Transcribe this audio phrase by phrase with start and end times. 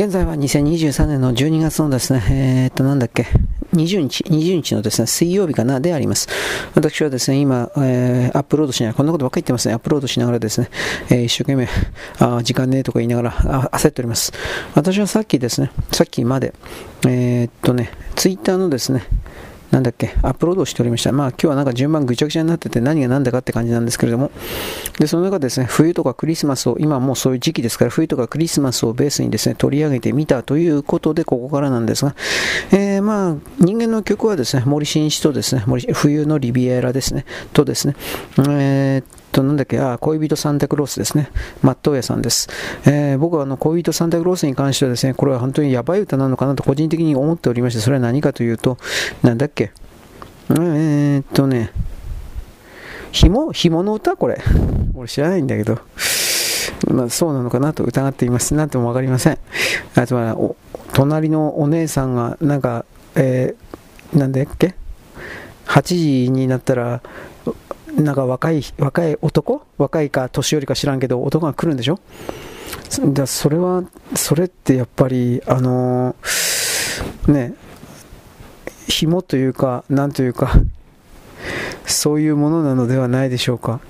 [0.00, 3.26] 現在は2023年の12月のですね、えー、っと、なんだっけ、
[3.74, 6.26] 20日、20日のですね、水曜日かな、であります。
[6.74, 10.70] 私はですね、今、えー、アップロードしながら、こんなことばっかり言ってますね、アップロードしながらですね、
[11.10, 11.68] えー、一生懸命、
[12.18, 13.32] あ時間ねえとか言いながら、
[13.72, 14.32] 焦っております。
[14.74, 16.54] 私はさっきですね、さっきまで、
[17.06, 19.02] えー、っとね、ツイッターのですね、
[19.70, 21.12] なんだっけ、アップロードしておりました。
[21.12, 24.32] まあ今日はなんか順番ぐちゃぐちゃになってて何が何だかって感じなんですけれども、
[24.98, 32.14] で、その中でですね、冬とかクリスマスを、今もうそういう時期ですから、冬とかクリスマスをベースにですね、取り上げてみたということで、ここからなんですが、
[32.72, 37.94] えー、まあ、人間の曲はですね、森進一とですね、森冬のリビエラですね、とですね、
[38.38, 41.30] えーと、なんだっけ、あ、恋人サンタクロースですね。
[41.62, 42.48] マットウヤさんです。
[42.86, 48.78] えー、僕はあの、恋人サンタクロースに関してはですね、これは本当にやばい歌なのかなと個人的に思っておりまして、それは何かというと、
[49.22, 49.72] なんだっけ、
[50.50, 51.70] えー、っとね、
[53.12, 54.16] 紐紐の歌？
[54.16, 54.40] これ。
[54.94, 55.78] 俺知らないんだけど。
[56.88, 58.54] まあ、そうなのかなと疑っています。
[58.54, 59.38] なんともわかりません。
[59.94, 60.36] あとは、
[60.92, 62.84] 隣のお姉さんが、なんか、
[63.14, 64.74] えー、なんだっけ
[65.66, 67.02] ?8 時になったら、
[67.96, 69.62] なんか若い、若い男？
[69.78, 71.98] 若いか年寄りか知らんけど、男が来るんでしょ？
[73.12, 77.54] だそれは、それってやっぱり、あのー、ね、
[78.88, 80.52] 紐というか、なんというか、
[81.86, 83.80] そういうものなのではないでしょうか。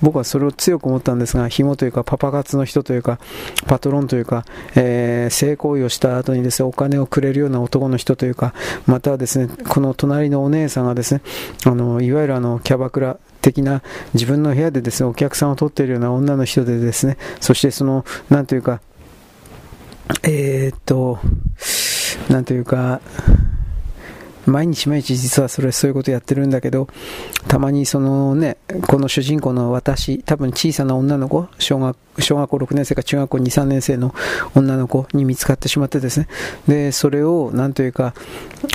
[0.00, 3.18] 僕はそれを強く思ったんですが、紐というか、パパ活の人というか、
[3.66, 8.54] パトロンというか、えー、性行為をした後にですね、お金をくれるような男の人というか、
[8.86, 11.20] またはですね、この隣のお姉さんがですね、
[11.66, 13.82] あの、いわゆるあの、キャバクラ、的な
[14.14, 18.80] 自分の部屋でですね、お客さんを取っているような女の人でですね、そしてその、何というか、
[20.22, 21.18] えー、っと、
[22.28, 23.00] 何というか、
[24.46, 26.88] 毎日毎日実はそれそういうことやってるんだけど、
[27.48, 28.56] たまにそのね、
[28.88, 34.14] この主人公の私、多分小さな女の子、小学小学校6年生か中学校2、3年生の
[34.54, 36.28] 女の子に見つかってしまってですね、
[36.68, 38.14] で、それをなんというか、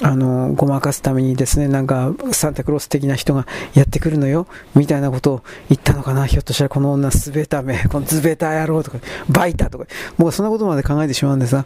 [0.02, 8.98] あの、ごまかすためにですね、なんかサンタクロース的な人がやってくるのよ、みたいなことを言ったのかな、ひょっとしたらこの女すべため、 このズベタ野郎とか、
[9.30, 9.86] バイタとか、
[10.18, 11.66] もうそんなことまで考えてしまうんですが、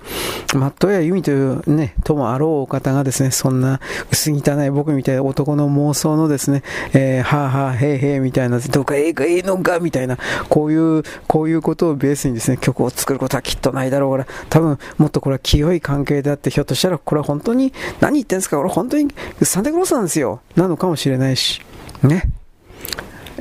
[0.55, 3.79] マットやユミというね、ともあろうお方がですね、そんな
[4.11, 6.63] 薄汚い僕みたいな男の妄想のですね、
[6.93, 10.17] えー、はあはあ、へいへいみたいな、どうかええかええのかみたいな、
[10.49, 19.07] こういう、こういうことをベースにですね、曲を作ることはきっとないだろうから、多分もっとこれは清い関係であって、ひょっとしたらこれは本当に、何言ってんですかこれ本当に
[19.43, 20.41] サンタクロースなんですよ。
[20.55, 21.61] なのかもしれないし。
[22.03, 22.29] ね。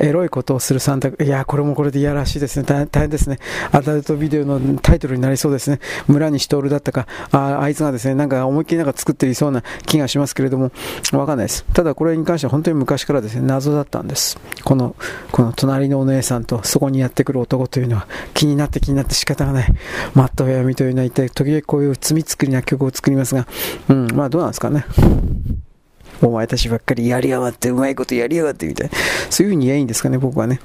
[0.01, 2.65] エロいことをするサンタ、いや、これもこれでいやらしいですね。
[2.65, 3.39] 大変ですね。
[3.73, 5.81] アダルトビデオのタイトルになりそうですね。
[6.07, 10.71] 村西徹だったか、ああいつがですね、なんか思いっきりなんか作っていそうな気がしますけれども、
[11.13, 11.65] わかんないです。
[11.73, 14.39] ただこれに関しては本当に昔からですね、謎だったんです。
[14.65, 14.95] この、
[15.33, 19.75] この隣のお姉さんとそこにやってくる男というのは気になって気になって仕方がない。
[20.15, 23.47] マットフェアミというのは一体時々こういう罪作りな曲を作りますが、
[23.89, 24.85] うん、まあどうなんですかね。
[26.23, 28.97] お前たちばっかりやりやがって、うまいことやりやがってみたいな。
[29.31, 30.61] そういうふうに言えばいいんですかね、僕はね。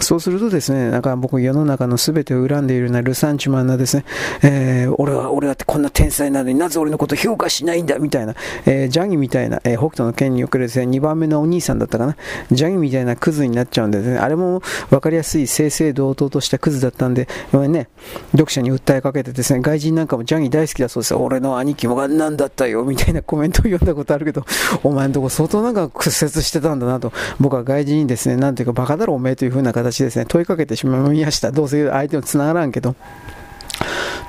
[0.00, 4.04] そうするとですね、なんか僕世の中の全てを恨んでいるようなルサンチマンなですね、
[4.42, 8.34] えー、俺は、俺はってこんな天才なのになぜ俺のこと評価しないんだみたいな、
[8.66, 12.16] えー、ジャギみたいな、えー、北斗の剣におけるですね、2番目のお兄さんだったかな、
[12.52, 17.88] ジャギみたいなクズになっちゃうんでね、あれも分かりやすい正々堂々としたクズだったんで、ね、
[18.32, 21.14] 読者に訴えかけてですね、外人なんかもジャギ大好きだそうです。
[21.14, 24.44] 俺の兄貴もがんなんだったよ、みたいなコメントを読んだことあるけど、
[24.86, 31.52] お前んとこ相当なんか屈折してたんだなと、僕は外人にですね、なんていうかバカだろおめえという風な形ですね、問いかけてしまいました。
[31.52, 32.94] どうせ相手も繋がらんけど。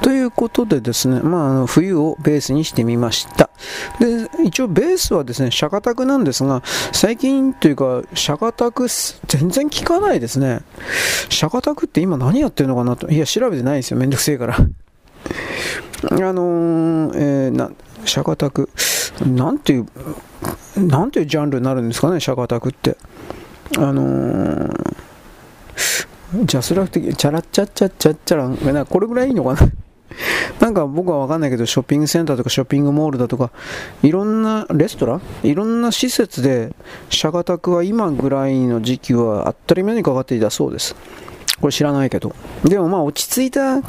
[0.01, 3.49] ということでですね、まあ、冬をベースにしてみました。
[3.99, 8.87] で、一応ベースはですね、シャカタクなんですが、最近というか、シャカタク
[9.27, 10.61] 全然聞かないですね。
[11.29, 13.09] シャカタクって今何やってるのかなと。
[13.09, 13.97] いや、調べてないですよ。
[13.97, 14.55] めんどくせえから。
[14.55, 14.59] あ
[16.13, 17.71] のー、えー、な、
[18.07, 18.69] シャカタク、
[19.25, 19.87] なんていう、
[20.77, 22.97] なんていうジャンルになるんですかね、シャカタクって。
[23.77, 24.97] あのー
[26.43, 28.37] ジャスラフ的、チャラッチャッチャッチャッチャ
[28.73, 29.59] ラン、これぐらいいいのかな
[30.59, 33.51] なんか僕はわかんないけど、ショッピングセンターとかショッピングモールだとか、
[34.03, 35.21] いろんなレストラン？
[35.43, 36.73] いろんな施設で、
[37.09, 40.95] シャガタクは今ぐらいの時期は当たり前にかかっていたそうです。
[41.61, 42.35] これ知らないけど。
[42.63, 43.81] でもまあ落ち着いた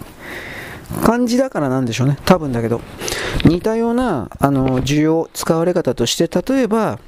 [1.05, 2.19] 感じだからなんでしょうね。
[2.25, 2.81] 多分だけど。
[3.45, 6.99] 似たような、あの、需要、使われ方として、例えば、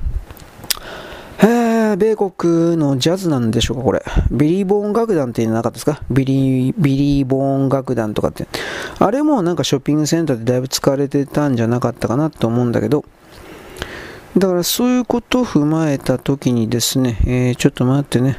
[1.42, 4.04] えー、米国のジャズなんでしょうか、これ。
[4.30, 6.02] ビリー・ボーン楽団っていうのなかったですか？
[6.10, 8.46] ビリー、ビリー・ボーン楽団とかって。
[8.98, 13.06] あれもなんかショッピングセンターでだいぶ使われてたんじゃなかったかなと思うんだけど、
[14.36, 18.36] だからそういうことを踏まえたときにですね、えー、ちょっと待ってね。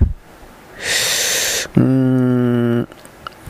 [1.75, 2.87] うーん、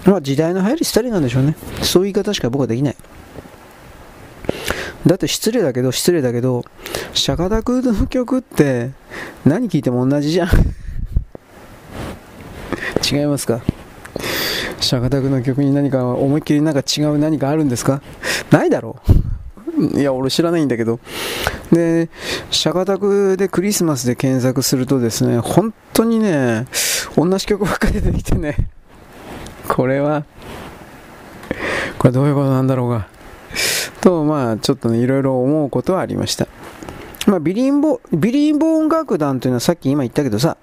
[0.06, 1.56] まあ時代の流行り廃りなんでしょうね。
[1.82, 2.96] そういう言い方しか僕はできない。
[5.06, 6.64] だって失礼だけど、失礼だけど、
[7.14, 8.92] シャカタクの曲って
[9.46, 10.50] 何聴いても同じじゃん。
[13.12, 13.62] 違いますか？
[14.80, 18.02] シャカタクの曲に何か思いっきりなんか違う何かあるんですか？
[18.52, 21.00] ないだろういや、俺知らないんだけど。
[21.72, 22.10] で、
[22.52, 26.68] シャカタクでクリスマスで検索するとですね、本当にね、
[27.16, 28.70] 同じ曲ばっかり出てきてね、
[29.68, 30.26] これは、
[31.98, 33.08] これどういうことなんだろうが。
[34.02, 36.48] と、まあ、ちょっとね、いろいろ思うことはありました。
[37.28, 40.58] まあ、ビリンボ、ビリンボーン楽団というのはさっき今言ったけどさ、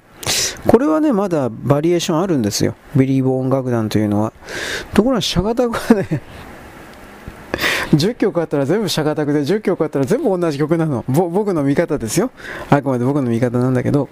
[0.67, 2.75] これはね、まだバリエーションあるんですよ。
[2.97, 4.33] ビリーボーン楽団というのは。
[4.93, 6.21] ところが、シャガタクはね、
[7.93, 11.05] 10曲あったら全部シャガタクで、10曲あったら全部同じ曲なの。
[11.09, 12.31] 僕の見方ですよ。
[12.71, 14.09] あくまで僕の見方なんだけど。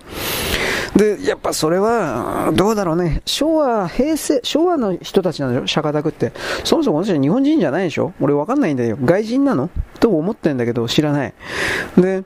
[0.95, 3.21] で、やっぱそれは、どうだろうね。
[3.27, 6.33] 昭和、平成、昭和の人たちなんだよ、シャカタクって。
[6.65, 8.15] そもそも私は日本人じゃないでしょ？
[8.19, 8.97] 俺わかんないんだよ。
[9.05, 9.69] 外人なの？
[10.01, 11.35] と思ってんだけど、知らない。
[11.99, 12.25] で、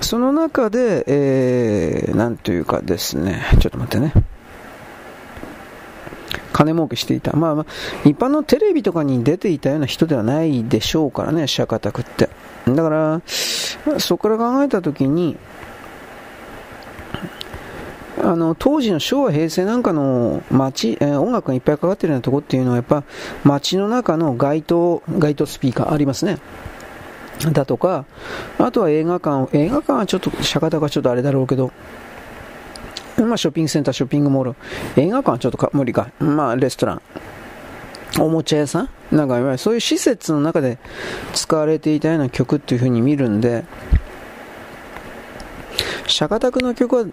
[0.00, 4.12] その中で、えー、なんというかですね、ちょっと待ってね。
[6.52, 7.32] 金儲けしていた。
[7.36, 12.28] まあまあ、一般のテレビとかに出ていたような人ではないでしょうからね、シャカタクって。
[12.66, 15.36] だから、そこから考えたときに、
[18.22, 23.02] あの当時の昭和、平成なんかの街、えー、音楽がいっぱいかかってるようなとこっていうのはやっぱ
[23.44, 26.38] 街の中の街頭街頭スピーカーありますね。
[27.52, 28.04] だとか、
[28.58, 31.72] あとは映画館、映画館はちょっと、釈迦がちょっとあれだろうけど、
[33.26, 34.54] まあ、ショッピングセンター、ショッピングモール、
[34.96, 37.02] 映画館はちょっとか無理か、まあ、レストラン、
[38.18, 38.88] おもちゃ屋さん？
[39.16, 40.78] なんか、いわゆるそういう施設の中で
[41.32, 43.64] 使われていたような曲っていう風に見るんで、
[46.06, 47.04] 釈迦宅の曲は、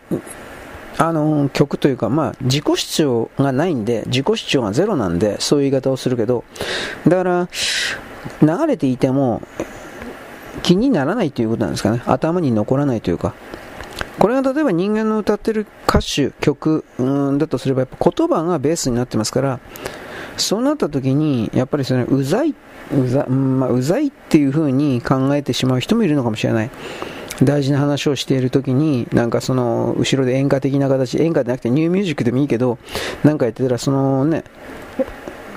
[1.00, 6.44] あの曲というか、まあ、自己主張がないんで、自己主張がゼロなんで、そういう言い方をするけど、
[7.08, 7.50] だから、
[8.42, 9.42] 流れていても、
[10.64, 12.02] 気にならないということなんですかね。
[12.08, 13.34] 頭に残らないというか。
[14.20, 19.60] これが例えば人間の歌ってる歌手、曲うんだとすれば、やっぱ言葉がベースになってますから、
[20.38, 22.56] そうなった時に、やっぱりそのうざい、
[22.96, 26.70] うざ,、まあ、うざいっていう風に考えてしまう人もいるのかもしれない。
[27.44, 32.80] 大事な話をしている時に、なんかその、後ろで演歌的な形、演歌じゃなくてニューミュージックでもいいけど、
[33.24, 34.44] なんかやってたら、そのね、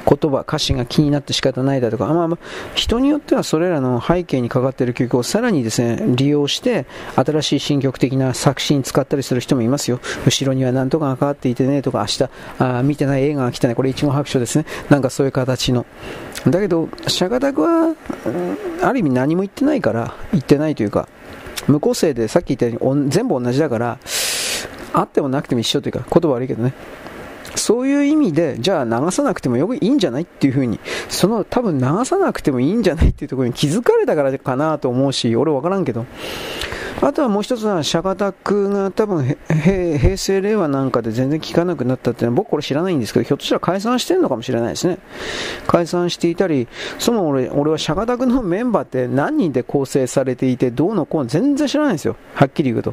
[0.06, 6.86] 言葉、歌詞が気になって仕方ないだとか、まあ、まあ、人によってはそれらの背景にかかっている曲をさらにですね、利用して、
[7.16, 10.00] 新しい新曲的な作詞に使ったりする人もいますよ。
[10.24, 14.64] 後ろには何とかがかかっていてねとか、明日、あ見てない映画が来たね、これ一語白書ですね。
[14.88, 15.86] なんかそういう形の。
[16.46, 17.94] だけど、シャガタクは、
[18.82, 21.08] ある意味何も言ってないから、言ってないというか、
[21.66, 23.98] 無個性でさっき言ったように全部同じだから、
[24.92, 26.72] あってもなくても一緒というか、言葉悪いけどね。
[27.54, 36.06] そういう意味で、じゃあ流さなくてもよくいいんじゃないっていうふうに、その多分流さなくてもいいんじゃないっていうところに気づかれたからかなと思うし、俺わからんけど。
[37.02, 44.98] あとはもう一つは、シャカタクが多分平成、令和なんかで全然聞かなくなったっていうのは僕これ知らないんですけど、ひょっとしたら解散してるのかもしれないですね。
[45.66, 46.68] 解散していたり、
[46.98, 52.16] その俺俺はシャカタクのメンバーって何人で構成されていて、どうのこうの全然知らないんですよ。
[52.34, 52.92] はっきり言うと。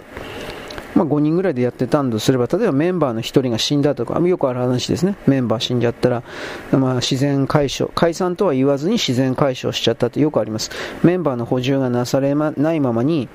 [0.97, 5.15] まあ、5人ぐらいでやってたんとすれば、例えばメンバーの1人が死んだとか、よくある話ですね。
[5.27, 6.23] メンバー死んじゃったら、
[6.71, 10.71] まあ、自然解消、解散とは言わずに自然解消しちゃったってよくあります。
[11.04, 13.30] メンバーの補充がなされまないままに、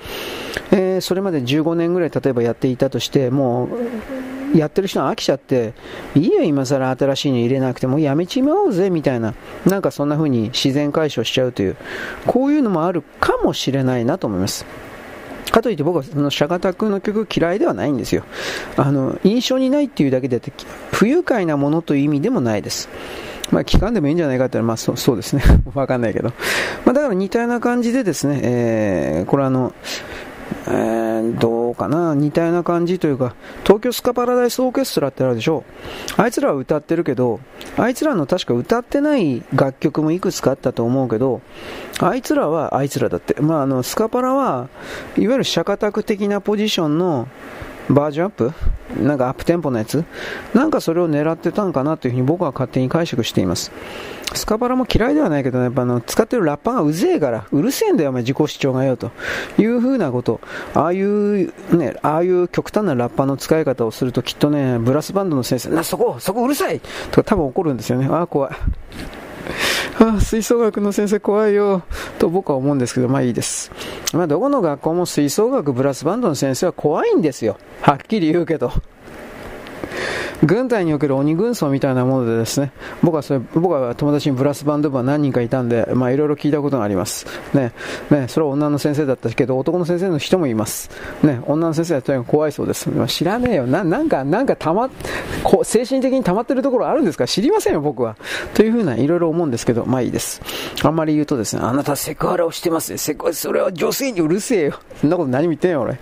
[0.72, 3.68] えー、それまで15年ぐらい例えばやっていたとして、も
[4.54, 5.72] う、やってる人は飽きちゃって、
[6.16, 9.34] いいよ、今更新しいの入れなくてもやめちまおうぜ、みたいな。
[9.66, 11.76] なんかそんな風に自然解消しちゃうという、
[12.26, 14.66] こういうのもあるかもしれないなと思います。
[15.52, 18.24] かといって僕はそのシャガタクの曲嫌いではないんですよ。
[18.76, 20.40] あの、印象にないっていうだけで
[20.90, 22.88] 不愉快なものという意味でもないです。
[23.52, 25.42] まあ、聞かんでもいいんじゃないかって言、まあそ、 そうですね。
[25.74, 26.32] わかんないけど。
[26.84, 29.72] まあ、だから似たような感じでですね、えー、これあの、
[30.66, 35.64] えー、どうかな、似たような感じというか、東京スカパラダイスオーケストラってあるでしょ？
[36.16, 37.40] あいつらは歌ってるけど、
[37.76, 41.40] あいつらの確か歌ってない楽曲もいくつかあったと思うけど、
[42.00, 43.40] あいつらはあいつらだって。
[43.40, 44.68] まあ、あの、スカパラは、
[45.16, 47.28] いわゆるシャカタク的なポジションの、
[47.92, 48.52] バージョンアップ？
[49.00, 50.04] なんかアップテンポのやつ？
[50.54, 53.70] なんかそれを狙ってたんかなというふに僕は勝手に解釈しています。
[54.34, 59.10] スカパラも嫌いではないけど、ね、やっぱあの使ってるラッパーがうぜえから、うるせえんだよ、お前自己主張がよと
[59.58, 60.40] いうふうなこと、
[60.74, 66.80] ああいう、ね、ああいう極端なラッパーの使い方をするときっとね、ブラスバンドの先生、な、そこ、そこうるさい
[67.10, 68.06] とか多分怒るんですよね。
[68.06, 68.52] ああ、怖い。
[69.98, 71.82] あ吹奏楽の先生怖いよ
[72.18, 73.70] と僕は思うんですけど、まあいいです。
[74.12, 77.58] まあどこの学校も吹奏楽ブラスバンドの先生は怖いんですよ。
[77.80, 78.72] はっきり言うけど。
[80.44, 82.72] 軍隊における鬼軍曹みたいなものでですね、
[83.02, 87.26] 僕はそれ、僕は友達にブラスバンド部は何人かいたんで、まあいろいろ聞いたことがあります。
[87.54, 87.72] ね、
[88.10, 90.90] ね、それは女の先生だったけど、男の先生の人もいます。
[91.22, 92.90] ね、女の先生はとにかく怖いそうです。
[93.06, 93.66] 知らねえよ。
[93.66, 94.90] な、なんか、なんかたま、
[95.44, 97.26] こう、精神的に溜まってるところあるんですか？
[97.26, 98.16] 知りませんよ、僕は。
[98.54, 100.40] というふうな、いろいろ思うんですけど、まあいいです。
[100.82, 102.98] あんまり言うとですね、あなたセクハラをしてますね。
[102.98, 104.74] セクそれは女性にうるせえよ。
[105.00, 105.98] そんなこと何も言ってんよ、俺。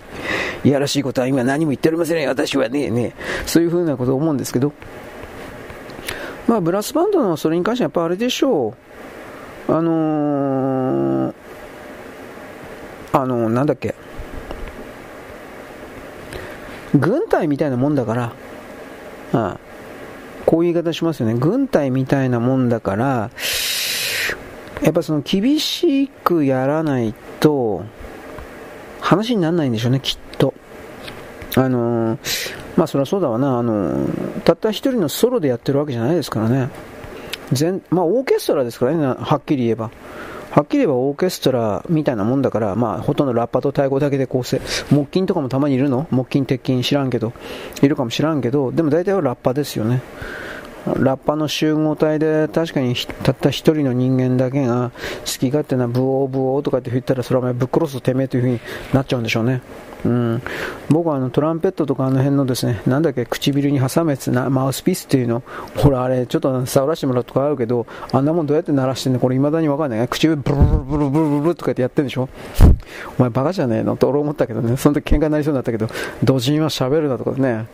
[0.63, 3.13] いやらしいことは今何も言っておりませんよ、私はね、ね。
[3.45, 4.73] そういうふううなことを思うんですけど、
[6.47, 8.75] まあ、ブラスバンドのそれに関してはやっぱあれでしょ
[9.69, 9.71] う。
[9.73, 11.33] あのー、
[13.13, 13.95] あのー、なんだっけ。
[16.93, 18.31] 軍隊みたいなもんだから、あ
[19.33, 19.57] あ
[20.45, 21.35] こういう言い方しますよね。
[21.35, 23.29] 軍隊みたいなもんだから、
[24.81, 27.85] やっぱその厳しくやらないと、
[28.99, 30.53] 話にならないんでしょうね、きっと。
[31.55, 34.07] あのー、まあそりゃそうだわな、あの
[34.45, 36.69] たった一人のソロでやってるわけじゃないですからね、
[37.51, 39.91] 全まあ、オーケストラですからね、はっきり言えば。
[40.51, 44.59] はっきり言えばオーケストラみたいなもんだから、まあ、ほとんどラッパと太鼓だけで構成。
[44.89, 46.07] 木琴とかもたまにいるの？
[46.11, 47.31] 木琴、鉄琴知らんけど。
[47.81, 50.01] いるかもしらんけど、でも大体はラッパですよね。
[50.99, 58.59] ラッパの集合体で確かにたった一人の人間だけが好き勝手なブオーブオーとかって言ったらそれはぶっ殺すとてめえという風に
[58.93, 59.61] なっちゃうんでしょうね。
[60.03, 60.41] うん、
[60.89, 65.43] 僕はあのトランペットとかあの辺のですね、なんだっけ、唇に挟むやつな、マウスピースっていうの、
[65.77, 69.19] ほらあれ、ちょっと触らせてもらうとかあるけど、あんなもんどうやって鳴らしてんの？
[69.19, 70.07] これ未だにわかんない。
[70.07, 72.29] 唇ブルブルブルブルブルとかってやってんでしょ？
[73.17, 73.95] お前バカじゃねえの？
[73.95, 75.87] と俺思ったけどね、その時喧嘩になりそうになったけど、
[76.23, 77.67] 土人は喋るなとかね、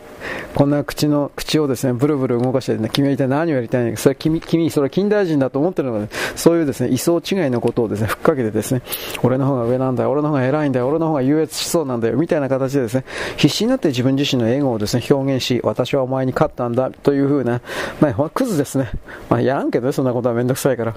[0.56, 8.82] こんな口の、口をですね、ブルブル動かしてね、君は一体何をやりたいのか、それ君、君、それは近代人だと思ってるのかね、そういうですね、位相違いのことをですね、ふっかけてですね、
[9.24, 13.06] 俺の方が上なんだよ、俺の方が偉いんだよ、俺の方が優越しそうなんだよ、みたいな形でですね、
[13.38, 17.62] 必死になって自分自身のエゴをですね、表現し、私はお前に勝ったんだ、という風な、
[18.00, 18.92] まあ、クズですね。
[19.30, 20.96] まあ、やらんけどね、そんなことはめんどくさいから。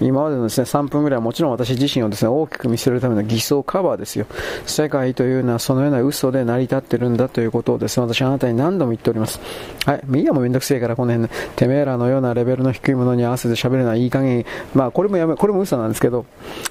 [0.00, 4.26] 今までのですね、3分ぐらいはもちろん私自身をですね、大きく見せるための偽装カバーですよ。
[4.66, 9.40] 世界というのはそのような嘘で成り立ってるんだということをですね、私はあなたに何度も言っております。
[9.86, 16.26] はい、ミーヤもめんどくせえから、この辺、てめえらのようなレベルの低いものに合わせて喋るのはいい加減、まあ、これもやめ、これも嘘なんですけど、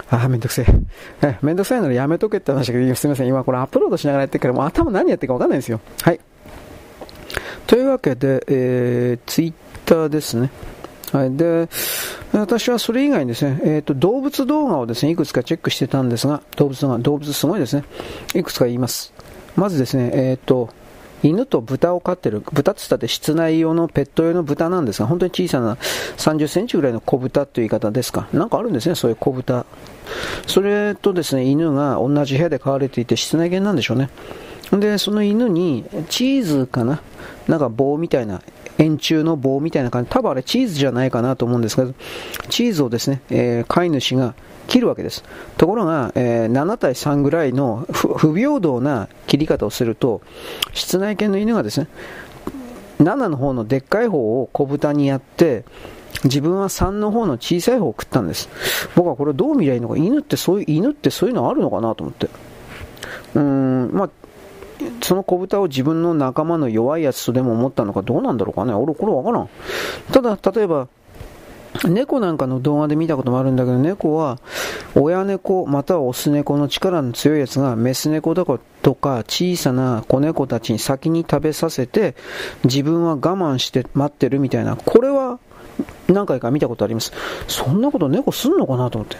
[0.10, 0.66] ああ、めんどくせえ。
[1.22, 5.80] え、めんどくさいならやめとけって話だけど、すみません、今これアップロードしながらやってるから、もう頭何やってるか分かんないんですよ。
[6.02, 6.20] はい。
[7.68, 9.54] というわけで、えー、ツイッ
[9.86, 10.50] ターですね。
[11.12, 11.36] はい。
[11.36, 11.70] で、
[12.34, 17.84] 私はそれ以外にですね、えっ、ー、と、動物動画をですね、いくつかチェックしてたんですが、動物動画、動物すごいですね。
[18.36, 19.14] いくつか言います。
[19.56, 20.70] まずですね、えっ、ー、と、
[21.24, 25.76] 犬と豚を飼ってる、豚って言ったって室内用のペット用の豚なんですが、本当に小さな
[26.18, 28.28] 30センチぐらいの小豚という言い方ですか？
[28.34, 29.66] なんかあるんですね、そういう小豚。
[30.48, 34.10] それとですね、犬が同じ部屋で飼われていて室内犬なんでしょうね。
[34.72, 37.02] で、その犬にチーズかな？
[37.48, 38.42] なんか棒みたいな、
[38.78, 41.94] 円柱の棒みたいな感じ、多分あれチーズじゃないかなと思うんですけど、
[42.50, 44.36] チーズをですね、えー、飼い主が
[44.70, 45.24] 切るわけです。
[45.58, 50.22] ところが、えー、7対3ぐらいの不平等な切り方をすると、
[50.74, 51.88] 室内犬の犬がですね、
[53.00, 55.66] 7の方のでっかい方を小豚にやって、
[56.24, 58.50] 自分は3の方の小さい方を食ったんです。
[58.96, 62.28] 僕はこれどう見りゃいいのか、犬ってそういう、犬ってそういうのあるのかなと思って。
[63.36, 64.10] うーん、まあ、
[65.02, 68.74] その子豚を自分の仲間の弱いやつとでも思ったのかどうなんだろうかね。
[68.74, 69.50] 俺これわからん。
[70.12, 70.88] ただ、例えば、
[71.86, 74.40] 猫なんかの動画で見たこともあるんだけど、猫は
[74.96, 78.46] 親猫またはオス猫の力の強いやつがメス猫だ
[78.82, 82.16] とか小さな子猫たちに先に食べさせて
[82.64, 85.40] 自分は我慢して待ってるみたいな、これは
[86.08, 87.14] 何回か見たことあります。
[87.48, 89.18] そんなこと猫すんのかなと思って。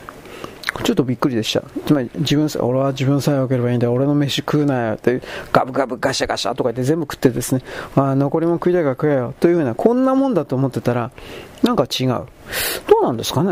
[0.84, 1.64] ちょっとびっくりでした。
[1.86, 3.92] つまり、自分さ、俺は自分さえ良ければいいんだ。
[3.92, 4.94] 俺の飯食うなよ。
[4.94, 5.22] って、
[5.52, 7.62] ガブガブガシャガシャとか言って全部食ってですね、
[7.96, 9.34] あ残りも食いたいから食えよ。
[9.40, 11.12] というような、こんなもんだと思ってたら、
[11.64, 12.08] なんか違う。
[12.08, 12.26] ど
[13.02, 13.52] うなんですかね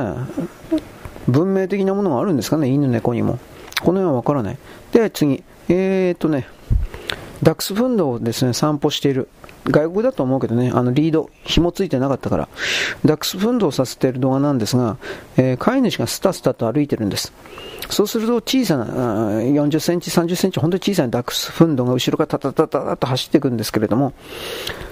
[1.27, 3.39] 文明的なものがあるんですかね犬猫にも。
[3.81, 4.57] この辺はわからない。
[4.91, 5.43] で、次。
[5.69, 6.47] えーっとね、
[7.43, 9.27] ダックスフンドをですね、散歩している。
[9.69, 12.49] 外国だと思うけどね、あのリード、紐ついてなかったから、
[13.05, 14.97] ダックスフンドをさせている動画なんですが、
[15.37, 17.33] えー、飼い主がスタスタと歩いてるんです。
[17.89, 18.85] そうすると小さな、
[19.41, 24.13] 40センチ、30センチ、本当に小さなダックスフンドが後ろからタタタタタと走っていくんですけれども、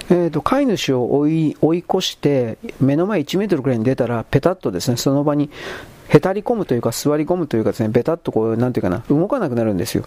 [0.10, 5.50] えーと、飼い主を追い追い越して、目の前1メートルくらいに出たら、ペタッとですね、その場に
[6.08, 10.06] へたり込むというか、座り込むというかですね、ベタッとこう、なんていうかな、動かなくなるんですよ。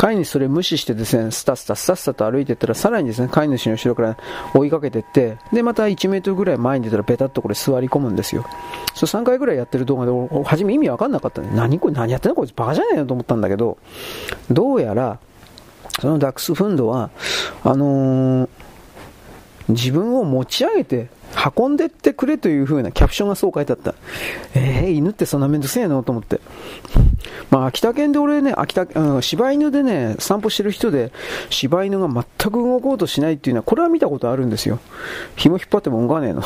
[0.00, 4.16] 飼い主それ無視してですね、スタスタスタスタと歩いていったら、さらにですね、飼い主の後ろから
[4.54, 8.46] 追いかけていって、で、また1メートルぐらい前に出たら、ペタッとこれ座り込むんですよ。
[8.94, 12.34] そう3回ぐらいやってる動画で、初め意味わかんなかったんで、何これ、何やってんの？
[12.34, 13.76] こいつバカじゃねえよと思ったんだけど、
[14.50, 15.18] どうやら、
[16.00, 17.10] そのダックスフンドは、
[17.62, 18.48] あのー、
[19.68, 21.10] 自分を持ち上げて
[21.56, 23.94] 運んでってくれという風なキャプションがそう書いてあった。
[24.54, 26.40] えー、犬ってそんなめんどくせえのと思って。
[27.50, 31.12] まあ、秋田県で俺ね、秋田、うん、柴犬でね、散歩してる人で、
[31.50, 34.80] 柴犬が全く動こうとしないっていうのは、これは見たことあるんですよ。
[35.36, 36.42] 紐引っ張っても動かねえの。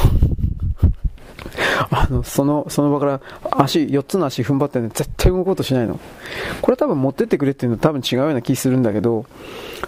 [1.90, 5.98] あの、その、その場から足、4つの足踏ん張ってね、絶対動こうとしないの。
[6.60, 9.26] これ多分持ってってくれっていうのは多分違うような気するんだけど、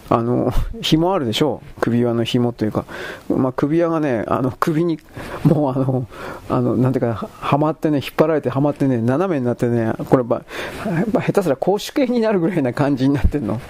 [0.09, 2.85] あの、紐あるでしょ首輪の紐というか、
[3.29, 4.99] まあ、首輪がね、あの、首に、
[5.45, 6.07] もうあの、
[6.49, 10.43] あの、なんていうか、はまってね、引っ張られてはまってね、斜めになってね、これ、ば、
[11.13, 13.61] ば、下手すら公主形になるぐらいな感じになってんの。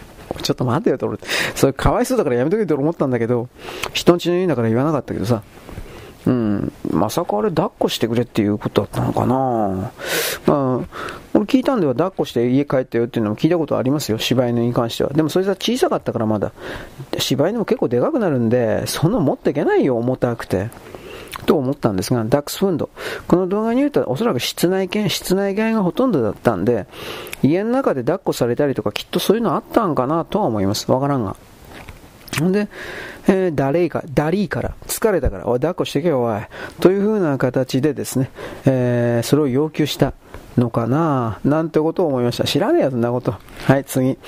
[0.42, 1.18] ちょっと待てよと、俺、
[1.54, 3.48] それかわいそうだからやめとけと思ったんだけど、
[3.94, 5.42] 人んちの家だから言わなかったけどさ、
[6.26, 9.92] うん、まさかあれ抱っこしてくれっていうことだったのかな？
[10.46, 10.88] まあ、
[11.34, 15.10] 俺聞いたんでは抱っこして家帰ったよっていうのも聞いたことありますよ、柴犬に関しては。
[15.10, 16.52] でもそいつは小さかったからまだ。
[17.18, 20.68] 柴犬も結構でかくなるんで、そんな持っていけないよ、重たくて。
[21.44, 22.88] と思ったんですが、ダックスフンド。
[23.28, 26.86] この動画に言うとおそらく室内犬、室内犬がほとんどだったんで、
[27.42, 30.90] 家の中で抱っこされたりとかきっとそういうのあったんかなとは思います。
[30.90, 31.36] わからんが。
[32.38, 32.68] ほんで、
[33.28, 36.40] えー、ダレイか、ダリーから、疲れたから、おい、抱っこしてけよ、おい。
[36.80, 38.30] という風な形でですね、
[38.64, 40.12] えー、それを要求した
[40.56, 42.44] のかななんてことを思いました。
[42.44, 43.34] 知らねえよ、そんなこと。
[43.64, 44.18] はい、次。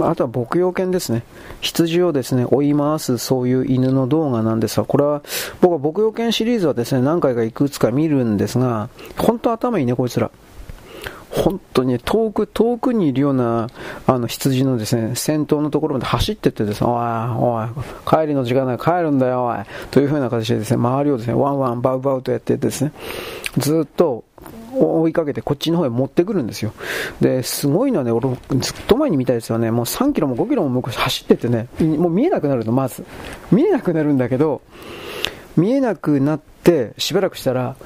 [0.00, 1.22] あとは牧羊犬ですね。
[1.60, 5.22] 羊をですね、追い回すそういう犬の動画なんですが、これは、
[5.60, 10.30] 僕は牧羊犬シリーズはですね、何回かいくつか見るんですが、本当頭いいね、こいつら。
[11.36, 13.68] 本当に遠く、遠くにいるような、
[14.06, 17.02] あの、羊のですね、先頭のところまで走ってってですね、おい、
[17.38, 17.68] おい、
[18.08, 19.58] 帰りの時間だ、帰るんだよ、おい、
[19.90, 22.92] という風な形でですね、周りをですね、ワンワン、バウバウとやってですね、
[23.58, 24.24] ずっと、
[24.78, 26.72] 追いかけてこっちの方へ持ってくるんですよ。
[27.20, 28.28] で、すごいのはね、俺
[28.58, 33.04] ずっと前に見たやつはね、もう3キロも5キロも向こう走ってってね、もう見えなくなるの、まず。
[33.50, 34.60] 見えなくなるんだけど、
[35.56, 37.76] 見えなくなって、しばらくしたら、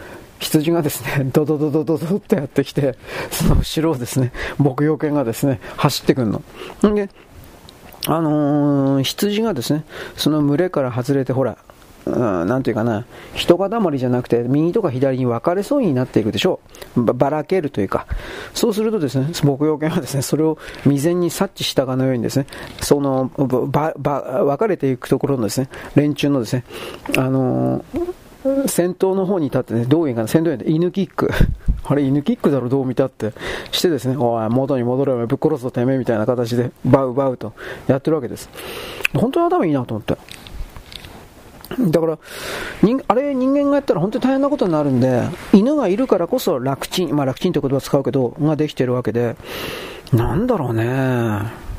[0.41, 2.97] 羊がですね、 ドドドドドドってやってきて、
[3.31, 6.43] その後ろをですね、牧羊犬がですね、走ってくんの。
[6.89, 7.09] んで、
[8.07, 9.85] あのー、羊がですね、
[10.17, 11.59] その群れから外れて、ほら、
[12.07, 12.11] う
[12.45, 16.61] ん、なんていうかな、人塊じゃなくて、右とか左に分かれそうになっていくでしょ
[16.97, 17.03] う。
[17.03, 18.07] ばばらけるというか。
[18.55, 22.47] そうするとですね、牧羊犬はですね、それを未然に察知したかのようにですね、
[22.81, 26.65] その、ば、ば、分かれていくところのですね、連中のですね、
[27.19, 28.15] あのー
[28.67, 31.31] 先頭の方に立ってね、どういうかな、先頭に犬キック。
[31.85, 33.33] あれ、犬キックだろ、どう見たって。
[33.71, 37.53] してですね、おい、元に戻れよ、ぶっ殺すぞ、てめえ、みたいな形で、バウバウと
[37.87, 38.49] やってるわけです。
[39.15, 40.17] 本当に頭いいなと思って。
[41.79, 42.19] だから、
[43.09, 45.23] あれ人間がやったら本当に大変なことになるんで、
[45.53, 49.37] 犬がいるからこそ楽ちん、まあ楽ちんって言葉を使うけど、ができてるわけで、
[50.13, 51.70] なんだろうね。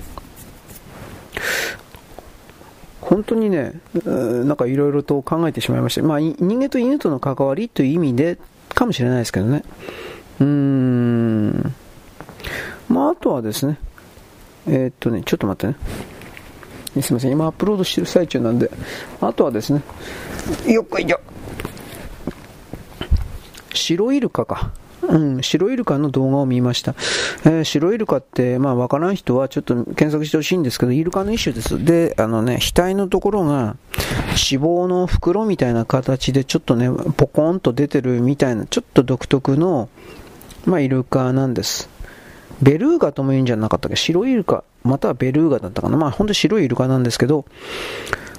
[3.12, 3.74] 本当にね、
[4.06, 6.02] なんかいろいろと考えてしまいました。
[6.02, 8.38] まあ、人間と犬との関わりという意味で
[8.69, 9.65] かもしれないですけどね。
[10.39, 11.76] うーん。
[12.88, 13.78] まあ、あとはですね、
[14.65, 15.78] えー、っとね、ちょっと待って
[16.95, 17.02] ね。
[17.02, 18.71] すみません、今アップロードしてる最中なんで、
[19.19, 19.82] あとはですね、
[20.65, 21.19] よっこいしょ。
[23.74, 24.71] 白イルカか。
[25.12, 26.95] うん、白イルカの動画を見ました。
[27.43, 31.84] えー、白イルカって、まあ、わからん人はちょっと検索してほしいんですけど、イルカの一種です。
[31.84, 33.76] で、あのね、額のところが
[34.30, 39.89] 脂肪の袋みたいな形でちょっとね、ポコンと出てるみたいな、ちょっと独特の、
[40.65, 41.89] まあ、イルカなんです。
[42.62, 43.95] ベルーガとも言うんじゃなかったっけ？
[43.95, 45.97] 白イルカ、またはベルーガだったかな？
[45.97, 47.45] まあ、ほんと白いイルカなんですけど、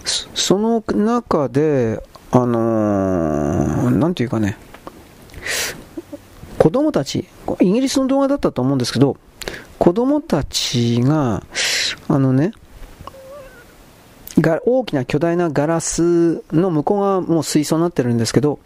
[0.04, 4.56] その中で、あのー、なんていうかね、
[6.62, 7.26] 子供たち、
[7.58, 9.16] イギリスの動画だったと思うんですけど、
[9.80, 11.42] 子供たちが、
[12.06, 12.52] あのね、
[14.38, 18.60] が大きな巨大なガラスの向こう側もう水槽になってるんですけど、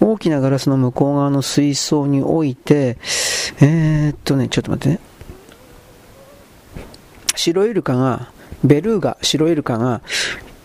[0.00, 2.98] 大きなガラスの向こう側の水槽に置いて、
[3.60, 5.00] えー、っとね、ちょっと待ってね。
[7.34, 8.30] 白イルカが、
[8.62, 10.02] ベルーガ、白イルカが、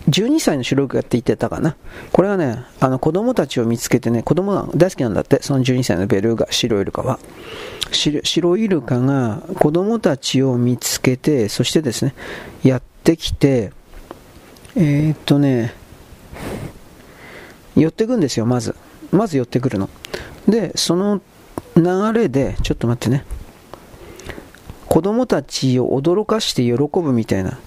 [0.09, 1.75] 12歳の白イルカって言ってたかな。
[2.11, 7.19] これはね、あの子供たちを見つけてね、子供が大好きなんだって、その12歳のベルーガ、白イルカは。
[7.91, 12.13] 白イルカが子供たちを見つけて、そしてですね、
[12.63, 13.71] やってきて、
[14.75, 15.73] えー、っとね、
[17.75, 18.75] 寄ってくんですよ、まず。
[19.11, 19.89] まず寄ってくるの。
[20.47, 21.21] で、その
[21.75, 23.25] 流れで、ちょっと待ってね、
[24.87, 27.59] 子供たちを驚かして喜ぶみたいな、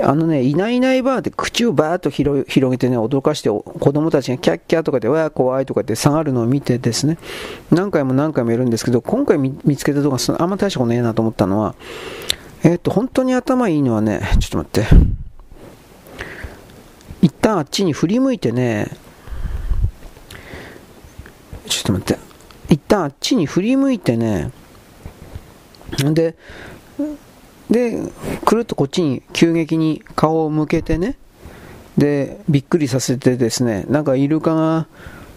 [0.00, 7.18] あのね、いないいないばーで口をバーッと広げてね、驚かして子供たちがキャッキャとかで、わー怖いとかって下がるのを見てですね、
[7.70, 11.74] 何回も何回もやるんですけど、今回見つけた動画、あんま大したことねえなと思ったのは、
[12.62, 15.20] えっ、と、本当に頭いいのはね、ちょっと待って。
[17.22, 18.88] 一旦あっちに振り向いてね、
[21.66, 22.18] ちょっと待って、
[22.68, 24.50] 一旦あっちに振り向いてね、
[25.98, 26.36] で、
[27.70, 27.98] で、
[28.44, 31.16] くるっとこっちに急激に顔を向けてね、
[31.96, 34.86] で、びっくりさせてですね、なんかイルカが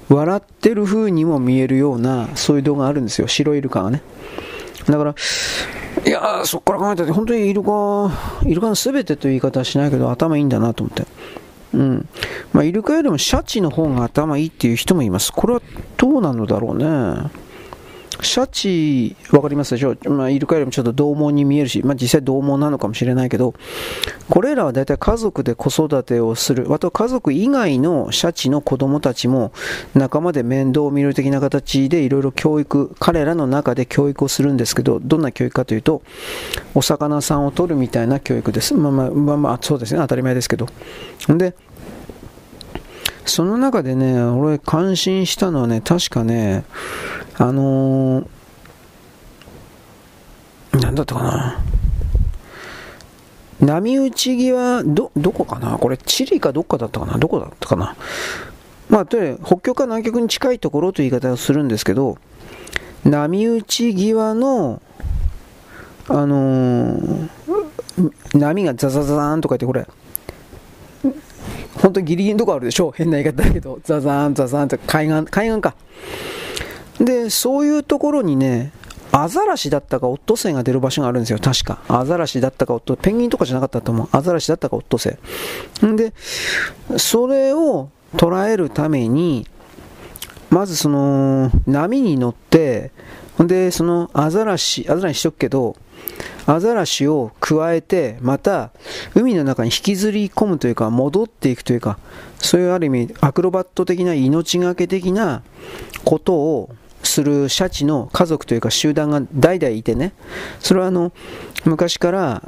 [0.09, 4.01] 笑ってる風にも見えるような、そういう動画あるんですよ、白イルカがね。
[4.87, 5.15] だから、
[6.05, 8.11] いやー、そこから考えたら、本当にイルカ、
[8.45, 11.05] イルカの全てという言い方はしないけど、頭いいんだなと思って。
[11.73, 12.07] うん。
[12.51, 15.31] まあ、イルカよりもシャチの方が頭いいっていう人もいます。
[15.31, 15.61] これは
[15.97, 17.29] どうなのだろうね。
[18.21, 23.53] シャチ、わかりますでしょう、まあ、イルカよりもちょっと獰猛に見えるし、まあ、実際獰猛なのかもしれないけど、
[24.29, 29.51] これらは大体家族で子育てをする、あと家族以外のシャチの子供たちも
[29.93, 36.01] 仲間で面倒を見る的な形でいろいろ教育、彼らの中で教育をするんですけど、どんな教育かというと、
[36.75, 38.73] お魚さんを取るみたいな教育です。
[38.73, 40.67] まあまあ、まあ、まあ、そうですね、当たり前ですけど。
[41.27, 41.55] で、
[43.25, 46.65] その中でね、俺感心したのはね、確かね、
[47.37, 51.59] あのー、なんだったかな。
[53.59, 57.95] 波打ち際、ど、どこかなこれ、チリかどっかだったかなどこだったかな
[58.89, 62.17] まあ、とりあえず、北極か南極に近いところという言い方をするんですけど、
[63.05, 64.81] 波打ち際の、
[66.09, 67.29] あのー、
[68.33, 69.87] 波がザザザーンとか言って、これ、
[71.81, 75.75] 本当にギリギリのとこあるでしょ変な言い方だけど、ザザーン、ザザーンって海岸、海岸か。
[77.03, 78.71] で、そういうところにね、
[79.11, 81.79] アザラシだったかオットセイが出る場所があるんですよ、確か。
[81.87, 84.09] アザラシだったかオットペンギンとかじゃなかったと思う。
[84.11, 85.19] アザラシだったかオットセ
[85.81, 85.85] イ。
[85.85, 86.13] んで、
[86.97, 89.45] それを捉えるために、
[90.49, 92.91] まずその、波に乗って、
[93.37, 95.75] ほんで、そのアザラシ、アザラシしとくけど、
[96.45, 98.71] アザラシを加えて、また
[99.15, 101.97] 海の中に引きずり込むというか、戻っていくというか、
[102.39, 105.43] そういうある意味、アクロバット的な命がけ的な
[106.03, 106.69] ことを
[107.03, 110.13] するシャチの家族というか集団が代々いてね、
[110.59, 111.11] それはあの
[111.65, 112.41] 昔から、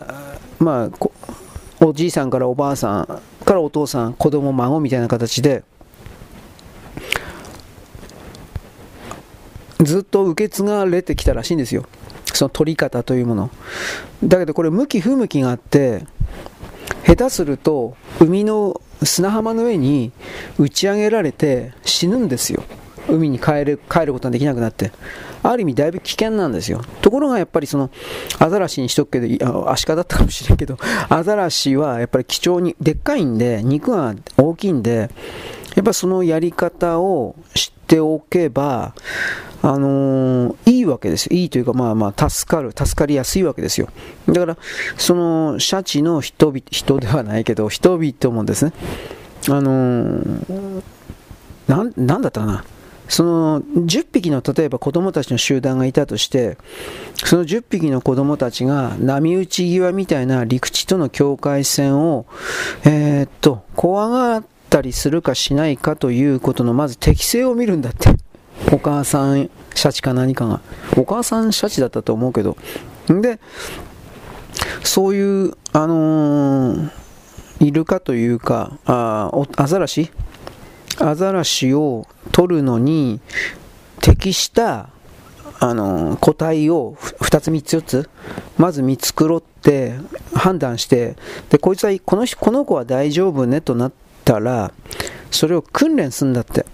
[0.60, 5.64] まあ、おじいさんからおばあさんからお父さん、子供、孫みたいな形で、
[9.82, 11.86] ずっと受け継がれてきたらしいんですよ。
[12.34, 13.50] その取り方というもの。
[14.24, 16.06] だけどこれ向き不向きがあって、
[17.06, 20.12] 下手すると海の砂浜の上に
[20.58, 22.64] 打ち上げられて死ぬんですよ。
[23.08, 24.92] 海に帰る帰ることができなくなって、
[25.44, 26.82] ある意味だいぶ危険なんですよ。
[27.02, 27.90] ところがやっぱりその、
[28.40, 30.78] アザラシにしとくけど、アシカだったかもしれんけど、
[31.10, 35.10] アザラシはやっぱり貴重に、でっかいんで、肉が大きいんで、
[35.76, 38.94] やっぱそのやり方を知っておけば、
[39.62, 41.36] あのー、いいわけですよ。
[41.36, 43.90] いいというか、まあまあ、助かる、助かりやすいわけですよ。
[44.28, 44.58] だから、
[44.96, 48.74] その、シャチの人々、人ではないけど、人々もですね、
[49.50, 50.84] あのー、
[51.68, 52.64] な、なんだったかな。
[53.08, 56.58] その10匹の例えば子供たちの集団がいたとして
[57.24, 62.26] その10匹の子供たちが波打ち際みたいな陸地との境界線を、
[62.84, 68.10] えー、っと怖がったりするかしないかということのまず適性を見るんだって。
[68.72, 70.62] お母さんシャチか何かが。
[70.98, 72.58] お母さんシャチだったと思うけど。
[73.08, 73.40] で
[74.84, 76.90] そういうあのー、
[77.60, 80.12] イルカというかあアザラシ
[81.00, 83.20] アザラシを取るのに
[84.02, 84.90] 適した
[85.60, 88.10] あの個体を2つ3つ4つ
[88.58, 89.96] まず見繕って
[90.34, 91.16] 判断して
[91.50, 94.74] でこいつはこのこの子は大丈夫ねとなったら
[95.32, 96.66] それを訓練するんだって。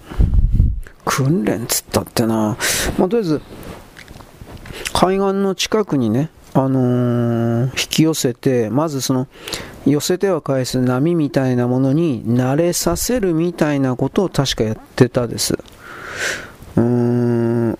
[1.05, 2.57] 訓練っつったってな、
[2.97, 3.41] まあ、とりあえず
[4.93, 9.27] 海岸の近くにねあのー、引き寄せてまずその
[9.85, 15.53] 寄せては返す波みたいなものに慣れさせるみたいなことを確かやってたです。
[16.75, 17.79] うーん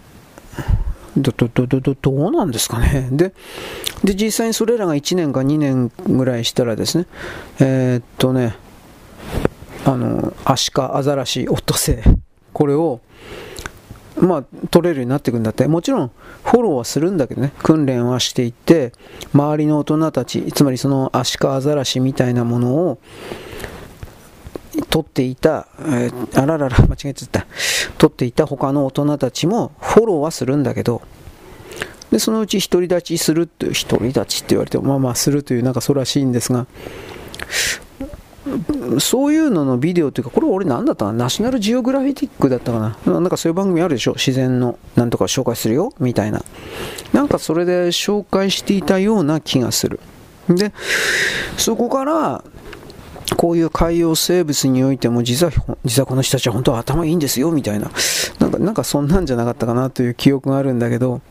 [1.18, 3.10] ど、ど、ど、ど、どうなんですかね。
[3.12, 3.34] で、
[4.04, 7.06] で、実際にそれらが1年か2年ぐらいしたらですね、
[7.60, 8.56] えー、っとね、
[9.86, 12.10] あの、アシカ、アザラシ、オットセイ、
[12.54, 13.02] これを、
[14.20, 16.12] まあ、取れるようになっていくんだって、もちろん
[16.44, 18.94] フォローはするんだけどね、訓練はしていって、
[19.34, 23.00] 周りの大人たち、つまりそのアシカアザラシみたいなものを
[24.90, 27.46] 取っていた、えー、あららら、間違えちゃった、
[27.98, 31.02] 取っていた他の大人たちもフォローはするんだけど、
[32.12, 36.68] でそのうち独り立ちするっていう、独り立ちって言われても、まあまあするという、なんかそうらしいんですが、
[39.00, 41.26] そういうののビデオというか、これ俺何だったかな？
[41.26, 43.14] ナショナルジオグラフィティックだったかな？
[43.14, 44.14] なんかそういう番組あるでしょ？
[44.14, 46.44] 自然のなんとか紹介するよみたいな。
[47.14, 50.00] なんかそれで紹介していたような気がする。
[50.50, 50.74] で、
[51.58, 52.44] そこから、
[53.38, 55.54] こういう海洋生物においても実は、
[55.86, 57.90] 実はこの人たちは本当は頭いいんですよみたいな、
[58.40, 61.22] なんか、なんかそんなんじゃなかったかなという記憶があるんだけど、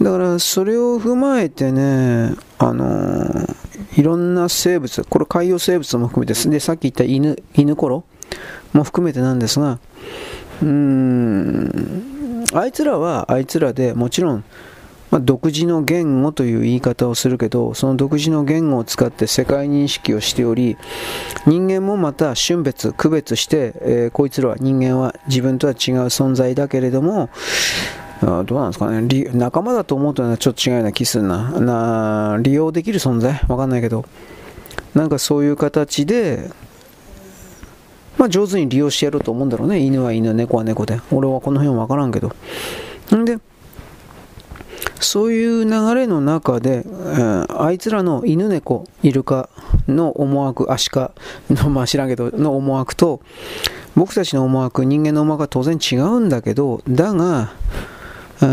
[0.00, 3.56] だからそれを踏まえてね、あのー、
[3.96, 8.04] いろんな生物、これ海洋生物も含めてで、さっき言った犬、犬ころ
[8.72, 9.78] も含めてなんですが、
[10.62, 14.44] うーん、あいつらはあいつらでもちろん、
[15.10, 20.78] まあ、独自の言語という言い方をするけど、その独自の言語を使って世界認識をしており、
[21.46, 25.76] 人間もまた春別、区別して、えー、こいつらは人間は自分とは違う
[26.06, 29.30] 存在だけれども、あどうなんですかね。
[29.32, 31.50] 仲間だと思うとはちょっと違うような気するな。
[31.60, 33.40] な利用できる存在？
[33.48, 34.04] わかんないけど。
[34.94, 36.50] なんかそういう形で
[38.18, 39.80] まあ上手に利用してやろうと思うんだろうね。
[39.80, 41.00] 犬は犬猫は猫で。
[41.10, 42.32] 俺はこの辺わからんけど。
[43.16, 43.38] んで
[45.00, 49.48] そういう流れの中で、えー、あいつらの犬猫イルカ
[49.88, 51.10] の思惑アシカ
[51.50, 53.20] のまあ知らんけどの思惑と
[53.96, 57.52] 僕たちの思惑人間の思惑は当然違うんだけどだが
[58.42, 58.46] う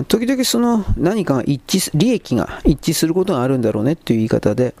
[0.00, 4.74] ん時々その何かが一致利益が一致することがあるんだろうねっていう言い方で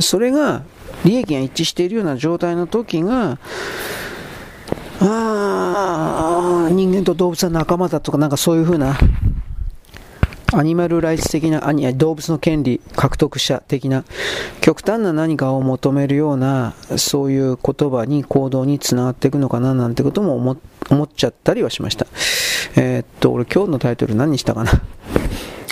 [0.00, 0.62] それが
[1.04, 3.38] 利益が一致しているような状態の時が
[5.00, 8.98] あ人間と動物は仲間だとかなんかそういうふうな
[10.50, 11.60] アニマルライツ的な
[11.92, 14.04] 動物の権利獲得者的な
[14.62, 20.56] 極端な何かを求めるようなそういう言葉に行動につながっていくのかななんてことも思
[20.90, 22.06] 思っちゃったりはしました。
[22.76, 24.72] えー、っと俺今日のタイトル何にしたかな？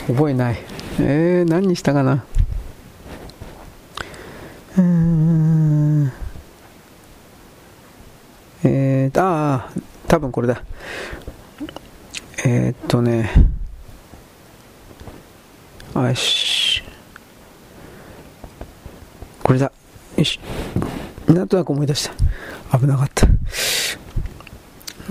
[0.09, 0.59] 覚えない。
[1.01, 2.25] えー、何にしたかな？
[4.77, 6.12] うーん。
[8.62, 10.62] えー、ああ多分これだ。
[12.45, 13.31] えー、っとね。
[16.03, 16.83] よし。
[19.43, 19.73] これだ。
[20.17, 20.41] よし。
[21.29, 22.11] なんとなく思い出し
[22.71, 22.79] た。
[22.79, 23.27] 危なかった。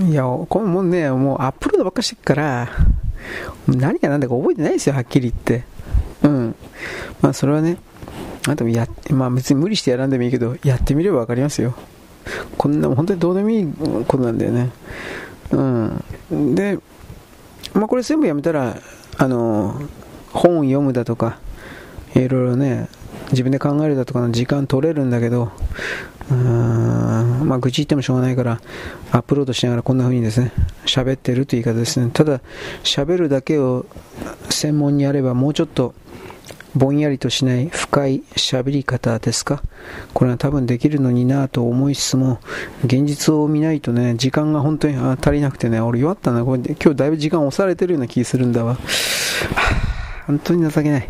[0.01, 2.69] いや、これもうね、もうアップロードばっかしてっから、
[3.67, 5.63] 何が何だか覚えてないですよ、はっきり言って。
[6.23, 6.55] うん。
[7.21, 7.77] まあ、それはね、
[8.47, 11.73] あとや、まあ別に無理してやらんでもいいけど、やってみればわかりますよ。
[12.57, 13.73] こんな、本当にどうでもいい
[14.07, 14.69] ことなんだよね。
[15.51, 15.61] う
[16.35, 16.55] ん。
[16.55, 16.77] で、
[17.73, 18.77] まあこれ全部やめたら、
[19.17, 19.81] あの、
[20.35, 21.39] 本読むだとか、
[22.13, 22.89] いろいろね、
[23.31, 25.51] 自分で考えるだとかの時間取れるんだけど、
[26.29, 28.61] うーんまあ、愚痴言ってもしょうがないから、
[29.11, 30.51] アップロードしながらこんな風にですね、
[30.85, 32.11] 喋ってるという言い方ですね。
[32.13, 32.41] ただ、
[32.83, 33.85] 喋るだけを
[34.49, 35.95] 専門にやれば、もうちょっと、
[36.75, 39.63] ぼんやりとしない深い喋り方ですか？
[40.13, 42.39] これは多分できるのになぁと思いつつも
[42.83, 48.77] 現実を見ないとね時間が本当に足りなくてね俺弱ったなこれ今日だいぶ時間押されてるような気するんだわ
[50.27, 51.07] 本当に情けない。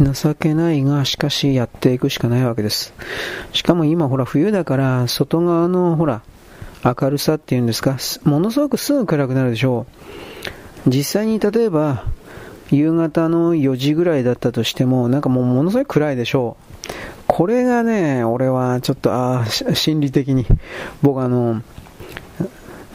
[0.00, 2.94] 情けないが、しかしやっていくしかないわけです。
[3.52, 6.22] しかも今ほら冬だから外側のほら
[6.84, 9.86] 明るさっていうんですか、ものすごくすぐ暗くなるでしょ
[10.86, 10.90] う。
[10.90, 12.04] 実際に例えば
[12.70, 16.90] 夕方の4時ぐらいだったとしても、なんかもうものすごい暗いでしょう。
[17.26, 20.46] これがね、俺はちょっと、ああ、心理的に、
[21.02, 21.62] 僕あの、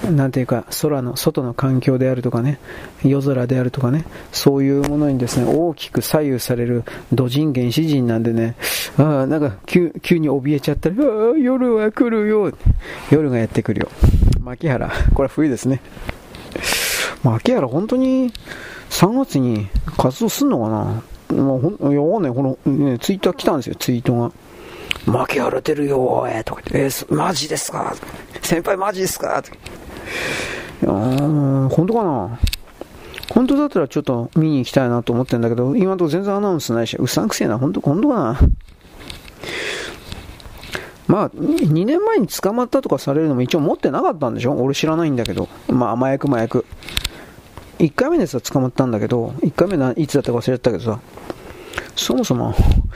[0.04, 2.60] なんていうか、空の、外の環境であるとかね、
[3.04, 8.56] 夜空であるとかね、そういうものにですね、大きく左右される土人原始人なんでね、
[8.98, 11.04] ああ、なんか急急に怯えちゃったり、あ
[11.36, 12.52] あ、夜は来るよ。
[13.10, 13.90] 夜がやってくるよ。
[14.42, 15.82] 牧原、これは冬ですね。
[17.24, 18.32] 牧原、本当に
[18.90, 21.04] 3月に活動すんのかな？
[21.42, 22.34] もうほん、いや、わかんない。
[22.34, 24.32] この、ね、ツイッター来たんですよ、ツイートが。
[25.08, 27.96] 牧原てるよ、えー、とか言って、えー、マジですか？
[28.42, 29.42] 先輩マジですか？
[29.42, 29.58] とか
[30.82, 32.40] いやー、本当かな？
[33.32, 38.40] 本当だったらちょっと見に行きたいなと思ってるんだけど、今のとこ全然アナウンスないし、うさんくせえな、本当、本当かな？
[41.08, 44.54] まあ、2年前に捕まったとかされるのも一応持ってなかったんでしょ？
[44.54, 45.50] 俺知らないんだけど。
[45.68, 46.66] まあ、麻薬麻薬。
[47.80, 51.00] 1回目のやつは捕まったんだけど、1回目ないつだったか忘れちゃったけどさ、
[51.96, 52.56] そもそも、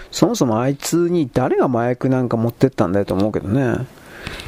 [0.09, 3.85] そもそもあいつに誰が麻薬なんか持ってったんだよと思うけどね。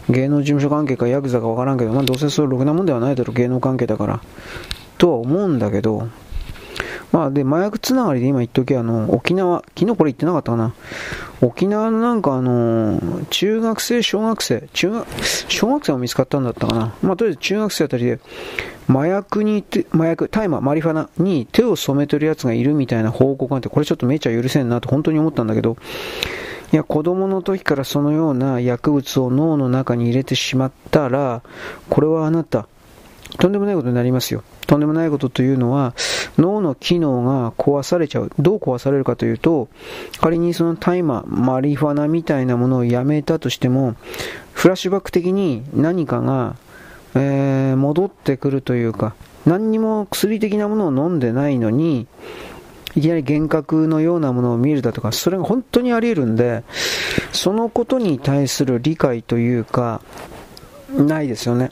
[0.09, 4.21] 芸能事務所関係かヤクザかわからんけど、まあ、どうせそうろくなもんではないだろう、芸能関係だから。
[4.97, 6.09] とは思うんだけど、
[7.11, 10.73] まあ、で、麻薬つながりで今言っときあの、沖縄、昨日これ言ってなかったかな。
[11.41, 15.07] 沖縄のなんかあの、中学生、小学生、中学、
[15.49, 16.93] 小学生も見つかったんだったかな。
[17.01, 18.19] まあ、とりあえず中学生あたりで、
[18.87, 25.75] 麻薬に、麻薬、大麻、マリファナに手を染めてるやつがいるみたいな報告があって、これちょっとめちゃ許せんなと本当に思ったんだけど、
[26.71, 31.41] いや、子供の時からそのような薬物を脳の中に入れてしまったら、
[31.89, 32.67] これはあなた、
[33.39, 34.43] とんでもないことになりますよ。
[34.67, 35.93] とんでもないことというのは、
[36.37, 38.31] 脳の機能が壊されちゃう。
[38.39, 39.67] どう壊されるかというと、
[40.21, 43.95] 仮にその大麻、マリファナみたいなものをやめたとしても、
[44.53, 46.55] フラッシュバック的に何かが、
[47.15, 49.13] えー、戻ってくるというか、
[49.45, 52.07] 何にも薬的なものを飲んでないのに、
[52.95, 56.63] いきなり幻覚のようなものを見るだとか、それが本当にあり得るんで、
[57.31, 60.01] そのことに対する理解というか、
[60.89, 61.71] ないですよね。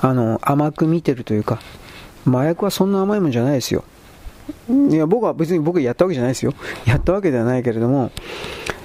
[0.00, 1.60] あの、甘く見てるというか、
[2.26, 3.84] 麻薬はそんな甘いもんじゃないですよ。
[4.68, 6.52] いや、僕は別に僕やったわけじゃないですよ。
[6.84, 8.10] やったわけではないけれども、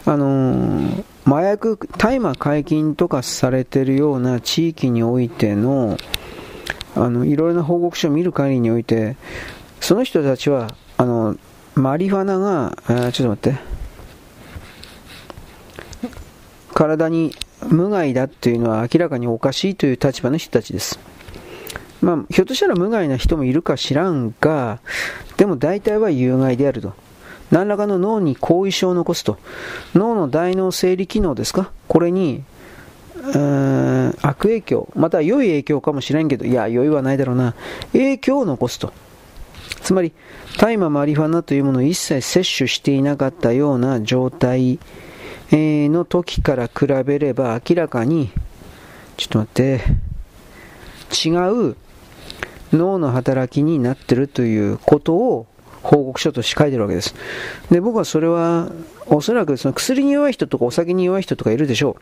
[0.06, 5.98] あのー、麻薬、大麻解禁とかされてるような地域においての、
[6.96, 9.16] あの、いろいろな報告書を見る限りにおいて、
[9.80, 10.68] その人たちは、
[11.02, 11.36] あの、
[11.74, 12.78] マリファナが、
[13.12, 13.60] ちょっと待って、
[16.76, 17.34] 体に
[17.70, 21.00] 無害だっていうのは明らかにおかしいという立場の人たちです。
[22.04, 24.78] まあ、ひょっとしたら無害な人もいるか知らんが、
[25.38, 26.94] でも大体は有害であると。
[27.50, 29.40] 何らかの脳に後遺症を残すと。
[29.96, 31.72] 脳の大脳生理機能ですか？
[31.88, 32.44] これに、
[34.22, 37.56] 悪影響、また良い影響かもしれんけど、いや、良いはないだろうな。
[37.92, 38.94] 影響を残すと。
[39.84, 40.14] つまり、
[40.58, 44.80] 大麻マリファナというものを一切摂取していなかったような状態
[45.52, 48.32] の時から比べれば明らかに、
[49.18, 49.82] ちょっと待って、
[51.28, 51.30] 違
[51.72, 51.76] う
[52.74, 55.48] 脳の働きになってるということを
[55.84, 57.16] 報告書として書いてるわけです。
[57.70, 58.72] で、僕はそれは、
[59.08, 62.02] おそらくその薬に弱い人とかお酒に弱い人とかいるでしょう。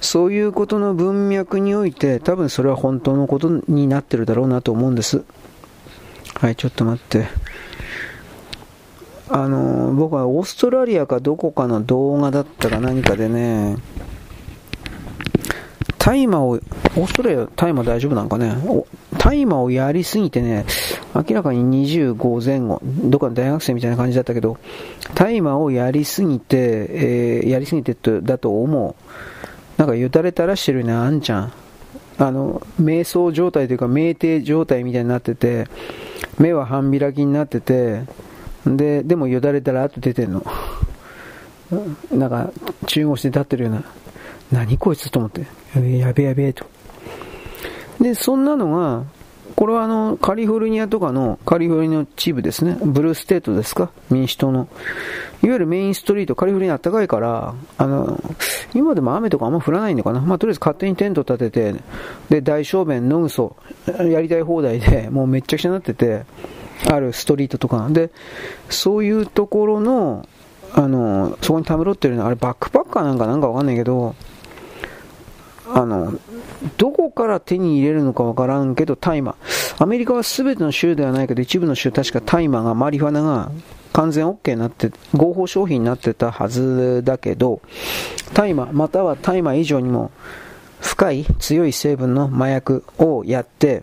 [0.00, 5.24] そういうことの文脈において、多分それは本当のことになってるだろうなと思うんです。
[6.34, 7.26] はい、ちょっと待って。
[9.28, 13.76] あの、僕はオーストラリアかどこかの動画だったか何かでね、
[15.98, 18.54] 大麻を、オーストラリア大麻大丈夫なんかね、
[19.18, 20.66] 大麻をやりすぎてね、
[21.14, 24.58] 明らかに25前後、どっかの大学生みたいな感じだったけど、
[25.14, 26.56] 大麻をやりすぎて、
[26.90, 28.94] えー、やりすぎてだと思う。
[29.78, 31.52] なんかよたれたらしてるね、あんちゃん。
[32.18, 35.66] あの、瞑想状態というか、酩酊状態みたいになってて、
[36.38, 38.02] 目は半開きになってて、
[38.66, 40.44] で、でもよだれたら後出てんの。
[42.12, 42.50] なんか、
[42.86, 43.84] 中腰で立ってるような、
[44.52, 46.66] 何こいつと思って、やべやべえと。
[48.00, 49.04] で、そんなのが、
[49.56, 52.76] これはあの、カリフォルニアとかの、カリフォルニアのチームですね。
[52.82, 53.90] ブルーステートですか？
[54.10, 54.68] 民主党の。
[55.42, 58.20] いわゆるメインストリート、カリフォルニア暖かいから、あの、
[58.74, 60.20] 今でも雨とかあんま降らないのかな。
[60.20, 61.74] まあ、とりあえず勝手にテント立てて、
[62.30, 66.24] で、大小便、野ぐそ、やりたい放題で、もうめっちゃくちゃになってて、
[66.90, 67.86] あるストリートとか。
[67.90, 68.10] で、
[68.68, 70.28] そういうところの、
[70.74, 74.16] あの、そこにたむろってるのは、あれバックパッカーなんかなんかわかんないけど、
[75.74, 76.12] あの、
[76.76, 79.34] どこから手に入れるのかわからんけど、大麻。
[79.78, 83.50] アメリカは全ての州ではないけど、一部の州、確か大麻が、マリファナが
[83.92, 87.60] 完全 OK になって、合法商品になってたはずだけど、
[88.34, 90.12] 大麻、または大麻以上にも
[90.80, 93.82] 深い強い成分の麻薬をやって、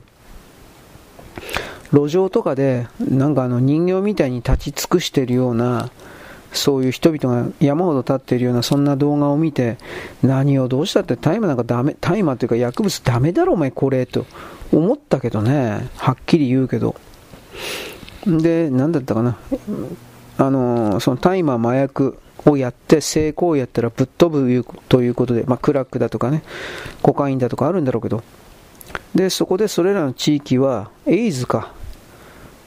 [1.92, 5.90] 路上とかで、なんかあの人形みたいに立ち尽くしてるような、
[6.54, 9.78] そういう人々が山ほど立っているようなそんな動画を見て、
[10.22, 14.26] 何をどうしたって大麻なんかダメ、大麻というか薬物ダメだろお前これと
[14.72, 16.96] 思ったけどね、はっきり言うけど。
[18.26, 19.38] で、なんだったかな。
[20.38, 26.44] あの、その大麻麻薬をやって成功やったらぶっ飛ぶということで、まあ、クラックだとかね、
[27.02, 28.24] コカインだとかあるんだろうけど、
[29.16, 31.74] で、そこでそれらの地域は、エイズか、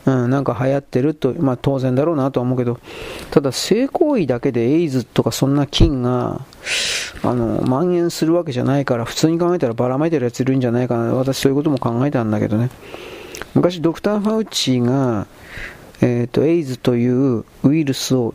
[0.06, 2.78] うん、なんか流行ってると、まあ当然だろうなとは思うけど、
[3.30, 6.42] ただ性行為だけでエイズとかそんな菌が、
[7.22, 11.14] あの、蔓延するわけじゃないから、普通に考えたらばらまいてるやついるんじゃないかな。
[11.14, 12.70] 私そういうことも考えたんだけどね。
[13.54, 15.26] 昔ドクター・ファウチが、
[16.00, 18.34] えっ、ー、と、エイズというウイルスを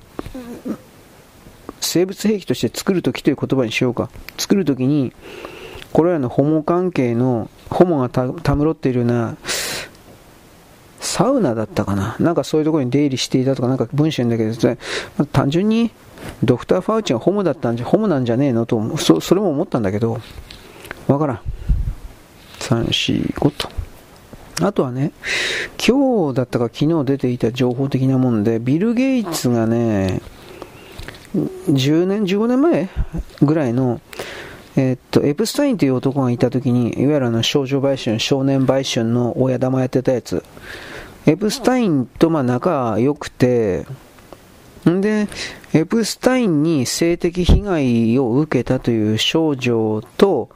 [1.82, 4.10] 生物兵器として作るときという言葉にしようか。
[4.38, 5.14] 作るときに、
[5.94, 9.38] これらのホモ関係の、ホモがたむろっているような、
[11.00, 12.16] サウナだったかな？
[12.20, 14.68] なんかそういうところに出入りしていたとかなんか文章だけど、
[15.18, 15.92] まあ、単純に
[16.44, 20.20] ドクター・ファウチがホモだったんじゃ、ホモなんじゃねえのと、そそれも思ったんだけど、
[21.08, 21.42] わからん。
[22.60, 23.70] 3、4、5と。
[24.62, 25.14] あとはね、
[25.78, 30.22] 今日だったか昨日出ていた情報的なもんで、ビル・ゲイツがね、
[31.34, 32.90] 10年、15年前
[33.42, 34.02] ぐらいの、
[34.76, 40.44] え、っと、エプスタインという男がいたときに、いわゆるあの少女売春、少年売春の親玉やってたやつ、
[41.30, 43.86] エプスタインとまあ仲良くて、
[44.90, 45.28] んで、
[45.74, 50.50] エプスタインに性的被害を受けたという少女と、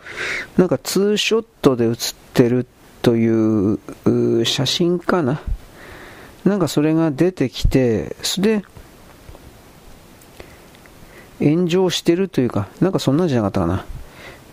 [0.57, 2.65] なんかツーショットで写ってる
[3.03, 5.41] という写真かな
[6.43, 8.65] なんかそれが出てきて、それで、
[11.39, 13.86] 炎上してるというか、なんかそんなんじゃなかったか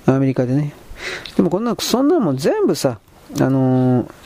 [0.06, 0.14] な。
[0.16, 0.74] アメリカでね。
[1.34, 2.98] でもこんな、そんなもん全部さ、
[3.40, 4.19] あのー、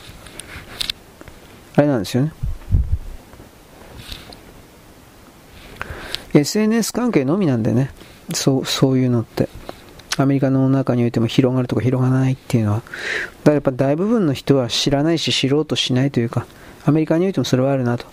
[1.75, 2.33] あれなんですよね。
[6.33, 7.91] SNS 関係のみなんでね。
[8.33, 9.47] そう、そういうのって。
[10.17, 12.77] アメリカの中においても広がるとか広がらないっていうのは。
[12.77, 12.91] だか
[13.45, 16.45] らやっぱ大部分の人は知らないし知ろうとしないというか、
[16.85, 18.05] アメリカにおいてもそれはあるなと。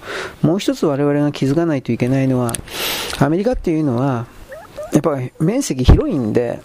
[0.43, 2.53] もう一つ我々が気づかないといけないのは、
[3.21, 4.27] アメリカっていうのは、
[4.93, 6.61] やっぱり面積広いんで、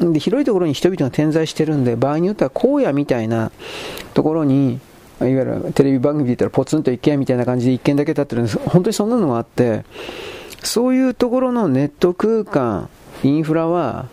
[0.00, 3.50] で広いところに人々が点在してるんで、場合によっては荒野みたいな
[4.14, 4.80] ところに、
[5.20, 8.58] いわゆるテレビ番組で言ったらポツンと一軒みたいな感じで一軒だけ立ってるんです。
[8.58, 9.84] 本当にそんなのがあって、
[10.62, 12.88] そういうところのネット空間、
[13.22, 14.06] インフラは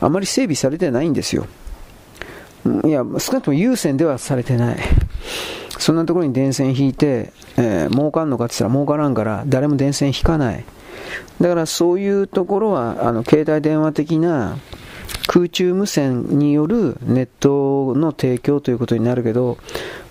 [0.00, 1.46] あまり整備されてないんですよ。
[2.84, 4.76] いや、少なくとも優先ではされてない。
[5.78, 10.64] そんなところに電線引いて、えー、儲かんのかって言ったら儲からんから誰も電線引かない。
[11.40, 14.58] だからそういうところは、あの、携帯電話的な
[15.28, 19.58] 空中無線によるネットの提供ということになるけど、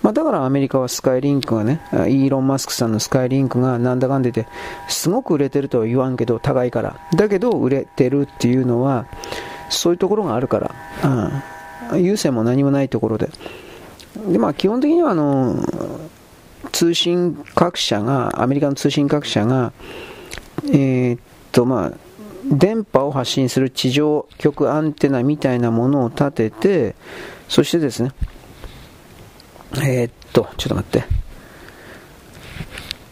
[0.03, 4.45] まあ、だからアメリカはスカイリンクがね、イーロン・マスクさんのスカイリンクがなんだかんでて、
[4.87, 6.99] すごく売れてるとは言わんけど、高いから。
[7.15, 9.07] だけど、売れてるっていうのは、
[9.69, 10.75] そういうところがあるから、
[11.91, 13.31] うん、優先も何もないところで。
[14.29, 15.55] で、まあ、基本的には、あの、
[16.71, 19.73] 通信各社が、アメリカの通信各社が、
[20.65, 21.19] えー、っ
[21.51, 22.06] と、まあ、
[22.49, 26.95] 電波を発信する地上局アンテナみたいなものを立てて、
[27.49, 28.11] そしてですね、
[29.75, 31.05] えー、っと、ちょっと待って。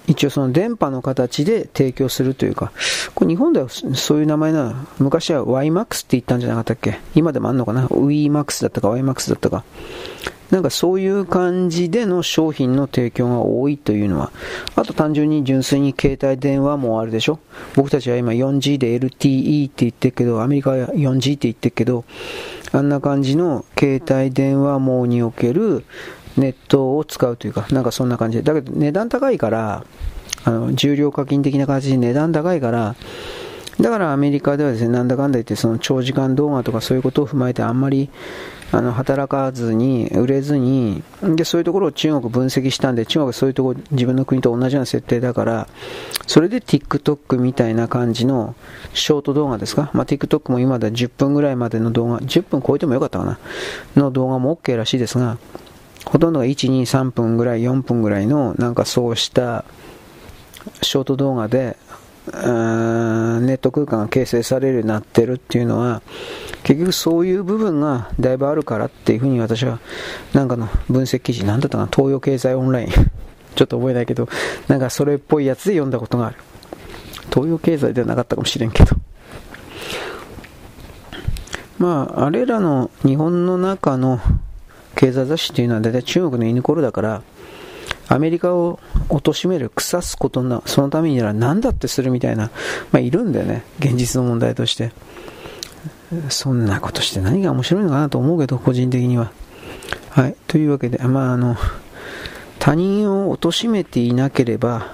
[0.08, 2.72] 一応その電波の形で提供するというか、
[3.16, 7.00] これ日本ではそういう名前なの、昔は YMAX って言ったんじゃなかったっけ？
[7.16, 9.64] 今でもあんのかな ?WeMAX だったか YMAX だったか。
[10.52, 14.32] なんかそういう感じでの商品の提供が多いというのは、
[14.76, 17.40] あと単純に純粋に携帯電話もあるでしょ
[17.76, 22.06] 僕たちは今 4G で LTE って言ってるけど、アメリカは 4G って言ってるけど、
[22.72, 25.86] あんな感じの携帯電話網における
[26.38, 28.44] ネットを使うというか、なんかそんな感じで。
[28.44, 29.84] だけど値段高いから、
[30.44, 32.96] あの、重量課金的な形で値段高いから、
[33.80, 38.10] だからアメリカではですね、なんだかんだ言ってその長時間動画とかそういうことを踏まえてあんまり
[38.72, 45.68] あの働かずに、売れずに、で、そういうところを中国分析したんで、中国はそういうところ、自分の国と同じような設定だから、
[46.28, 48.56] それで TikTok みたいな感じの
[48.94, 53.40] ショート動画ですか、まあ、TikTok も今では10分ぐらいまでの動画、10分超えてもよかったかな、
[53.96, 55.38] の動画も OK らしいですが、
[56.06, 59.66] ほとんどが1、2、3分ぐらい、4分ぐらいの、なんかそうした
[60.82, 61.78] ショート動画で、
[62.32, 66.02] ネット空間が形成されるようになってるっていうのは、
[66.64, 69.80] 結局そういう部分がだいぶあるからっていうふうに私は、
[70.34, 72.88] なんかの分析記事、なんだったかな、東洋経済オンライン
[73.56, 74.28] ちょっと覚えないけど、
[74.68, 76.38] なんかそれっぽいやつで読んだことがある。
[77.32, 78.96] 東洋経済ではなかったかもしれんけど。
[81.78, 84.22] まあ、あれらの日本の中の
[84.96, 87.22] 経済雑誌っていうのは大体中国の犬ころだから、
[88.08, 88.80] アメリカを
[89.10, 92.52] 貶める、腐すことな、そのためになら何だってするみたいな、
[92.92, 94.92] まあ、いるんだよね、現実の問題として。
[96.30, 99.32] そんなことして何が面白いのかなと思うけど、個人的には。
[100.12, 100.36] はい。
[100.48, 101.58] というわけで、まあ、あの、
[102.60, 104.94] 他人を貶めていなければ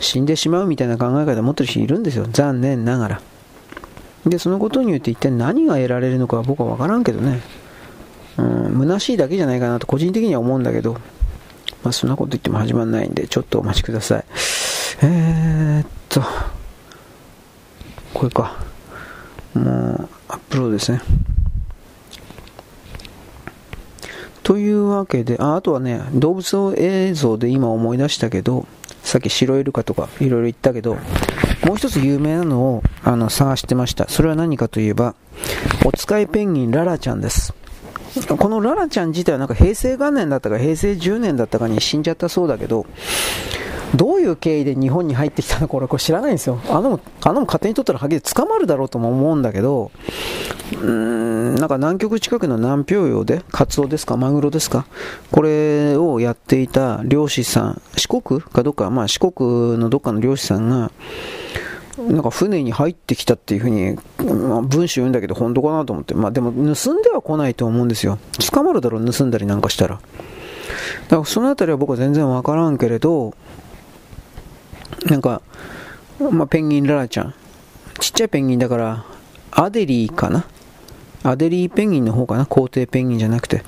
[0.00, 2.26] 死んでしまうみたいな考え方を持ってる人いるんですよ。
[2.30, 3.20] 残念ながら。
[4.26, 7.40] で、そのことによって一体何が得られるのかは僕は分からんけどね。
[8.36, 10.96] うん、虚しいだけじゃないかなと個人的には思うんだけど、
[11.88, 14.24] まあそんなこと言っても始まらないんで、ちょっとお待ちください。
[15.02, 16.22] えー、っと、
[18.12, 18.58] これか。
[19.54, 21.00] もう、アップロードですね。
[24.42, 28.66] というわけで、ああとはね、動物映像で今思い出したけど、
[29.02, 30.98] さっき白イルカとかいろいろ言ったけど、
[31.64, 34.06] もう一つ有名なのをあの探してました。
[34.10, 35.14] それは何かといえば、
[35.86, 37.54] お使いペンギンララちゃんです。
[38.26, 42.86] このララちゃん自体はなんか平成元年だったか平成10年だったかに死んじゃったそうだけど、
[43.94, 46.60] どういう経緯で日本に入ってきたのか俺これ知らないんですよ。
[46.68, 49.90] あのも、あのも勝手に取ったらはっきり捕まるだろうとも思うんだけど、
[50.72, 54.86] うーん、なんか南極近くの南氷洋で、カツオですか、マグロですか、
[55.30, 60.90] これをやっていた漁師さん、四国かどっか、まあ四国のどっかの漁師さんが、
[61.98, 66.14] なんか船に入ってきたっていうふうに、まあ、文章言うんだけど本当かなと思って。
[66.14, 68.18] まあでも盗んでは来ないと思うんですよ。
[68.52, 69.96] 捕まるだろう、盗んだりなんかしたら。
[69.96, 73.34] だからそのあたりは僕は全然わからんけれど、
[75.06, 75.42] なんか、
[76.18, 77.34] まあ、ペンギンララちゃん。
[78.00, 79.04] ちっちゃいペンギンだから、
[79.50, 80.46] アデリーかな？
[81.24, 82.46] アデリーペンギンの方かな？
[82.46, 83.64] 皇帝ペンギンじゃなくて。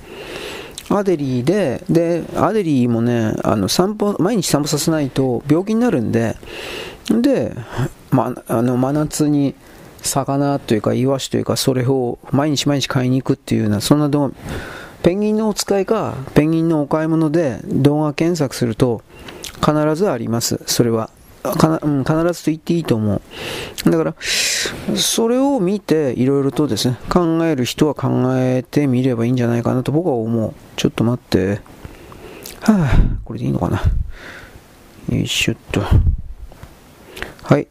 [0.89, 6.37] アデリーで、で、アデリーもね、あの散歩、毎日散歩させないと病気になるんで、
[7.09, 7.55] で、
[8.11, 9.55] ま、あの真夏に
[10.03, 14.35] 魚というか、イワシというか、それを毎日毎日買いに行くっていうような、そんな動画、
[15.03, 19.03] ペンギンのお使いか、ペンギンのお買い物で動画検索すると、
[19.65, 21.11] 必ずあります、それは。
[21.43, 23.91] かな、うん、必ずと言っていいと思う。
[23.91, 24.15] だから、
[24.97, 30.55] それを見て、いろいろとですね、考える人は考えてみればいいんじゃないかなと僕は思う。
[30.77, 31.61] ちょっと待って。
[32.61, 32.91] はあ、
[33.25, 33.83] これでいいのかな。
[35.09, 35.83] よいしょっと。
[37.43, 37.67] はい。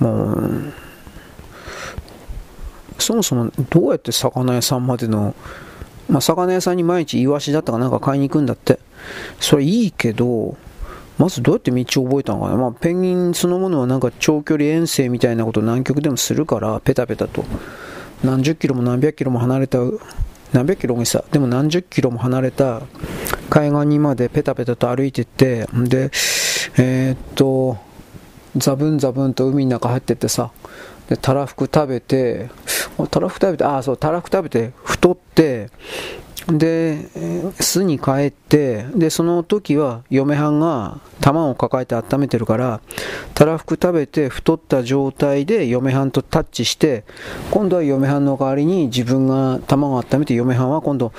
[0.00, 0.72] もう、
[2.98, 5.34] そもそもどうやって魚屋さんまでの、
[6.08, 8.78] まあ、魚屋さんに毎日イワシだったかなんか買いに行くんだって。
[9.38, 10.56] それいいけど、
[11.18, 17.44] まずどうやって道を覚えたのかな、まあ、ペンギンそのものはなんか長距離遠征みたいなこと南極でもするから、ペタペタと。
[18.24, 19.78] 何十キロも何百キロも離れた、
[20.52, 22.82] 何百キロもさ、でも何十キロも離れた
[23.48, 26.10] 海岸にまでペタペタと歩いてって、で、
[26.76, 27.78] えー、っと、
[28.56, 30.50] ザブンザブンと海の中入ってってさ、
[31.08, 32.50] で、たらふく食べて、
[33.10, 35.70] たらふく食べて、ああ、そう、たらふく食べて、太って、
[36.48, 37.08] で、
[37.60, 42.80] 巣に帰って、で、その時は嫁はんが玉を抱えて温めてるから、
[43.34, 47.04] たらふく食べて太った状態で嫁はんとタッチして、
[47.50, 51.12] 今度は嫁はんの代わりに自分が卵を温めて嫁はんは今度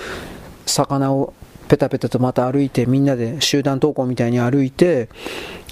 [0.66, 1.34] 魚を
[1.68, 5.08] ペタペタとまた歩いてみんなで集団登校みたいに歩いて、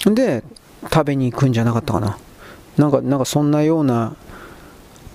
[0.06, 0.42] で、
[0.84, 2.18] 食べに行くんじゃなかったかな。
[2.76, 4.14] なんか、なんかそんなような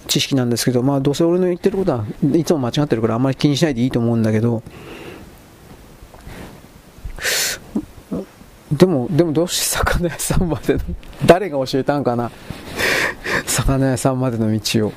[0.08, 4.62] 知識なんですけど、まあ、どうせ俺の言ってることはいつも間違ってるからあんまり気にしないでいいと思うんだけど、
[8.72, 10.82] でも、でもどうして魚屋さんまでの、
[11.26, 12.32] 誰が教えたんかな
[13.46, 14.94] 魚屋さんまでの道を。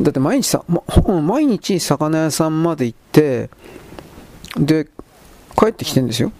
[0.00, 0.82] だって毎日さ、ま、
[1.20, 3.50] 毎日魚屋さんまで行って、
[4.56, 4.86] で、
[5.56, 6.32] 帰ってきてんですよ。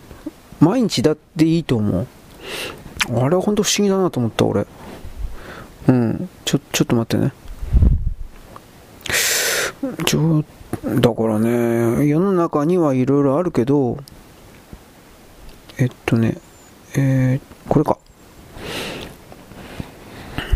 [0.61, 2.07] 毎日だっていいと思う。
[3.11, 4.67] あれは本当不思議だなと思った、俺。
[5.89, 6.29] うん。
[6.45, 7.33] ちょ、ちょっと待ってね。
[10.07, 10.45] ちょ、
[11.01, 13.99] だからね、世の中にはいろいろあるけど、
[15.79, 16.39] えっとね、
[16.97, 17.99] えー、これか。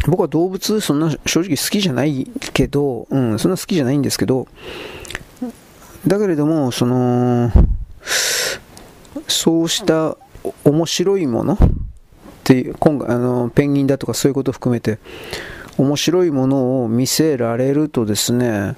[0.06, 4.46] 僕は動物そんな正直好きじゃないけど、うん、そんな好きじゃないんですけど、
[6.06, 7.50] だけれども、その、
[9.26, 10.16] そうした
[10.64, 11.58] 面白いもの
[12.46, 14.98] って、今回、あの、ペンギンだとかそういうことを含めて、
[15.76, 18.76] 面白いものを見せられるとですね、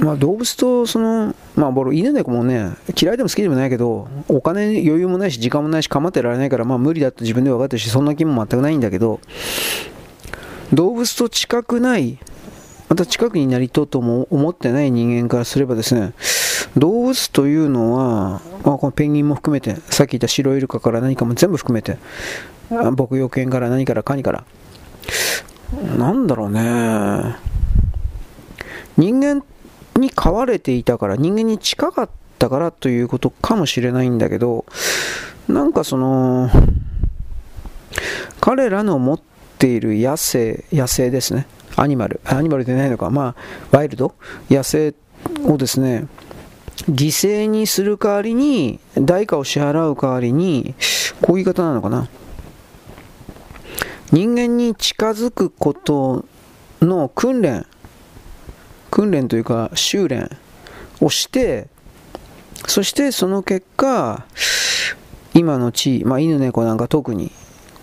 [0.00, 9.20] まあ、動物とその、まあ、僕、犬猫もね、嫌いでも好きでもないけど、お金余裕もないし、時間もないし、構ってられないから、まあ、無理だと自分で分かってるし、そんな気も全くないんだけど、
[10.72, 12.18] 動物と近くない、
[12.88, 16.12] また近くになりとうとも思ってない人間からすればですね、
[16.76, 21.98] 動物というのは、まあ、このペンギンも含めて、さっき言ったシロイルカから何かも全部含めて、
[22.70, 24.44] 牧羊犬から何からカニから、
[25.98, 27.36] なんだろうね、
[28.96, 29.42] 人間
[29.96, 34.64] に飼われていたから、人間に近かったからということかもしれないんだけど、
[35.48, 36.50] なんかその、
[38.40, 39.20] 彼らの持っ
[39.58, 41.46] ている野生、野生ですね。
[41.76, 44.14] アニマル、アニマルでないのか、まあ、ワイルド、
[44.50, 44.94] 野生
[45.46, 46.06] をですね、
[46.88, 50.74] 犠牲にする代わりに、代価を支払う代わりに、
[51.20, 52.08] こういう言い方なのかな。
[54.10, 56.26] 人間に近づくこと
[56.82, 57.66] の訓練、
[58.90, 60.30] 訓練というか修練
[61.00, 61.68] をして、
[62.66, 64.26] そしてその結果、
[65.34, 67.32] 今の地位、まあ、犬猫なんか特に、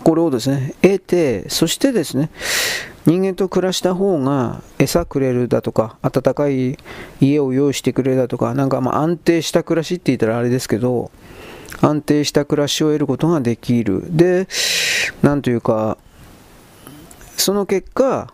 [0.04, 2.30] これをですね、得て、そしてですね、
[3.06, 6.78] 人間と暮らした方が餌くれるだとか、暖かい
[7.20, 11.12] 家を用意してくれるだとか、なんかま安定した暮らしって言ったらあれですけど、
[11.82, 14.04] 安定した暮らしを得ることができる。
[14.10, 14.48] で、
[15.22, 15.98] なんというか、
[17.38, 18.34] その結果、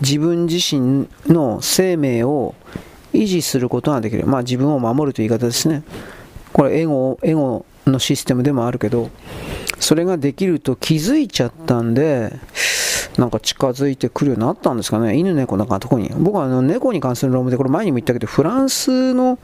[0.00, 2.54] 自分自身の生命を
[3.12, 4.26] 維持することができる。
[4.26, 5.82] まあ自分を守るという言い方ですね。
[6.52, 9.10] これエゴ、エゴのシステムでもあるけど、
[9.80, 12.32] それができると気づいちゃったんで、
[13.18, 15.16] なんか近づいてくるようになったんですかね。
[15.18, 16.08] 犬猫なんか特に。
[16.16, 19.38] 僕はあの猫に関する論文で、これ前にも言ったけど、フランスの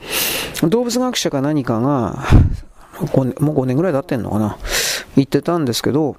[0.62, 2.24] 動物学者か何かが、
[3.40, 4.56] もう5年ぐらい経ってんのかな。
[5.16, 6.16] 言ってたんですけど、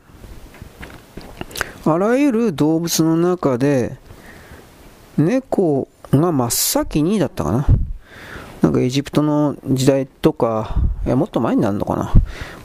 [1.85, 3.97] あらゆる動物の中で、
[5.17, 7.67] 猫が真っ先にだったかな。
[8.61, 10.75] なんかエジプトの時代とか、
[11.05, 12.11] いやもっと前になるのかな。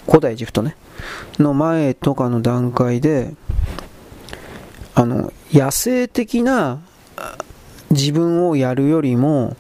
[0.07, 0.77] 古代エジプトね。
[1.39, 3.35] の前とかの段階で、
[4.95, 6.81] あの、野生的な
[7.91, 9.57] 自分をやるよりも、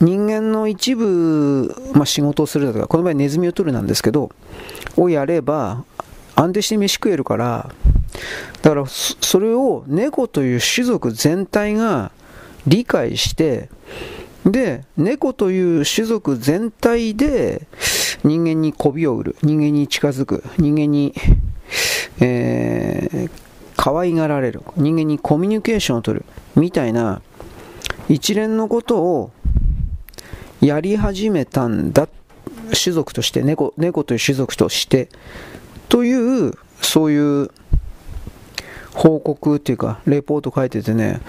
[0.00, 4.30] 人間の一部、まあ、仕事をするだとか、この場合ネズミを取るなんですけど、
[4.96, 5.84] をやれば、
[6.34, 7.70] 安定して飯食えるから、
[8.62, 12.12] だからそれを猫という種族全体が
[12.66, 13.68] 理解して、
[14.44, 17.66] で、猫という種族全体で
[18.24, 21.14] 人間に媚びを売る、人間に近づく、人間に、
[22.20, 23.30] えー、
[23.76, 26.24] 可愛がられる、人間にコミュニケーションを取る、
[26.56, 27.20] みたいな
[28.08, 29.30] 一連のことを
[30.60, 32.08] やり始めたんだ、
[32.72, 35.08] 種族として、猫猫という種族として、
[35.88, 37.50] という、そういう
[38.94, 41.20] 報告っていうか、レポート書いててね、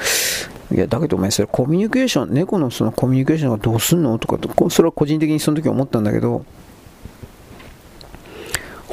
[0.71, 4.17] いや、だけどお前それコミュニケーション、猫のそのコミュニケーションがどうすんの？
[4.19, 6.45] とかと、それは個人的にその時思ったんだけど、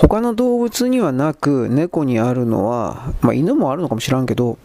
[0.09, 4.59] 他の動物にはなく猫にあるのは、まあ、犬もあるのかもしらんけど、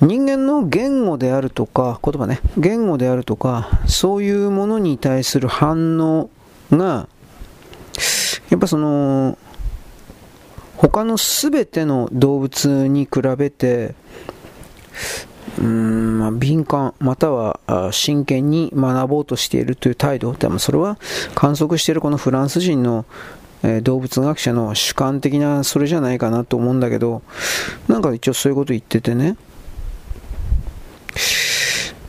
[0.00, 6.30] 人間の言語であるとか、言葉ね、言語であるとか、そういうものに対する反応
[6.70, 7.08] が、
[8.50, 9.36] やっぱその、
[10.76, 13.94] 他の全ての動物に比べて、
[15.58, 17.58] うーん、まあ、敏感、または
[17.90, 20.98] 真剣に学ぼうとしているという態度、でもそれは
[21.34, 23.04] 観測しているこのフランス人の、
[23.66, 27.22] えー、動物学者の主観的なそれじゃないかなと思うんだけど、
[27.88, 29.36] なんか一応そういうこと言っててね、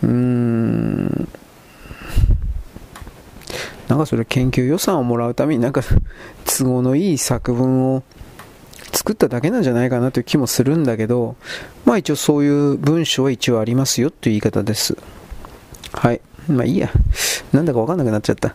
[0.03, 1.27] うーん。
[3.87, 5.81] なんかそれ研究予算をもらうためになんか
[6.45, 8.03] 都合のいい作文を
[8.93, 11.37] 作っただけなんじゃないかなという気もするんだけど
[11.85, 14.97] まあ一応そういう文章は一応ありますよという言い方です。
[15.93, 16.21] はい。
[16.49, 16.91] まあいいや。
[17.53, 18.53] なんだかわかんなくなっちゃった。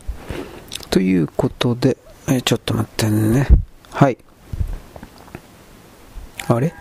[0.90, 1.96] ということで
[2.28, 3.46] えちょっと待ってね
[3.90, 4.18] はい
[6.48, 6.74] あれ？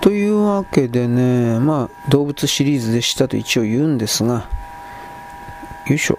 [0.00, 4.48] というわけでね、まあ、動物シリーズでしたと一応言うんですが、
[5.86, 6.18] よいしょ。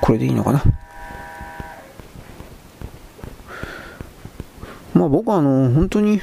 [0.00, 0.62] これでいいのかな？
[4.94, 6.20] まあ僕はあの、本当に、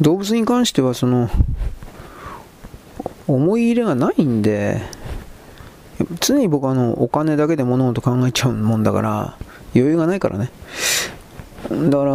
[0.00, 1.28] 動物に関してはその、
[3.26, 4.82] 思い入れがないんで、
[6.20, 9.36] 常に僕はあの、お金だけで物事考えちゃうもんだから、
[9.74, 10.50] 余裕がないからね。
[11.70, 12.12] だから、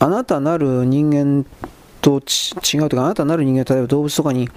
[0.00, 1.46] あなたなる人間
[2.00, 4.48] と違うというか、あなたなる人間、例えば動物とかに、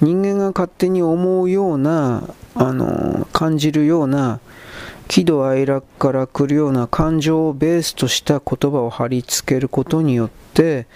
[0.00, 2.22] 人間が勝手に思うような、
[2.54, 4.40] あの、感じるような、
[5.08, 10.86] 喜怒哀楽から来るような感情をベースとした言葉を貼り付けることによって、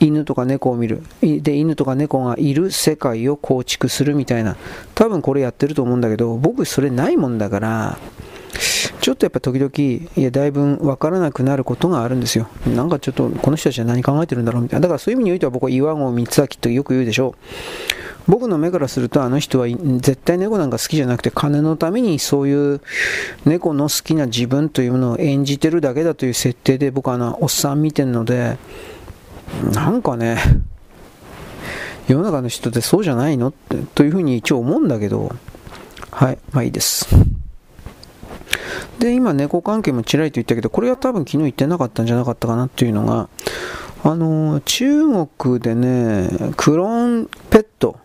[0.00, 1.02] 犬とか猫を見る。
[1.20, 4.56] で、犬とか猫がいる世界を構築するみたいな。
[4.94, 7.98] 多分これやってると思うんだけど、僕それないもんだから、
[9.00, 9.70] ちょっとやっぱ時々、
[10.16, 12.48] いや、だいぶ分からなくなることがあるんですよ。
[12.66, 14.82] なんかちょっと、この人たちは何考えてるんだろうみたいな。
[14.82, 17.32] だからそういう意味においては僕は岩合光明とよく言うでしょう。
[18.28, 22.80] 僕の目からするとあの人は絶対猫なんか好きじゃなくて金のためにそういう
[23.44, 28.58] 猫の好きな自分というものを演じてるだけだという設定で僕はあのおっさん見てるので
[29.72, 30.38] なんかね
[32.08, 35.34] 世の中の人ってそうじゃないのってというふうに一応思うんだけど
[36.10, 37.08] はいまあいいです。
[38.98, 43.28] で、今、猫関係もちらりと言ったけど、これは多分昨日言ってなかったんじゃなかったかなっていうのが、
[44.02, 47.98] あの、中国でね、クローンペット、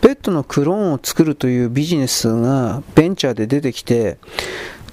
[0.00, 4.18] ペットのクローンを作るというビジネスがベンチャーで出てきて、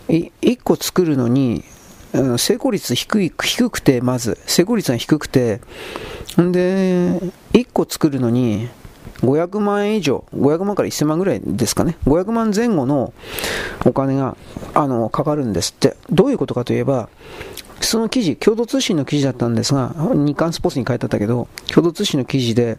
[0.08, 1.64] 1個作るのに、
[2.38, 5.62] 成功率低い低くて、まず、成功率が低くて、
[6.42, 7.20] んで、
[7.54, 8.68] 1個作るのに、
[9.22, 13.14] 500万円以上、500万から1000万ぐらいですかね、500万前後の
[13.86, 14.38] お金が
[14.74, 15.96] あのかかるんですって。
[16.10, 17.10] どういうことかといえば、
[17.82, 22.78] その記事、共同通信の記事だったんですが、日刊スポーツに書いてあったけど、共同通信の記事で、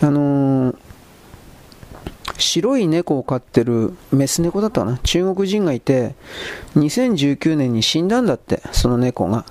[0.00, 0.76] あのー、
[2.36, 6.14] 白い猫を飼ってるメス猫だったかな中国人がいて、
[6.76, 9.44] 2019年に死んだんだって、その猫が。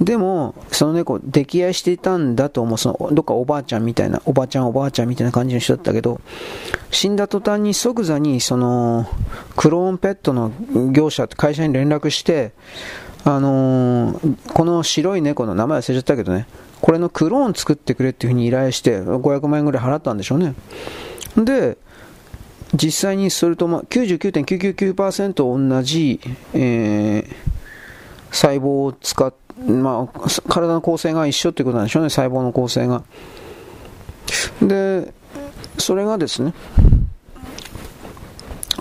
[0.00, 2.78] でも、その猫、溺愛していたんだと思う。
[2.78, 6.20] その、どっかおばあちゃんみたいな、おばあちゃんおばあちゃんみたいな感じの人だったけど、
[6.90, 9.06] 死んだ途端に即座に、その、
[9.56, 10.52] クローンペットの
[10.92, 12.52] 業者、会社に連絡して、
[13.24, 16.46] あのー、この白い猫の名前忘れちゃったけどね、
[16.82, 20.54] これのクローン作ってくれっていうふうに依頼して、500万円ぐらい払ったんでしょうね。
[21.38, 21.78] で、
[22.74, 26.20] 実際にそれと、ま、99.999%同じ、
[26.52, 33.02] えー、細胞を使って、まあ、体の構成が一緒っていうことなんでしょうね、細胞の構成が。
[34.60, 35.12] で、
[35.78, 36.52] それがですね、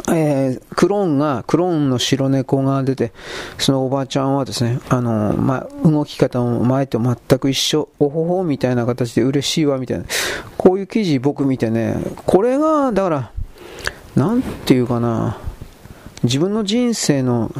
[0.09, 3.13] えー、クローンが、クローンの白猫が出て、
[3.57, 10.05] そのおばあちゃんはですね、あの、まあ、動き方も前と全く一緒、おほほみたいな形で嬉しいわ、みたいな。
[10.57, 13.31] こういう記事僕見てね、これが、だから、
[14.15, 15.37] なんていうかな、
[16.23, 17.53] 自分の人生の思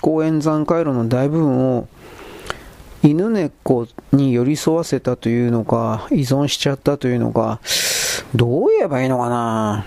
[0.00, 1.88] 考演算回路の大部分を
[3.02, 7.60] 犬猫に寄り添わせたというのか、依存しちゃったというのか、
[8.34, 9.84] どう言えばいいのかな。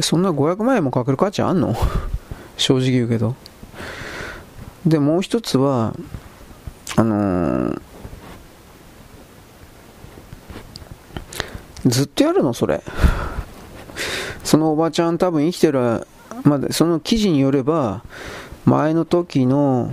[0.00, 1.76] そんな500万円もかける価値あんの？
[2.56, 3.36] 正直言うけど。
[4.84, 5.94] で、もう一つは、
[6.96, 7.82] あのー、
[11.86, 12.82] ずっとやるのそれ。
[14.44, 16.06] そのおばちゃん多分生きてる、
[16.44, 18.04] まだその記事によれば、
[18.64, 19.92] 前の時の、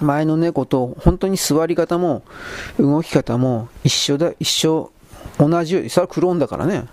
[0.00, 2.22] 前の猫と本当に座り方も
[2.78, 4.90] 動き方も一緒だ、一緒、
[5.38, 6.84] 同じように、それはクローンだからね。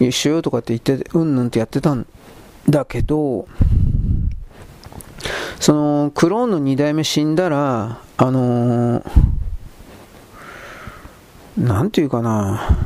[0.00, 2.06] 一緒よとかって言って、うんぬんってやってたん
[2.68, 3.46] だけど、
[5.60, 9.04] その、クローンの2代目死んだら、あのー、
[11.56, 12.76] なんていうかな、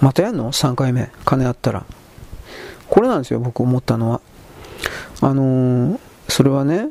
[0.00, 1.10] またやんの ?3 回目。
[1.24, 1.84] 金あったら。
[2.88, 4.20] これなんですよ、僕思ったのは。
[5.20, 6.88] あのー、それはね、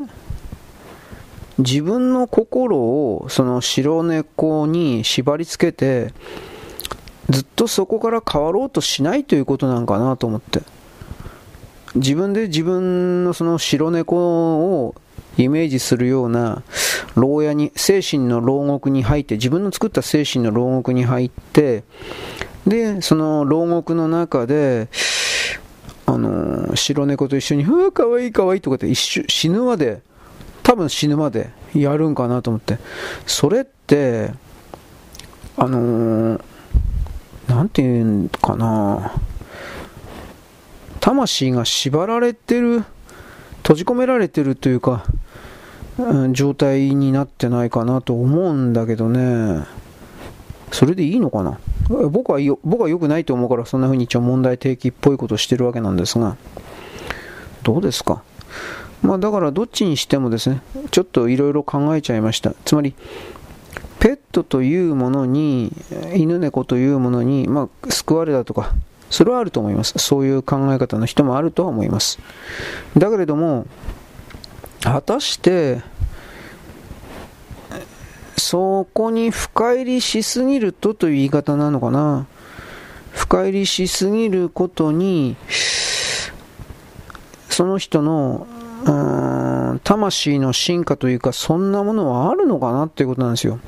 [1.59, 6.13] 自分の心をその白猫に縛り付けて、
[7.29, 10.61] ずっとそこから変わろうとしないということなんかなと思って。
[11.95, 14.15] 自分で自分のその白猫
[14.85, 14.95] を
[15.37, 16.63] イメージするような
[17.15, 21.83] 牢屋に、精神の牢獄に入って、自分の作った精神の牢獄に入って、
[22.67, 24.89] で、その牢獄の中で、
[26.05, 30.01] あの白猫と一緒に、うわ、かわいいかわいいとかって一瞬死ぬまで、
[30.61, 32.77] 多分死ぬまでやるんかなと思って。
[33.25, 34.31] それって、
[35.57, 36.41] あのー、
[37.47, 39.13] なんていうんかな、
[40.99, 42.83] 魂が縛られてる、
[43.57, 45.05] 閉じ込められてるというか、
[45.99, 49.63] うん、状態になってないかなと思うんだけどね、
[50.71, 51.59] それでいいのかな？
[52.09, 56.37] 僕はよ僕は良くないと思うからそんな風に一応問題提起っぽいことしてるわけなんですが、
[57.63, 58.23] どうですか？
[59.01, 62.53] まあだからどっちにしてもですね、ちょっといろいろ考えちゃいました。
[62.63, 62.95] つまり、
[63.99, 65.73] ペットというものに、
[66.15, 68.73] 犬猫というものに、まあ、救われたとか、
[69.09, 69.93] それはあると思います。
[69.99, 72.17] そういう考え方の人もあるとは思います。
[72.97, 73.67] だけれども、
[74.83, 75.81] 果たして、
[78.37, 82.27] そこに深入りしすぎるとという言い方なのかな？
[83.11, 85.37] 深入りしすぎることに、
[87.49, 88.47] その人の、
[89.83, 93.59] 魂の進化というか、そんなものはあるのかなっていうことなんですよ。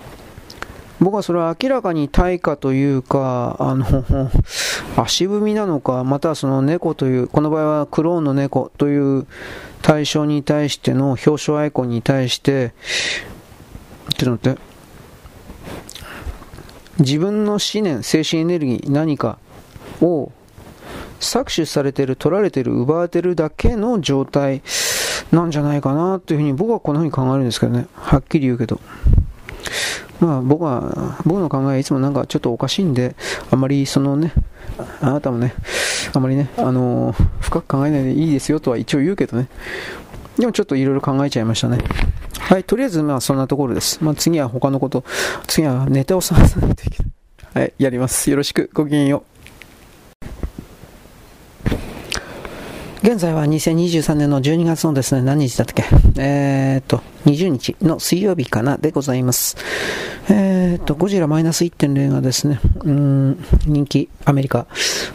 [1.00, 3.86] 僕はそれは明らかに対価というか、あの、
[4.96, 9.26] 足踏みなのか、またはその猫という、この場合はクローンの猫という
[9.82, 12.74] 対象に対しての表彰アイコンに対して、
[14.18, 14.62] ちょっと待って、
[17.00, 19.38] 自分の思念、精神エネルギー、何か
[20.02, 20.32] を
[21.20, 24.62] 搾取されてる、取られてる、奪われてるだけの状態
[25.32, 27.88] なんじゃないかなというふうに僕はこんなふうに考えるんですけどね。
[27.96, 28.80] はっきり言うけど。
[30.20, 33.16] まあ僕は、僕の考えはいつもなんかちょっとおかしいんで、
[33.52, 34.34] あまりそのね、
[35.02, 35.54] あなたもね、
[36.14, 39.48] あまりね、あのー、深く考えないでいいですよとは一応言うけどね。
[40.38, 41.80] でもちょっといろいろ考えちゃいましたね。
[42.40, 44.04] はい、とりあえずまあそんなところです。
[44.04, 45.04] まあ次は他のこと、
[45.48, 47.12] 次はネタを探さないといけない。
[47.54, 48.30] はい、やります。
[48.30, 48.70] よろしく。
[48.74, 49.35] ごきげんよう。
[53.06, 55.84] 現在は2023年の12月のですね、何日だったっけ？
[56.18, 59.58] えー、っと、20日の水曜日かなでございます。
[60.28, 64.66] えー、っと、ゴジラマイナス1.0がですね、うん、人気、アメリカ。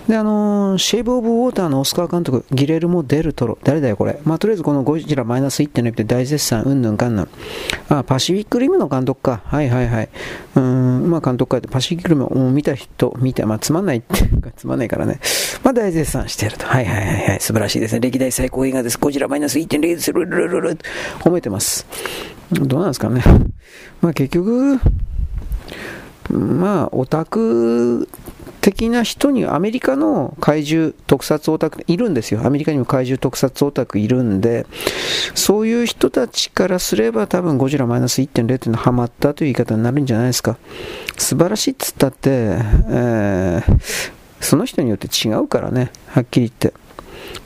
[0.07, 4.21] で、あのー、シェイブ・オブ・ウォーターのオスカー監督、ギレルモ・デルトロ、誰だよこれ。
[4.25, 7.29] まあ、とりあえずこのゴジラマイナス1.0って大絶賛、うんぬんかんぬん。
[7.89, 9.43] あ、パシフィックリムの監督か。
[9.47, 10.09] はいはいはい。
[10.55, 14.15] うん、まあ監督かパシフィックリムを見た人、見た、まあつまんないって、
[14.57, 15.19] つまんないからね。
[15.65, 16.67] まあ大絶賛してると。
[16.67, 17.41] はいはいはいはい。
[17.41, 18.01] 素晴らしいですね。
[18.01, 18.99] 歴代最高映画です。
[18.99, 20.13] ゴジラマイナス1.0です。
[20.13, 20.79] ルルルルル
[21.21, 21.87] 褒めてます。
[22.53, 23.23] どうなんですかね。
[24.01, 24.79] まあ結局、
[26.31, 28.09] まあオタク
[28.61, 32.45] 的な人にアメリカの怪獣特撮オタクいるんですよ。
[32.45, 34.67] アメリカにも怪獣特撮オタクいるんで、
[35.35, 40.59] そういう人たちからすれば多分ゴジラマイナス1.0っていうのはハマったという言い方になるんじゃないですか。
[41.17, 43.81] 素晴らしいっつったって、えー、
[44.41, 46.79] その人によって違うからね、はっきり言って。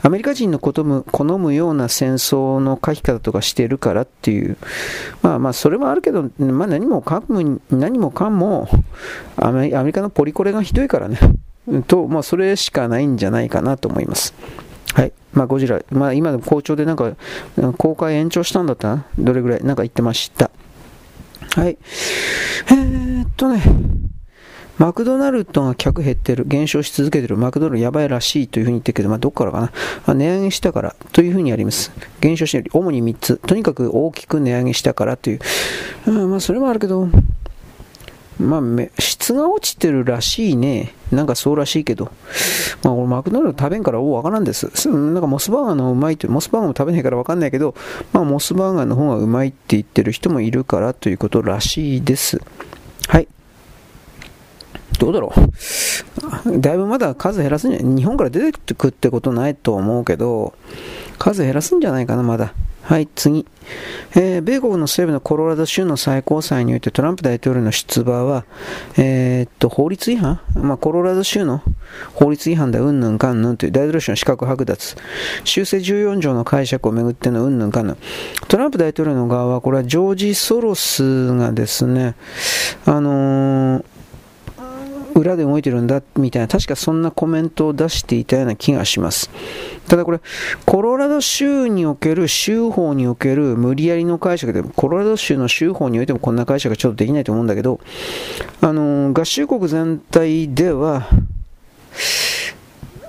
[0.02, 4.56] アメリカ人の好む好むような戦争の書き方とかしてるからっていう、
[5.22, 8.68] まあまあ、それもあるけど、まあ、何もかも何もかも
[9.36, 11.18] アメリカのポリコレがひどいからね、
[11.86, 14.34] とまあ、それしかないんじゃないかなと思います。
[14.94, 17.12] はいまあ、ゴジラ、まあ、今でも校長でなんか
[17.78, 18.96] 公開延長したんだった？
[18.96, 20.50] な、どれぐらい、なんか言ってました。
[21.56, 21.78] はい。
[22.68, 23.62] えー、っとね。
[24.78, 29.72] マクドナルドが客減ってる、減少し続けてる、マクドナルドやばいらしいというふうに言ってるけど、まあ、どっからかな、
[30.06, 31.92] まあ、値上げしたからというふうにあります。
[32.20, 35.40] 減少してる、主に3つ、とにかく大きく値上げしたからという、
[36.06, 37.08] うん、まあ、それもあるけど、
[38.40, 38.62] まあ、
[38.98, 40.92] 質が落ちてるらしいね。
[41.12, 42.10] なんかそうらしいけど。
[42.82, 44.68] まあ、俺マクドナルド食べんからおわからんです。
[44.88, 47.76] なんかモスバーガーのうまいって、モスバーガーも食べないからわかんないけど、
[48.12, 52.40] まあ、モスバーガーの方がうまいって言ってる人もいるからということらしいです。
[53.06, 53.28] はい。
[54.98, 56.60] どうだろう。
[56.60, 60.54] だいぶまだ数減らすんじゃ日本から出てくってことないと思うけど、
[61.18, 62.52] 数減らすんじゃないかな、まだ。
[62.82, 63.46] はい、次。
[64.14, 68.44] えー、米国の西部のコロラド州の最高裁においてトランプ大統領の出馬は、
[68.98, 70.40] えー、っと、法律違反？
[70.54, 71.62] まあ、コロラド州の
[72.12, 74.96] 法律違反だ、うんぬんかんぬんという大統領州の資格剥奪。
[75.44, 77.96] 修正14条の解釈をめぐってのうんぬんかんぬん。
[78.48, 82.14] トランプ大統領の側は、これはジョージ・ソロスがですね、
[82.84, 83.84] あのー
[85.14, 89.30] 裏で動いてるんだみたいな、確かそんなコメントを出していたような気がします。
[89.88, 90.20] ただこれ、
[90.66, 97.80] コロラド州における州法における無理やりの解釈で、コロラド州の州法においてもこんな解釈はちょっとできないと思うんだけど、
[98.60, 101.08] あの合衆国全体では、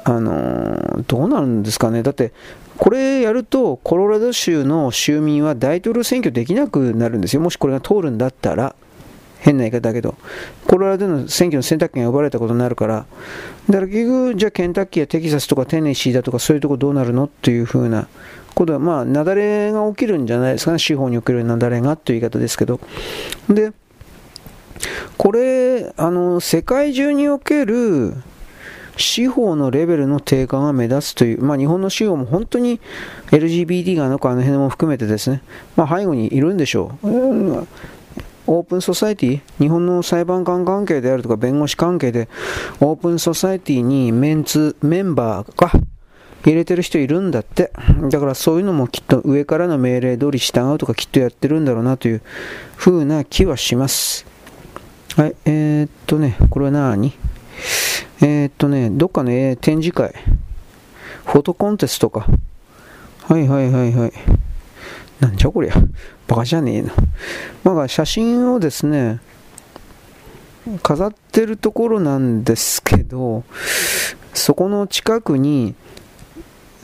[0.03, 2.03] あのどうなるんですかね。
[2.03, 2.31] だって、
[2.77, 7.41] これやると、コロラド州の州民は大統領選挙できなくなるんですよ。
[7.41, 8.75] もしこれが通るんだったら。
[9.45, 10.15] 変な言い方だけど、
[10.65, 13.05] コロラドの選挙の選択権が奪われたことになるから、
[13.69, 18.07] だから結局、じゃあケンタッキーやテキサスとかテネシーだとかそういうとこどうなるのっていうふうな
[18.55, 22.79] ことは、まあ、雪崩が起きるんじゃないですかね、司法における雪崩がという言い方ですけど。
[23.47, 23.71] で、
[25.17, 28.15] これ、あの、世界中における
[28.97, 32.79] 司法のレベルの低下が目立つという、まあ、日本の司法も本当に
[33.27, 35.43] LGBT がのかあの辺も含めてですね、
[35.75, 37.67] まあ、背後にいるんでしょう。
[38.47, 42.29] オープンソサイティ、日本の裁判官関係であるとか弁護士関係で、
[42.79, 45.71] オープンソサイティにメンツ、メンバーが
[46.45, 47.71] 入れてる人いるんだって。
[48.09, 52.21] だからそういうのもきっと上からの命令通り従うとかきっとやってるんだろうなという
[52.77, 54.25] 風な気はします。
[55.15, 57.13] はい、えー、っとね、これは何？
[58.21, 60.13] えー、っとね、どっかの、え展示会、
[61.25, 62.27] フォトコンテストか。
[63.23, 64.13] はいはいはいはい。
[65.19, 65.73] なんじゃこりゃ。
[66.27, 66.93] バカじゃねえな。
[67.63, 69.19] まあ、写真をですね、
[70.81, 73.43] 飾ってるところなんですけど、
[74.33, 75.75] そこの近くに、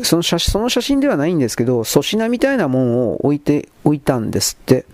[0.03, 4.85] その写その写真ではないんですけど、粗品みたいなもんを置いておいたんですって。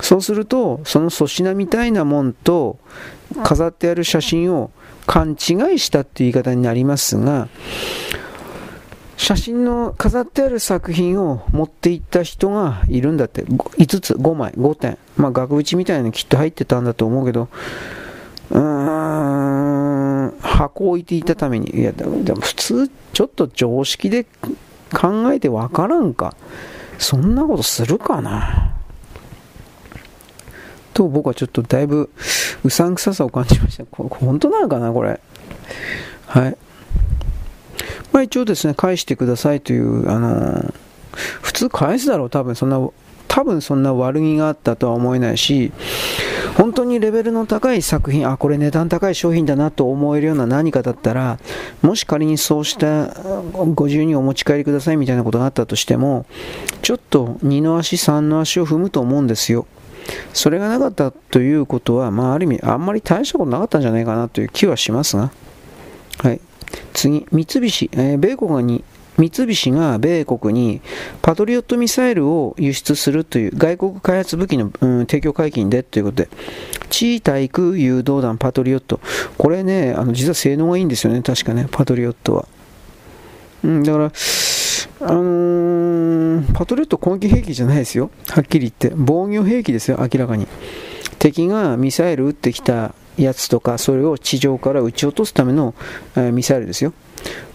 [0.00, 2.78] そうすると、その粗品みたいなもんと
[3.44, 4.70] 飾ってある写真を
[5.06, 7.48] 勘違いしたっていう言い方になりますが、
[9.16, 13.44] 写真の飾ってある作品を持っていった人がいるんだって。
[13.44, 14.98] 5つ5枚5点。
[15.16, 17.48] まあ額縁みたいにきっと入ってたんだと思うけど。
[18.50, 18.60] うー
[20.26, 20.34] ん。
[20.40, 21.70] 箱を置いていたために。
[21.70, 24.24] いやでも普通ちょっと常識で
[24.92, 26.34] 考えてわからんか。
[26.98, 28.74] そんなことするかな。
[30.92, 32.10] と僕はちょっとだいぶ
[32.64, 33.84] うさんくささを感じました。
[33.90, 35.20] 本当なのかなこれ。
[36.26, 36.56] はい。
[38.12, 40.74] まあ、一応ですね、返してくださいという、あの、
[41.42, 42.80] 普通返すだろう、多分そんな、
[43.28, 45.72] 多分そんな悪気があったとは思えないし、
[46.56, 51.38] 本当にレベルの高い作品、あ、これ値段高い商品だなと思えるような何かだったら、
[51.82, 53.08] もし仮にそうした
[53.74, 56.24] ご自由にお持ち帰りくださいみたいなことがあったとしても、
[56.82, 59.66] ちょっと2の足、3の足を踏むと思うんですよ。
[60.32, 65.30] それがなかったということは、まあ、ある意味、あんまり大したことなかったんじゃないかなという気はしますが。
[66.18, 66.40] はい。
[66.92, 68.84] 次、三菱、えー、米国に
[69.18, 70.80] 三菱が米国に
[71.22, 76.28] パトリオットミサイルを輸出するという外国開発武器の、うん、提供解禁でということで、
[76.90, 79.00] 地対空誘導弾パトリオット。
[79.38, 82.48] これね、あの実は性能がいいんですよね、確かね、パトリオットは。
[83.64, 88.10] うん、だから、あのー、パトリオット攻撃兵器じゃないですよ。
[88.28, 88.92] はっきり言って。
[88.94, 90.46] 防御兵器ですよ、明らかに。
[91.18, 95.74] 敵がミサイル撃ってきたやつとか、それを地上から撃ち落とすための、
[96.32, 96.92] ミサイルですよ。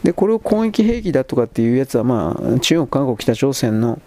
[0.03, 4.01] で、これを攻撃兵器だとかっていうやつは、まあ、中国、韓国、北朝鮮の、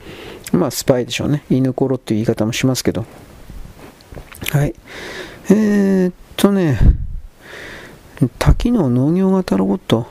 [0.53, 1.45] まあ、スパイでしょうね。
[1.51, 3.07] 犬ころっていう言い方もしますけど。
[4.51, 4.75] はい。
[5.51, 6.79] えー、っとね、
[8.39, 10.07] 多機能農業型ロボット。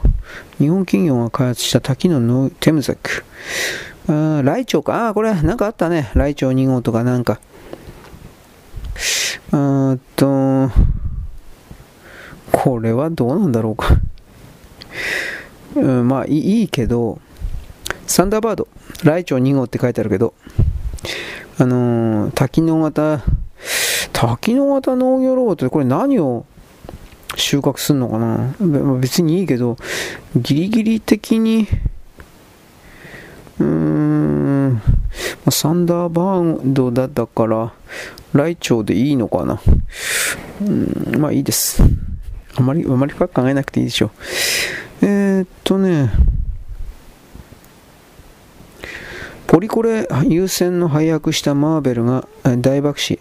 [0.59, 3.25] 日本企業が開発した滝のテムザック。
[4.07, 5.05] あライチョウか。
[5.05, 6.11] ああ、これ、なんかあったね。
[6.13, 7.39] ライチョウ2号とかなんか。
[9.51, 10.71] うんと、
[12.53, 13.97] これはどうなんだろうか。
[15.75, 17.19] うん、まあいいけど、
[18.05, 18.67] サンダーバード、
[19.03, 20.35] ライチョウ2号って書いてあるけど、
[21.57, 23.23] あのー、滝野型、
[24.13, 26.45] 滝野型農業ロボットってこれ何を
[27.35, 28.53] 収穫するのかな
[28.99, 29.77] 別にいいけど、
[30.35, 31.67] ギリギリ的に、
[33.59, 34.81] うーん、
[35.49, 37.73] サンダーバードだったから、
[38.33, 39.59] ライチョウでいいのかな
[40.61, 41.81] うん、まあいいです。
[42.55, 45.05] あまり、あまり深く考えなくていいでしょう。
[45.05, 46.11] えー、っとね、
[49.47, 52.27] ポリコレ優先の配役したマーベルが
[52.57, 53.19] 大爆死。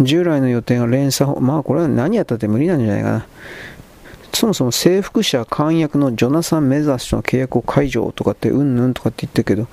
[0.00, 3.26] 従来の予定が連鎖まあこれは何やったって無理なんじゃないかな。
[4.32, 9.68] そもそも征服者監役のジョナサン・メザースとの契約を解除とかってうんぬんとかって言ったけど、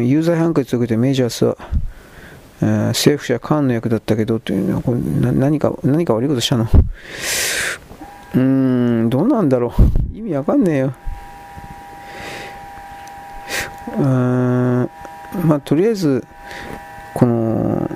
[0.00, 1.56] 有罪判決を受けてメジャースは、
[2.62, 6.64] えー、征服者カンの役だったけどっていうのはこれ何か何か悪いことしたの？
[6.64, 9.74] うーんどうなんだろ
[10.14, 10.16] う？
[10.16, 10.94] 意味わかんねえよ
[13.98, 14.90] うーん
[15.44, 16.24] まあとりあえず
[17.14, 17.90] この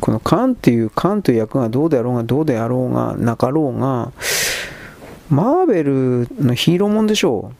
[0.00, 4.12] このカンっていう、カンという役がどうであろうが、どうであろうが、なかろうが、
[5.30, 7.52] マーベルのヒーローもんでしょ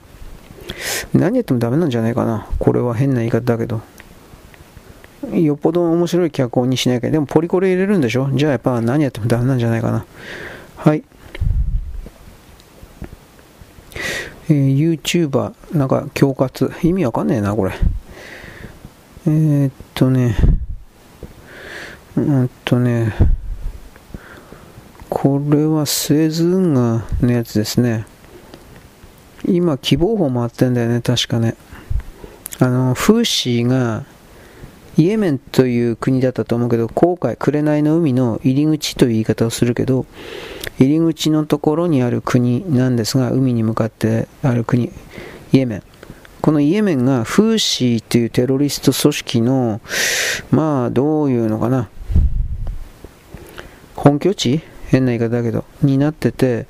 [1.14, 1.18] う。
[1.18, 2.46] 何やってもダメなんじゃないかな。
[2.58, 3.80] これは変な言い方だけど。
[5.32, 7.10] よっぽど面白い脚本にしなきゃ。
[7.10, 8.30] でもポリコレ入れるんでしょ？
[8.32, 10.04] じゃあやっぱ何やってもダメなんじゃないかな。
[10.76, 11.02] はい。
[14.48, 16.70] えー、YouTuber、なんか恐喝。
[16.82, 17.72] 意味わかんねえな、これ。
[19.26, 20.36] えー、っとね。
[22.16, 23.12] うんとね、
[25.08, 28.06] これはスエズ運河のやつですね。
[29.46, 31.56] 今、希望法回ってんだよね、確かね。
[32.60, 34.04] あの、フーシーが、
[34.96, 40.06] イエメンという国だったと思うけど、航海、紅の海の入り口という言い方をするけど、
[40.78, 44.92] 入り口のところにある国なんですが、海に向かってある国、
[45.52, 45.82] イエメン。
[46.40, 49.80] このイエメンがフーシーというテロリスト組織の、
[50.50, 51.88] まあ、どういうのかな、
[53.96, 54.60] 本拠地？
[54.88, 56.66] 変な言い方だけど、になってて、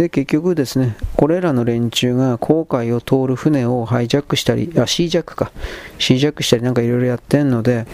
[0.00, 5.52] で、結局ですね、これらの連中が航海を通る船をハイジャックしたり、あ、シージャックか、
[5.98, 7.86] シージャックしたりなんかいろいろやってんので、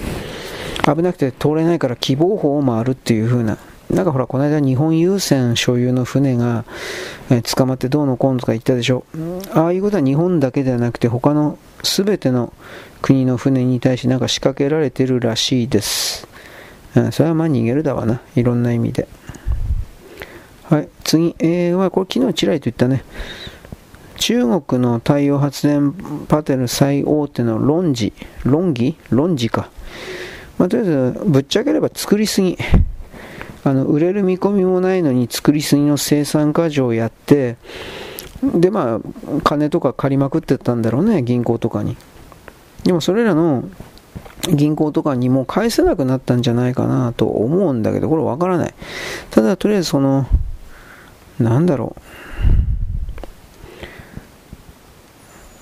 [0.84, 3.58] 危なくて通れないから希望法を回るっていう風な、
[3.90, 6.64] なんかほら、この間日本郵船所有の船が、
[7.28, 9.04] え捕まってどうのこうのとか言ったでしょ。
[9.52, 12.52] ああいうことは日本だけではなくて他の全ての
[13.02, 16.28] 国の船に対してなんか仕掛けられてるらしいです。
[16.94, 18.20] うん、それはまあ逃げるだわな。
[18.36, 19.08] いろんな意味で。
[20.68, 23.04] はい、次、えー、これ昨日ちらりと言ったね。
[24.16, 25.92] 中国の太陽発電
[26.26, 28.12] パネル最大手のロンジ、
[28.44, 28.96] ロンギ？
[29.10, 29.70] ロンジか。
[30.58, 32.58] まあ、とりあえず、ぶっちゃければ作りすぎ。
[33.62, 37.58] あの、売れる見込みもないのに作りすぎの生産過剰をやって、
[38.42, 39.00] で、まあ、
[39.44, 41.96] 金とか借りまくってたんだろうね、銀行とかに。
[42.82, 43.68] でもそれらの
[44.52, 48.74] 銀行とかにも返せなくなったんじゃないかなと思うんだけど、これわからない。
[49.30, 50.26] ただ、とりあえずその、
[51.38, 51.96] なんだろ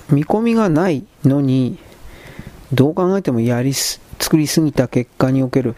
[0.09, 0.15] う。
[0.15, 1.77] 見込みがないのに、
[2.73, 5.75] どう考えてもやりす、作りすぎた結果における、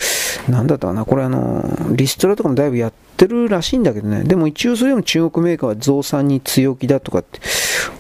[0.50, 4.24] なんだったかな、これあの、リストラとかもだいぶやってるらしいんだけどね。
[4.24, 7.40] でも一応それでも中国メーカーは増産に強気だとかって、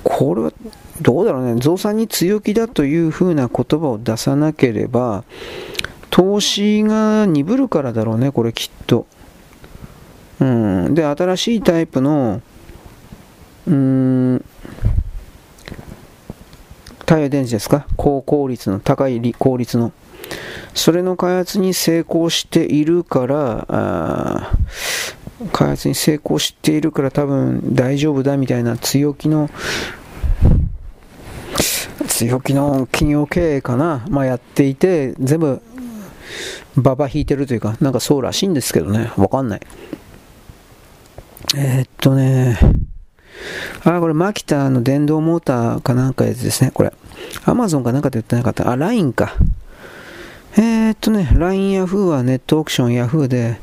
[0.03, 0.53] これは
[1.01, 5.23] どうだろうね、増産に強気だというふうな言葉を出さなければ、
[6.09, 9.05] 投資が鈍るからだろうね、これきっと。
[10.39, 12.41] うん、で、新しいタイプの、
[13.67, 14.45] うん、
[16.99, 17.87] 太陽電池ですか？
[17.95, 19.91] 高効率の、高い効率の。
[20.73, 24.51] それの開発に成功しているから、
[25.53, 29.49] 開発に成功しているから多分大丈夫だみたいな強気の
[32.07, 35.61] 強気の企業経営かな、まあ、やっていて、全部、
[36.75, 39.61] ババ引いてるというか、なんかそうらしいんですけどね、わかんない。
[41.55, 42.59] えー、っとね、
[43.83, 46.91] あ、これ、マキタの電動モーターかなんかやつですね、これ。
[47.45, 48.69] アマゾンかなんかで言ってなかった。
[48.69, 49.35] あ、LINE か。
[50.57, 53.59] えー、っとね、LINE ヤフーはネットオークションヤフーで、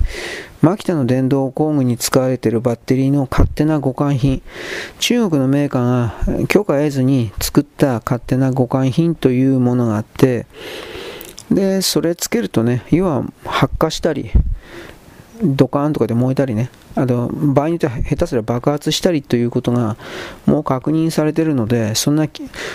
[0.62, 4.42] マキタの電動工具に使われているバッテリーの勝手な互換品。
[4.98, 10.46] 中国のメーカーが許可得ずに作った勝手な互換品というものがあって、
[11.50, 14.30] で、それつけるとね、要は発火したり、
[15.42, 19.96] ドカーンとかで燃えたりね、あと場合によっては下手すれば爆発したりということが
[20.46, 22.28] もう確認されてるので、そんな、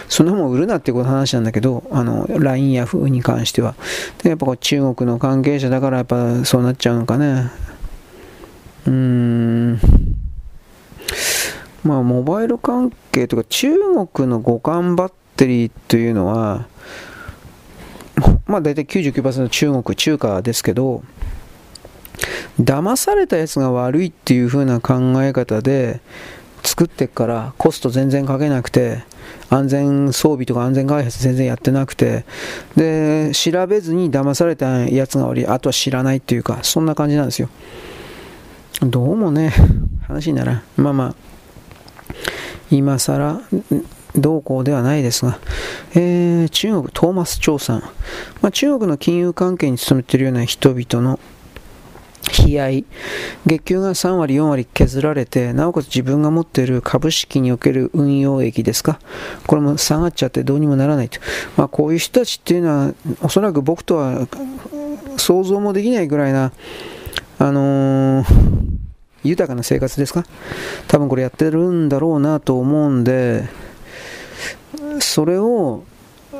[0.10, 3.76] そんなもん売るなっていう話なんだけど、あの、LINE や風に関しては。
[4.24, 7.49] で、やっぱこう中国の関係者だからやっぱそうなっちゃうのかね。
[8.86, 9.80] うーん。
[11.84, 16.68] まあ、モバイル関係とか中国の互換バッテリーというのは、
[18.45, 21.03] まあ大体99%中国、中華ですけど、
[22.59, 26.01] 騙されたやつが悪いっていう風な考え方で
[26.63, 29.03] 作ってっからコスト全然かけなくて
[29.49, 32.26] 安全装備とか安全開発全然やってなくて
[32.76, 35.47] で調べずに騙されたやつが悪い。
[35.47, 37.49] あとは知らないっていうかそんな感じなんですよ。
[38.82, 39.53] どうもね
[40.07, 40.63] 話にならん。
[40.78, 41.15] まあまあ
[42.72, 43.41] 今更
[44.15, 45.39] どうこうではないですが、
[45.95, 47.80] えー、中国トーマス・チョウさん、
[48.41, 51.20] まあ、中国の金融関係に勤めているような人々の
[52.47, 52.86] 悲哀、
[53.45, 58.99] 月給が3割、4割削られて、なおかつ自分が持っている株式における運用益ですか、
[59.47, 61.20] これも下がっちゃってどうにもならないと。
[61.57, 64.28] まあ、こういう人たちっていうのは、おそらく僕とは
[65.17, 66.51] 想像もできないぐらいな、
[67.39, 68.26] あのー、
[69.24, 70.26] 豊かな生活ですか。
[70.88, 73.47] 多分これやってるんだろうなと思うんで、
[74.99, 75.84] それを、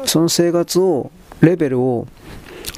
[0.06, 1.12] その生活を、
[1.42, 2.06] レベルを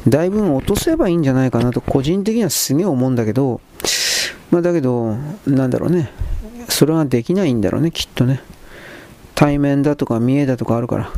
[0.07, 3.61] だいぶ落とせばいいんじゃないかなと個人的にはすげえ思うんだけど、
[4.49, 6.11] まあ、だけど、なんだろうね、
[6.69, 8.41] それはできないんだろうね、きっとね。
[9.35, 11.11] 対面だとか見えだとかあるから。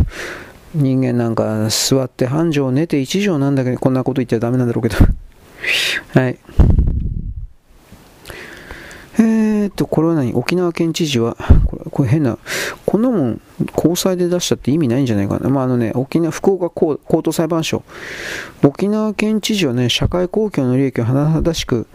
[0.75, 4.97] 人間なんか座って半畳寝て一畳なんだけど、こんなこと言っちゃダメなんだろうけど。
[6.19, 6.37] はい。
[9.63, 10.33] えー、と、これは何？
[10.33, 12.37] 沖縄県知事は、これこれ変な、
[12.85, 13.41] こんなもん
[13.71, 15.49] 高裁で出したって意味ないんじゃないかな。
[15.49, 17.83] まあ、あのね、沖縄、福岡高等裁判所、
[18.63, 21.87] 沖縄県知事はね、社会公共の利益を甚だしく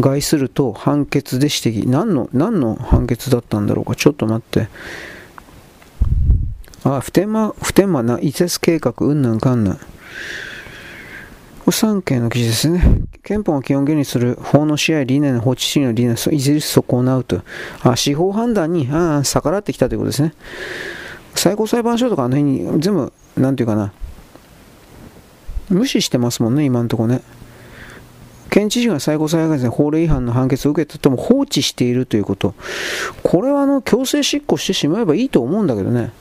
[0.00, 1.88] 害すると判決で指摘。
[1.88, 3.94] 何の、何の判決だったんだろうか。
[3.94, 4.68] ちょっと待って。
[6.82, 9.78] あ、普天間、普天間な、移設計画、うんぬんかんぬん。
[11.64, 13.00] これ3件の記事ですね。
[13.22, 17.40] 憲法を基本原理する法の支配理念、法治主義の理念、いずれ損なうと。
[17.82, 20.34] あ、司法判断にあ逆らってきたということですね。
[21.34, 23.94] 最高裁判所とかあの辺に全部、なんていうかな、
[25.70, 27.22] 無視してますもんね、今のところね。
[28.50, 32.54] 県知事が最高裁判所で法令違反の判決を受けてても放置しているということ。
[33.22, 36.12] これはあの強制執行してしまえばいいと思うんだけどね。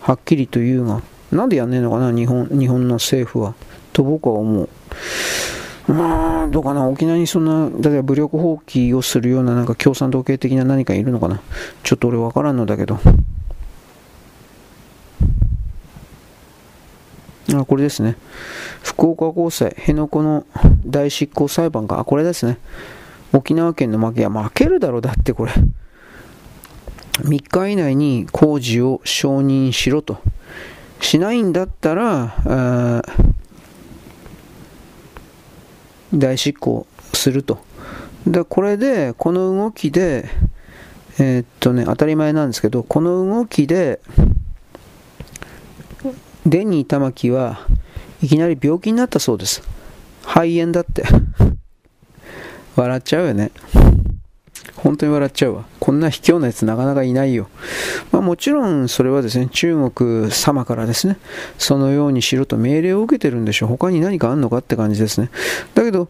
[0.00, 1.02] はっきりと言うが。
[1.30, 3.54] なんでやんねえのかな、日本日本の政府は。
[3.92, 4.68] と僕は思う。
[5.88, 11.40] まあ、どうかな、沖縄にそんな、例えば武力放棄をするようななんか共産党系的な何かいるのかな。
[11.82, 12.98] ちょっと俺わからんのだけど。
[17.54, 18.16] あ、これですね。
[18.82, 20.46] 福岡高裁、辺野古の
[20.86, 21.98] 大執行裁判か。
[21.98, 22.58] あ、これですね。
[23.32, 24.26] 沖縄県の負け。
[24.26, 25.52] は負けるだろ、だってこれ。
[27.18, 30.18] 3日以内に工事を承認しろと。
[31.00, 33.02] しないんだったら、
[36.14, 37.58] 大執行すると。
[38.26, 40.28] で、これで、この動きで、
[41.18, 44.00] えー、っとね、当たり前なんですけど、この動きで、
[46.46, 47.66] デニー玉木は
[48.22, 49.62] いきなり病気になったそうです。
[50.22, 51.04] 肺炎だって。
[52.74, 53.50] 笑っちゃうよね。
[54.76, 55.64] 本当に笑っちゃうわ。
[55.80, 57.48] こんな卑怯なやつなかなかいないよ。
[58.10, 61.18] まあ、もちろんそれはですね、中国様からですね、
[61.58, 63.68] そのようにしろと命令を受けてるんでしょう。
[63.68, 65.30] 他に何かあんのかって感じですね。
[65.74, 66.08] だけど、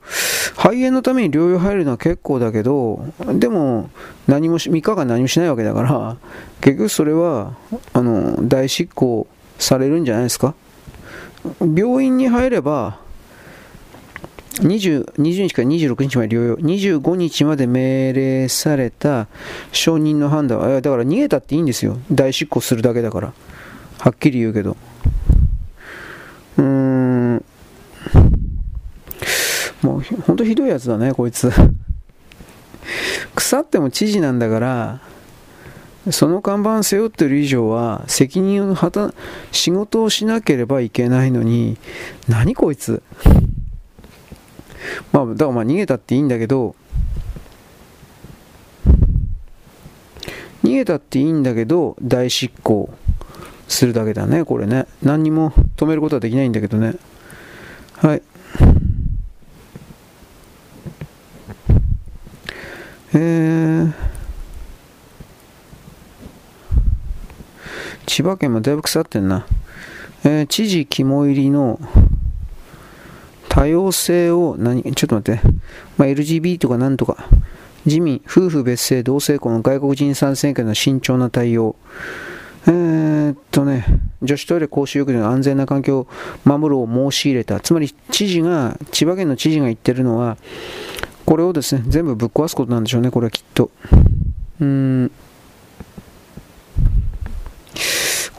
[0.56, 3.04] 肺炎のために療養入るのは結構だけど、
[3.34, 3.90] でも、
[4.26, 6.16] 何もし、3日間何もしないわけだから、
[6.60, 7.54] 結局それは、
[7.92, 9.26] あの、大執行
[9.58, 10.54] されるんじゃないですか。
[11.60, 13.01] 病院に入れば、
[14.60, 19.26] 20, 20日から26日まで療養、25日まで命令された
[19.72, 23.32] 承認の判断は、だから逃げたっていいんですよ、大執行するだけだから、
[23.98, 24.76] はっきり言うけど。
[26.58, 27.44] うーん、
[29.82, 31.50] もう本当ひどいやつだね、こいつ。
[33.34, 35.00] 腐っても知事なんだから、
[36.10, 39.14] その看板背負ってる以上は責任を果た
[39.52, 41.76] 仕事をしなければいけないのに
[42.28, 43.02] 何こいつ
[45.12, 46.74] まあ、だからまあ逃げたっていいんだけど、
[50.64, 52.92] 逃げたっていいんだけど、大執行
[53.68, 54.86] するだけだね、これね。
[55.02, 56.94] 何にも止めることはできないんだけどね。
[57.96, 58.22] はい。
[63.14, 63.92] えー、
[68.06, 69.46] 千葉県もだいぶ腐ってんな。
[70.24, 71.80] えー、知事肝入りの
[73.52, 75.42] 多様性を何、ちょっと待って、
[75.98, 77.28] まあ、LGBT とかなんとか、
[77.84, 81.76] 自民、夫婦別姓、同性婚、外国人参政権の慎重な対応、
[82.66, 83.84] えー、っとね、
[84.22, 86.06] 女子トイレ公衆浴場の安全な環境を
[86.44, 87.60] 守るを申し入れた。
[87.60, 90.38] つまり知事が、千葉県の知事が言ってるのは、
[91.26, 93.70] これをですね、全部ぶっ壊すことなんでしょうね、これはきっと。
[94.62, 95.10] うーん。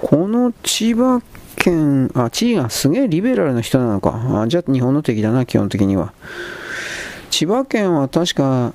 [0.03, 1.21] この千葉
[1.55, 4.41] 県、あ、地位がすげえリベラルな人なのか。
[4.41, 6.13] あじゃあ日本の敵だな、基本的には。
[7.31, 8.73] 千葉県は確か、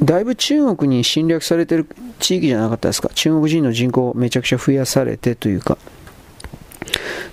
[0.00, 1.88] だいぶ中国に侵略されてる
[2.20, 3.10] 地域じゃなかったですか。
[3.14, 5.76] 中国人の人口をめちゃくちゃ増やされてというか。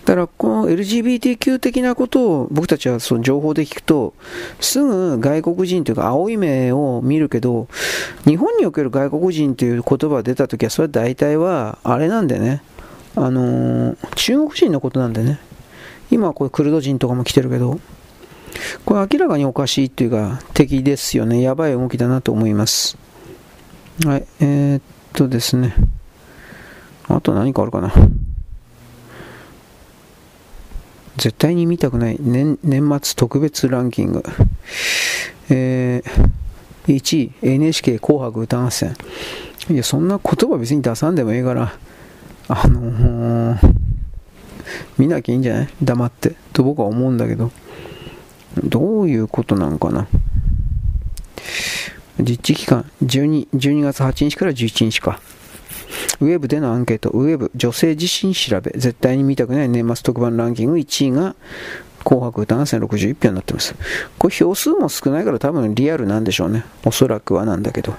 [0.06, 4.14] だからこの LGBTQ 的なことを僕たちはその情報で聞くと、
[4.60, 7.68] すぐ外国人というか青い目を見るけど、
[8.26, 12.64] 日本における外国人という言葉が出たときは、それは大体はあれなんでね、
[13.16, 15.40] あのー、中国人のことなんでね。
[16.10, 17.80] 今はこれクルド人とかも来てるけど、
[18.86, 21.42] これ明らかにおかしいっていうか敵ですよね。
[21.42, 22.98] やばい動きだなと思います。
[24.06, 24.82] はい、えー、っ
[25.14, 25.74] とですね。
[27.08, 27.94] あと何かあるかな。
[31.22, 34.24] 絶対に見たくない年末特別ランキング。
[35.52, 38.96] えー、1位、NHK 紅白歌合戦。
[39.70, 41.74] いや、そんな言葉別に出さんでもええから、
[42.48, 43.60] あのー、
[44.98, 45.70] 見なきゃいいんじゃない？
[45.84, 46.34] 黙って。
[46.54, 47.52] と僕は思うんだけど。
[48.64, 50.08] どういうことなんかな？
[52.20, 55.20] 実地期間12、12月8日から11日か。
[56.20, 61.36] ウェブでのアンケート、ウェブ、女性自身調べ、絶対に見たくない年末特番ランキング1位が
[62.04, 63.76] 紅白歌合戦61票になってます。
[64.18, 66.64] これ票数も少ないから多分リアルなんでしょうね。
[66.86, 67.96] おそらくはなんだけど。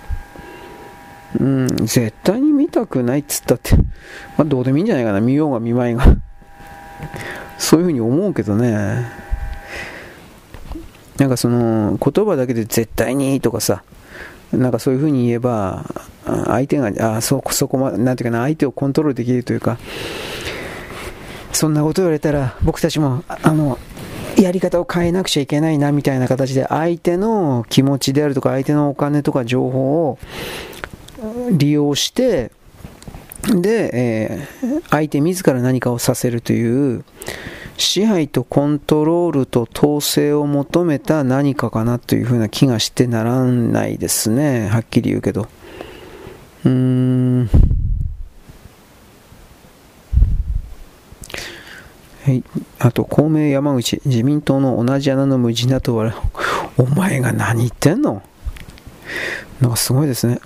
[1.40, 3.82] うん、絶対に見たくないっつったって、ま
[4.40, 5.20] あ、どうでもいいんじゃないかな。
[5.20, 6.04] 見ようが見まいが。
[7.58, 9.06] そういうふうに思うけどね。
[11.18, 13.82] なんかその言葉だけで絶対にとかさ、
[14.52, 15.84] なんかそういうふうに言えば、
[16.46, 19.78] 相手が、あそそこまで、なんていうかな、相手をコントロールできるというか、
[21.52, 23.78] そんなこと言われたら、僕たちも、あの、
[24.40, 30.18] やり方を変えなくちゃいけないなみたいな形で相手の気持ちであるとか相手のお金とか情報を
[31.52, 32.50] 利用して
[33.42, 37.04] で、えー、相手自ら何かをさせるという
[37.76, 44.68] 支配とコントロールと統制を求めた何かかなというふうな気がしてならないですね。
[44.68, 45.48] はっきり言うけど。
[46.64, 47.50] うん
[52.24, 52.44] はい、
[52.78, 56.14] あと公明山口自民党の同じ穴の無地なとは
[56.76, 58.22] お前が何言ってんの？
[59.60, 60.40] なんかすごいですね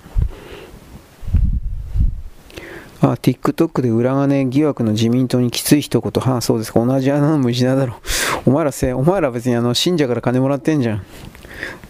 [2.99, 6.11] あ、TikTok で裏金疑惑の自民党にきつい一言。
[6.23, 6.83] はあ、そうですか。
[6.83, 8.01] 同じ穴の無地なだろ。
[8.45, 11.03] お前らせ、お前ら別にあの、信者から金もらってんじゃん。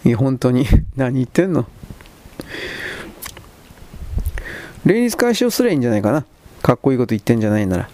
[0.04, 0.66] いや、本当に。
[0.96, 1.64] 何言ってんの？
[4.84, 6.24] 連立解消すりゃいいんじゃないかな。
[6.62, 7.88] かっこいいこと言ってんじゃないなら。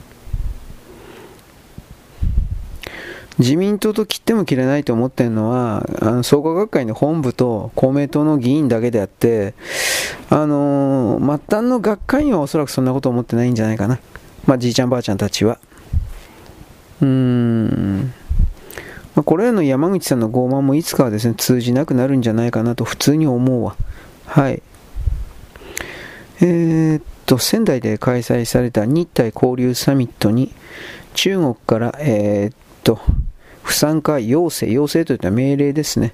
[3.39, 9.55] 自民党と切っても切れないと思ってるのは、あの創価学会の本部と公明党の議員だけであって、
[10.31, 13.99] あのー、末端の学会員はおそらくそんなこと思ってないんじゃないかな。
[14.47, 15.59] まあ、じいちゃんばあちゃんたちは。
[17.01, 18.15] うーん。
[19.17, 23.77] ま、これらの山口さんの傲慢もいつかはですね、通じなくなるんじゃないかなと普通に思うわ。
[24.27, 24.63] はい。
[26.47, 30.53] え、っと、仙台で開催された日体交流サミットに、
[31.15, 33.01] 中国から、えー、っと、
[33.63, 36.13] 不参加要請、要請といった命令ですね。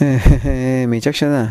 [0.00, 1.50] えー、めちゃくちゃな。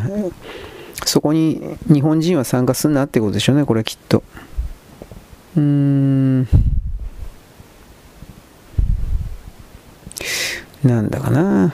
[1.05, 1.61] そこに
[1.91, 4.23] 日本人は参加すんなってことでしょうね、これきっと。
[5.57, 6.47] うーん。
[10.85, 11.73] なんだかな。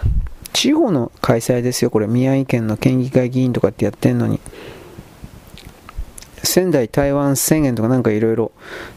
[0.53, 2.07] 地方の開催ですよ、これ。
[2.07, 4.39] 宮城県の県議会議員とかってやってんのに。
[6.49, 8.51] 仙台台湾宣言とかなんかいろいろ。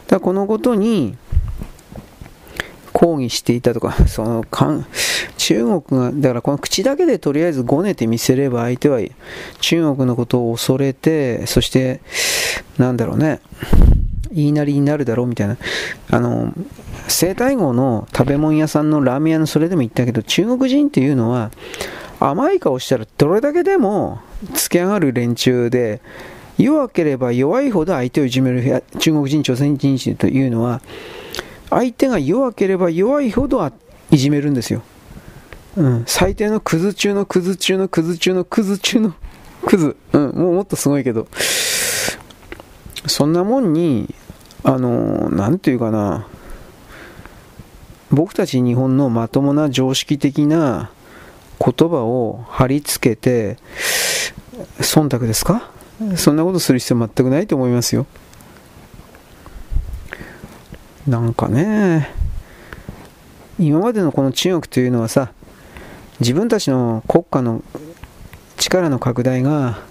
[0.07, 1.15] だこのことに、
[2.93, 4.85] 抗議していたとか、 そのか
[5.37, 8.99] 中国が、だからこの口だけでとりあえずごねてみせれば相手は
[9.59, 12.01] 中国のことを恐れて、そして、
[12.77, 13.39] なんだろうね、
[14.31, 15.57] 言いなりになるだろうみたいな。
[16.09, 16.53] あの、
[17.07, 21.51] 生体号の食べ物屋さんのラーメン屋のそれでも言ったけど、中国人っていうのは、
[22.19, 24.19] 甘い顔したらどれだけでも
[24.53, 26.01] 突き上がる連中で、
[26.57, 30.81] 弱ければ弱いほど相手をいじめる中国人、朝鮮人というのは、
[31.69, 33.71] 相手が弱ければ弱いほど
[34.11, 34.83] いじめるんですよ。
[35.75, 39.15] うん、最低のクズ中のクズ中のクズ中のクズ中の
[39.65, 39.95] クズ。
[40.13, 41.27] うん、もうもっとすごいけど。
[43.07, 44.13] そんなもんに、
[44.63, 46.27] あの、なんていうかな、
[48.11, 50.91] 僕たち日本のまともな常識的な
[51.59, 53.57] 言葉を貼り付けて、
[54.79, 55.71] 忖度ですか？
[56.15, 58.05] そんなことする必要全くないと思いますよ。
[61.07, 62.09] なんかね、
[63.59, 65.31] 今までのこの中国というのはさ、
[66.19, 67.63] 自分たちの国家の
[68.57, 69.81] 力の拡大が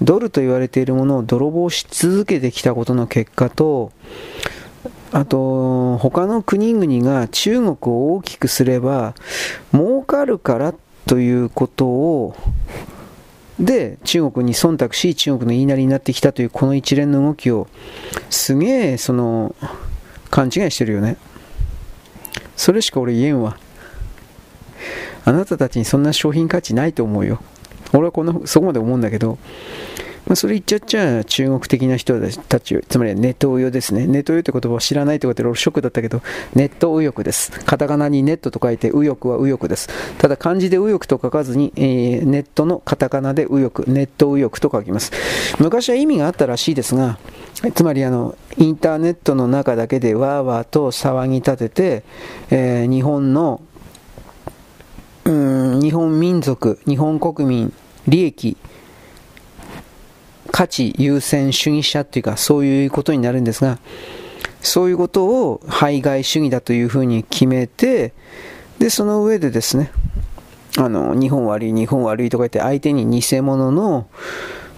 [0.00, 3.92] ドルと言われているものを泥棒し続けてきたことの結果と
[5.12, 9.14] あと他の国々が中国を大きくすれば
[9.72, 10.74] 儲かるから
[11.06, 12.34] ということを
[13.62, 17.68] で中国に忖度し中国の言いなりになってきたというこの一連の動きを
[18.28, 19.54] すげえその
[20.30, 21.16] 勘違いしてるよね。
[22.56, 23.56] それしか俺言えんわ。
[25.24, 27.40] あなたたちにそんな商品価値ないと思うよ。
[27.92, 29.38] 俺はこのそこまで思うんだけど。
[30.26, 34.06] まあ、それ言っちゃっちゃ中国的な人たち、つまりネット右翼ですね。
[34.06, 36.22] ネット右翼って言葉を知らないってことで俺ショックだったけど、
[36.54, 37.50] ネット右翼です。
[37.64, 39.88] カタカナにネットと書いて右翼は右翼です。
[40.18, 45.12] ただ漢字で右翼と書かずに、えー、ネットのカタカナで右翼、ネット右翼と書きます。
[45.58, 47.18] 昔は意味があったらしいですが、
[47.74, 52.04] つまりあの、インターネットの中だけでわーわーと騒ぎ立てて、
[52.50, 53.60] えー、日本の
[55.24, 57.72] うん日本民族、日本国民、
[58.08, 58.56] 利益、
[60.52, 63.78] 価値優先主義者っていうかそういうことになるんですが
[64.60, 68.12] そういうことを排外主義だというふうに決めて
[68.78, 69.90] でその上でですね
[70.78, 74.08] あの日本悪い日本悪いとか言って相手に偽物の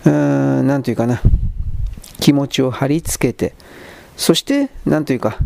[0.05, 1.21] 何というかな
[2.21, 3.55] 気持ちを貼り付けて
[4.17, 5.39] そして何というか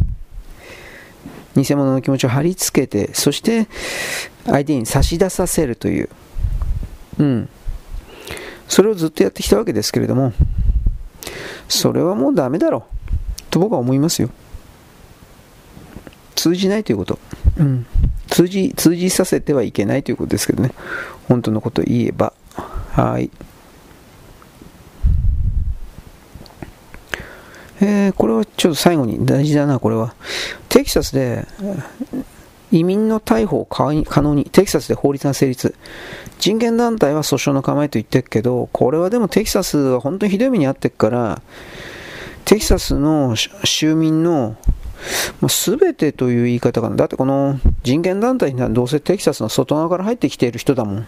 [1.56, 3.66] 偽物の気持ちを貼り付けてそして
[4.44, 6.08] 相手に差し出させるという
[7.18, 7.48] うん。
[8.68, 10.32] それをずっとやってきたわけですけれども、
[11.68, 12.84] それはもうダメだろ
[13.38, 14.30] う、と僕は思いますよ。
[16.34, 17.18] 通じないということ。
[17.58, 17.86] うん。
[18.28, 20.72] 通じ、通じさせてはいけないということですけどね。
[21.28, 22.32] 本当のことを言えば。
[22.92, 23.30] はい。
[27.80, 30.14] えー、これはちょっと最後に大事だな、これは。
[30.68, 31.46] テキサスで
[32.70, 35.74] 移民の逮捕を可能に、テキサスで法律が成立。
[36.38, 41.42] 人権団体は訴訟の構えと言ってるけど、これはでもテキサスは本当にひどい目に遭ってるから、
[42.44, 44.56] テキサスの州民の
[45.48, 46.96] すべてという言い方かな。
[46.96, 51.06] だってこの人権団体にはどうせテキサスの外側から入ってきている人だもん。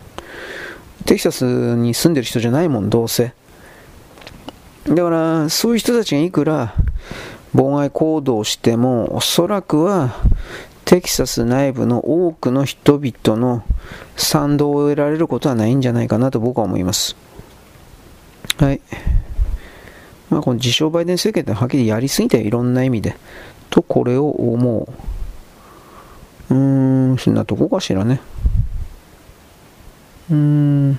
[1.06, 1.44] テキサス
[1.76, 3.32] に住んでる人じゃないもん、どうせ。
[4.86, 6.74] だから、そういう人たちがいくら
[7.54, 10.14] 妨害行動をしても、おそらくは
[10.90, 13.62] テキサス内部の多くの人々の
[14.16, 17.14] 賛同を得られることはないんじゃないかなと僕は思います。
[18.58, 18.80] はい。
[20.30, 23.14] まあ、この自称バイデン政権ってはっきりやりすぎていろんな意味で。
[23.70, 24.88] と、これを思
[26.50, 26.52] う。
[26.52, 28.20] うーん、そんなとこかしらね。
[30.28, 30.98] うーん。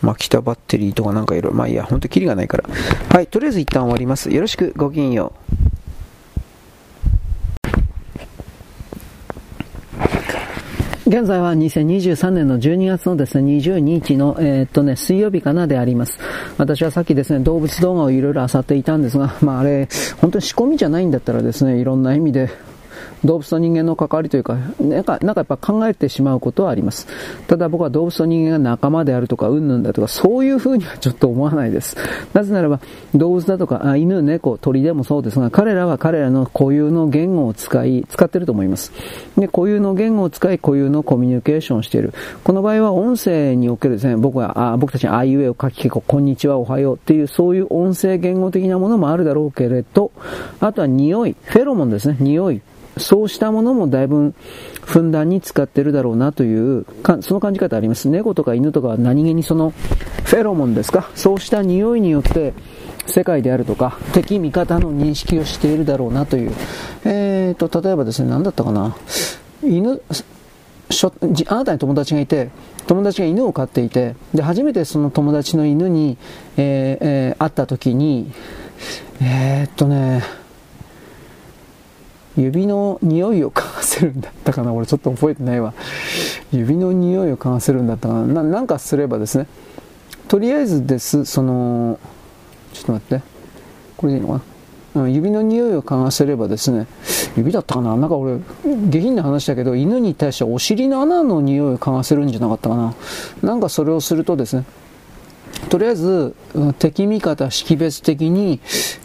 [0.00, 2.64] まあ、北バッテリーとかなんかいろいろ、まあいいや、ほんとキリがないから。
[3.10, 4.30] はい、とりあえず一旦終わります。
[4.30, 5.34] よろしく、ごきげんよ
[5.68, 5.71] う。
[11.12, 16.18] 現在は2023年の12月のですね、22日の、えー、っとね、水曜日かなであります。
[16.56, 19.90] 私はさっきですね、動物動画をいろいろ漁っていたんですが、まああれ、
[20.22, 22.48] 本当に仕込みじゃないんだったらですね、いろんな意味で、
[23.24, 27.06] 動物と人間の関わりというか、なんか、なんかやっぱ考えてしまうことはあります。
[27.46, 31.96] ただ僕は動物と人間が仲間であるとか、うんぬんだとか、そういう風にはちょっと思わないです。
[32.32, 32.80] なぜならば、
[33.14, 38.92] 動物だとか、あ犬、猫、鳥でもそうですが、彼らは彼らの固有の言語を使い、使ってると思います。
[39.38, 42.12] で、固有の言語を使い、固有のコミュニケーションをしている。
[42.42, 50.10] この場合は音声におけるですね、僕は、あ僕たちにあいうえを書き結構、こんにちは、おはようっていう、そういう音声言語的なものもあるだろうけれど、
[50.60, 52.60] あとは匂い、フェロモンですね、匂い。
[52.98, 54.34] そうしたものもだいぶ
[54.84, 56.86] ふんだんに使ってるだろうなという
[57.20, 58.08] その感じ方あります。
[58.08, 59.70] 猫とか犬とかは何気にその
[60.24, 61.10] フェロモンですか？
[61.14, 62.52] そうした匂いによって
[63.06, 66.52] 世界であるとか敵味方の認識をしているだろうなという。
[67.04, 68.96] えーと、例えばですね、何だったかな？
[69.62, 70.00] 犬、
[71.48, 72.50] あなたに友達がいて、
[72.86, 76.18] 友達が犬を飼っていて、で、初めてその友達の犬に、
[76.56, 78.30] えーえー、会った時に、
[79.20, 80.22] えー、っとね、
[82.36, 84.72] 指の匂いを嗅がせるんだったかな。
[84.72, 85.74] 俺ちょっと覚えてないわ。
[86.52, 88.42] 指の匂いを嗅がせるんだったかな。
[88.42, 89.46] なんかすればですね。
[90.28, 91.24] とりあえずです。
[91.24, 91.98] その
[92.72, 93.22] ちょっと待って。
[93.96, 94.44] これでいいのか
[94.94, 96.86] な、うん、指の匂いを嗅がせればですね。
[97.36, 97.96] 指だったかな？
[97.96, 102.94] なんか俺下品な話だけど犬に対してお尻の穴の匂いを嗅がせるんじゃなかったかな。
[103.42, 104.64] なんかそれをするとですね。
[105.68, 106.34] とりあえず
[106.78, 108.60] 敵味方識別的に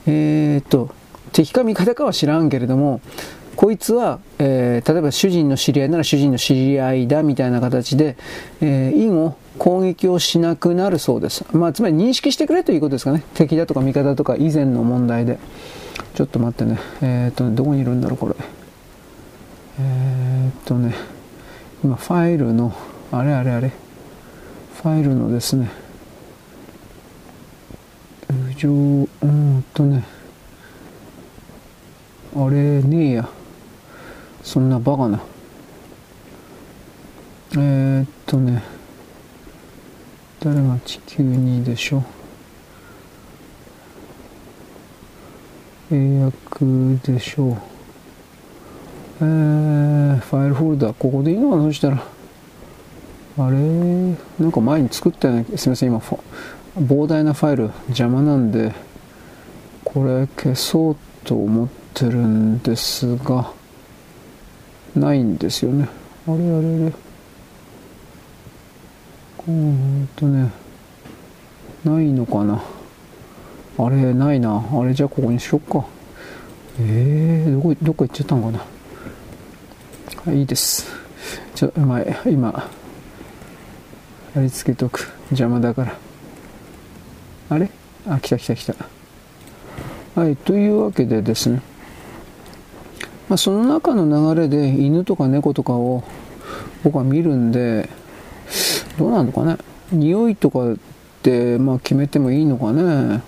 [0.08, 0.90] えー、っと
[1.32, 3.02] 敵か味方かは知らんけれども、
[3.56, 8.16] こいつは、えー、例えば主人の知り合いなら主人の知り合いだみたいな形で、
[8.62, 11.44] えー、以後攻撃をしなくなるそうです。
[11.54, 13.24] まあ、つまり認識してくれということですかね。
[13.34, 15.40] 敵だとか味方とか以前の問題で。
[16.14, 16.80] ちょっと待ってね。
[17.02, 18.36] えー、っと、どこにいるんだろう、これ。
[19.80, 20.96] え、っとね、
[21.84, 22.74] 今、ファイルの、
[23.12, 23.72] あれあれあれ、
[24.82, 25.70] ファイルのですね、
[28.58, 30.04] 上、うんとね、
[32.40, 33.28] あれねえや。
[34.44, 35.20] そんなバカな。
[37.54, 38.62] えー、っとね、
[40.40, 42.04] 誰が地球にでしょ
[45.92, 46.66] 英訳
[47.12, 47.56] でしょう。
[49.22, 51.64] えー、ファイルフォルダ、ここでいいのかな？
[51.64, 52.04] そしたら。
[53.40, 53.58] あれ？
[53.58, 55.46] なんか前に作ったよね。
[55.58, 55.98] すみません、今、
[56.78, 58.74] 膨大なファイル邪魔なんで、
[59.84, 63.52] これ消そうと思ってるんですが、
[64.96, 65.88] ないんですよね。
[66.28, 66.94] あれあれあれ。
[69.48, 70.52] うんとね、
[71.84, 72.62] ないのかな。
[73.80, 74.64] あれ、ないな。
[74.74, 75.86] あれ、じゃあここにしよっか。
[76.80, 78.60] えー、どこ、どっか行っちゃったのか
[80.26, 80.34] な。
[80.34, 80.86] いいです。
[81.56, 82.70] ちょ、まあ、今、
[84.34, 85.10] 貼り付けとく。
[85.30, 85.96] 邪魔だから。
[87.50, 87.70] あれ？
[88.08, 88.76] あ、来た来た来た。
[90.20, 91.62] はい、というわけでですね。
[93.30, 96.04] まあ、その中の流れで犬とか猫とかを
[96.84, 97.90] 僕は見るんで、
[98.98, 99.58] どうなのかね。
[99.92, 100.78] 匂いとかっ
[101.22, 103.22] て、まあ、決めてもいいのかね。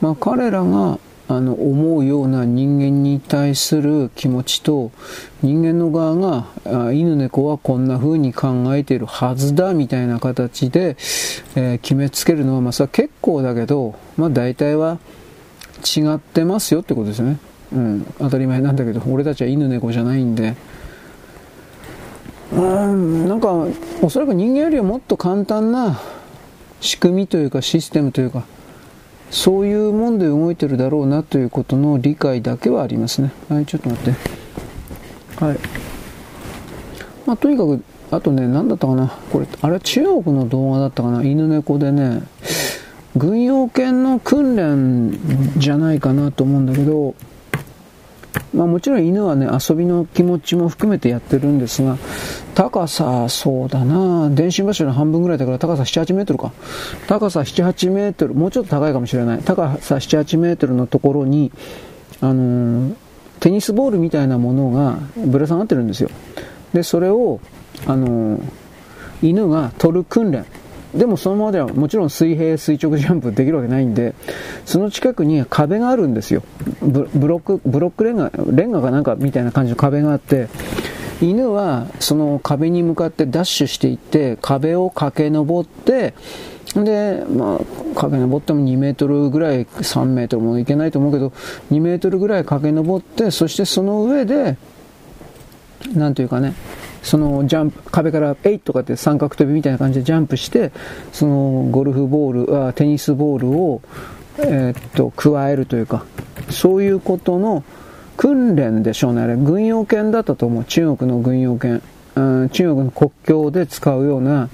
[0.00, 0.98] まあ、彼らが
[1.30, 4.90] あの思うような人間に対する気持ちと
[5.42, 10.96] 人間の側が犬猫はこんな風に考えているはずだみたいな形で、
[11.54, 14.98] え、決めつけるのは、まあ、それは結構だけど、まあ、大体は
[15.84, 17.38] 違ってますよってことですね、
[17.72, 20.56] うん、当たり前なんだけど俺たちは犬猫じゃないんで
[22.52, 23.66] うんなんか
[24.00, 26.00] おそらく人間よりはもっと簡単な
[26.80, 28.44] 仕組みというかシステムというか
[29.30, 33.32] そういうもんで動いてるだろうなということの理解だけはありますね。
[33.48, 34.38] はい、ちょっと待って。
[35.44, 35.58] はい。
[37.26, 39.08] まあ、とにかく、あとね、何だったかな。
[39.30, 41.22] これ、あれ中国の動画だったかな。
[41.22, 42.22] 犬猫でね、
[43.16, 45.18] 軍用犬の訓練
[45.58, 47.14] じゃないかなと思うんだけど、
[48.54, 51.98] まあ、もちろん犬はね、遊びの気持ちも含めてやってるんですが、
[52.54, 56.52] 高さ、そうだな、電信柱の半分ぐらいだから高さ7、8メートルか。
[57.06, 59.38] 高さ7、8メートル、もうちょっと高いかもしれない。
[59.40, 61.52] 高さ7、8メートルのところに、
[62.20, 62.94] あのー、
[63.40, 66.10] テニスボールみたいなものがぶら下がってるんですよ。
[66.72, 67.40] で、それを、
[67.86, 68.42] あのー、
[69.22, 70.44] 犬が取る訓練。
[70.94, 74.14] でもそのままではもちろん水平垂直ジャンプできるわけないんで、
[74.64, 76.42] その近くに壁があるんですよ。
[76.80, 80.48] ブロック、ブロックレンガ、レンガかなんかみたいな感じの壁があって、
[81.20, 86.14] 犬はその壁に向かってダッシュしていって、壁を駆け上って、
[86.74, 87.58] で、まあ、
[87.94, 91.32] 駆け上っても2メートルぐらい、3メートルもいけないと思うけど、
[91.70, 94.56] 2メートルぐらい駆け上って、そしてその上で、
[95.94, 96.54] なんというかね、
[97.08, 100.72] そのジャンプ、壁からえいとかって三角跳びみたいな感じでジャンプして、
[101.10, 103.80] そのゴルフボール、あテニスボールを、
[104.40, 106.04] えー、っと、加えるというか、
[106.50, 107.64] そういうことの
[108.18, 109.22] 訓練でしょうね。
[109.22, 110.64] あれ、軍用犬だったと思う。
[110.64, 111.80] 中国の軍用犬。
[112.14, 114.50] 中国の国境で使うような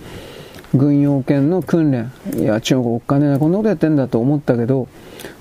[0.75, 2.13] 軍用犬の訓練。
[2.37, 4.87] いや、中国おっかね、こんなことやってんだと思ったけど、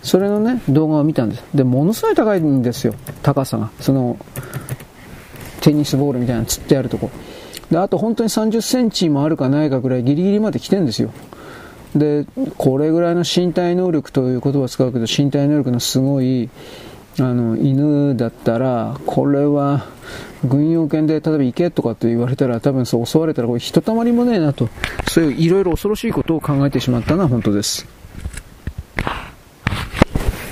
[0.01, 1.43] それのね、動画を見たんです。
[1.53, 2.95] で、ものすごい高いんですよ。
[3.21, 3.69] 高さが。
[3.79, 4.17] その、
[5.63, 7.09] テニスボールみたいな釣ってあるとこ。
[7.71, 11.11] で、あと本当に30センチもあるかないかぐらいギリギリまで来てんですよ。
[11.95, 12.25] で、
[12.57, 16.49] これぐらいの身体能力という言葉を使うけど、身体能力のすごい、
[17.19, 19.85] あの、犬だったら、これは、
[20.43, 24.67] 軍用犬で、例えば行けとかって言われたら、多分そう襲われたら、これひとたまりもねえなと、
[25.07, 27.85] そういういろいろ恐ろしいことを考えてしまったのは本当です。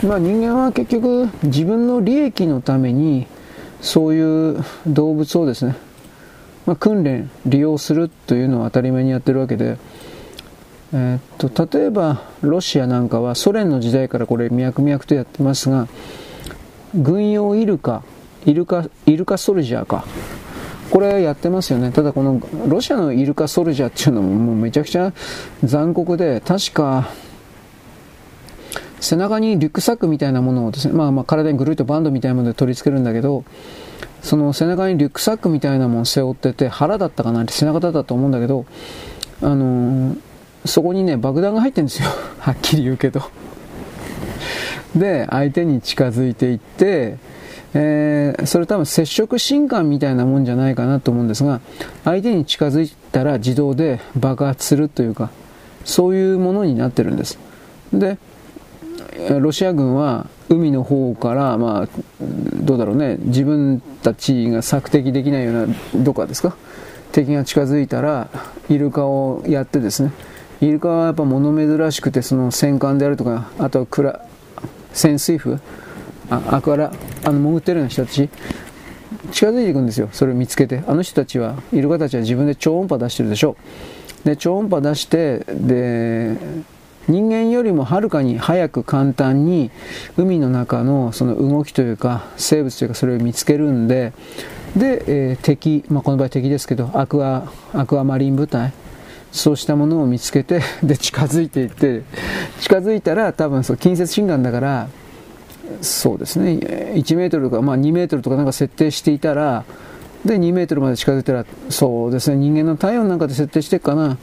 [0.04, 3.28] まあ人間は結局、自分の利益のために、
[3.82, 5.76] そういう動物をですね、
[6.66, 9.78] まあ、訓練、利用するというのは当たり前にやってるわけで、
[10.94, 15.88] えー、っと例えばロシアなんかはソ連の時代からこれ脈々とやってますが
[16.94, 18.04] 軍用イルカ
[18.46, 20.06] イルカイルカソルジャーか。
[20.90, 21.92] これやってますよね。
[21.94, 25.14] ただこのロシアのイルカソルジャーっていうのももうめちゃくちゃ
[25.64, 27.08] 残酷で確か
[29.02, 33.44] 背中にリュックサックみたいなものをですね、まあまあ体にぐるっとバンドみたいなもので取り付けるんだけど、
[34.22, 38.66] その背中にリュックサックみたいなものを背負ってて、腹だったかなって背中だったと思うんだけど、
[39.42, 40.18] あのー、
[40.66, 42.10] そこにね、爆弾が入ってるんですよ。
[42.40, 43.24] はっきり言うけど。
[44.96, 47.18] で、相手に近づいていって、
[47.74, 51.62] えー、それ多分接触信管みたいなもんじゃないかなと思うんですが、
[52.04, 55.32] 相手に近づいたら自動で爆発するというか、
[55.86, 57.40] そういうものになってるんです。
[57.94, 58.20] で、
[59.40, 61.88] ロシア軍は海の方から、まあ、
[62.62, 66.56] どうだろうね、自分たちが索敵できないような、どこかですか、
[67.12, 68.30] 敵が近づいたら、
[68.70, 70.12] イルカをやってですね、
[70.62, 74.22] イルカはやっぱ物珍しくて、その戦艦であるとか、あとはクラ
[74.94, 75.60] 潜水夫、
[76.30, 76.92] あアクアラ、
[77.24, 78.30] あの潜ってるような人たち、
[79.32, 80.84] 近づいていくんですよ、それを見つけて。
[80.88, 83.56] あの人たちは、イルカたちは自分で超音波出してるでしょ。
[84.24, 86.38] で、超音波出して、で、
[87.08, 89.72] 人間よりもはるかに早く簡単に
[90.18, 94.14] 海の中のその動きというか生物というかそれを見つけるんで
[94.76, 98.74] で、えー、敵、まあ、この場合敵ですけどアクアアクアマリン部隊
[99.32, 102.04] そうしたものを見つけて で近づいていって
[102.60, 104.88] 近づいたら多分そう近接心眼だから
[105.82, 106.54] そうですね。
[106.96, 109.64] 1メートルとか、まあ、2メートルとかなんか設定していたら
[110.26, 112.36] で2メートルまで近づいたらそうですね。
[112.36, 114.18] 人間の体温なんかで設定してるかな。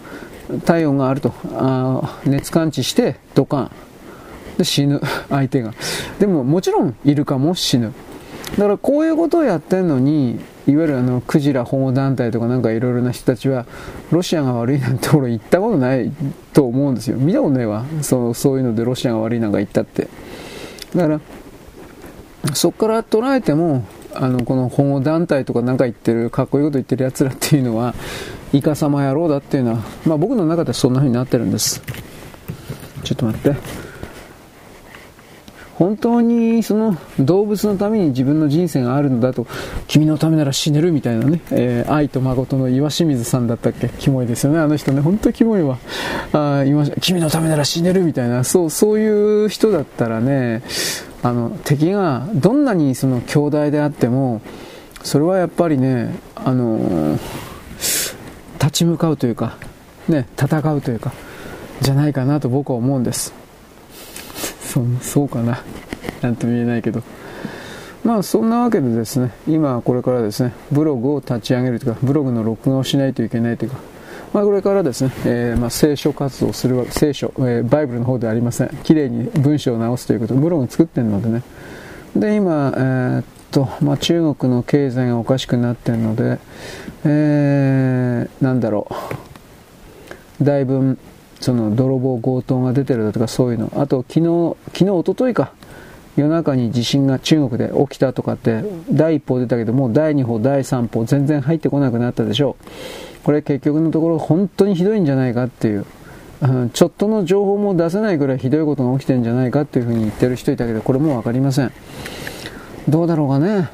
[0.65, 1.33] 体温があると。
[1.55, 3.71] あ熱感知してドカン。
[4.59, 5.01] で死ぬ。
[5.29, 5.73] 相手が。
[6.19, 7.93] でももちろんイルカも死ぬ。
[8.57, 13.67] だからこういうことをやってるのにいわゆるあのクジラ保護団体とかなんかいろいろな人たちは
[14.11, 16.11] ロシアが悪いなんて俺言ったことない
[16.53, 17.17] と思うんですよ。
[17.17, 17.85] 見たことないわ。
[18.03, 20.09] そそういうのでロシアが悪いなんか言ったって。
[20.95, 21.21] だから
[22.55, 23.85] そこから捉えても
[24.15, 27.95] あのこの保護団体とかなんか言ってるかっこいいこと言ってるやつらっていうのは
[28.53, 31.83] イカサマ野郎だっていうのは、まあ、僕の中ではそんな風になってるんです。
[33.05, 33.57] ちょっと待って。
[35.75, 39.47] 本当にその動物のために自分の人生があるんだと
[39.87, 43.89] 君のためなら死ねるみたいなね、えー、愛と誠の岩清水さんだったっけ？
[43.91, 44.59] キモいですよね。
[44.59, 45.01] あの人ね。
[45.01, 45.79] 本当にキモいわ。
[46.33, 48.43] あ今君のためなら死ねるみたいな。
[48.43, 50.65] そうそういう人だったらね
[51.23, 54.41] あの敵がどんなにその強大であっても
[55.05, 57.48] それはやっぱりねあのー
[58.59, 59.57] 立ち向かうというか、
[60.09, 61.13] ね、戦うというか、
[61.81, 63.33] じゃないかなと僕は思うんです。
[64.63, 65.63] そそうかな。
[66.21, 67.03] なんとも言えないけど。
[68.05, 73.79] まあそんなわけでですね、今これからですね、ブログを立ち上げるというか、ブログの録画をしないといけないというか、
[74.33, 78.69] まあこれからですね、えー、まあ聖書活動するわ、聖書、えー、バイブルの方ではありません。
[78.83, 81.43] 綺麗に文章を直すということ、ブログ作ってるのでね。
[82.17, 86.39] で、今、えー、と、まあ中国の経済がおかしくなってるので、
[87.05, 88.89] えー、なんだろ
[90.41, 90.99] う、だいぶ
[91.41, 95.53] その泥棒強盗が出てるだとかそういうの、あと昨日、昨日、おとといか、
[96.17, 102.65] 夜中に地震が中国で起きたとかって第一報出たけどもう第二報第三報全然入ってこなくなったでしょう。
[103.23, 105.87] これ結局のところ本当にひどいんじゃないかっていう、
[106.73, 111.73] ちょっとの情報も出せないぐらいひどいことが起きてるんじゃないかっていうふうに言ってる人いたけどこれも分かりません。
[112.89, 113.71] どうだろうかね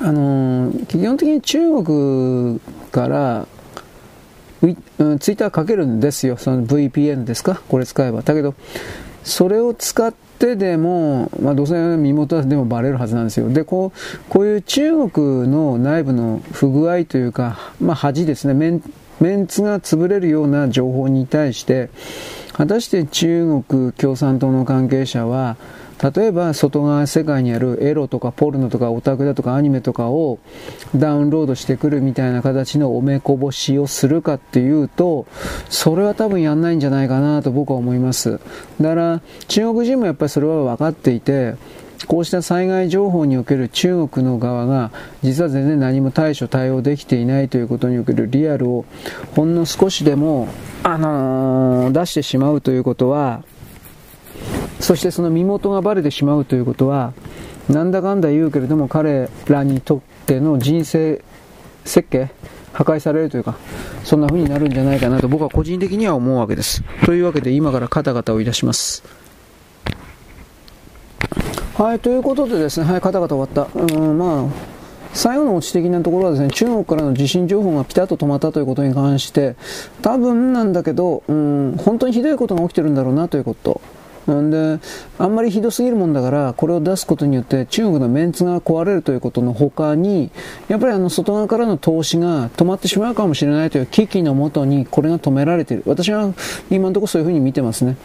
[0.00, 2.60] あのー、基本的に中国
[2.92, 3.46] から
[4.60, 4.74] ツイ
[5.34, 8.22] ッターかけるんですよ、その VPN ですか、これ使えば。
[8.22, 8.54] だけど、
[9.24, 13.48] それを使ってでも、まあ、どうせ身元でもバレるはずなんですよ。
[13.48, 18.82] で、こう、こういう中国の内部の不具合というか、まあ、恥ですね、メン
[19.20, 21.90] メンツが潰れるような情報に対して、
[22.52, 25.56] 果たして中国共産党の関係者は、
[26.02, 30.38] 例えば外側世界にあるエロとかポルノとかオタクだとかアニメとかを
[30.96, 35.26] ダウンロードしてくるみたいな形のおめこぼしをするかっていうと
[35.68, 38.40] それは多分やんないんじゃないかなと僕は思います。
[38.80, 41.54] だから中国人もやっぱりそれは分かっていて
[42.06, 44.90] こうした災害情報における中国の側が
[45.22, 48.84] 実は全然何も対処対応できていないということにおけるリアルを
[49.36, 50.48] ほんの少しでも、
[50.82, 53.42] あのー、出してしまうということは
[54.80, 57.12] そしてその身元がバレてしまうということは、
[57.68, 61.22] なんだかんだ言うけれども彼らにとっての人生
[61.84, 62.30] 設計、
[62.72, 63.56] 破壊されるというか、
[64.04, 66.82] そんな風になるんじゃないかなと僕は個人的には思うわけです。
[67.04, 69.02] というわけで今からカタカタをいたします。
[71.76, 73.78] はい、ということでですね、はい、カタカタ終わった。
[73.78, 74.44] うん、まあ、
[75.12, 79.56] 最後のオチ的なところはですね、中国からの地震情報がピタッと止まったということに関して、
[80.02, 83.80] 多分なんだけど、うん、本当にひどいことが起きてるんだろうなということ。
[84.28, 84.78] んで、
[85.18, 90.30] あんまりひどすぎるもんだから、これを出すことによって中国のメンツが壊れるということの他に、
[90.68, 95.84] やっぱりあの外側からの投資が止まってしまうかもしれないという危機のもとにこれが止められている。
[95.86, 96.32] 私は
[96.70, 97.96] 今のところそういうふうに見てますね。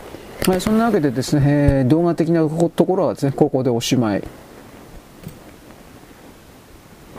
[0.48, 4.24] はい、そんなわけでですね、えー、動画的なところはですね、ここでおしまい。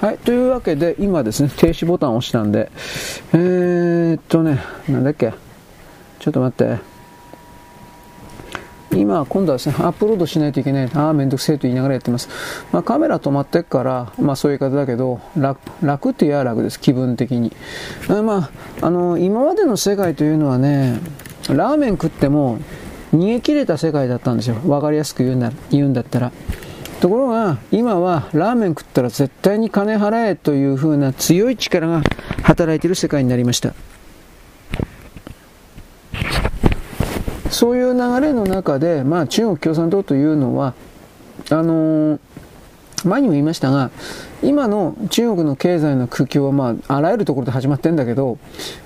[0.01, 2.71] はい、というわけで、今ですね、停止ボタンを押したんで、
[3.33, 5.33] えー、っとね、なんだっけ、
[6.21, 6.96] ちょっと待って。
[8.97, 10.91] 今、今度はですね、アップロードしないといけない。
[10.95, 12.29] ああ、めんどくせえと言いながらやってます。
[12.73, 17.53] まあ、カメラ止まってっから、まあ、そういう方だけど、楽、楽って言えば楽です、気分的に。
[18.09, 18.51] ま
[18.81, 21.01] あ、あの、今までの世界というのはね、
[21.49, 22.59] ラーメン食っても、
[23.15, 24.57] 逃げ切れた世界だったんですよ。
[24.67, 26.33] わかりやすく言うんだ言うんだったら。
[27.01, 32.03] ところが、今はラーメン食ったら絶対に金払えという風な強い力が
[32.43, 33.75] 働いている世界になりました。
[37.51, 40.75] そういう流れの中で、まあ、中国共産党というのは、
[41.51, 42.19] あのー、
[43.05, 43.91] 前にも言いましたが、
[44.43, 48.39] 今の中国の経済の苦境は、まあ、あらゆるところで始まってんだけど、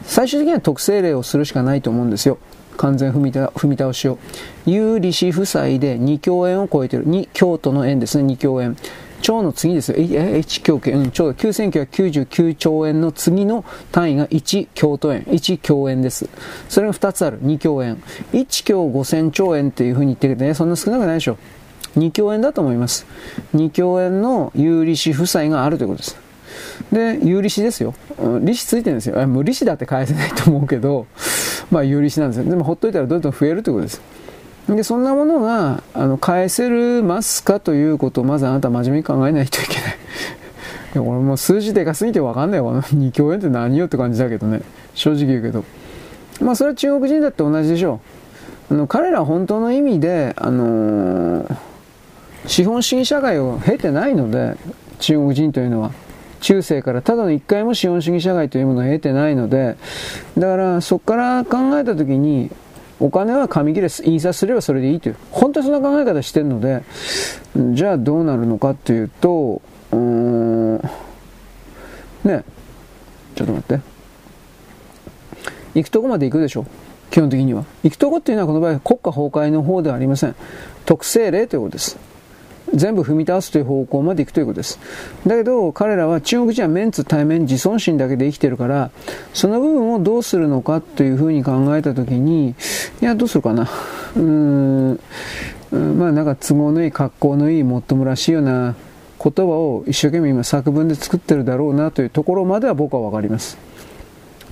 [0.02, 2.38] 最終的には特性例をするしかないと思うんですよ。
[2.76, 4.18] 完全踏み踏み倒しを。
[4.64, 7.06] 有利子負債で2兆円を超えてる。
[7.06, 8.76] 2、京都の円ですね、2兆円。
[9.20, 9.97] 兆の次ですよ。
[9.98, 16.28] H 京家、うん、ちょうど9999兆円の次の単位が1京都円、1京円です。
[16.68, 17.40] それが2つある。
[17.42, 18.02] 2京円。
[18.32, 21.38] 1京5000兆円っていう風に言ってるけどね、そんな少なくないでしょ。
[21.97, 23.06] 2京円だと思います。
[23.55, 26.16] 2京円の有利子負債があるということです。
[26.92, 27.94] で、有利子ですよ。
[28.40, 29.26] 利子ついてるんですよ。
[29.26, 31.06] 無利子だって返せないと思うけど、
[31.70, 32.44] まあ有利子なんですよ。
[32.44, 34.01] でもほっといたらどんどん増えるということです。
[34.76, 39.97] で、そんなものが、あの、返せるますかということを、まずあなた真面目に考えないといけない。
[40.94, 42.82] いや、俺もう数字でかすぎてわかんないわ。
[42.82, 44.62] 2兆円って何よって感じだけどね。
[44.94, 45.64] 正直言うけど。
[46.40, 48.01] まあ、それは中国人だって同じでしょ
[48.70, 48.74] う。
[48.74, 51.56] あの、彼ら本当の意味で、あのー、
[52.47, 54.56] 資本主義社会を経てないので、
[54.98, 55.92] 中国人というのは。
[56.40, 59.76] 中世からただの一回も資本主義社会というものを経てないので、
[60.38, 62.51] だからそこから考えたときに、
[63.01, 66.82] お金は紙切れ印刷すればそれでいいという、本当にそんな考え方してるので、
[67.72, 72.44] じゃあどうなるのかというと、うん、ね、
[73.35, 73.81] ちょっと待って。
[75.74, 76.66] 行くとこまで行くでしょ？
[77.10, 77.64] 基本的には。
[77.82, 80.36] 行くとこっていうのはこの場合国家崩壊の方ではありません。
[80.85, 81.97] 特性例ということです。
[82.74, 84.78] 全部踏み倒すという方向まで行くということです。
[85.26, 88.90] だけど彼らは中国人はメンツ対面自尊心だけで生きてるから
[89.34, 92.55] その部分をどうするのかというふうに考えた時に
[93.01, 95.01] いやどうするかなうーん
[95.70, 98.74] まあなんか都合のいい格好のいいもっともらしいような
[99.22, 103.59] 言葉を一生懸命今作文で作ってるだろうなというところまでは僕は分かります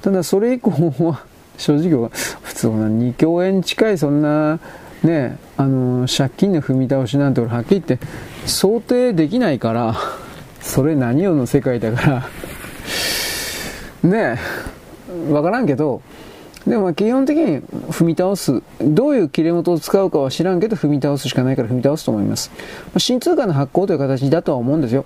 [0.02, 1.24] ただそれ以降は
[1.56, 2.10] 正直は
[2.42, 4.60] 普通な2兆円近いそんな
[5.02, 8.06] ねあの借金の踏み倒しなんて俺はっきり言って
[8.46, 9.96] 想定できないから
[10.60, 12.28] それ何よの世界だから。
[14.02, 16.02] ねえ分からんけど
[16.66, 22.50] でも基本的に踏み倒すどういう切れ元を使うかは知らんけど踏み倒すしかないから踏み倒すと思います。
[22.98, 25.04] 新通貨の発行という形だとは思うんですよ。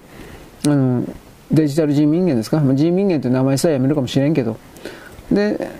[0.66, 1.04] あの
[1.50, 2.60] デジタル人民元ですか？
[2.74, 4.56] 人民元という名前さえやめるかもしれんけど。
[5.30, 5.70] で、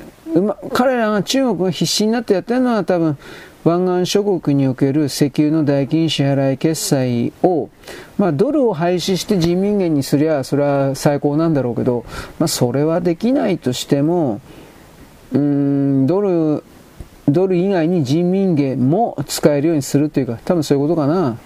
[0.40, 3.18] ま、彼らが中国が必死になってやってるのは多分
[3.64, 7.70] 湾岸諸国における石油の代金支払い決済を、
[8.18, 12.05] まあ、ドルを廃止して人民元にすりゃ、それは最高なんだろうけど、
[12.40, 14.40] まあ、それはできないとしても、
[15.32, 16.64] うん、ドル、
[17.28, 21.39] ドル以外に人民元も使えるようにするというか、多分そういうことかな。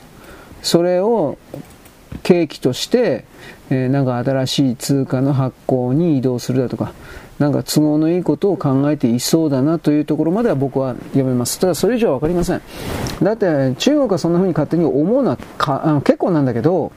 [0.63, 1.37] それを
[2.23, 3.25] 契機として、
[3.69, 6.93] えー、なんか新しい通貨の発行に移動するだとか、
[7.39, 11.59] なんか都合のいいことを考えていそうだなというところまでは僕は読めます。
[11.59, 12.63] ただそれ以上はわかりません。
[13.23, 16.93] だって中国はそんな風に勝手に思うのはかあの結構なんだけど、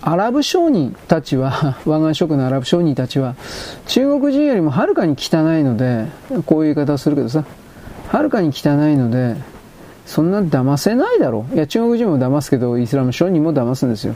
[0.00, 3.34] アラブ商人たちは、 湾岸諸国のアラブ商人たちは、
[3.86, 6.06] 中国人よりもはるかに汚いので、
[6.46, 7.44] こういう言い方をするけどさ、
[8.08, 9.36] はるかに汚いので、
[10.06, 11.54] そんな騙せないだろう。
[11.54, 14.14] いや、中国人も騙すけど、イスラム商人も騙すんですよ。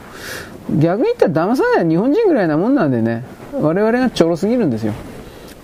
[0.69, 3.23] 逆に言ったら騙さないのは日本人ぐらいなもんなんでね、
[3.53, 4.93] 我々がちょろすぎるんですよ。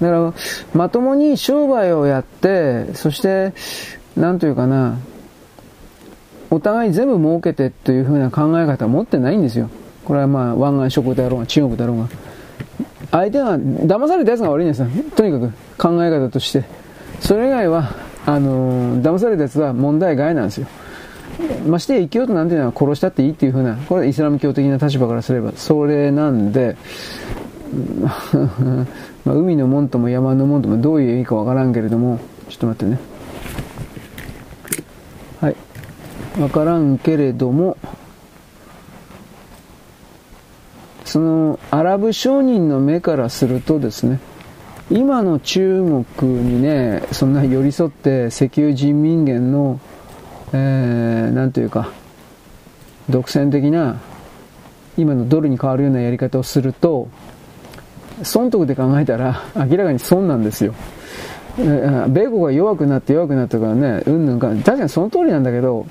[0.02, 0.34] だから、
[0.74, 3.54] まともに商売をやって、そして、
[4.16, 4.98] なんというかな、
[6.52, 9.70] お互い全部儲けてというふうな考え方は持ってないんですよ。
[10.06, 12.10] これはまあ、湾岸諸国だろうが、中国だろうが。
[13.12, 14.88] 相手が、騙された奴が悪いんですよ。
[15.16, 16.64] とにかく考え方として。
[17.20, 17.92] それ以外は、
[18.26, 20.68] あのー、騙された奴は問題外なんですよ。
[21.68, 26.76] ましてや生きようとなんていうのは殺したっていいっていうふうな、これはイスラム教的な立場からすればそれなんで、
[29.26, 33.00] まあ、海の門とも山の門ともどういう意味かわからんけれども、ちょっと待ってね。
[35.40, 35.56] はい。
[36.40, 37.78] わからんけれども、
[41.06, 44.20] そのアラブ商人の目からするとですね、
[44.92, 45.84] 今の中
[46.18, 49.80] 国にね、そんな寄り添って石油人民元の、
[50.54, 51.90] えー、というか、
[53.10, 54.00] 独占的な、
[54.98, 57.08] 今のドルに変わるようなやり方をすると、
[58.24, 60.74] 損得で考えたら明らかに損なんですよ。
[61.58, 65.88] 米国が弱くなって弱くなったからね、うんぬんか、確かにその通りなんだけど、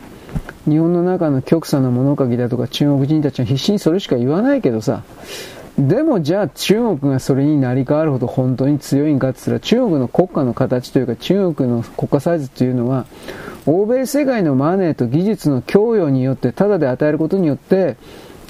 [0.66, 5.02] 日本の中の極左の物書きだとか中国人たちは必死にそれしか言わないけどさ、
[5.78, 13.06] でもじゃあ中国がそれになり変わるほど本当に強いんかって言ったら中国の国家の形というか中国の国家サイズというのは
[13.70, 17.99] 欧米世界のマネーと技術の供与によってただで与えることによって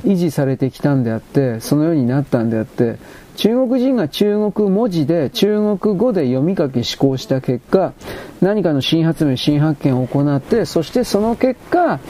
[0.05, 2.99] 維持されてきたんであってそのようになったんであって
[3.35, 7.95] 中国人が中国文字で中国語で読み書き思考した結果
[8.41, 12.01] 何かの新発明新発見を行ってそしてその結果あ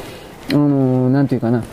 [0.53, 1.65] のなんていうかな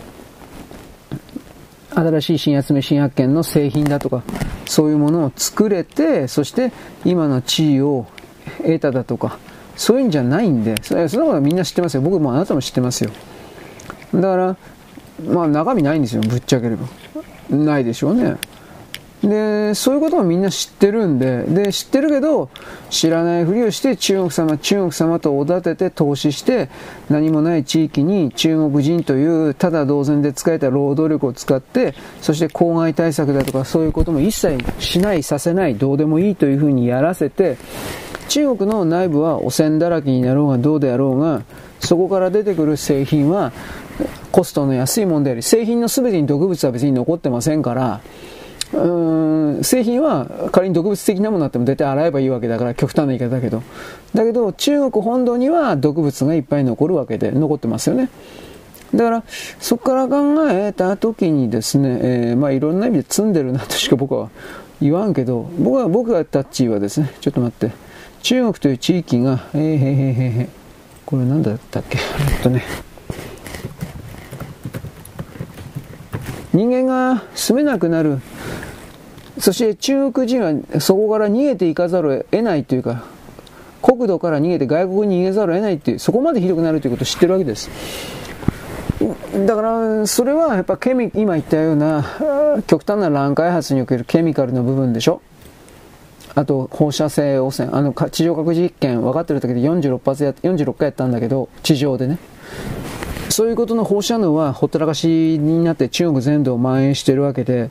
[1.89, 4.23] 新しい新発明新発見の製品だとか
[4.65, 6.71] そういうものを作れてそして
[7.03, 8.07] 今の地位を
[8.59, 9.37] 得ただとか
[9.75, 10.75] そういうんじゃないんで。
[10.81, 12.01] それそのことはみんな知ってますよ。
[12.01, 13.11] 僕もあなたも知ってますよ。
[14.13, 14.57] だから
[15.27, 16.21] まあ中身ないんですよ。
[16.21, 16.87] ぶっちゃければ。
[17.49, 18.37] ないでしょうね。
[19.23, 22.49] で、そういうことをみんな知ってるんで、で、知ってるけど、
[22.89, 26.69] 知らないふりをして中国様、中国様とおだてて投資して、
[27.09, 37.57] 何もない地域に中国人というただ同然で使えた労働力を使って、そして公害対策だとかそういうことも一切しない、させない、どうでもいいというふうにやらせて、
[38.27, 41.43] 中国の内部は汚染だらけになろうがどうであろうが、
[41.79, 43.51] そこから出てくる製品は
[44.31, 48.01] コストの安いものであり、製品の全てに毒物は別に残ってませんから、
[48.73, 53.61] うん製品は仮に毒物的なものあっても絶対洗えばいいわけだから極端な言い方だけど。
[54.13, 58.09] だけど中国本土には毒物がいっぱい残るわけで残ってますよね。
[58.93, 59.23] だから
[59.59, 64.29] そこから考えた時にですね、えー、まあいろんな意味で積んでるなとしか僕は
[64.81, 67.84] 言わんけど僕は僕がタッチはですねちょっと待って。
[68.25, 70.49] 中国という地域がえー、へへへへ
[71.05, 71.99] これ何だったっけ？
[71.99, 72.63] えっとね。
[76.51, 78.19] 人間が住めなくなる。
[79.37, 83.03] そして中国人はそこから逃げていかざるを得ないというか
[83.83, 87.69] 国土から逃げて外国に逃げざるを得ないっていうそこまでひどくなるということを知ってるわけです。
[89.45, 92.03] だからそれはやっぱケミ今言ったような
[92.65, 95.21] 極端な乱開発におけるケミカルの部分でしょ？
[96.35, 102.19] あと放射性汚染あの地上核実験分かってるだけで46発や46回やったんだけど地上でね
[103.29, 107.69] そういうことの放射能はほったらかしになって中国全土を蔓延してるわけで、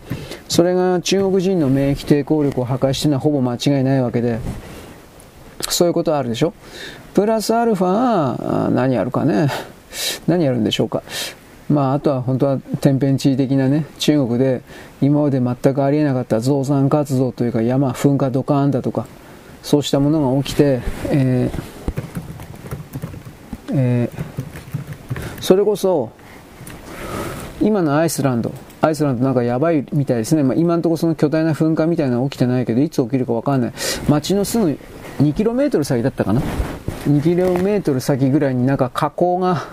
[0.48, 4.40] それが中国人の免疫抵抗力を破壊してるのはほぼ間違いないわけで、
[5.60, 6.52] そういうことはあるでしょ。
[7.14, 9.48] プラスアルファ、何やるかね。
[10.26, 11.02] 何やるんでしょうか。
[11.70, 14.62] まあ、あとは本当は天変地異的なね、中国で
[15.00, 19.06] 今まで全くありえなかった増産活動というか山噴火ドカーンだとか、
[19.62, 20.80] そうしたものが起きて、
[21.10, 21.60] えー
[23.72, 24.34] えー
[25.44, 26.10] それこそ
[27.60, 28.50] 今のアイスランド
[28.80, 33.72] アイスランドなんかやばいみたいですね、まあ、今のところその巨大な噴火みたいなの起きてないけどいつ起きるか分かんない。
[34.08, 34.78] 街のすぐ
[35.20, 36.40] 2km 先だったかな
[37.06, 39.66] ？2km 先ぐらいになんか火口が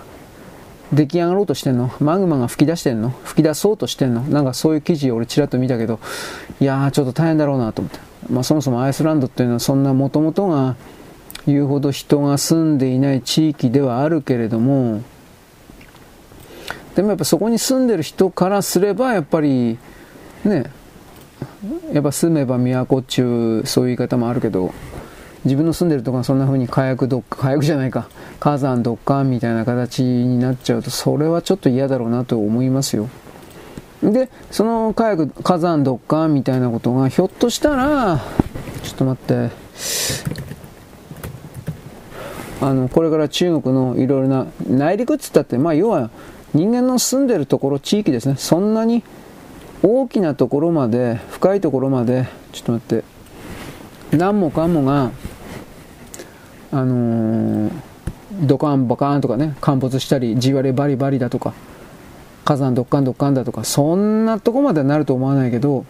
[0.93, 1.91] 出来上がろうとしてんの？
[1.99, 3.09] マグマが吹き出してんの？
[3.23, 4.21] 吹き出そうとしてんの？
[4.23, 5.99] なんかそういう記事を俺ちらっと見たけど
[6.59, 7.99] いやーちょっと大変だろうなと思って、
[8.29, 10.75] まあ、そもそもアイスランドっていうのはそんなもともとが
[11.47, 15.01] 言うほど人が住んでいない地域ではあるけれども
[16.95, 19.79] でもやっぱそこに住んでる人からすればやっぱり
[20.43, 20.65] ね
[21.93, 24.73] やっぱ住めば都っちゅうそういう言い方もあるけど
[25.45, 28.09] 自分の住んでるとこがそんな風に火薬ど火薬じゃないか。
[28.41, 33.07] 火山ドッカンみたいな形になっちゃうとそれはちょっと嫌だろうなと思いますよ。
[34.03, 38.19] でその火薬火山ドッカンみたいなことがひょっとしたら
[38.83, 39.49] ちょっと待って。
[42.63, 46.11] あのこれから中国のいろいろな内陸っつったってまあ要は
[46.53, 49.03] 人間の住んでるところ、地域ですね、そんなに
[49.83, 53.01] 大きなところまで、深いところまで、ちょっと待っ
[54.11, 55.11] て、何もかもが、
[56.73, 57.71] あのー、
[58.41, 61.53] ドカンバカーンとかね、陥没したり、地割れバリバリだとか、
[62.45, 65.85] 火山ドッカンドッカンだとか、そんなとこまでなると思わないけど、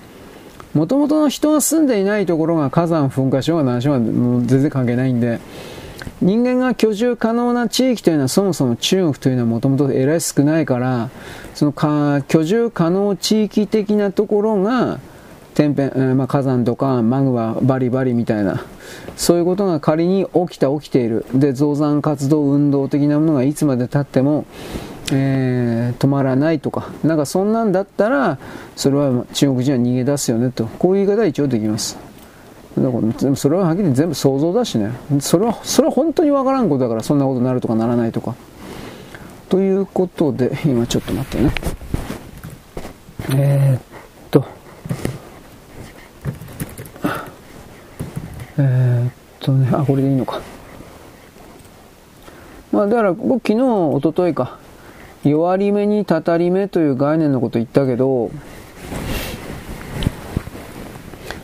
[0.74, 5.40] もともとの人が住んでいないところが火山噴火しようが何しようが全然関係ないんで、
[6.22, 11.10] 人間が居住可能な地域というのはそもそも中国というのはもともとえらい少ないから
[11.54, 15.00] そのか居住可能地域的なところが
[15.54, 18.64] 天変、え、まあ、火山とかマグマバリバリみたいな。
[19.16, 21.26] そういうことが仮に起きた起きている。
[21.34, 24.46] で増産活動運動的なものがいつまでたっても、
[25.12, 26.90] えー、止まらないとか。
[27.04, 28.38] なんかそんなんだったら
[28.76, 30.66] それは中国人は逃げ出すよねと。
[30.66, 31.98] こういう言い方は一応できます。
[32.78, 32.98] だか
[33.28, 34.92] らそれははっきり全部想像だしね。
[35.20, 38.36] それはそれは本当にわからんことだからそんなことになるとかならないとか。
[39.50, 41.52] ということで今ちょっと待ってね。
[43.34, 43.82] えー、っ
[44.32, 44.46] と
[48.58, 50.42] え、っとね、あ、これでいいのか。
[52.72, 54.58] まあだから僕昨日、おとといか、
[55.24, 58.32] 弱り目にたたり目という概念のこと言ったけど、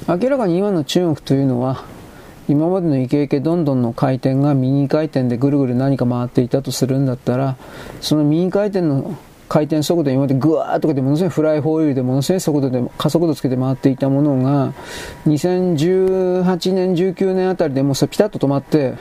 [0.08, 1.84] 明らかに今の中国というのは、
[2.48, 7.58] 今までのイケイケどんどんの回転が右回転でぐるぐる何か回っていたとするんだったら、
[8.00, 9.18] その右回転の
[9.48, 14.74] 回転速度今までグワーッとかでものすごいフライホイールでものすごい速度で加速度つけて回っていたものが
[15.26, 18.96] 2018年19年あたりでもうピタッと止まって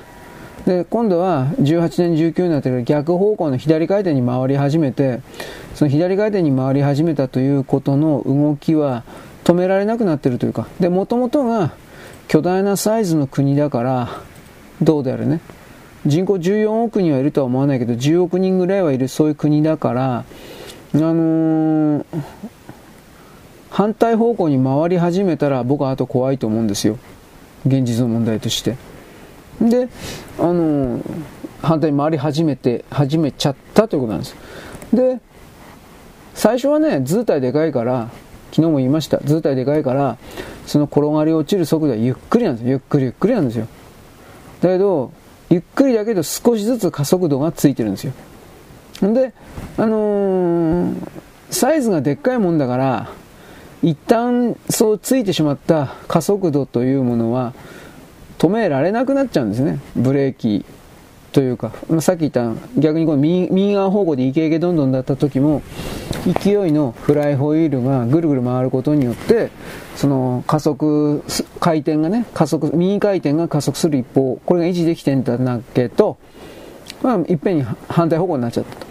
[0.66, 5.20] で今度は18年19年あたりで逆方向の左回転に回り始めて
[5.74, 9.04] その左回転に回り始めたということの動きは
[9.44, 11.74] 止められなくなっているというかで元々が
[12.28, 14.20] 巨大なサイズの国だから
[14.82, 15.40] どうであるね。
[16.06, 20.24] 人口14億人はいるとは思わないけど10億人ぐらいはいるそういう国だから
[20.94, 22.04] あのー、
[23.70, 26.98] 反対方向に回り始めたら僕はあと怖いと思うんですよ。
[27.66, 28.76] 現実の問題として。
[29.60, 29.88] で
[30.38, 31.02] あのー、
[31.60, 34.36] 反対に回り始めて始めちゃったということなんです。
[34.92, 35.20] で
[36.34, 38.10] 最初はね図体でかいから
[38.52, 39.18] 昨日も言いました。
[39.24, 40.16] 図体でかいから
[40.66, 42.70] その転がり落ちる速度はゆっくりなんですよ。
[42.70, 43.66] ゆっくりゆっくりなんですよ。
[44.60, 45.12] だけど
[45.56, 48.12] ゆっくりだけど少しずつ加速度がついてるんですよ。
[49.00, 49.32] で、
[49.78, 50.96] あのー、
[51.50, 53.08] サイズがでっかいもんだから、
[53.82, 57.54] 一旦そうついてしまった加速度というものは
[58.38, 59.80] 止められなくなっちゃうんですね。
[59.94, 60.66] ブレーキ
[61.36, 65.62] というか、まあ、さっき言った逆にこの右右側方向でイケイケどんどんだった時も
[66.42, 69.50] 勢いのフライホイールがぐるぐる回ることによって
[69.96, 71.22] その加速
[71.60, 76.16] 回転がね加速右回転が加速する一方これが維持できてんだけど、
[77.02, 78.86] まあ、いっぺんに反対方向になっちゃったと。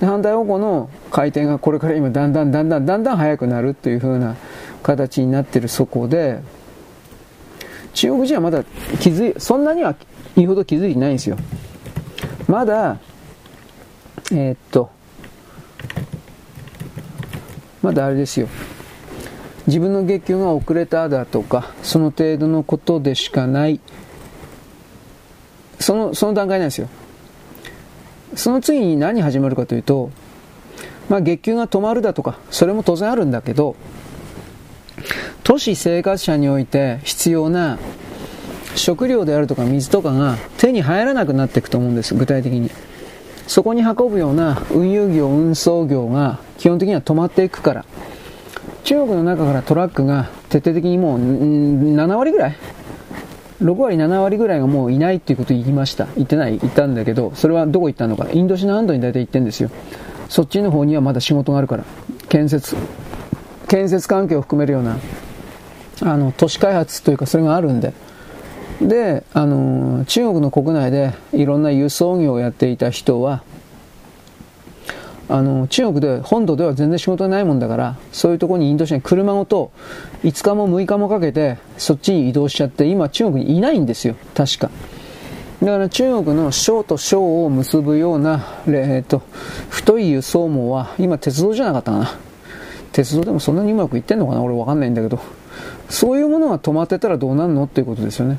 [0.00, 4.36] で反対方向の回転がこれから今だんだんだんだんだんだん速くなるという風な
[4.82, 6.40] 形になってるそこで
[7.92, 8.64] 中国人はまだ
[9.00, 9.94] 気づいそんなには
[10.38, 11.36] 言うほど気づいてないんですよ。
[12.46, 12.98] まだ、
[14.30, 14.88] えー、っと、
[17.82, 18.48] まだあれですよ。
[19.66, 23.80] 自分の月給が遅れただとか、その程度のことでしかない、
[25.80, 26.88] その、その段階なんですよ。
[28.36, 30.10] その次に何始まるかというと、
[31.08, 33.74] まあ月給が止まるだとか、それも当然あるんだけど、
[35.42, 37.78] 都市生活者において必要な
[38.74, 42.70] 食料であるとか水とかが手に入らなくなっていくと思うんです、具体的に。
[43.46, 47.84] そこに運ぶような運輸業、運送業が基本的には止まっていくから。
[48.84, 52.56] 中国の中からトラックが徹底的にもう7割ぐらい
[53.62, 56.06] 6割、7割ぐらいがもういないっていうことを言いました。
[56.16, 58.28] 言ってない言ったんだけど、それはどこ行ったのか。
[58.32, 59.70] インドシナ半島に大体行ってんですよ。
[60.28, 61.84] そっちの方にはまだ仕事があるから。
[62.28, 62.76] 建設、
[63.66, 64.98] 建設関係を含めるような、
[66.02, 67.92] あの、都市開発というかそれがあるんで。
[68.80, 73.42] で、あの、中国の国内でいろんな輸送業をやっていた人は、
[75.28, 79.72] あの、中国で、本土では全然仕事ないもんだから、そういうところにインドシナに車ごと
[80.22, 84.70] 5日も6日もかけてそっちに移動しちゃって、今中国にいないんですよ、確か。
[85.62, 89.22] だから中国の省と省を結ぶような、えー、っと、
[89.68, 92.14] 太い輸送網は、今鉄道じゃなかったかな。
[92.92, 95.20] 鉄道でもそんなにうまくいってんのかな俺わかんないんだけど。
[95.90, 98.38] そういうものが止まってたらどうなるのっていうことですよね。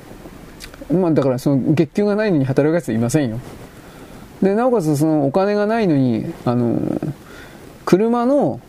[0.91, 3.39] まあ、だからその月給がないのに働くやついませんよ。
[4.41, 6.79] で、なおかつそのお金がないのに、あの、
[7.85, 8.59] 車の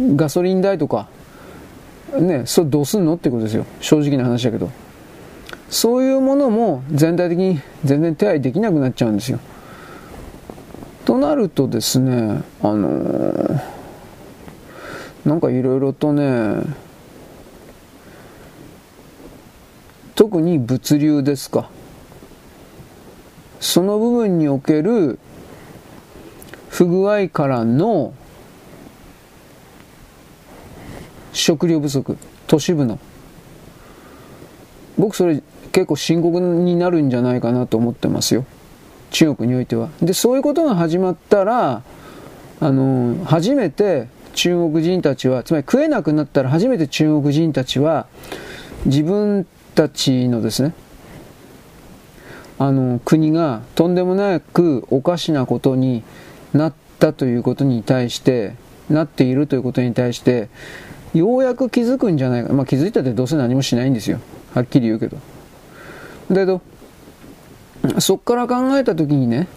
[0.00, 1.08] ガソリン代とか、
[2.18, 3.66] ね、それどうすんのってことですよ。
[3.80, 4.70] 正直な話だけど。
[5.68, 9.40] そういうものも全体的に全然手配できなくなっちゃうんですよ。
[11.04, 13.60] となるとですね、あの
[15.24, 16.62] なんかいろいろとね、
[20.14, 21.70] 特に物流ですか？
[23.60, 25.18] その部分における
[26.68, 28.14] 不具合からの
[31.32, 32.16] 食料不足
[32.46, 32.98] 都市部の。
[34.96, 35.42] 僕それ
[35.72, 38.44] 結構深刻になるんじゃないかなと思ってますよ。
[39.10, 39.88] 中国においては。
[40.00, 41.82] でそういうことが始まったら
[42.60, 48.06] あの初めて中国人たちはつまり食えなくなったら初めて中国人たちは
[48.86, 50.72] 自分たちのですね、
[52.58, 56.02] あの、国がとんでもなくおかしなことに
[56.52, 58.54] なったということに対して、
[58.88, 60.48] なっているということに対して、
[61.14, 62.52] ようやく気づくんじゃないか。
[62.52, 64.20] まあ気づいたってどうせ何もしないんですよ。
[64.52, 65.16] はっきり言うけど。
[66.28, 66.60] だけど、
[67.98, 69.48] そっから考えたときにね、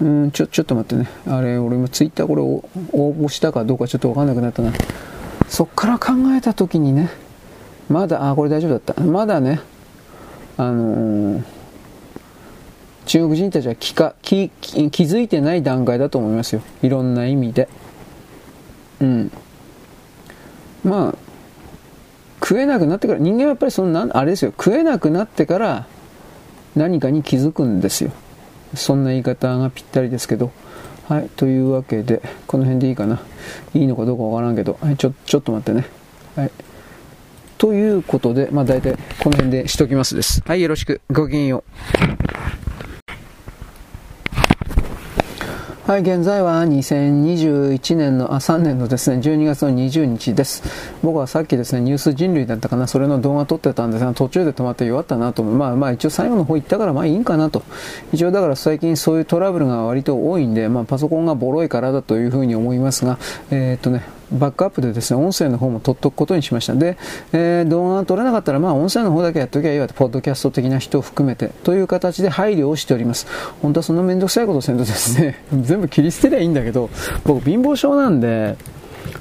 [0.00, 1.10] うん、ちょ、ちょっと待ってね。
[1.26, 2.62] あれ、俺今ツイッターこれ応
[2.92, 4.72] 募したかどうかちょっとわかんなくなったな。
[5.48, 7.10] そっから考えたときにね、
[7.88, 9.00] まだ、あ、これ大丈夫だった。
[9.02, 9.60] まだね、
[10.56, 11.44] あのー、
[13.06, 16.60] 中国人たちは気か気気づいてない段階だと思いますよ。
[16.82, 17.68] いろんな意味で。
[19.00, 19.32] うん。
[20.84, 21.14] まあ、
[22.40, 25.86] 食えなくなってから、人間はやっぱりそのな、あれですよ、食えなくなってから
[26.76, 28.10] 何かに気づくんですよ。
[28.74, 30.50] そんな言い方がぴったりですけど。
[31.08, 33.18] はい、というわけで、この辺でいいかな。
[33.72, 35.86] いいのかどうかわからんけど、はい、ちょ、ちょっと待ってね。
[36.36, 36.50] はい。
[37.58, 40.42] ということで、まあ大体この辺でしときますです。
[40.46, 41.00] はい、よろしく。
[41.10, 42.28] ごきげんよう。
[45.88, 50.62] はい、現在は2021年の、あ、3年のですね、12月の20日です。
[51.02, 55.54] 僕はさっきですね、ニュース人類だったかな、それの動画撮ってたんですが、途中で止まって弱ったなと思う。
[55.54, 57.62] まあまあ一応最後の方行ったからまあいいんかなと。
[58.12, 63.18] 一応だから最近そういうトラブルが割と多いんで、まあパソコンがボロいからだというふうに思いますが、
[63.50, 64.02] えー、っとね、
[64.32, 66.74] バックアップでですね、音声の方も取っとくことにしました。
[66.74, 66.96] で、
[67.32, 73.26] えー、動画が撮れなかったら、まあ音声の方だけやっときゃいいわと、ポッドキャスト的な人を含めて、という形で配慮をしております。
[73.62, 76.90] 本当はそのめんどくさいことせんとですね、 全部切り捨てりゃいいんだけど、
[77.24, 78.56] 僕貧乏症なんで、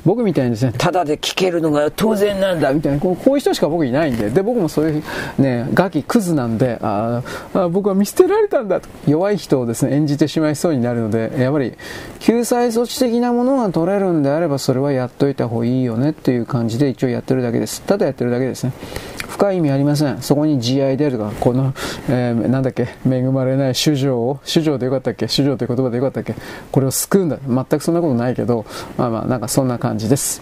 [0.06, 5.04] 僕みたいにですね、ただで聞けるのが当然なんだみたいな、こうこういう人しか僕いないんで、で、僕もそういう
[5.42, 11.74] ね、ガキクズなんで、ああ僕は見捨てられたんだと、弱い人をですね、演じてしまいそうになるので、やっぱり、
[12.20, 17.82] 救済措置的なものが取れるんであれば、それはやっといた方がいいよねっていう感じで一応やってるだけです。
[17.82, 18.74] ただやってるだけですね。
[19.28, 20.22] 深い意味ありません。
[20.22, 21.74] そこに慈愛であるとか、この、
[22.10, 26.36] えー、なんだっけ、恵まれない主情を、主情でよかったっけ主情という言葉でよかったっけ
[26.72, 27.38] これを救うんだ。
[27.46, 28.66] 全くそんなことないけど、
[28.98, 30.42] まあまあ、なんかそんな感じです。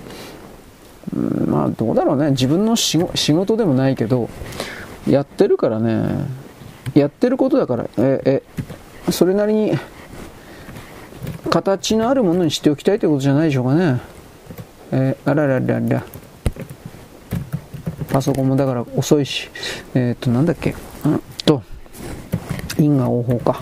[1.16, 2.32] うん、まあ、どうだろうね。
[2.32, 4.30] 自分の仕事でもないけど、
[5.08, 6.10] やってるからね、
[6.94, 9.74] やってることだから、え、え、それなりに、
[11.50, 14.00] 形のあるものにしておきたいということじゃないでしょうかね。
[14.92, 16.04] えー、あらららら。
[18.16, 19.50] パソコンもだから遅いし、
[19.94, 20.74] えっ、ー、と、なんだっけ、
[21.04, 21.62] うんと、
[22.80, 23.62] 因果応報か。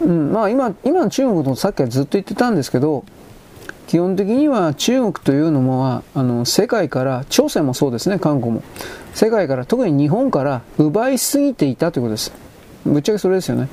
[0.00, 3.04] うん、まあ今、今の中国のさっきはずっと言ってたんですけど、
[3.88, 8.62] 基本的には中国というのもあの世界から朝鮮もそうですね韓国も。
[9.12, 12.32] 世界から特に日本から奪いすぎていたということです。
[12.86, 13.68] ぶっちゃけそれですよね。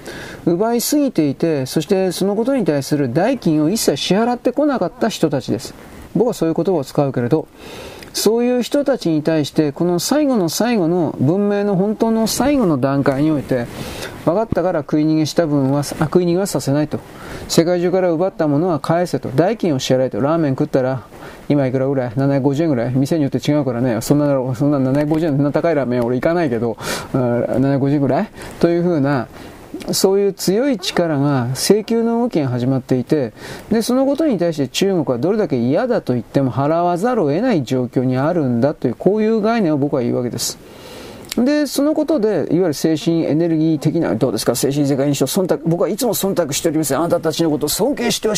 [0.46, 5.74] 奪いすぎていてそしてそのことに対する代金を一切支払ってこなかった人たちです。
[6.16, 7.48] 僕はそういう言葉を使うけれど、
[8.14, 13.68] そういう人たちに対して、この最後の最後の文明の本当の最後の段階において、
[14.26, 17.00] 分かったから食い逃げした分は、食い逃げはさせないと。
[17.48, 19.30] 世界中から奪ったものは返せと。
[19.30, 20.20] 代金を支払えと。
[20.20, 21.04] ラーメン食ったら、
[21.48, 22.94] 今いくらぐらい ?750 円ぐらい？
[22.94, 24.02] 店によって違うからね。
[24.02, 26.74] そんな、そんな750円、そんな高いラーメン俺行かないけど、
[27.14, 28.30] 750円ぐらい？
[28.60, 29.28] というふうな、
[29.92, 33.34] そういう強い力が請求の動きが始まっていて
[33.70, 40.58] でそのことに対して中国はどれだけ嫌だと言っても払わざるを得ない状況にあるんだというこういう概念を僕は言うわけです。
[41.38, 46.96] で、そのことで、いわゆる精神エネルギー的な、どうですか、精神世界にしろ、忖度、僕はいつも忖度しております。
[46.96, 48.34] あなたたちのことを尊敬してお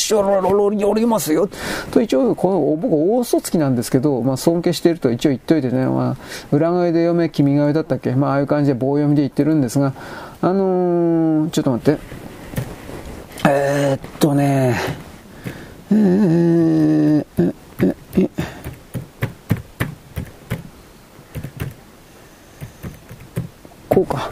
[0.94, 1.50] りますよ。
[1.92, 9.94] と一応、この、僕、大嘘つきなんですけど、まあ、尊敬していると一応言っといてね、まあ、裏声で読め、君が代だったっけ、まあ、ああいう感じで棒読みで言ってるんですが、
[10.46, 12.02] あのー、ちょっと待って。
[13.48, 14.76] えー、っとね、
[15.90, 18.30] えー、え、え、え、
[23.88, 24.30] こうか。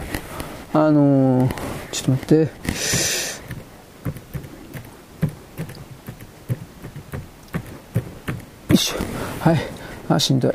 [0.74, 1.52] あのー、
[1.94, 2.36] ちょっと待って。
[2.36, 2.50] よ
[8.74, 8.98] いしょ。
[9.40, 9.60] はい。
[10.10, 10.54] あ、しんどい。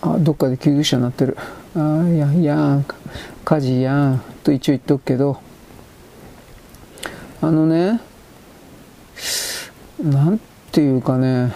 [0.00, 1.36] あ、どっかで救急車になってる。
[1.74, 2.82] あいやいや
[3.44, 5.40] 火事やんと一応言っとくけど
[7.40, 8.00] あのね
[10.02, 10.40] なん
[10.70, 11.52] ていうかね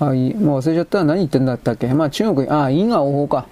[0.00, 1.02] あいもう忘れちゃった。
[1.02, 1.88] 何言ってんだったっけ？
[1.88, 3.46] まあ中国あ因果応報か。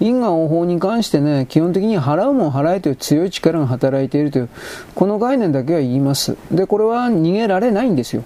[0.00, 4.48] 因果応報に関してね基本的に払うもん払えという強い力が働いているという
[4.96, 6.36] この概念だけは言います。
[6.50, 8.24] でこれは逃げられないんですよ。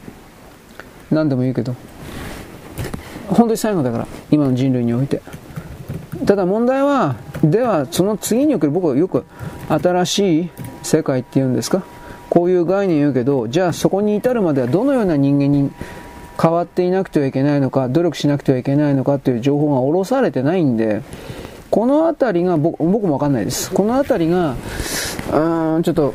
[1.11, 1.74] 何でも言うけど。
[3.28, 5.20] 本当に最後だから今の人類において。
[6.27, 9.24] ただ問題は、ではその次における僕はよく
[9.69, 10.51] 新しい
[10.82, 11.82] 世界っていうんですか？
[12.28, 15.70] こういう概念を言うけど、じゃあそこに至るまではどのような人間に
[16.40, 21.03] 変わっていなくてはいけないのか、努力しなくてはいけないのかという情報が下ろされてないんで、
[21.70, 23.70] この辺りが僕もわかんないです。
[23.70, 24.57] この辺りが、
[25.77, 26.15] うん、ちょっと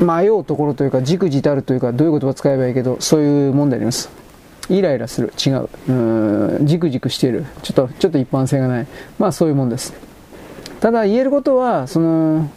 [0.00, 4.10] 迷うところというか、じくじたるというか、どういう言葉使えばいいけど、そういう問題あります。
[4.70, 5.32] イライラする。
[5.44, 5.68] 違う。
[5.88, 5.92] う
[6.62, 7.44] ん、じくじくしている。
[7.62, 8.86] ちょっと、ちょっと一般性がない。
[9.18, 9.92] まあそういうもんです。
[10.80, 12.48] ただ言えることは、その、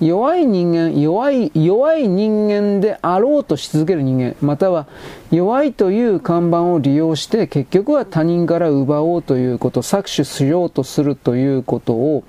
[0.00, 4.86] 弱い人間、弱い、弱い人間であろうとし続ける人間、または
[5.30, 12.24] 弱いという看板を利用して結局は他人から奪おうということ、搾取しようとするということを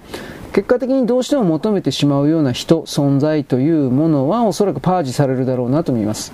[0.54, 6.32] 結果的にどうしても求めてしまうような人、存在というものはおそらくパージされるだろうなと思います。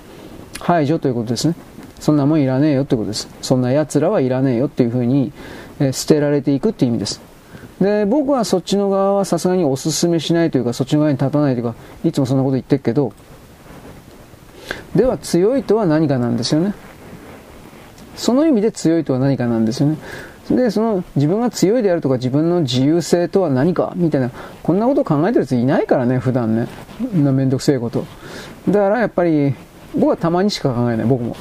[0.59, 1.55] 排除ということですね。
[2.03, 3.29] そんなもんいらねえよということです。
[3.41, 5.31] そんな奴らはいらねえよっていうふうに、
[5.79, 7.21] え捨てられていくっていう意味です。
[7.79, 13.13] で、僕はそっちの側はさすがにお勧めしないというか、そっちの側に立たないというか、いつもそんなこと言ってるけど、
[14.93, 16.73] では強いとは何かなんですよね。
[18.17, 19.97] その意味で強いとは何かなんですよね。
[20.49, 24.29] で、その自分が強いであるとか自分の自由性とは何かみたいな、
[24.61, 26.67] こんなことを考えてるやついないからね、普段ね。
[27.15, 28.05] んなめんどくせえこと。
[28.67, 29.55] だからやっぱり、
[29.95, 31.37] 僕はたまにしか考えない、僕も。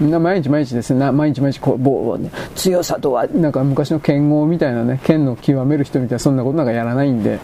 [0.00, 7.38] みんな毎日毎日ですね、毎日毎日こう、棒ね、強さとは、なんか昔の剣豪みたいなね、剣の極める人みたいな、そんなことなんかやらないんで、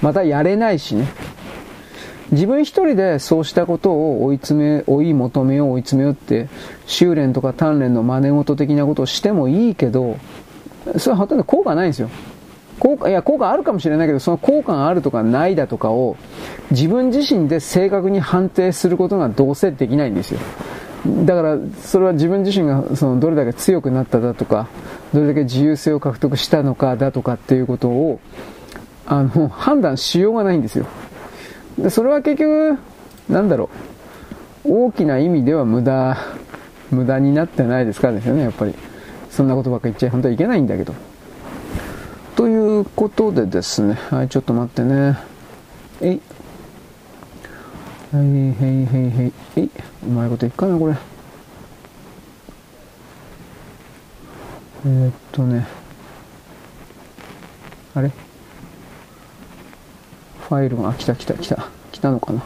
[0.00, 1.08] またやれないしね。
[2.32, 6.48] 自分一人でそうしたことを追い詰め、追い求めよう、追い詰めようって、
[6.86, 10.16] 修練とか鍛錬の真似事的なことをしてもいいけど、
[10.96, 12.08] それはほとんど効果ないんですよ。
[12.78, 16.16] 効果、いや、効果あるかもしれないけど、その効果があるとかないだとかを、
[16.70, 20.38] 自分自身で正確に判定することがどうせできないんですよ。
[21.06, 24.68] だから、それは自分自身がそのどれだけ強くなっただとか、
[25.14, 28.20] どれだけ自由性を獲得したのかだとかっていうことを、
[29.06, 30.86] あの、判断しようがないんですよ。
[31.78, 32.78] でそれは結局、
[33.28, 33.70] なんだろ
[34.64, 36.18] う、大きな意味では無駄、
[36.90, 38.74] 無駄になってないですからですよね、やっぱり。
[39.30, 40.92] そんなことばっか言っちゃ本当はいけないんだけど。
[42.36, 45.18] ということでですね、はい、ちょっと待ってね。
[46.00, 46.20] えい。
[48.12, 49.32] はい、へいへいへい。
[49.56, 49.70] えい。
[50.02, 50.94] うまいこといっかな、これ。
[54.86, 55.66] えー、っとね。
[57.94, 58.08] あれ？
[60.48, 61.68] ファイルが、来た来た来た。
[61.92, 62.42] 来たのかな？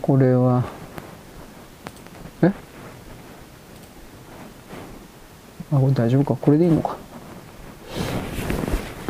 [0.00, 0.64] これは、
[2.42, 2.46] え？
[5.72, 6.40] あ、これ大丈夫か？
[6.40, 6.96] これでいいのか？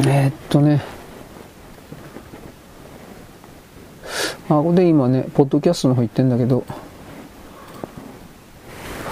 [0.00, 0.82] えー、っとね。
[4.46, 6.64] あ、ここで今ね、ポッドキャストの方行ってんだけど、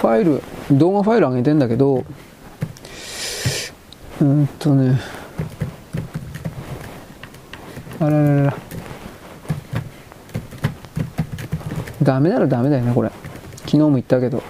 [0.01, 0.43] ファイル、
[0.78, 2.06] 動画ファイル上げてんだけど、
[4.18, 4.98] うんとね、
[8.01, 8.56] あらららら。
[12.02, 13.10] ダメならダメだよね、これ。
[13.59, 14.43] 昨日も言ったけど。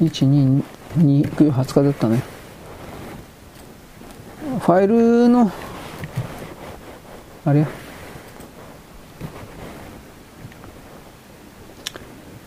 [0.00, 0.62] 1、2、
[0.98, 2.22] 2、9、20日だったね。
[4.60, 5.50] ファイルの、
[7.44, 7.68] あれや。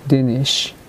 [0.08, 0.81] 出ねえし。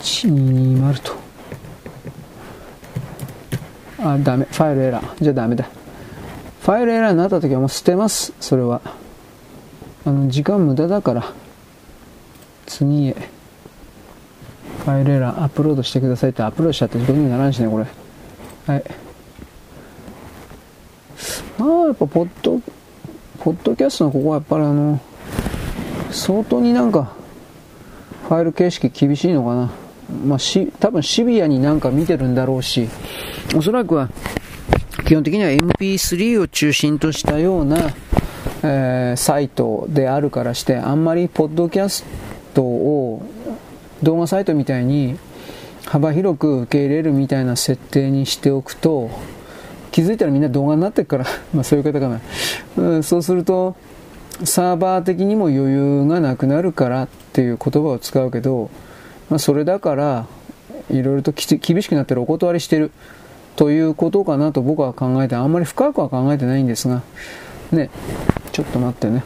[0.00, 1.12] 120と。
[4.00, 4.44] あ、ダメ。
[4.44, 5.22] ファイルエラー。
[5.22, 5.68] じゃあダメだ。
[6.62, 8.32] ファイルエラーになった時はもう捨てます。
[8.40, 8.80] それは。
[10.04, 11.32] あの、時間無駄だから。
[12.66, 13.16] 次へ。
[14.84, 17.86] ファイルエラーアップロードしてくださいってアップロードしちゃって自分にならんしね、これ。
[18.66, 18.84] はい。
[21.58, 22.60] まあ、やっぱ、ポッド、
[23.40, 25.00] ポッドキャストのここはやっぱりあの、
[26.10, 27.12] 相当になんか、
[28.28, 29.87] ファイル形式厳しいのかな。
[30.24, 32.88] まあ、し、多分シビアになんか見てるんだろうし、
[33.54, 34.08] おそらくは、
[35.06, 37.94] 基本的には MP3 を中心としたような、
[38.62, 42.04] えー、サイトであるからして、あんまりポッドキャス
[42.54, 43.22] トを
[44.02, 45.18] 動画サイトみたいに
[45.86, 49.10] 幅広く受け入れるみたいな設定にしておくと、
[49.90, 52.20] 気づいたらみんな動画になってるから、 まあそういう方かな。
[52.76, 53.76] うん、そうすると、
[54.44, 58.70] サーバー的にも余裕がなくなるからっていう言葉を使うけど、
[59.30, 60.26] まあそれだから、
[60.90, 62.90] いろいろと厳しくなってるお断りしてる
[63.56, 67.02] ということかなと僕は考えて、あんまり深くは考えてないんですが、
[67.72, 67.90] ね、
[68.52, 69.24] ちょっと待ってね。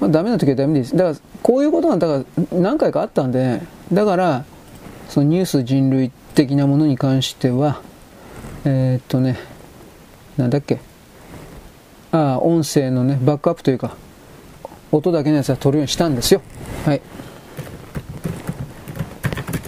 [0.00, 0.96] まあダメな時はダメです。
[0.96, 3.60] だからこういうことがだから何回かあったんで、
[3.92, 4.44] だから
[5.08, 7.80] そのニュース人類的なものに関しては、
[8.64, 9.38] えー、っとね、
[10.36, 10.80] なんだっけ、
[12.12, 13.96] ああ、音声のね、バックアップというか、
[14.92, 16.40] 音だけのやつは撮るようにしたんですよ。
[16.84, 17.02] はい。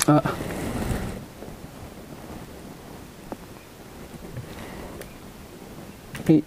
[0.08, 0.22] あ、は
[6.32, 6.44] い。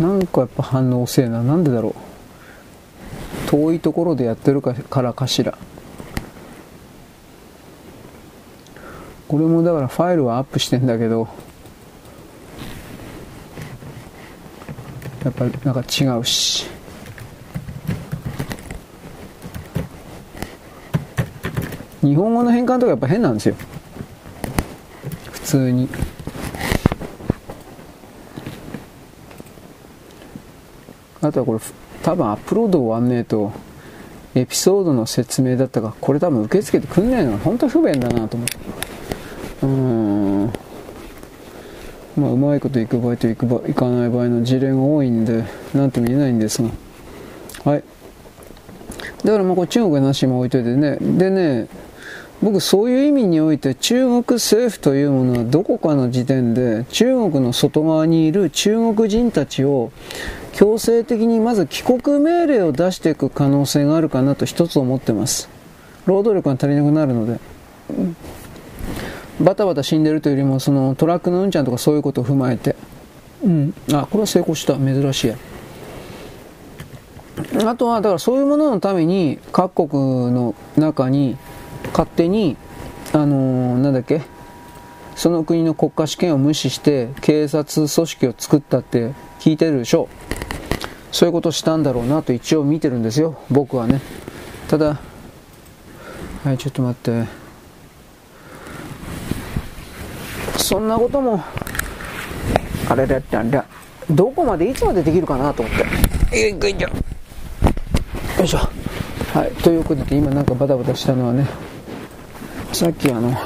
[0.00, 1.42] なんかやっぱ反応遅えな。
[1.42, 1.94] なんでだろう。
[3.50, 5.58] 遠いところでやってるからかしら。
[9.26, 11.28] これもだからファイルはアップしてんだけど、
[15.24, 16.66] やっぱりなんか違うし。
[22.02, 23.54] 日本語の変換とかやっぱ変なんですよ。
[25.32, 25.88] 普通に。
[31.20, 31.60] あとはこれ、
[32.02, 33.52] 多分アップロード終わんねえと、
[34.34, 38.56] エピソードの説明だったか、これ多分受け付けてくんないのが本当不便だなと思って。
[39.62, 40.52] うん。
[42.16, 45.44] まあ、うまいこといく場合といく場いかない場合の事例が多いんで、
[45.74, 46.68] なんとも言えないんですが。
[47.64, 47.84] はい。
[49.24, 50.96] だからまあこれ中国の話も置いといてね。
[51.00, 51.66] でね、
[52.40, 59.90] 僕そういう意味において中国政府というものはどこかの時点で中国の外側にいる中国人たちを
[60.52, 65.48] 強制的にまず帰国命令を出していく可能性があるかなと一つ思ってます。
[66.06, 67.40] 労働力が足りなくなるので。
[69.40, 72.74] バタバタ死んでるというよりもそのトラックのうんちゃんとかそういうことを踏まえて。
[73.44, 73.74] うん。
[73.92, 74.74] あ、これは成功した。
[74.74, 75.36] 珍しいや。
[77.64, 81.36] あとは、だからそういうもののために各国の中に
[81.92, 82.56] 勝手に、
[83.12, 84.22] あのー、なんだっけ、
[85.16, 91.14] その国の国家試験を無視して警察組織を作ったって聞いてるでしょう。
[91.14, 94.00] そういうことしたんだろうなと一応見てるんですよ、僕はね。
[94.68, 94.98] ただ、
[96.44, 97.24] はい、ちょっと待って。
[100.56, 101.42] そんなことも、
[102.88, 103.64] あれだったんだ。
[104.10, 106.38] どこまでいつまでできるかなと思って。
[108.38, 108.58] よいしょ。
[109.34, 111.46] はい、ということで今なんかバタバタしたのはね、
[112.72, 113.36] さっきあの、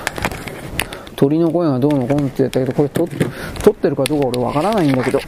[1.17, 5.21] 鳥の声がどうのこうのって言ったけど、これ撮ってるかどうか俺わからないんだけど、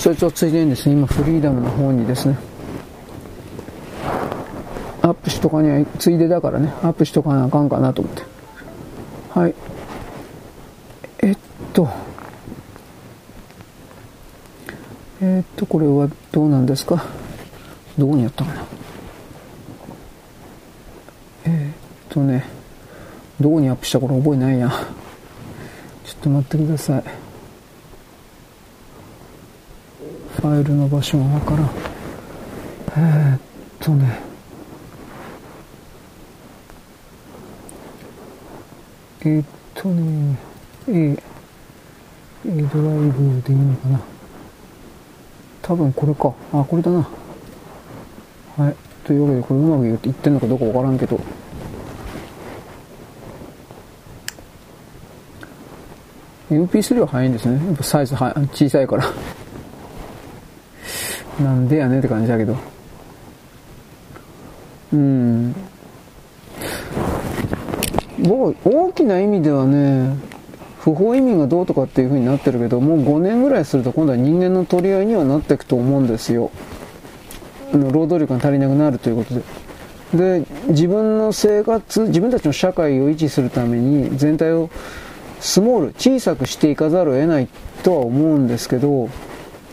[0.00, 2.36] そいつをついでにですね、今フリーダムの方にですね、
[5.00, 8.22] アップしとかには、ついでだからね、アップしとかなあかんかなと思って。
[9.30, 9.54] はい。
[11.20, 11.36] えっ
[11.72, 11.88] と、
[15.22, 17.04] えっと、これはどうなんですか？
[17.96, 18.64] どこにやったかな？
[21.46, 21.74] えー、っ
[22.18, 22.44] とね、
[23.40, 24.68] どこにアップしたか覚えないや。
[26.04, 27.02] ちょっと待ってください。
[30.36, 31.70] ファイルの場所がわからん。
[32.96, 33.40] えー、っ
[33.78, 34.20] とね。
[39.20, 40.36] えー、っとね、
[40.88, 40.92] A、
[42.46, 44.00] A ドライブでいいのかな。
[45.62, 46.32] 多分これか。
[46.52, 47.08] あ、これだな。
[48.56, 48.76] はい。
[49.04, 51.20] というわけで、これうまくいってんのかどうかわからんけど。
[56.50, 57.64] MP3 は早いんですね。
[57.66, 59.04] やっぱサイズは小さいから
[61.40, 62.56] なんでやねんって感じだけど。
[64.92, 65.54] うん。
[68.20, 70.16] 僕、大きな意味ではね、
[70.80, 76.50] 不法移民がどうとかっていう風になってるけど、もう5年ぐらいすると今度は人間の取り合いにはなっていくと思うんですよ。
[77.72, 80.40] 労働力が足りなくなるということで。
[80.40, 84.70] で、自分の生活、自分たちの社会を維持するために全体を
[85.40, 87.48] スモール、小さくしていかざるを得ない
[87.82, 89.08] とは思うんですけど、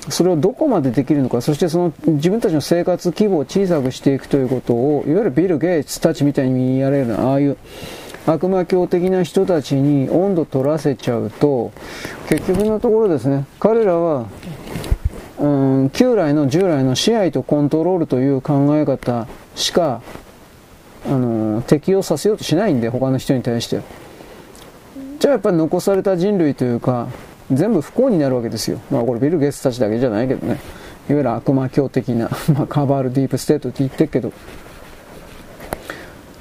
[0.09, 7.57] それをどこまでできるのか、そしてその自分たちの生活規模を小さくしていくということを、いわゆるビル・ゲイツたちみたいにやれるああいう
[8.27, 11.71] 悪魔教的な人たちに温度取らせちゃうと、
[12.29, 14.27] 結局のところですね、彼らは
[15.37, 15.47] う
[15.85, 20.01] ん、旧来の従来の支配とコントロールという考え方しか、
[21.05, 23.81] あの適用させようとしないんで、他の人に対して。
[25.25, 27.07] じゃあやっぱり残された人類というか、
[27.51, 28.79] 全部不幸になるわけですよ。
[28.91, 30.59] まあこれビル・ゲスたちだけじゃないけどね。
[31.09, 34.31] いわゆる悪魔教的な、 まあ、カバール・ディープ・ステートって言ってるけど、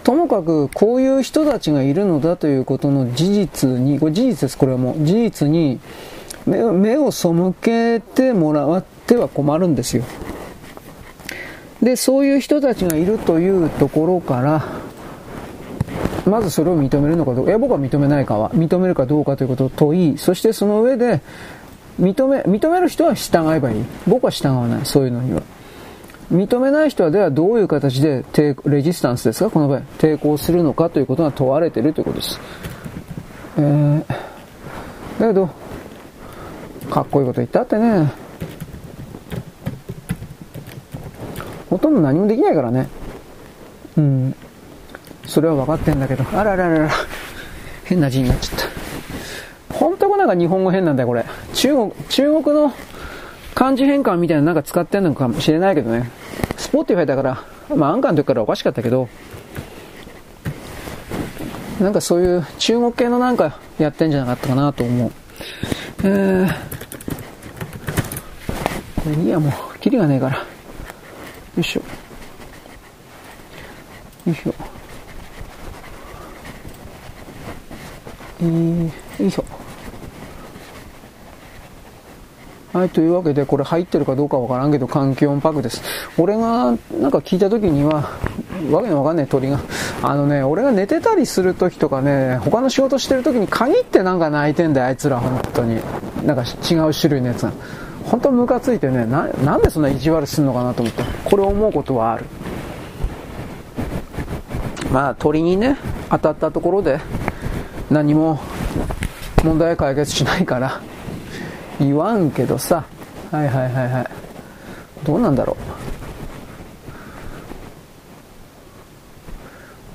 [0.02, 5.02] ともかくこういう人たちがいるのだということの事実に、これ事実です、これはもう。
[5.02, 5.80] 事実に、
[6.46, 7.30] 目を背
[7.62, 10.04] けてもらっては困るんですよ。
[11.82, 14.83] で、そういう人たちがいるというところから、
[16.26, 21.20] まずそれを認めるのかどうか、いや僕は認めないかは、認めるかどうかということを問い、そしてその上で、
[22.00, 23.84] 認め、認める人は従えばいい。
[24.08, 25.42] 僕は従わない、そういうのには。
[26.32, 28.24] 認めない人はではどういう形で
[28.64, 29.50] レジスタンスですか？
[29.50, 29.80] この場合。
[29.98, 32.40] 抵抗するのかということが問われているということです。
[33.58, 34.04] えー、
[35.20, 35.50] だけど、
[36.90, 38.10] かっこいいこと言ったってね、
[41.68, 42.88] ほとんど何もできないからね。
[43.98, 44.34] うん。
[45.26, 46.90] それは分かってんだけど、あらららら、
[47.84, 49.74] 変な字になっちゃった。
[49.74, 51.24] 本当なんか日本語変なんだよ、これ。
[51.52, 52.72] 中国、中国の
[53.54, 56.10] 漢字変換みたいななんか使ってんのかもしれないけどね。
[56.56, 57.44] Spotify だから、
[57.76, 59.08] まあアンカーの時からおかしかったけど、
[61.80, 65.12] なんかそういう中国系のなんかやってんじゃなかったかなと思う。
[66.04, 66.48] えー、
[69.02, 70.36] これいいやもう、キリがねえから。
[70.36, 70.42] よ
[71.58, 71.80] いしょ。
[74.26, 74.73] よいしょ。
[78.44, 79.44] えー、よいしょ。
[82.74, 85.80] はい、というわけで、これ入ってるかどうかわからんけど、環境音パックです。
[86.18, 88.10] 俺が、なんか聞いた時には、
[88.70, 89.60] わけのわかんない鳥が、
[90.02, 95.80] あのね、俺が寝てたりする時とかね、他の仕事してる時に限ってなんか泣いてんだよ、あいつら、本当に。
[96.26, 97.52] なんか違う種類のやつが。
[98.06, 102.24] 本当ムカついてねな、なんでそんな意地悪すんのかなと思って、これ思うことはある。
[104.90, 105.76] まあ、鳥にね、
[106.10, 106.98] 当たったところで、
[107.94, 108.40] 何も
[109.44, 110.80] 問題解決しないから、
[111.78, 112.84] 言わんけどさ。
[113.30, 114.06] はいはいはいはい。
[115.04, 115.56] どうなんだろ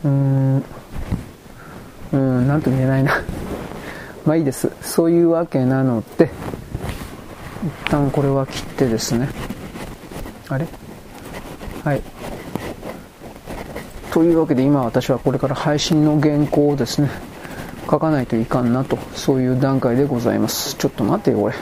[0.05, 0.07] う。
[0.07, 0.63] うん。
[2.13, 3.21] うんなんとも言えないな。
[4.25, 4.71] まあいいです。
[4.81, 6.31] そういうわけなので。
[7.85, 9.27] 一旦これは切ってですね。
[10.47, 10.65] あれ？
[11.83, 12.01] はい。
[14.11, 17.09] というわけで今私はこれから配信の原稿をですね。
[17.89, 20.75] 書かないといかんなとそういう段階でございます。
[20.75, 21.55] ちょっと待ってよこれ。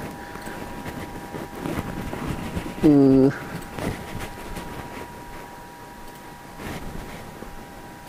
[2.84, 3.34] うー。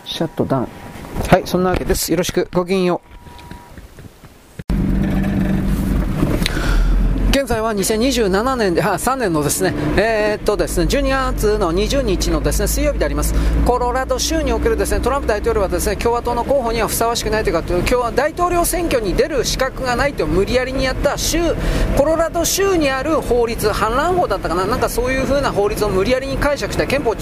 [0.03, 0.67] シャットダウン。
[1.29, 2.11] はいそんなわけです。
[2.11, 2.49] よろしく。
[2.51, 3.08] ごきげんよう。
[7.29, 13.35] 現在は2027年で、あ、3年のですね、えー、っとですね、12月の20日のですね、水曜日であります。
[13.67, 21.37] コロラド州におけるですね、トランプ大統領はですね、共和党の候補にはふさわしくないというか、今日は大統領選挙に出る資格がないと無理やりにやった州、
[21.95, 27.15] コロラド州にある法律、反乱法だったかな、なんかそういう風な法律を無理やりに解釈した憲法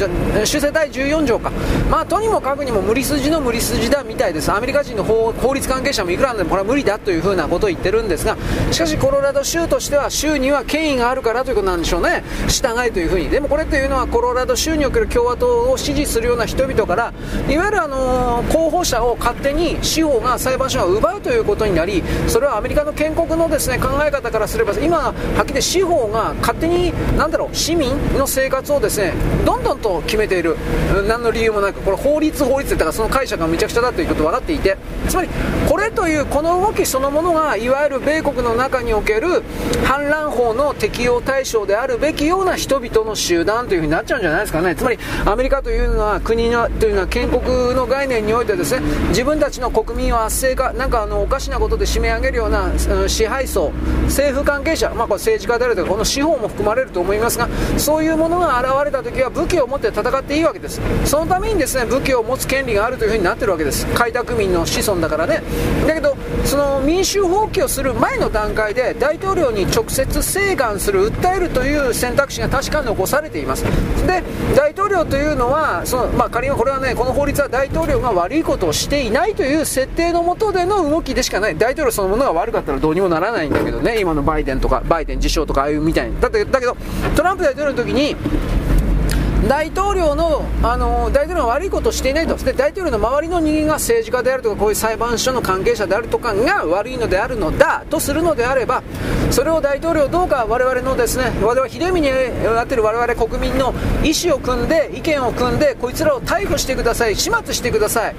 [0.45, 1.51] 修正第14条か。
[1.91, 4.53] まあ、とにもかくにも無理筋の無理筋だみたいです。
[4.53, 8.37] アメリカ人の法法律関係者もいくらでもこれは無理だという風なことを言ってるんですが、
[8.71, 17.13] しかしコロラド州としては州には権威があるからということなんでしょうね、従いというふうに、でもこれというのはコロラド州における共和党を支持するような人々から、
[17.49, 29.13] いわゆるあの候補者を勝手に司法が、裁判所が奪うということになり、それはアメリカの建国のですね考え方からすれば、今、はっきり司法が勝手に、なんだろう、市民の生活をですね
[29.45, 30.55] どんどんと決めている、
[31.07, 35.29] 何の理由もなく、これ、法律、法律だからその解釈がめちゃくちゃだということ分かっていて、つまり、
[35.67, 39.43] これというこの動きそのものが、いわゆる米国の中における
[39.87, 44.75] 反乱法の適用対象であるべきような人々の集団というふうになっちゃうんじゃないですかね。
[44.75, 47.41] つまり、アメリカというのは国のというのは建国
[47.73, 52.69] の概念においてですね、自分たちの国民を圧政化、なんかあのおかしなことで締め上げるような
[53.07, 53.71] 支配層、
[54.07, 57.47] 政府関係者、まあ、これ政治家であるとか、この司法も含まれると思いますが、
[57.77, 60.81] そういうものが現れた時は武器を持って戦っていいわけです。
[61.05, 63.85] そのためにですね、武器を持つ権利があるというふうになってるわけです。
[63.93, 65.41] 開拓民の子孫だからね。
[65.87, 73.63] だけど、その民衆放棄をする前の段階で大統領に直接請願する、訴えるという選択肢が確かに残されています。
[74.07, 74.23] で
[74.55, 81.57] 大統領というのはその、まあ、仮にこれはねこの法律は大統領が悪いことをしていないという設定のもとでの動きでしかない。
[81.57, 83.99] 大統領そのものが悪かったらどうにもならないんだけどね。
[83.99, 86.19] 今のバイデンとかバイデン自称とかああいうみたいに。
[86.19, 86.75] だってだけど
[87.15, 88.15] トランプ大統領の時に
[89.47, 92.35] 大統領の、あの大統領が悪いことをしていないと。
[92.35, 98.83] で大統領の周りの人間が政治家であるとかこういう裁判所の関係者であるとかが悪いのであるのだとするのであれば
[99.31, 108.15] それを大統領どうか我々のですね我々ひでみになっている我々国民の意思を組んで意見を組んでこいつらを逮捕してください始末してください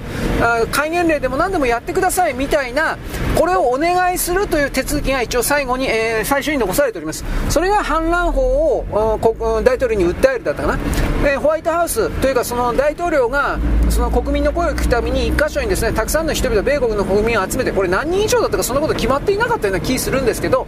[0.71, 2.97] 戒厳令でも何でもやってくださいみたいな
[3.37, 7.23] これをお願いするという手続きが一応最後に、えー、最初に残されております。
[7.49, 8.85] それが反乱法を
[9.63, 10.79] 大統領に訴えるだったかな。
[11.25, 13.59] え、ホワイトハウスというかその大統領が
[13.89, 20.65] その国民の声を聞くために1箇所にですねたくさんの人々米国の国民を集めてこれ何人以上だったかそんなこと決まっていなかったような気するんですけど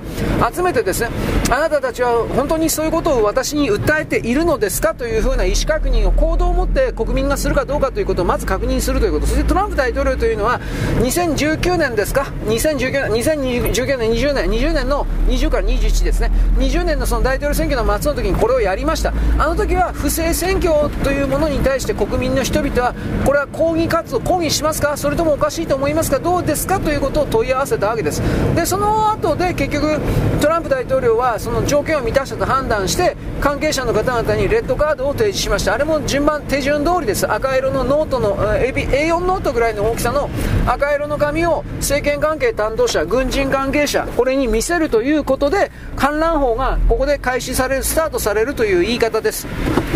[0.54, 1.10] 集めてですね
[1.50, 9.28] あなたたちは本当にそういうことを私に訴えているのですかというふうな意思確認を行動を持って国民がするかどうかということをまず確認するということ。
[9.28, 10.60] そしてトランプ大統領というのは
[11.00, 16.32] 2019年ですか？2019年2019年20年20年の20から21ですね。
[16.58, 19.14] 20年のその大統領選挙の末の時にこれをやりました。
[19.38, 22.96] あの時は不正選挙というものに対して国民の人々は
[23.28, 24.98] これは抗議活動抗議しますか？
[24.98, 26.18] それともおかしいと思いますか？
[26.18, 26.80] どうですか？
[26.80, 28.24] ということを問い合わせたわけです。
[28.56, 30.00] でその後で結局
[30.42, 35.76] トランプ大統領はその条件を満たしたと判断して関係者の方々にレッドカードを提示しました。
[35.76, 37.32] あれも順番手順通りです。
[37.32, 40.28] 赤色のノートの A4 ノートぐらいの大きさの
[40.66, 49.46] 赤色の紙を政権関係担当者軍人関係者これに見せるということで反乱法がここで開始されるスタートされるという言い方です。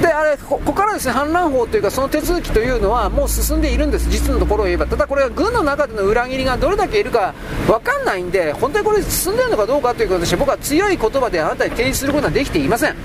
[0.03, 4.09] であれここからですね反乱法というかその手続きというのはもう進んでいるんです。
[4.09, 4.85] 実のところを言えば。
[4.85, 7.33] ただこれは軍の中での裏切りがどれだけいるか
[7.67, 12.95] 分かんないんで本当にこれ進んでるのかどうかということで僕は強い言葉であなたに提示することはできていません。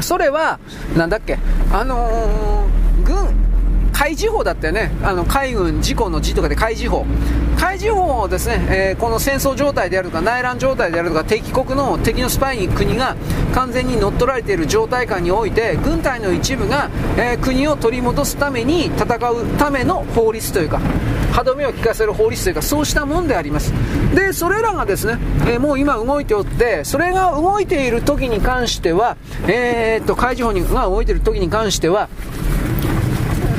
[0.00, 0.58] それは
[0.96, 1.38] なんだっけ？
[1.72, 3.41] あのー、軍
[3.92, 4.90] 海事法だったよね。
[5.02, 7.06] あの、海軍事故の字とかで海事法。
[7.56, 13.14] 海事法をですね、えー、この戦争状態であるとか、内乱状態であるとか、敵国の敵のスパイに国が
[13.54, 20.80] 完全に乗っ取られている状態下において、軍隊の一部が、えー、国を取り戻すために戦うための法律というか、
[21.32, 23.72] 歯止めを効かせる法律というか、そうしたもんであります。
[24.14, 29.16] で、それらがですね、えー、もう今動いておって、それが動いている時に関しては、
[29.46, 32.08] えー、っと、海事法が動いている時に関しては、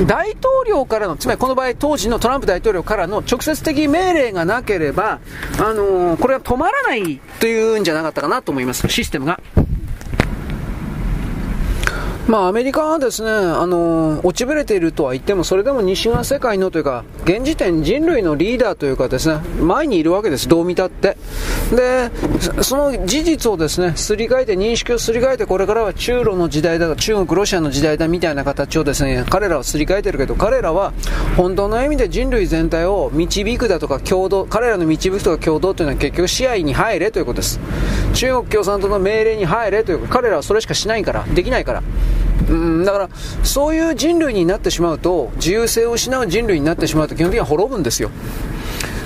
[0.02, 5.20] 大統領からの、つまりこの場合当時のトランプ大統領からの直接的命令がなければ、
[5.58, 9.40] あのー、これは止まらないというんじゃなかったかなと思います、システムが。
[12.26, 21.18] まあ、アメリカはですね、あの落ちぶれているとは言っても、それでも西側世界のというか、現時点人類のリーダーというかですね、前にいるわけです、どう見たって。
[21.70, 22.10] で、
[22.62, 30.94] その事実をですね、すり替えて、認識をすり替えて、これからは中ロの時代だ、中国、ロシアの時代だみたいな形をですね、彼らはすり替えてるけど、彼らは
[31.36, 37.60] 本当の意味で人類全体を導くだとか共同、彼らの導くとか共同というのは結局試合に入れということです。
[38.14, 41.82] 中国共産党の命令に入れというか彼らはそれしかしないから、できないから。
[42.48, 43.08] うん、だから、
[43.42, 48.10] そういう人類になってしまうと、自由性を失う人類になってしまうと基本的には滅ぶんですよ。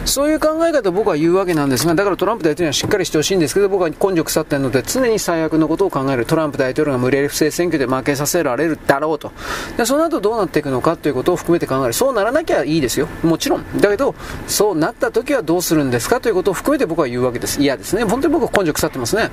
[0.08, 6.24] そういう考え方を僕は言うわけなんですが、だからトランプ大統領はしっかりしてほしいんですけど、僕は根性腐ってるので、常に最悪のことを考える。
[6.24, 9.32] トランプ大統領が無理やり不正選挙で負けさせられるだろうと。
[9.76, 11.92] で、その後どうなっていくのかということを含めて考える。
[11.92, 13.06] そうならなきゃいいですよ。
[13.22, 13.80] もちろん。
[13.80, 14.14] だけど、
[14.46, 17.60] そうなった時はどうするんですかということを含めて僕は言うわけです。
[17.60, 18.04] 嫌ですね。
[18.04, 19.30] 本当に僕は根性腐ってますね。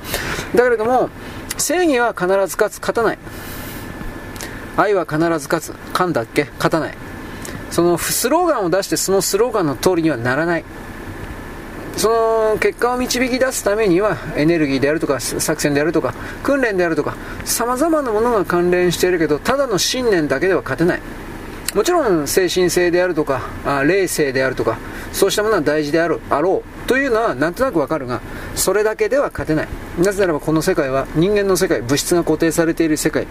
[0.54, 1.10] だけれども、
[1.58, 3.20] 正義は必ず勝つ、勝たない。
[4.78, 5.70] 愛は必ず勝つ。
[5.94, 6.46] 噛んだっけ？
[6.58, 6.94] 勝たない。
[7.72, 10.64] そのスローガンを出してそのスローガンの通りにはならない。
[11.98, 17.16] その結果を導き出すためにはエネルギーであるとか作戦であるとか訓練であるとか
[17.46, 21.02] 様々なものが関連しているけどただの信念だけでは勝てない。
[21.76, 24.80] もちろん精神性であるとかあ霊性であるとか
[25.12, 28.22] そうしたものは大事であるあろうというのはなんとなくわかるが
[28.56, 29.68] それだけでは勝てない。
[30.00, 33.28] なぜならばこの世界は人間の世界物質が固定されている世界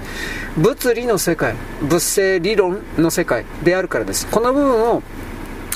[0.57, 4.27] 物理の世界物性理論の世界であるからです。
[4.27, 5.03] この部分を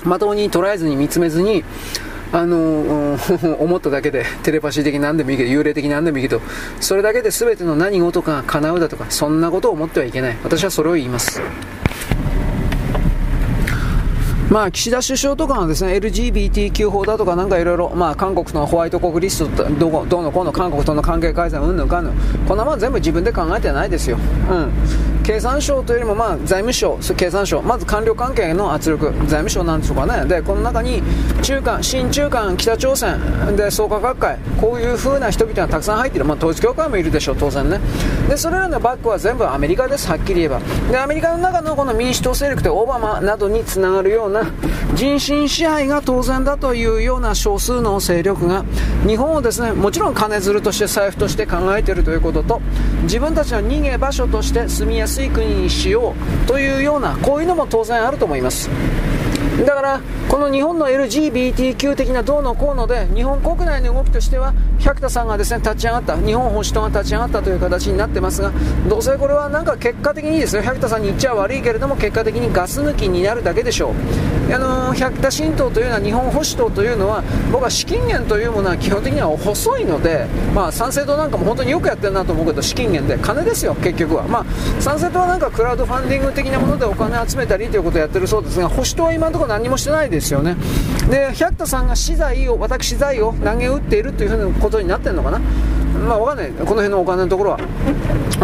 [0.05, 1.65] まともに捉えずに見つめずに
[2.33, 3.19] あの
[3.61, 6.43] 思っただけでテレパシー的なんでもいいけど幽霊的なんでもいいけど
[6.81, 10.37] それだけで全ての何事かが叶うだとかそんなことを思ってはいけない。
[10.45, 11.41] 私はそれを言います。
[14.51, 22.15] まあ、岸田首相とかはですね LGBTQ 法だとかなんかいろいろ、まあ、韓国のホワイト国リストどどうのこうの韓国との関係改善うんぬんかんぬん。
[22.47, 24.17] こんなもん全部自分で考えてないですよ、
[24.51, 24.73] うん、
[25.23, 27.61] 経産省というよりも、まあ、財務省経産省。
[27.61, 29.13] まず官僚関係の圧力。
[29.27, 30.27] 財務省なんでしょうかね。
[30.27, 31.03] でこの中に
[31.43, 33.21] 中間新中間北朝鮮。
[33.55, 34.39] で創価学会。
[34.59, 37.81] こういう風な人々がたくさん入っている、まあ、統一教会もいるでしょう当然ね。
[38.31, 40.09] でそれらのバックは全部アメリカです。
[40.09, 40.61] はっきり言えば。
[40.91, 44.51] でアメリカの中のこの民主党勢力でオバマなどにつながるようなな
[44.95, 48.65] 人身支配が当然だというような少数の勢力が
[49.07, 52.61] 日本をですねもちろん金づるとして財布として考えているということと
[53.03, 58.71] 自分たちの逃げ場所として住みやすい国にしようというようなこういうのも当然あると思います。
[59.65, 68.53] だからこの日本の LGBTQ 的などうのこうので日本国内の動きとしては百田さんがですね立ち上がった日本保守党が立ち上がったという形になってますが
[68.89, 73.95] どうせこれはなんか結果的にですよ百田さんに言っちゃ悪いけれども結果的にガス抜きになるだけでしょう。
[74.51, 77.23] あの百田新党というのは日本保守党というのは
[77.53, 83.75] 僕は資金源というものは基本的には細いのでまあ参政党なんかも本当によくやってるなと思うけど資金源で金ですよ。
[83.75, 84.27] 結局は。
[84.27, 84.45] まあ
[84.81, 90.57] 参政党はなんかクラウドファンディング的なものでお金集めたりということをやってるそうですが保守党は今のところ何もしてないですよね。
[91.11, 95.41] で百田さんが資材を私財を投げ打っているというふうなことになってるのかな。
[96.07, 96.51] まあわかんない。
[96.51, 97.59] この辺のお金のところは。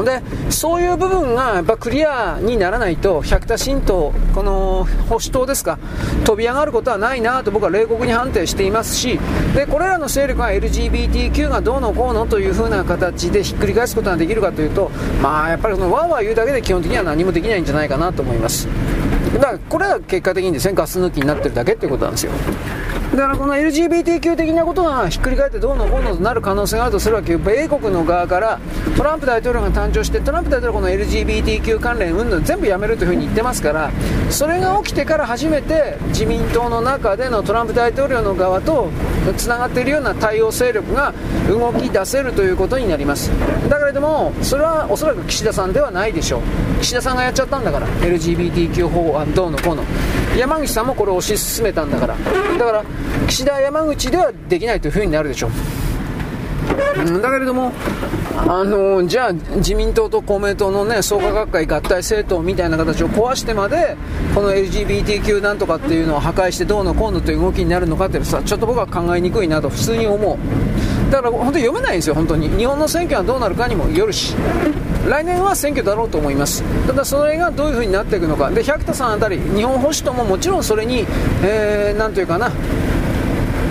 [0.03, 5.79] でそういう部分がやっぱクリアにならないと百田新党この保守党ですか
[6.25, 9.21] 飛び上がることはないなと僕は冷酷に判定していますし
[9.55, 14.91] でこれらの勢力が LGBTQ がどうのこうのというふうな形でひっくり返すことができるかというと
[15.23, 18.67] まあやっぱりそのわーわー言うだけで基本的には何もできないんじゃないかなと思います。
[19.35, 22.33] だからこれは結果的にですねガス抜きになってるだけっていうことなんですよ。
[23.15, 28.61] だからこの LGBTQ 的なことがひっくり返ってどうのこうのとなる可能性があるとするわけ米国の側から
[28.97, 33.93] トランプ大統領が誕生してトランプ大統領この LGBTQ 関連云々全部やめるというふうに言ってますから
[34.31, 38.91] それが起きてから初めて自民党の中でのトランプ大統領の側と
[39.37, 41.15] つながっているような対応勢力が
[41.49, 43.31] 動き出せるということになります。
[43.69, 46.43] だけれどもそれはおそらく岸田さんではないでしょう。
[46.81, 49.85] 岸田さんがやっちゃったんだから LGBTQ 法案どうのこうの。
[50.37, 52.17] 山口さんもこれを推し進めたんだから。
[52.59, 52.85] だから
[53.27, 55.51] 岸田山口ではできないというふうになるでしょう。
[57.21, 57.73] だけれども、
[58.37, 63.97] あのじゃあ自民党と公明党の、ね、創価学会合体政党みたいな形を壊してまで
[64.35, 70.37] この LGBTQ なんとかっていうのを破壊してどうのこうのという動きになるのかっていうさちょっと僕は考えにくいなと普通に思う。
[71.15, 72.49] だから本当に読めないんですよ、本当に。
[72.59, 74.35] 日本の選挙はどうなるかにもよるし。
[75.09, 76.65] 来年は選挙だろうと思います。
[76.89, 78.51] ただそれがどういう風になっていくのか。
[78.51, 81.07] で百田さんあたり日本保守とももちろんそれに、
[81.45, 82.51] えー、ていうかな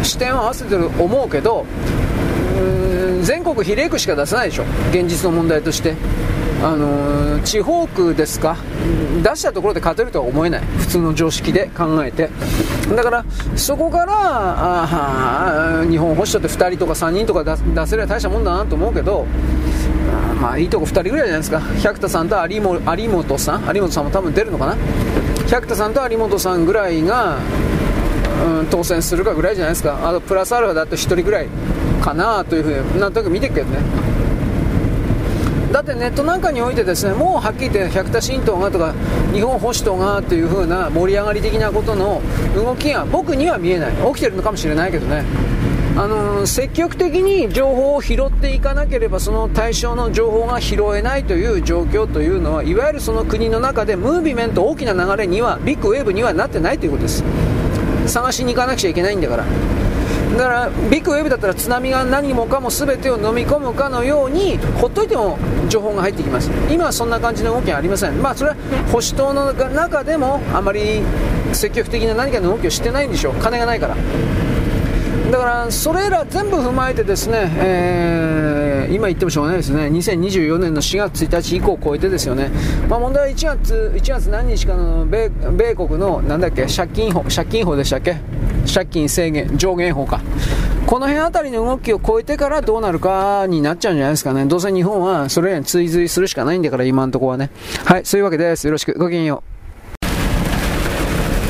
[0.03, 1.65] 視点を合わせてる思うけど
[3.23, 4.63] 全国比例区しか出せないでしょ。
[4.91, 5.95] 現実の問題として。
[6.63, 8.55] あの地方区ですか？
[9.21, 10.61] 出したところで勝てるとは思えない。
[10.61, 12.29] 普通の常識で考えて。
[12.95, 13.25] だから
[13.57, 17.57] そこからあ日本保守党って2人とか3人とか出
[17.87, 19.25] せれば大したもんだなと思うけど
[20.41, 21.59] まあいいとこ2人ぐらいじゃないですか。
[21.81, 23.75] 百田さんと有本さん？
[23.75, 24.77] 有本さんも多分出るのかな？
[25.49, 27.37] 百田さんと有本さんぐらいが、
[28.59, 30.07] うん、当選するかぐらいじゃないですか。
[30.07, 31.47] あとプラスアルファだと1人ぐらい
[32.01, 33.79] かなというふうになんとなく見てるけどね。
[35.83, 38.93] ってネットなんかにおいてですねもうはっきり言って百田新党がとか
[39.33, 42.21] 日本保守党がという風な盛り上がり的なことの
[42.55, 43.93] 動きが僕には見えない。
[43.93, 45.23] 起きてるのかもしれないけどね。
[45.95, 57.23] あの積極的に情報を拾っていかなければその対象の情報が拾えないという状況というのはいわゆるその国の中でムービメント大きな流れにはビッグウェーブにはなってないということです。
[58.07, 59.45] 探しに行かなくちゃいけないんだから。
[60.37, 65.37] だからビッグウェブだったら津波が何もかも全てを飲み込むかのようにほっといても
[65.69, 66.49] 情報が入ってきます。
[66.71, 68.21] 今はそんな感じの動きはありません。
[68.21, 68.55] まあそれは
[68.87, 71.01] 保守党の中でもあまり
[71.53, 73.35] 積極的な何かの動きをしてないんでしょう。
[73.35, 73.95] 金がないから。
[75.31, 79.85] だからそれら全部踏まえてですね、えー、今言ってもしょうがないですね。
[79.87, 82.51] 2024年の4月1日以降を超えてですよね、
[82.87, 88.17] まあ、問題は1月 ,1 月何日かの米米国のなんだっけ借金法借金法でしたっけ？
[88.71, 90.21] 借金制限上限法か
[90.85, 94.45] この辺あたりの動きを超えてからどうなるかになっちゃうんじゃないですかね。
[94.45, 97.49] どうせ日本はそれらに追随するしかないんだから、今のところはね。
[97.85, 98.67] はい、そういうわけです。
[98.67, 98.93] よろしく。
[98.97, 99.52] ごきげんよう。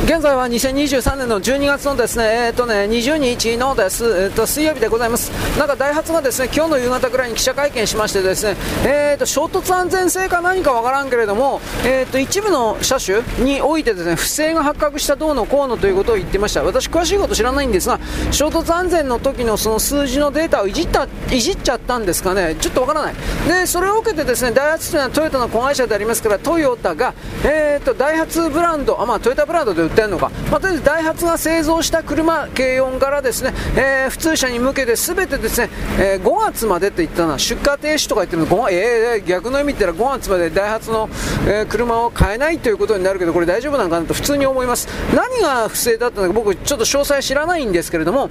[0.05, 5.31] 現在は2023年の12月のですね、えーとね、20日のです、えーと、水曜日でございます。
[5.57, 16.63] なんかダイハツがですね、今日の夕方ぐらいに記者会見しましてですね、えーと、衝突安全性か何かわからんけれども、えーと、一部の車種においてですね、不正が発覚したどうのこうのということを言ってました。
[16.63, 17.97] 私詳しいこと知らないんですが、
[18.31, 23.13] 衝突安全の時のその数字のデータをいじった、いじっちゃったんですかね、ちょっとわからない。
[23.47, 27.13] で、それを受けてですね、ダイハツというのはトヨタの子会社でありますから、トヨタが、
[27.45, 41.09] えーと、ダイハツブランド、あ、まあトヨタブランドでってるのか、まあ、とりあえずダイハツが製造した車、軽音からですね、えー、普通車に向けて全てですね、えー、5月までと言ったのは出荷停止とか言ってるの、えー、逆の意味って言ったら5月までダイハツの、
[41.47, 44.87] えー、車を買えないということになるけど、これ大丈夫なのかなと普通に思います。
[45.15, 48.29] 何が不正だったのか僕ちょっと詳細知らないんですけれども、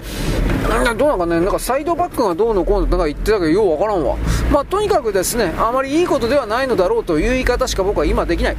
[0.68, 4.16] どうなのかね、なんかサイドバックがどうのこうのなんか言ってたけど、ようわからんわ。
[4.50, 8.56] まあ、とにかくですね、あまりいいことではないのだろうという言い方しか僕は今できない。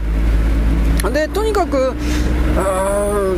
[1.11, 1.93] でとにかく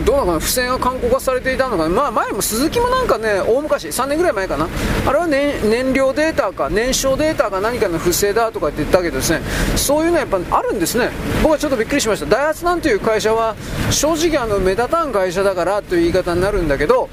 [0.06, 4.68] どうなのかな不正が勧告されていたのかまあ、前も鈴木もなんかね大昔3年ぐらい前かな。
[5.08, 9.42] あれは、ね、燃料データか燃焼データか何かの不正だとかって言ったけどですね。
[9.76, 11.10] そういうのはやっぱあるんですね。
[11.42, 12.26] 僕はちょっとびっくりしました。
[12.26, 13.56] ダイハツなんていう会社は
[13.90, 17.10] 正直あの目立たん会社だからという言い方になるんだけど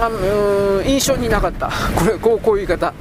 [0.00, 2.92] あうん印象になかった、 これこうこういう言い方、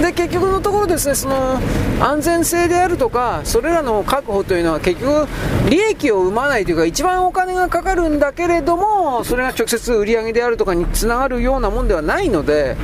[0.00, 1.60] で結局のところ、ですねその
[2.00, 5.26] 安全性であるとか、それらの確保というのは結局、
[5.68, 12.76] 利益を生まないというか、一番お金がかかるんだけれども、それが直接売り上げであるとかにつながるようなもんではないので、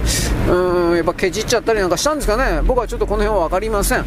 [0.48, 4.05] うんやっぱけじっちゃったりなんかしたんですかね、僕はちょっとこの辺は分かりません。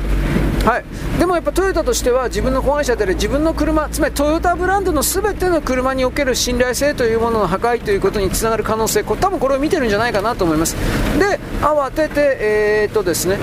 [0.65, 0.85] はい、
[1.19, 10.75] でもやっぱトヨタとしては自分の子会社である自分の車つまりトヨタブランドの全ての車における信頼性というものの破壊ということにつながる可能性これ多分これを見てるんじゃないかなと思います。
[11.19, 13.37] で慌ててえー、っとですね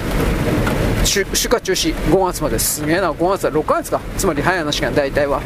[1.05, 4.01] 出荷中止5月まですげえな5月は6ヶ月か。
[4.17, 5.43] つまり早い話が大体は。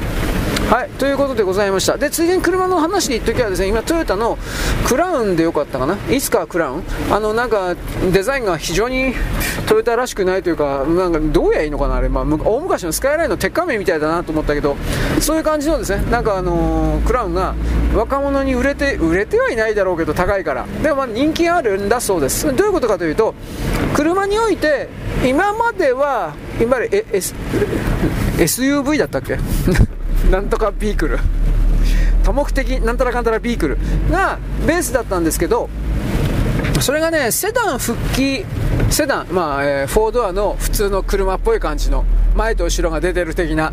[0.71, 1.99] はい、ということでございました。
[1.99, 4.39] で、ついでに車の話で言っときはですね、今トヨタの
[4.89, 5.97] クラウンでよかったかな？
[6.11, 6.83] いつかクラウン？
[7.13, 7.77] あの、なんか、
[8.11, 9.15] デザインが非常に
[9.69, 11.97] トヨタらしくないというか、なんか、どうやいいのかな？
[11.97, 14.77] あれ、まあ、大昔のスカイラインの鉄仮面みたいだなと思ったけど、
[15.21, 17.55] そういう感じのですね、なんかあのー、クラウンが
[17.95, 20.67] 若者に売れて、売れてはいないだろうけど、高いから。
[20.83, 22.47] でも、まあ、人気あるんだそうです。
[22.57, 23.35] どういうことかというと、
[23.95, 24.89] 車において、
[25.25, 27.35] 今までは、今まで、S、
[28.39, 29.39] SUV だったっけ？
[30.31, 31.19] なんとかビークル。
[32.25, 33.79] 多目的なんたらかんたらビークル。
[34.11, 35.69] がベースだったんですけど
[36.81, 38.45] それがねセダン復帰
[38.91, 43.73] セダンまあ、えー、4ドアの普通の車っぽい感じの前と後ろが出てる的な。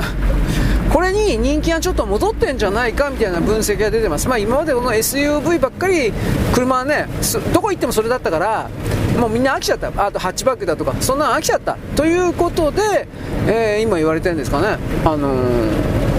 [0.91, 6.11] これに人気がちょっと戻ってんじゃないかみたいな分析が出てます、まあ、今までこの SUV ばっかり
[6.53, 7.07] 車はね
[7.53, 8.69] どこ行ってもそれだったから
[9.17, 9.87] もうみんな飽きちゃった。
[10.05, 11.77] あとハッチバックだとかそんなの飽きちゃった。
[11.95, 13.07] ということで、
[13.47, 14.77] えー、今言われてるんですかね。
[15.05, 16.10] あのー、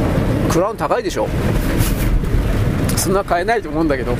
[0.52, 1.26] クラウン高いでしょ。
[2.96, 4.14] そんな買えないと思うんだけど。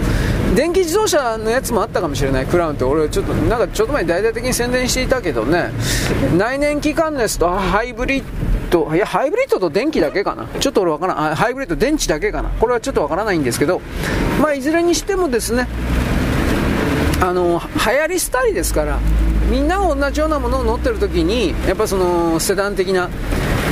[0.57, 2.47] 電気自動車のやつもあったかもしれない。
[2.47, 2.85] クラウンって。
[2.85, 5.71] 俺ちょっとなんかちょっと前に大々的に宣伝していたけどね。
[6.37, 8.25] 内燃機関のやつとハイブリッ
[8.71, 8.95] ド。
[8.95, 10.47] いやハイブリッドと電気だけかな。
[10.59, 11.35] ちょっと俺わからん。
[11.35, 12.49] ハイブリッド電池だけかな。
[12.49, 13.83] これはちょっとわからないんですけど。
[14.41, 15.69] まあいずれにしてもですね。
[17.21, 18.99] あの流行り廃りですから。
[19.51, 23.11] みんなが同じようなものを乗ってる時にやっぱそのセダン的な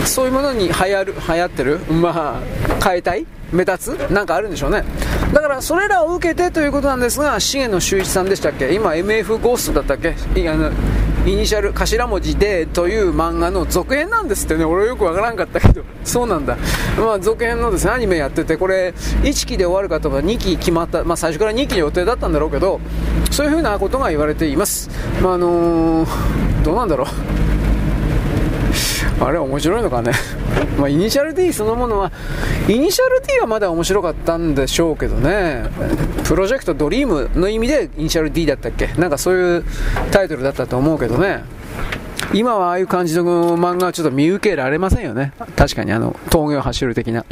[0.05, 1.79] そういうものに流行る流行ってる？
[1.91, 3.27] まあ変えたい？
[3.53, 4.11] 目立つ？
[4.11, 4.85] なんかあるんでしょうね。
[5.33, 8.73] だからそれらを受けてということなんですが重野修一さんでしたっけ？
[8.75, 10.41] 今 MF ゴーストだったっけ？
[10.41, 10.55] いや
[11.27, 14.65] イニシャル頭文字でという漫画の続編なんですってね。
[14.65, 15.83] 俺はよくわからんかったけど。
[16.03, 16.57] そうなんだ。
[16.99, 21.05] まあ続編のですねアニメやっててこれ1期で終わるかとか2期決まった。
[21.05, 22.81] まあ最初から2期の予定だったんだろうけど
[23.31, 24.89] そういうふうなことが言われています。
[25.23, 27.07] まああのー、どうなんだろう。
[29.21, 30.13] あれ面白いのかね
[30.79, 32.11] まあ、イニシャル D そのものは、
[32.69, 35.65] イニシャル D はまだ面白かったんでしょうけどね、
[36.25, 38.89] プロジェクトドリームの意味でイニシャル D だったっけ？
[38.97, 39.65] なんかそういう
[40.11, 41.45] タイトルだったと思うけどね。
[42.33, 45.33] 今はああいう感じの漫画はちょっと見受けられませんよね。
[45.57, 47.25] 確かにあの、峠を走る的な。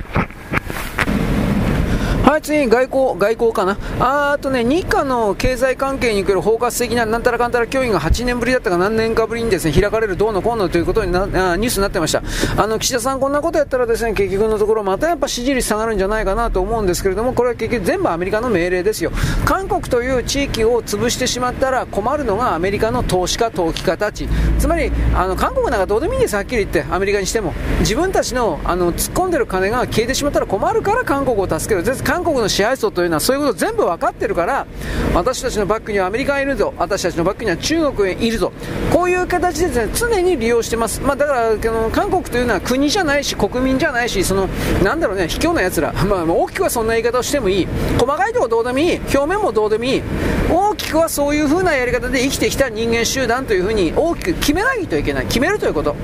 [2.38, 3.76] はい、次、外交、外交かな？
[3.98, 12.22] ああとね、日韓の経済関係における包括的ななんたらかんたら協議が8年ぶりだったか何年かぶりにですね、開かれるどうのこうのということにな、あニュースになってました。
[12.56, 19.10] あの、岸田さんこんなことやったらですね、結局のところまたやっぱ支持率下がるんじゃないかなと思うんですけれども、これは結局全部アメリカの命令ですよ。
[19.44, 24.28] 韓国という地域を潰してしまったら困るのがアメリカの投資家、投機家たち。
[24.60, 26.84] つまり、あの、韓国なんかどうでもいいんです、はっきり言って。
[26.88, 27.52] アメリカにしても。
[27.80, 31.88] 自分たちの、あの、突っ込んでる金が消えてしまったら困るから韓国を助ける。
[32.04, 34.66] 韓国の支配層というのはそういうこと全部分かってるから
[35.14, 36.74] 私たちのバックにはアメリカがいるぞ。
[36.76, 38.52] 私たちのバックには中国がいるぞ。
[38.92, 44.48] こういう形でです、ね、常に利用してます、まあ、だからの韓国というのは国じゃないし国民じゃないしその
[44.82, 47.68] なんだろうね卑怯なやつら、 まあ、大きくはそんな言い方をしてもいい。
[47.98, 49.00] 細かいところどうでもいい。
[49.14, 50.02] 表面もどうでもいい。
[50.50, 55.26] 大きくはそういう風なやり方で生きてきた人間集団というふうに大きく決めないといけない。
[55.26, 55.94] 決めるということ。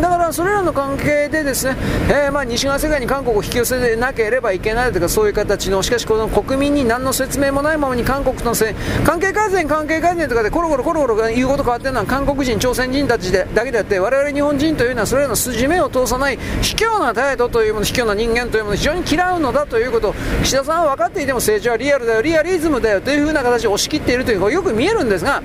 [0.00, 1.76] だからそれらの関係でですね、
[2.08, 25.42] えー、まあ西側世界に韓国を引き寄せなければいけないとかそういう形のしかしこの国民に何の説明もないままに韓国とのせ関係改善関係改善とかでコロコロコロコロ言うこと変わっているのは韓国人朝鮮人たちでだけであって我々日本人というのはそれらの筋目を通さない卑怯な態度というもの卑怯な人間というものを非常に嫌うのだということを岸田さんは分かっていても政治はリアルだよリアリズムだよというふうな形で押し切っているというのがよく見えるんですが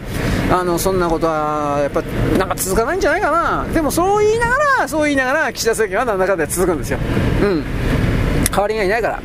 [0.53, 2.03] あのそんなことはやっぱ
[2.37, 3.65] なんか続かないんじゃないかな。
[3.73, 6.99] でもそう言いながらそう言いながら岸田政権は何らかで続くんですよ。
[7.41, 7.63] うん。
[8.51, 9.21] 代わりがいないから。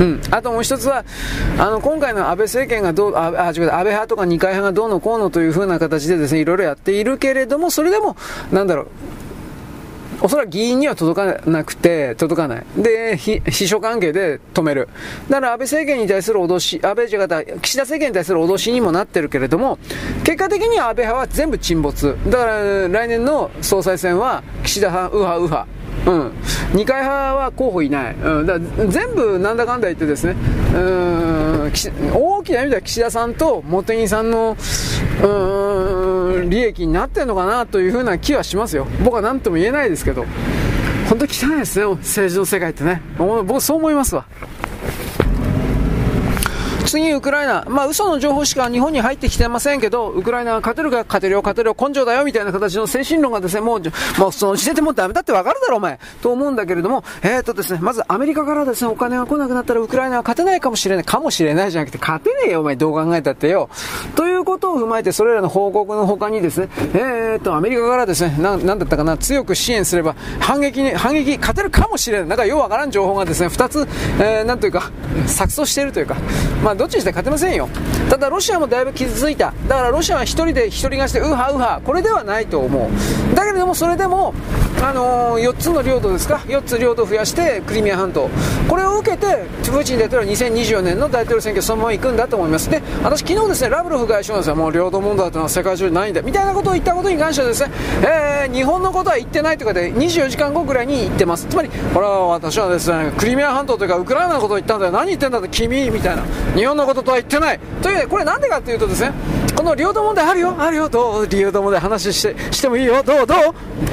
[0.00, 1.04] うん、あともう一つは、
[1.58, 8.14] あの今回の安倍政権がどう、あ、あ違う、安倍派とか二階派がどうのこうのというふうな形でですね、いろいろやっているけれども、それでも、
[8.52, 8.86] なんだろう、
[10.20, 12.64] おそらく議員には届かなくて、届かない。
[12.76, 14.88] で、秘書関係で止める。
[15.28, 19.78] だから安倍政権に対する脅し、安倍じゃ方、岸田政権に対する脅しにもなってるけれども、
[20.24, 22.16] 結果的には安倍派は全部沈没。
[22.28, 25.75] だから来年の総裁選は岸田派、右派、右派。
[26.06, 26.32] うん、
[26.72, 30.36] 二階派は候補いない、うん、だ全部なんだかんだ言ってですね、
[30.74, 31.70] うん
[32.14, 34.56] 大きな意味では岸田さんと茂木さんの、
[35.22, 38.86] うん、利益になってるのかなというふうな気はしますよ。
[39.04, 40.24] 僕は何とも言えないですけど。
[41.08, 43.00] 本当汚いですね、政治の世界ってね。
[43.18, 44.26] 僕そう思いますわ。
[46.88, 47.64] 次、ウクライナ。
[47.68, 53.82] まあ、嘘の情報しか日本に入ってきてませんけど、ウクライナが勝てるか勝てるよ、勝てるよ、根性だよ、みたいな形の精神論がですね、もう、
[54.18, 55.98] もうその時点でもうダメだってわかるだろ、お前。
[56.22, 63.68] と思うんだけれども、えー、っとですね、まずアメリカからですね、お金が来なくなったらウクライナは勝てないかもしれない、かもしれないじゃなくて、勝てねえよ、お前、どう考えたってよ。
[64.14, 72.28] ということを踏まえて、それらの報告の他にですね、えー、っと、アメリカからですね、な、なんだったかな、強く支援すれば、反撃に、反撃、勝てるかもしれない。
[72.28, 73.86] なんかようわからん情報がですね、二つ、
[74.20, 74.90] えー、なんというか、
[75.26, 76.16] 錯綜しているというか、
[76.62, 77.68] まあ、どっちにして勝てませんよ。
[78.08, 79.52] ただロシアもだいぶ傷ついた。
[79.68, 83.34] だからロシアは1人で1人勝ちでウハウハこれではないと思う。
[83.34, 84.34] だけれどもそれでも、
[84.82, 88.28] あのー、4つの領土ですか？4つ領土を増やしてクリミア半島。
[88.68, 92.70] これを受けてプーチン大統領は2024年の大統領選挙そのまま行くんだと思います。
[92.70, 94.56] で私昨日ですねラブロフ外相ですよ。
[94.56, 97.70] もう領土問題というのは世界中にないんだみたいなことを言ったことに関してはですね、
[98.02, 101.46] えー、日本のことは言ってないとかで24時間後ぐらいに言ってます。
[101.46, 104.92] つまりこれは私はですねクリミア半島というかウクライナのことを言ったんだよ。
[104.92, 106.22] 何言ってんだって君みたいな。
[106.54, 107.60] 日本のこととは言ってない。
[107.82, 109.12] というこれなんでかというとですね
[109.56, 113.36] この領土問題あるよあるよどう領土問題話してしてもいいよどうどう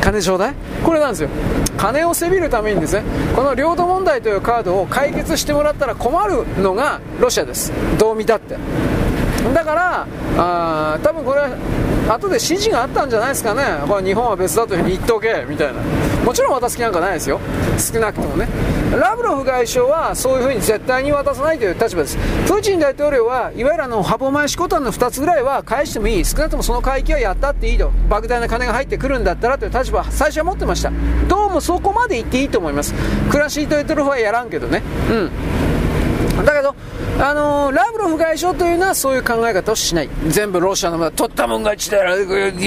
[0.02, 0.53] 金ちょうだい。
[0.84, 1.30] これなんですよ。
[1.77, 3.03] 金をせびるためにですね
[3.35, 7.72] この領土問題というカードを解決してもらったら困るのがロシアです。
[7.98, 8.58] どう見たって。
[9.54, 10.08] だから
[10.38, 11.42] あ多分これ
[12.10, 13.64] 後で指示があったんじゃないですかね。
[13.88, 15.80] これ日本は別だというふうに言っておけみたいな。
[16.24, 17.40] もちろん渡す気なんかないですよ。
[17.78, 18.48] 少なくともね。
[18.92, 22.18] ラブロフ外相はそういうふうに絶対に渡さないという立場です。
[22.18, 26.26] プーチン大統領はいわゆるあのハボマイシコタンの2つぐらいは返してもいい。
[26.26, 27.92] 少なくともその海域はやったっていいと。
[28.10, 30.92] 莫大な金が入ってくるんだったらという立場は最初は持ってました。
[31.28, 32.94] どうもそこまで言っていいと思います。
[33.32, 34.84] クラシート・エトロフはやらんけどね。
[35.10, 35.32] うん。
[36.46, 36.76] だけど、
[37.20, 40.10] あのー、ラブロフ外相というのはそういう考え方をしない。
[40.28, 42.16] 全部ロシアのもの取ったもん勝ちだら、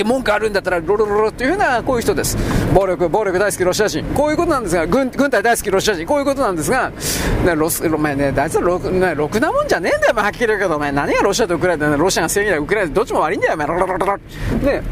[0.04, 2.36] 文句あるんだったら、ロロロロというふうな、こういう人です。
[2.74, 4.04] 暴力、暴力大好きロシア人。
[4.14, 6.06] こういうことなんですが、軍軍隊大好きロシア人。
[6.06, 6.90] こういうことなんですが、
[7.44, 14.16] ね、ロス、お前ね、あいつはろく、ね、ろくなもんじゃねえんだよ、まあ、はっきり言うけど、お前何がロシアとウクライナロシアが正義だ、ウクライナどっちも悪いんだよ、お前、ロロロロロ。
[14.62, 14.82] ね、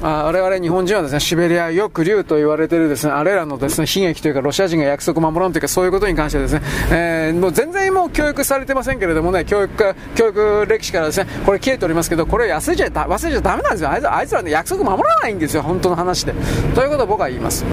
[0.00, 6.62] あ我々日本人はですね、シベリア抑留と言われているですね、あれらのですね、悲劇というか、ロシア人が約束を守らんというか、そういうことに関してですね、
[6.92, 13.90] えー、もう全然もう教育されてませんけれどもね、教育か、教育歴史からですね、これ消えておりますけど、これ忘れちゃ、忘れちゃダメなんですよ。
[13.90, 16.32] あいつあいつらね、約束守らないんですよ、本当の話で。
[16.76, 17.64] ということを僕は言います。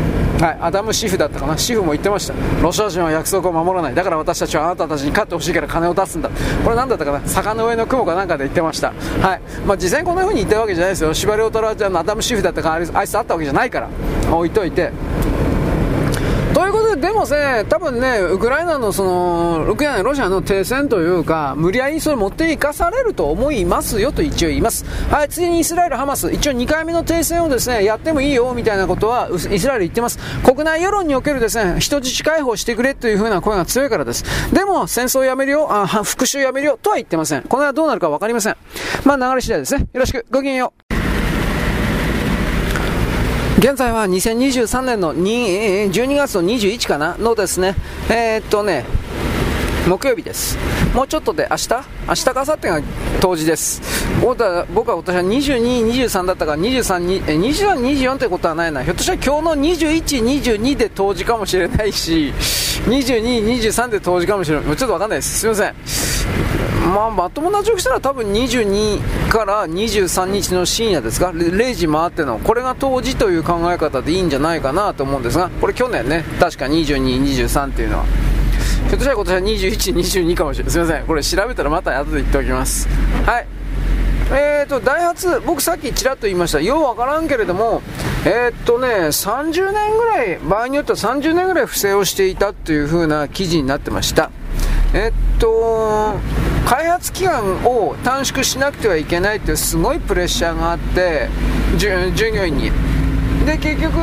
[0.42, 2.34] はい、アダム・シフだったかな、シフも言ってました。
[2.62, 3.96] ロシア人は約束を守らない。
[3.96, 6.30] だから私たちはあなたたちに勝ってほしいから金を出すんだ。
[6.64, 8.94] これ何だったかな、坂の上の雲かなんかで言ってました。
[9.22, 9.42] はい。
[9.66, 11.14] まあ実際にこんな風に言ってるわけじゃないですよ。
[11.14, 11.76] 司馬遼太郎は
[12.16, 13.90] ム・シフだったか、あいつあったわけじゃないから
[14.32, 14.92] 置いといて
[16.56, 24.86] ということで、でもね、多分ね、ウクライナのその、ウクライナ、ロシアの停戦というか、無理やりそれ持っていかされると思いますよと一応言います。
[25.12, 30.18] はい、次にイスラエル、ハマス、一応2回目の停戦をですね、やってもいいよみたいなことは、イスラエル言ってます。
[30.46, 34.24] 国内世論におけるですね、人質解放してくれという風な声が強いからです。
[34.54, 37.42] でも、戦争やめるよ、あ復讐やめるよとは言ってません。
[37.42, 38.56] これはどうなるか分かりません。
[39.04, 39.88] まあ、流れ次第ですね。
[39.92, 40.85] よろしく、ごきげんよう。
[43.66, 47.74] 現在は2023年の12月の21かなのですね、
[48.12, 48.86] えー、っとね、
[49.88, 50.58] 木曜日です。
[50.96, 51.70] もうちょっとで明日？
[52.08, 52.82] 明日か明後日が
[53.22, 53.82] 当時です。
[54.20, 54.66] 僕は
[54.98, 58.84] 私は22、23だったから23、23、24ってことはないな。
[58.84, 60.24] ひょっとしたら今日の21、
[60.56, 62.34] 22で当時かもしれないし、
[62.88, 64.66] 22、23で当時かもしれない。
[64.76, 65.40] ちょっとわかんないです。
[65.40, 65.76] すいません。
[66.94, 78.06] まあ、まともな状況したら多分22から23日の深夜ですか、0時回っての、これが当時という考え方でいいんじゃないかなと思うんですが、これ去年ね、確か22、23っていうのは。
[78.88, 80.72] ひょっとしたら今年は21、22かもしれない。
[80.72, 81.06] すいません。
[81.06, 82.88] これ調べたらまた後で言っておきます。
[83.26, 83.48] はい。
[84.32, 86.60] えーと、ダイハツ、僕さっきちらっと言いました。
[86.60, 87.82] ようわからんけれども、
[88.26, 94.32] えー、っとね、30年ぐらい、場合によっては30年ぐらい不正をしていたという風な記事になってました。
[94.94, 96.16] え、っと、
[96.66, 101.30] 開発期間を短縮しなくてはいけないってすごいプレッシャーがあって
[101.78, 102.72] 従業員に
[103.46, 104.00] で結局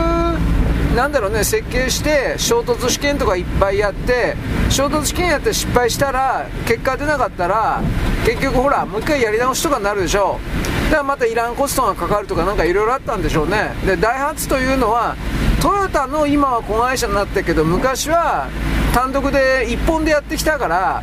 [0.96, 4.36] なんだろうね設計して衝突試験とかいっぱいやって
[4.68, 7.82] 衝突試験やって失敗したら結果出なかったら
[8.26, 10.38] 結局ほらもう一回やり直しとかになるでしょ。
[10.84, 13.72] だからまたいらんコストがかかるとかなんかいろいろあったんでしょうね。
[13.86, 15.16] でダイハツというのは
[15.62, 18.48] トヨタの今は子会社になってるけど昔は
[18.92, 21.02] 単独で1本でやってきたから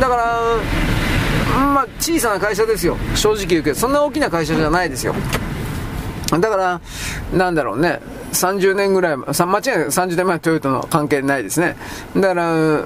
[0.00, 0.40] だから、
[1.58, 5.14] まあ、小さな会社ですよ、正直言うけど、そんな大きな会社じゃないですよ。
[6.30, 6.80] だから、
[7.34, 8.00] なんだろうね、
[8.32, 11.76] 30年ぐらい、間違いなく30年前トヨタの関係ないですね。
[12.16, 12.84] だから、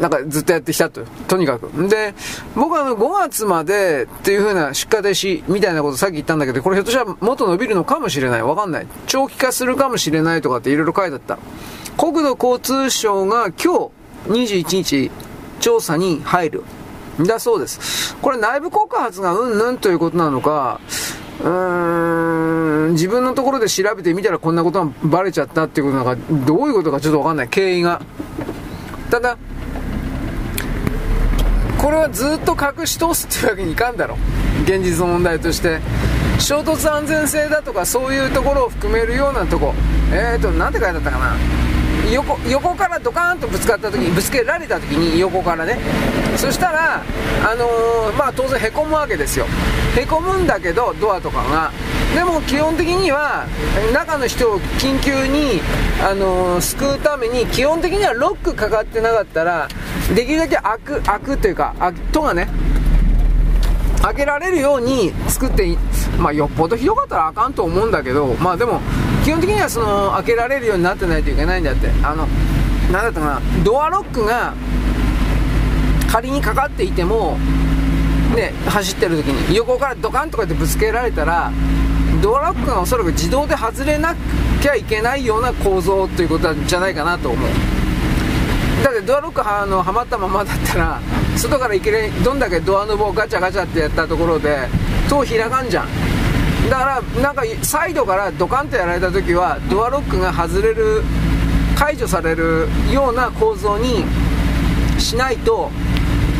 [0.00, 1.04] なんかずっとやってきたと。
[1.26, 1.88] とにかく。
[1.88, 2.14] で、
[2.54, 8.42] 僕は5月までっていう風な出荷停止みたいなことさっき言ったんだけど、これひょっとしたらもっと伸びるのかもしれない。
[8.42, 8.86] わかんない。
[9.06, 11.38] 長期化するかもしれないとかっていろいろ書いてあった。
[11.96, 13.90] 国土交通省が今
[14.28, 15.10] 日21日、
[15.58, 16.64] 調査に入る。
[17.26, 18.14] だそうです。
[18.22, 20.80] これ内部告発がうんぬんということなのか、
[21.40, 27.48] うーん、自分のところで調べてみたらこんなことがバレちゃったっていうことなのか、どういうことかちょっとわかんない。
[27.48, 28.00] 経緯が。
[29.10, 29.36] ただ、
[31.78, 34.16] これはずっと隠し通すっていうわけにいかんだろ。
[34.64, 35.80] 現実の問題として。
[36.38, 39.74] 衝突安全性だとかそういうところを含めるようなとこ。
[40.12, 41.36] えーと、なんて書いてあったかな。
[42.12, 45.78] 横横からドカーンとぶつかった時にぶつけられた時に横からね。
[46.36, 47.02] そしたら、
[47.44, 49.46] あのー、まあ、当然へこむわけですよ。
[49.96, 51.72] へこむんだけどドアとかが。
[52.14, 53.46] でも基本的には
[53.92, 55.60] 中の人を緊急に、
[56.02, 59.68] あのー、救うために基本的にはロックかかってなかったら
[60.14, 61.74] できるだけ開く開くというか
[62.12, 62.48] 戸がね。
[64.02, 65.76] 開けられるように作って
[66.18, 68.80] まあよっぽどひどかったらあかんと思うんだけどまあでも
[69.24, 71.88] 基本的にはその開けられるようになってないといけないんだって。
[72.02, 72.26] あの
[72.90, 73.40] 何だったかな。
[73.64, 74.54] ドアロックが
[76.10, 77.36] 仮にかかっていても
[78.34, 81.52] ね走ってる時に横からドカンとかでぶつけられたら
[82.22, 84.16] ドアロックがおそらく自動で外れな
[84.62, 87.50] きゃいけないような構造ということじゃないかなと思う。
[88.82, 91.00] だってドアロックはあのはまったままだったら
[91.38, 94.68] 外からいきなりどんだけドアノブをガチャガチャってやったところで
[95.08, 95.88] 戸開かんじゃん。
[96.68, 101.02] だからなんかサイドからドカンとやられた時はドアロックが外れる
[101.76, 104.04] 解除されるような構造に
[104.98, 105.70] しないと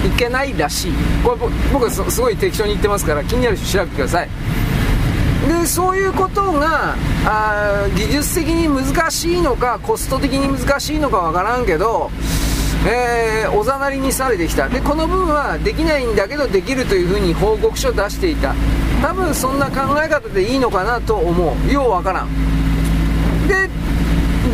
[0.04, 0.92] いけないらしい。
[1.24, 1.36] これ
[1.72, 4.28] 僕はすごい適当に言ってますから気になる人調べてください。
[5.48, 12.10] でそういうことがあ技術的に難しいのかコスト的に難しいのかわからんけど
[12.86, 14.68] えー、おざなりにされてきた。
[14.68, 18.54] でこの分はできないんだけどできるというふうに報告書を出していた。
[19.02, 21.72] 多分そんな考え方でいいのかなと思う。
[21.72, 22.28] ようわからん。
[23.48, 23.68] で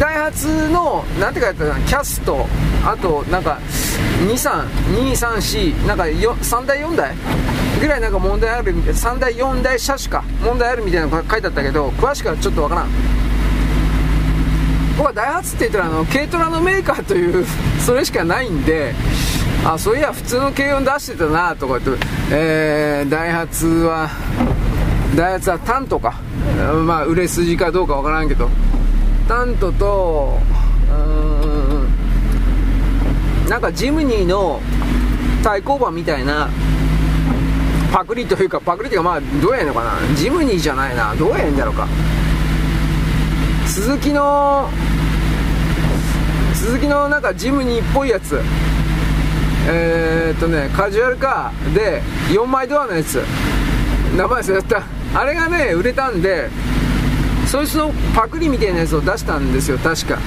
[0.00, 2.46] ダイハツのなんて書いてあったかなキャスト。
[2.84, 3.58] あとなんか
[4.26, 7.14] 23234なんか3台4台
[7.80, 10.24] ぐらいなんか問題あるみたい3台4台車種か。
[10.42, 12.88] 問題あるみたいなのが書いてあったけど詳しくはちょっとわからん。
[14.96, 17.44] 僕はダイハツって言ったらあの軽トラのメーカーという
[17.84, 18.94] それしかないんで
[19.64, 21.90] あそういや普通の軽音出してたなとかって、
[22.30, 24.08] えー、ダイハツは
[25.16, 26.14] ダイハツはタントか。
[26.86, 28.48] まあ売れ筋かどうかわからんけど。
[29.28, 30.38] タントと
[30.90, 34.60] うんなんかジムニーの
[35.42, 36.48] 対抗馬みたいな
[37.92, 39.92] パクリというかパクリっていうかまあどうやねんのかな。
[40.16, 41.14] ジムニーじゃないな。
[41.14, 41.86] どうやねんだろうか。
[43.74, 44.70] 鈴木の
[46.54, 48.40] 鈴木のなんかジムニーっぽいやつ。
[49.66, 53.24] えー、っとねカジュアルカーで4枚ドアのやつ。
[54.16, 54.82] 名前忘れた。
[55.12, 56.48] あれがね売れたんで
[57.48, 60.20] そいつのパクリみたいなやつを出したんですよ確か。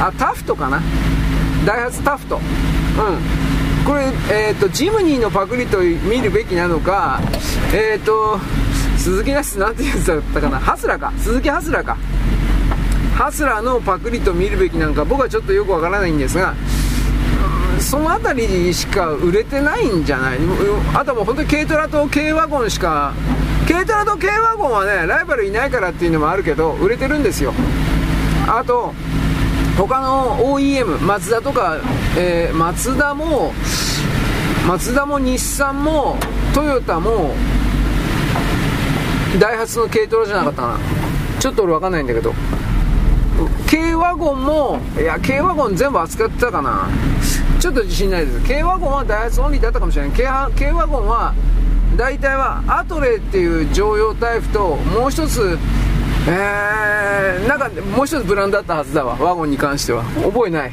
[0.00, 0.80] あタフトかな。
[1.66, 2.36] ダイハツタフト。
[2.36, 3.84] うん。
[3.84, 7.20] これ、えーと、ジムニーのパクリと見るべきなのか
[7.74, 8.38] えっ、と
[8.96, 10.58] 鈴木のやつなんていうやつだったかな。
[10.58, 11.12] ハスラか。
[11.18, 11.98] 鈴木ハスラか。
[13.14, 16.54] ハスラーのパクリと見るべきなんか僕はちょっとよくわからないんですが
[17.78, 20.38] その辺りしか売れてないんじゃない？
[20.94, 23.12] あともう本当に軽トラと軽ワゴンしか
[23.68, 27.52] 軽トラと軽ワゴンはねライバルいないからっていうのもあるけど売れてるんですよ。
[28.46, 28.94] あと
[29.76, 31.78] 他の OEM マツダとか、
[32.16, 33.52] え、マツダも
[34.68, 36.16] マツダも日産も
[36.54, 37.34] トヨタも
[39.40, 40.78] ダイハツの軽トラじゃなかったな。
[41.40, 42.32] ちょっと俺分かんないんだけど。
[43.70, 46.88] 軽ワゴンもいや軽ワゴン全部扱ってたかな。
[47.60, 48.40] ちょっと自信ないです。
[48.46, 50.10] 軽ワゴンはダイハツオンリーだったかもしれない。
[50.12, 51.34] 軽軽ワゴンは
[51.96, 55.58] 大体はアトレっていう乗用タイプともう一つ
[56.26, 59.16] えー、なんかもう一つブランドだったはずだわ。
[59.16, 60.02] ワゴンに関しては。
[60.22, 60.72] 覚えない。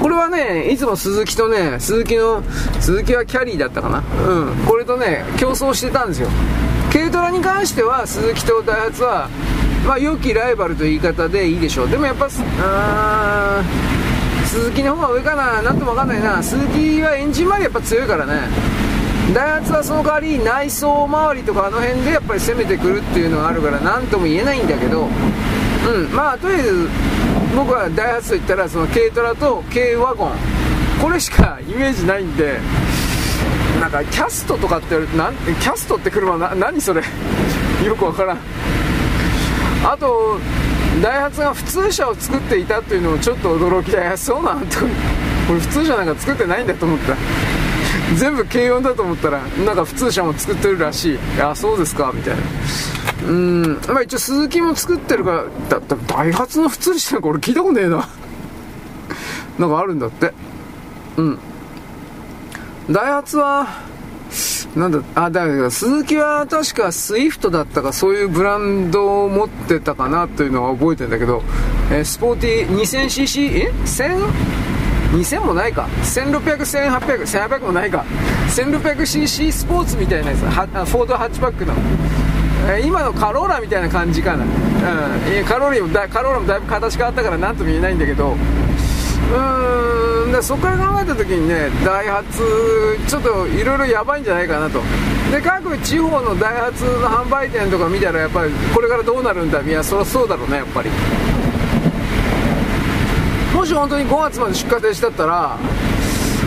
[0.00, 2.42] これはねいつも鈴木とね鈴木の
[2.80, 4.02] 鈴木はキャリーだったかな。
[4.28, 4.54] うん。
[4.66, 6.28] これとね競争してたんですよ。
[6.92, 9.28] 軽トラに関しては鈴木とダイハツは
[9.86, 11.88] まあ良きライバルという言い方でいいでしょう。
[11.88, 12.28] でもやっぱ
[12.60, 13.62] あ
[14.44, 16.42] 鈴木の方が上かななんとも分かんないな。
[16.42, 18.48] 鈴木はエンジン周りやっぱ強いからね。
[19.34, 25.06] ダイハツはその代わり内装周りとかあの辺でやっぱり攻めてくるっていうのがあるから何とも言えないんだけど。
[25.06, 26.08] うん。
[26.12, 26.88] まあとりあえず
[27.56, 30.32] 僕はダイハツといったらその軽トラと軽ワゴン。
[31.00, 32.58] これしかイメージないんで。
[33.80, 37.02] なんかキャストとかってなんキャストって車な何それ。
[37.84, 38.38] よくわからん。
[39.84, 40.38] あと
[41.02, 44.80] ダイハツが普通車を作っていたというのもちょっと驚きだそうなんと。
[44.80, 47.16] これ普通車なんか作ってないんだと思った。
[48.16, 51.18] 全部軽音だと思ったらなんか普通車も作ってるらしい。
[51.40, 52.42] あそうですかみたいな。
[53.28, 53.80] うん。
[53.88, 58.08] まあ一応鈴木も作ってるからだってダイハツの普通車なんか俺聞いたことねえな。
[59.58, 60.32] なんかあるんだって。
[61.16, 61.38] うん。
[62.90, 63.66] ダイハツは
[64.76, 71.42] なんだ、あ、だから鈴木は確かスイフトだったかそういうブランドを持ってたかなというのは覚えてんだけど、
[71.90, 74.60] えー、スポーティー 2000cc、え ?1000?
[75.12, 75.88] 2000もないか。
[76.02, 78.04] 1600、1800、1800もないか。
[78.48, 80.42] 1600cc スポーツみたいなやつ。
[80.42, 81.74] はフォードハッチバックの、
[82.68, 88.36] え、今のカローラみたいな感じかな、うん、カローラもだカローラもだいぶ形変わったから何とも言えないんだけど
[89.30, 94.80] うーんでそこから考えた時にねダイハツちょっといろいろやばいんじゃないかなと。
[95.30, 100.90] で各地方のダイハツの販売店とか見たらやっぱりこれからどうなるんだいやそりゃそうだろうねやっぱり。
[103.54, 105.58] もし本当に5月まで出荷停止だったら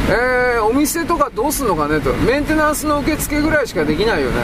[0.09, 2.11] えー、お店とかどうすんのかねと。
[2.13, 4.35] メンテナンスの受付ぐらいしかできないよね。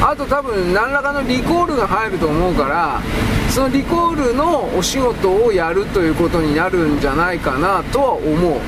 [0.00, 3.00] あと多分何らかのリコールが入ると思うから
[3.54, 8.60] そのリコールのお仕事をやるということになるんじゃないかなとは思う。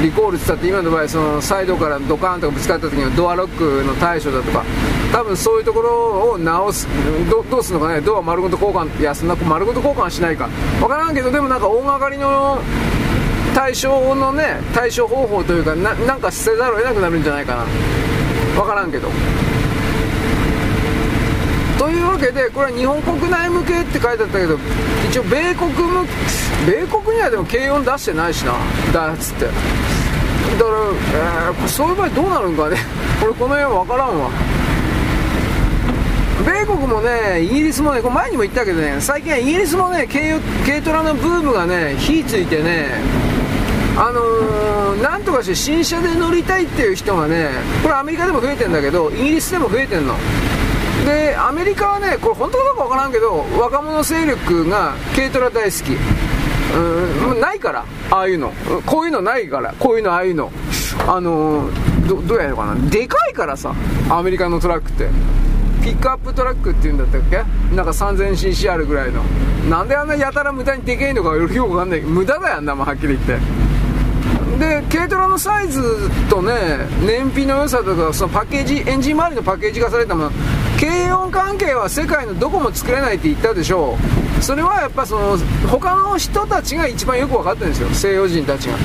[0.00, 4.62] リコールって言ったって今の場合そのサイドからドカーンとかぶつかった時のドアロックの対処だとか
[5.10, 6.86] 多分そういうところを直す
[7.28, 8.00] どうするのかね。
[8.00, 10.48] ドア丸ごと交換いやそんな丸ごと交換しないか。
[10.78, 12.60] 分からんけどでもなんか大掛かりの
[13.56, 17.64] 対処のね対処方法というかななんか捨てざるを得なくなるんじゃないかな
[18.54, 19.08] 分からんけど
[22.16, 24.58] わけでこれは日本国内向けって書いてあったけど
[25.10, 26.06] 一応米国向
[26.66, 28.54] 米国にはでも軽音出してないしな
[28.92, 29.44] ダイハツって。
[29.44, 29.54] だか
[30.64, 32.78] ら、えー、そういう場合どうなるんかね。
[33.20, 34.30] これこの辺分からんわ。
[36.46, 42.88] 米国もね、イギリスもね、これ前にも言ったけどね、最近はイギリスもね、軽軽トラのブームがね、火ついてね、
[43.98, 47.50] あのー、なんとかして新車で乗りたいっていう人がね、
[47.82, 50.14] これアメリカでも増えてんだけど、イギリスでも増えてんの。
[51.06, 55.96] で、アメリカはね、これ本当かどうかわからんけど、若者勢力が軽トラ大好き。
[56.76, 58.52] うん、ないから、ああいうの。
[58.84, 60.50] こういうのないから、こういうの、ああいうの。
[61.06, 61.70] あの、
[62.08, 62.90] ど、どうやるのかな。
[62.90, 63.72] でかいからさ、
[64.10, 65.08] アメリカのトラックって。
[65.82, 67.36] ピックアップトラックっていうんだったっけ？
[67.76, 69.22] なんか 3000cc あるぐらいの。
[69.70, 73.65] なんであんなやたら無駄にでけえのかよくわかんないけど、無駄だよ、あんなもんはっきり言って。
[74.58, 75.82] で軽トラのサイズ
[76.30, 76.54] とね
[77.04, 80.30] 燃費の良さとかそのパッケージエンジン周りのパッケージ化されたもの
[80.80, 83.96] 軽音関係は世界のどこも作れないって言ったでしょ
[84.38, 84.42] う。
[84.42, 87.88] それはやっぱその他の人たちが一番よく分かってるんですよ。
[87.90, 88.76] 西洋人たちが。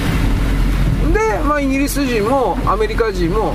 [1.14, 3.54] で、まあ、イギリス人もアメリカ人も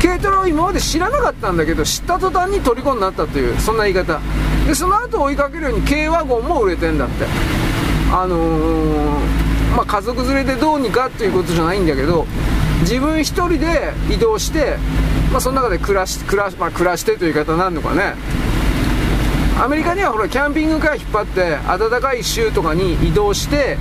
[0.00, 4.20] 軽トラを今まで知らなかったんだけど知った途端に虜になったというそんな言い方。
[4.66, 7.26] でその後追いかけるように軽ワゴンも売れてんだって。
[8.12, 9.13] あのー、
[9.76, 12.26] まあ、家族連れでどうにかっていうことじゃないんだけど
[12.80, 14.76] 自分一人で移動して、
[15.32, 18.14] まあ、その中で暮らし暮ら,、まあ、暮らしてという言い方になるのかね。
[19.60, 23.78] アメリカにはほらキャンピングカー引っ張って暖かい州とかに移動して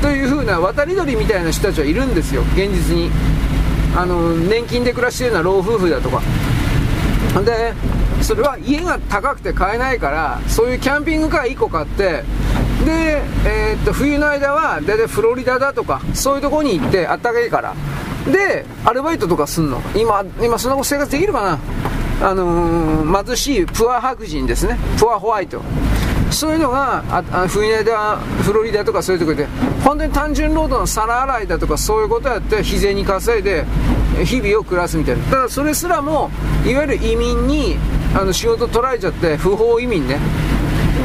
[0.00, 2.42] という風な渡り鳥みたいな人たちはいるんですよ。
[2.54, 3.10] 現実に。
[3.96, 6.22] あの年金で暮らしてるような老夫婦だとか。
[7.44, 7.74] で
[8.22, 12.24] それは家が高くて買えないからそういうキャンピングカー1個買って
[12.84, 17.74] で、えー、っと冬の間は大体フロリダだとかそういうとこに行ってあったかいから。
[18.30, 19.80] でアルバイトとかすんの。
[19.94, 21.58] 今今そんな生活できるか
[22.20, 22.28] な？
[22.28, 24.78] あのー、貧しいプア白人ですね。
[24.98, 25.62] プアホワイト。
[26.30, 27.02] そういうのが
[27.48, 29.46] 冬の間フロリダとかそういうとこで
[29.82, 33.64] 本当に単純労働の皿洗いだとかそういうことやって日銭稼いで
[34.24, 35.24] 日々を暮らすみたいな。
[35.24, 36.30] ただそれすらも
[36.64, 37.76] いわゆる移民に
[38.14, 40.18] あの仕事取られちゃって不法移民ね。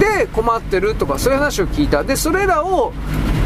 [0.06, 2.94] で困ってるとかそういう話を聞いたでそれらを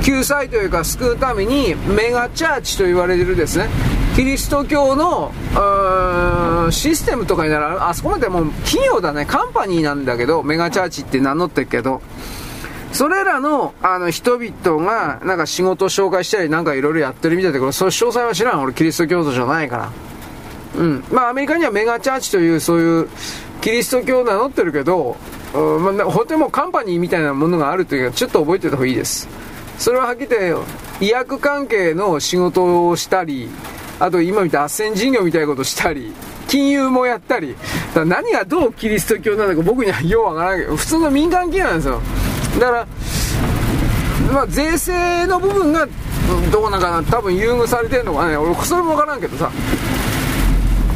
[0.04, 3.68] 救済というか救うためにメガチャーチと言われてるですね
[4.16, 5.32] キリスト教の
[6.72, 12.02] システムとかにならあそこまでもう企業だねカンパニーなんだけどメガチャーチって名乗ってるけど
[12.92, 18.62] それらの、あの、人々が、なんか仕事を紹介したり、なんかいろいろやってるみたいだけど、そういう詳細は知らん。
[18.64, 19.92] 俺、キリスト教徒じゃないから。
[20.76, 21.04] うん。
[21.12, 23.10] まあ、アメリカにはメガチャーチという、そういう、
[23.62, 25.18] キリスト教を名乗ってるけど、
[25.54, 29.28] うんまあ、本当にもカンパニーみたいなものがあるというか、ちょっと覚えておいた方がいいです。
[29.78, 30.64] それははっきり言っ
[31.00, 33.50] て、医薬関係の仕事をしたり、
[34.00, 36.14] あと今見た斡旋事業みたいなことしたり、
[36.48, 37.56] 金融もやったり、
[37.96, 42.02] 何がどうキリスト教なのか僕にはようわからないけど、普通の民間企業なんですよ。
[42.60, 42.88] だから、
[44.34, 45.88] まあ、税制の部分が
[46.52, 49.52] どうなんかな、多分優遇されてるのかね、俺、それもわからんけどさ、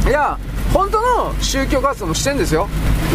[0.06, 0.38] いや、
[0.74, 2.68] 本当の宗教活動もしてんですよ、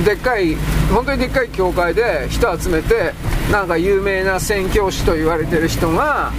[0.06, 0.56] でっかい、
[0.94, 3.14] 本当にでっかい教会で人集めて、
[3.52, 6.32] なんか有名な宣教師と言われてる人が、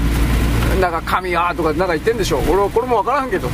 [0.80, 3.50] なんか神はとかなんか言ってんでしょ、俺はこれもわからんけど。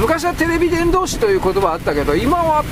[0.00, 2.64] 昔はテレビ伝道師という言葉あったけど今は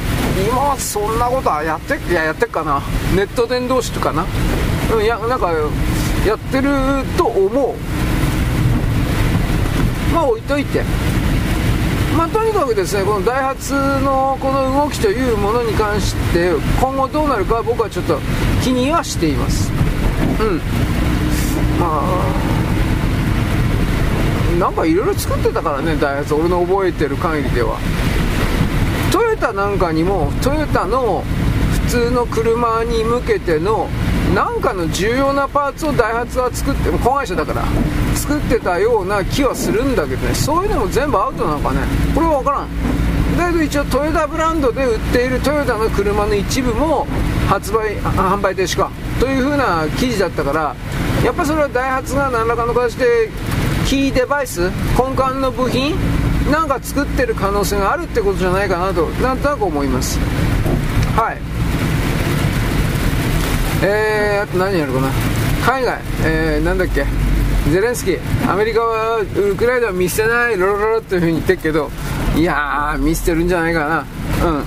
[0.44, 2.82] 今はそんなことはやっていややってっかな。
[3.14, 4.26] ネット伝道師とかな。
[4.92, 5.52] うんいやなんか
[6.26, 6.70] やってる
[7.16, 7.74] と思う。
[10.12, 10.82] まあ置いといて。
[12.16, 13.72] まあ、とにかくですねこのダイハツ
[14.04, 18.18] のこの動きというものに関して今後どうなるか僕はちょっと
[18.62, 19.70] 気にはしています。
[20.40, 20.58] うん。
[21.80, 22.52] まあ
[24.58, 26.34] なんかいろいろ作ってたからねダイハツ。
[26.34, 27.78] 俺の覚えてる限りでは。
[29.10, 31.24] トヨタなんかにもトヨタの
[31.86, 33.88] 普通の車に向けての
[34.34, 37.62] なんかの重要なパーツをダイハツは作って子会社だから
[38.14, 40.34] 作ってたような気はするんだけどね。
[40.34, 41.80] そういうのも全部アウトなのかね。
[42.14, 42.68] これは分からん。
[43.36, 47.06] だけど一応トヨタブランドで売っているトヨタの車の一部も
[47.48, 48.90] 発売販売停止か。
[49.20, 50.74] という風な記事だったから
[51.24, 53.28] やっぱそれはダイハツが何らかの形で
[53.86, 54.70] キーデバイス？
[54.98, 55.94] 根幹の部品？
[56.50, 60.18] なんか作ってる可能性があるってことじゃないかなとなんとなく思います。
[61.16, 61.51] はい。
[63.84, 65.10] えー、あと何やるかな。
[65.66, 67.04] 海外、えー、なんだっけ。
[67.70, 68.52] ゼレンスキー。
[68.52, 70.56] アメリカはウクライナは見捨てない。
[70.56, 71.90] ロロロロっていうふうに言ってるけど。
[72.36, 73.88] いやー見捨てるんじゃないか
[74.40, 74.48] な。
[74.48, 74.64] うん。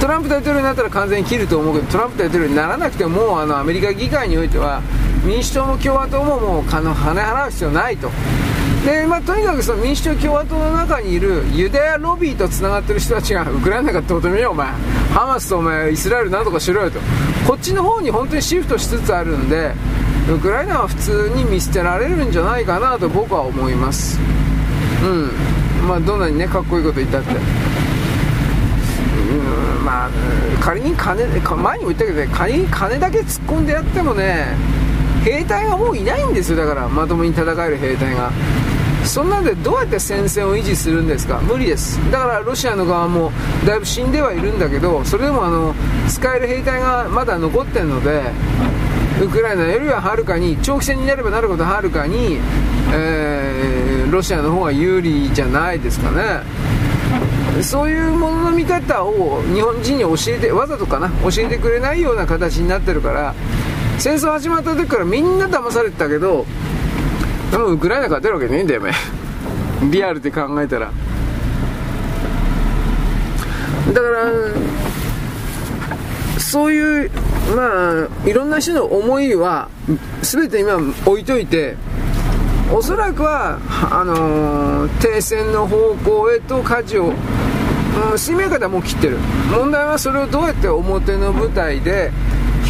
[0.00, 4.80] トランプ大統領になったら完全に切ると思うけどトランプ大統領にならなくてもあのアメリカ議会においては
[5.24, 8.10] 民主党も共和党ももう金払う必要ないと。
[8.88, 14.66] で、まあ、とにかくその民主党共和党の中にいるユダヤロビーとつながってる人たちがウクライナかどうでもいいよお前。
[15.12, 16.98] ハマスとお前イスラエルなんとかしろよと。
[17.46, 19.74] こっちの方に本当にシフトしつつあるんで
[20.32, 24.18] ウクライナは普通に見捨てられるんじゃないかなと僕は思います。
[25.04, 25.06] う
[25.84, 25.86] ん。
[25.86, 27.34] まあどんなにねかっこいいこと言ったって。
[27.34, 27.34] う
[29.82, 29.84] ん。
[29.84, 30.10] まあ
[30.62, 34.56] 仮に金前にも言ったけど仮に金だけ突っ込んでやってもね
[35.24, 36.88] 兵隊がもういないんですよだから。
[36.88, 38.30] まともに戦える兵隊が。
[39.08, 41.38] そんなんでどうやって戦線を維持するんですか？
[41.40, 41.98] 無理です。
[42.12, 43.32] だからロシアの側も
[43.66, 45.74] だいぶ死んではいるんだけどそれでもあの
[46.08, 48.22] 使える兵隊がまだ残ってるので
[49.20, 52.38] ウクライナよりははるかに長期戦になればなるほどはるかに、
[52.92, 56.42] えー、ロシアの方が有利じゃないですかね。
[57.62, 61.10] そういうものの見方を日本人に教えてわざとかな？
[61.22, 63.34] 教えてくれないような形になってるから
[63.98, 66.46] 戦争始まった時からみんな騙されてたけど
[67.50, 68.92] でもウクライナ勝てるわけねえんだよお前。
[69.90, 70.90] リアルで考えたら。
[73.92, 74.30] だから
[76.38, 77.10] そういう
[77.56, 79.68] まあいろんな人の思いは
[80.22, 81.76] 全て今置いといて
[82.70, 83.58] おそらくは
[83.90, 87.14] あのー、停戦の方向へと舵を、
[88.12, 89.16] うん、水面下ではもう切ってる。
[89.50, 92.10] 問題はそれをどうやって表の舞台で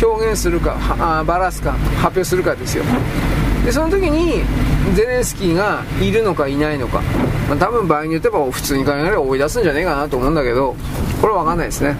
[0.00, 2.84] 表現するかあバラすか発表するかですよ。
[3.64, 4.42] でその時に
[4.94, 7.02] ゼレンスキーがいるのかいないのか、
[7.48, 10.74] まあ、多分場合によっては普通に考えれば追い出すんじゃねえかなと思うんだけど
[11.20, 11.96] これは分かんないですね。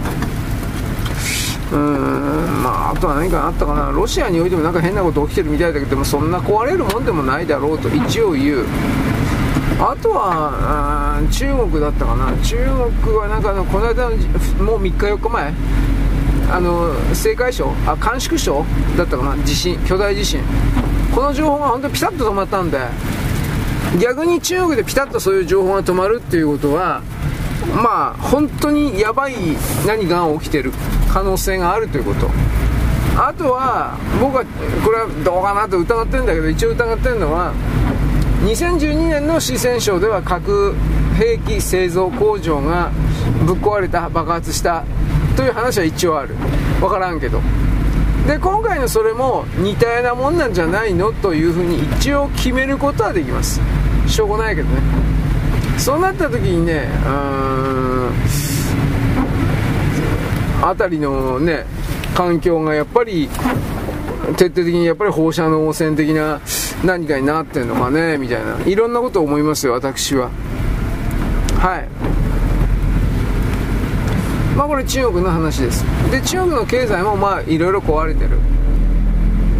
[1.71, 3.91] うーんまああとは何かあったかな。
[3.91, 8.65] ロシアにおいてもなんか変なこと起きてるみたいだけどもそんな壊れるもんでもないだろうと一応言う。
[9.81, 12.33] あとは中国だったかな。
[12.43, 12.57] 中
[13.05, 14.17] 国はなんかあのこの間の
[14.65, 15.53] もう3日4日前
[16.51, 18.65] あの青海省あ甘粛省
[18.97, 19.45] だったかな。
[19.45, 20.41] 地震巨大地震。
[21.19, 22.79] この情報が本当にピタッと止まったんで
[24.01, 27.03] 逆に中国でピタッとそういう情報が止まるっていうことは
[27.75, 29.35] まあ本当にやばい
[29.85, 30.71] 何が起きてる
[31.13, 32.31] 可能性があるということ。
[33.21, 34.45] あとは僕は
[34.85, 37.53] これはどうかなと疑ってるんだけど一応疑ってるのは
[38.45, 40.77] 2012年の四川省では核
[41.17, 42.93] 兵器製造工場が
[43.45, 44.85] ぶっ壊れた爆発した
[45.37, 46.37] という話は一応ある。
[46.79, 47.41] 分からんけど。
[48.29, 53.59] で今回のそれも似たようなもんなんじゃないのというふうに一応決めることはできます。
[54.07, 54.83] しょうがないけどね。
[55.79, 58.11] そうなった時にねうん
[60.61, 61.65] 辺りのね
[62.15, 63.31] 環境がやっぱり
[64.37, 66.43] 徹底的にやっぱり放射能汚染的な
[66.85, 68.59] 何かになってんのかねみたいな。
[68.67, 70.29] いろんなことを思いますよ私は。
[71.59, 71.89] はい。
[74.59, 75.85] まあこれ中国の話です。
[76.11, 78.31] で中国の経済もまあいろいろ壊れてる。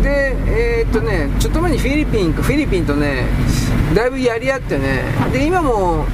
[0.03, 3.25] でえー、っとねちょっと前にフィリピンフィリピンとね
[3.95, 5.05] だいぶやり合ってね。
[5.33, 6.05] で今も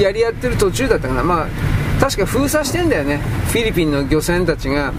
[0.00, 1.24] やり合ってる途中だったかな。
[1.24, 3.16] まあ確か封鎖してんだよね。
[3.48, 4.92] フィリピンの漁船たちが。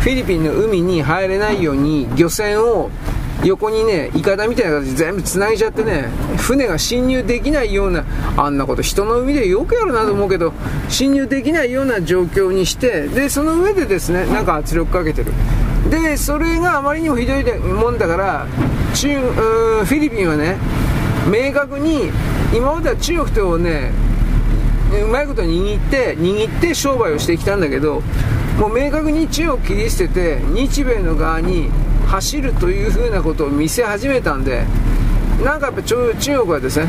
[0.00, 2.90] フィリピンの海に入れないように漁船を
[3.44, 8.04] 横にね、いかだみたいな形で全部繋いじゃってね、船が侵入できないような、
[8.36, 10.52] あんなこと人の海でよくやるなと思うけど、
[10.88, 15.32] 侵入できないような状況にして、で、その上でですね、なんか圧力かけてる。
[15.90, 18.46] で、それがあまりにもひどいもんだから、
[18.94, 20.56] 中、フィリピンはね、
[21.28, 22.10] 明確に、
[22.54, 23.90] 今までは中国とね、
[25.04, 28.02] うまいこと握って、握って商売をしてきたんだけど、
[28.58, 31.70] もう明確に中国切り捨てて、日米の側に
[32.12, 34.66] 走るというふうなことを見せ始めたんで
[35.42, 35.96] なんかやっぱ中
[36.40, 36.86] 国はですね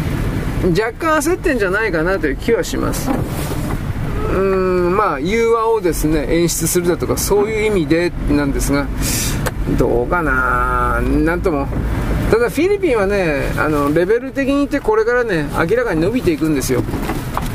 [0.71, 3.09] 若干焦ってんじゃないかなという気はします。
[3.09, 8.85] うーんまあ融和をですね演出するだとかそういう意味でなんですが
[9.79, 11.01] どうかな。
[11.01, 11.67] なんとも。
[12.29, 16.83] ただフィリピンはねあのレベル的に言ってこれからね明らかに伸びていくんですよ。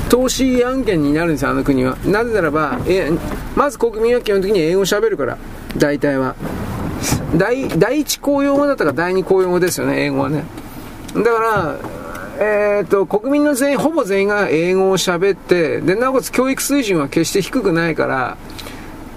[0.09, 1.99] 投資案件になるんですよあの国は。
[2.07, 3.11] なぜならばえ
[3.55, 5.37] まず国民は基本的に英語を喋るから
[5.77, 6.35] 大体は。
[7.37, 10.45] 第第一公用語だったか第二公用語ですよね、英語はね。
[11.15, 11.77] だから、
[12.41, 18.37] えーと、国民の全員、ほぼ全員が英語を喋って、で、なおかつ教育水準は決して低くないから、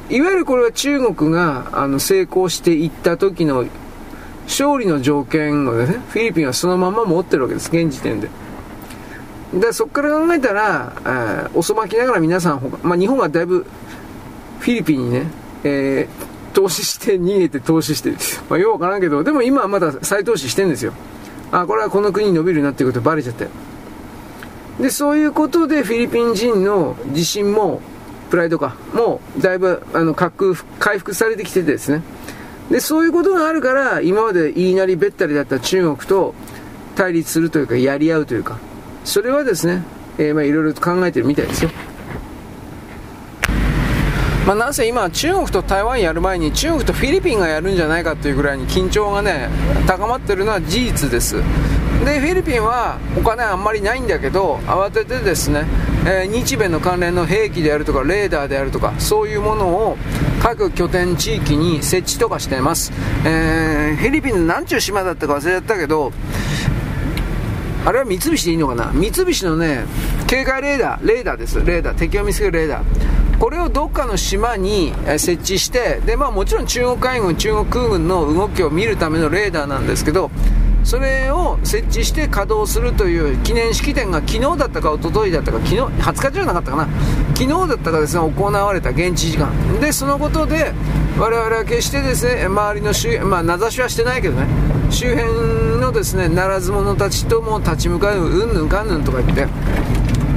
[0.10, 3.66] いわゆるこれは中国があの成功していった時の
[4.46, 8.30] 勝利の条件をね、フィリピンはそのまま持ってるわけです、現時点で。
[9.54, 13.66] で、そこから考えたら、えー、遅まきながら皆さん、まあ、日本はだいぶ
[14.60, 15.26] フィリピンにね、
[15.64, 18.12] えー投資して逃げて投資して、
[18.50, 20.94] まあ、ようわからんけど、でも今はまだ再投資してんですよ。
[21.52, 23.48] あ、これはこの国に伸びるなっていうことバレちゃって。
[24.80, 27.82] で、そういうことでフィリピン人の自信も、
[28.30, 30.30] プライドか、もうだいぶ、あの、回
[31.00, 32.02] 復されてきててですね。
[32.70, 36.34] で、そういうことがあるから、今まで言いなりべったりだった中国と、
[36.96, 38.58] 対立するというか、やり合うというか、
[39.04, 39.84] それはですね、
[40.18, 41.72] えー、まあいろいろと考えてるみたいですよ。
[44.52, 49.48] まあ、なんせ今、中国と台湾やる前に中国とフィリピンがやるんじゃないかというぐらいに緊張がね
[49.88, 51.38] 高まってるのは事実です。
[52.04, 55.66] でフィリピンはお金あんまりないんだけど慌ててですね、
[56.06, 59.98] えー、日米の関連の兵器であるとかレーダーであるとかそういうものを
[60.42, 62.92] 各拠点地域に設置とかしています、
[63.24, 66.12] えー、フィリピンの何ちゅう島だったか忘れちゃったけど
[67.86, 68.92] あれは三菱でいいのかな？
[68.94, 69.86] 三菱のね
[70.28, 71.64] 警戒レーダーレーダーです。
[71.66, 71.98] レーダー。
[71.98, 73.40] 敵を見つけるレーダー。
[73.40, 80.30] これをどっかの島に設置してで、まあ、もちろん中国海軍中国空軍の動きを見るためのレーダーなんですけど
[80.84, 86.88] それを設置して稼働するという記念式典が昨日だったか一昨日だったか昨日20日じゃなかったかな？
[87.36, 89.52] 昨日だったかですね行われた現地時間。
[89.80, 90.72] でそのことで
[91.18, 94.46] 我々は決してですね周りの周ま名指しはしてないけどね。
[94.92, 99.48] 周辺のですねならず者たちとも立ち向かううんぬんかんぬんとか言って。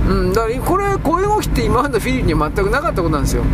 [0.09, 3.45] うんだからこれこういう動きって今までフィリピンには全くなかったことなんですよ。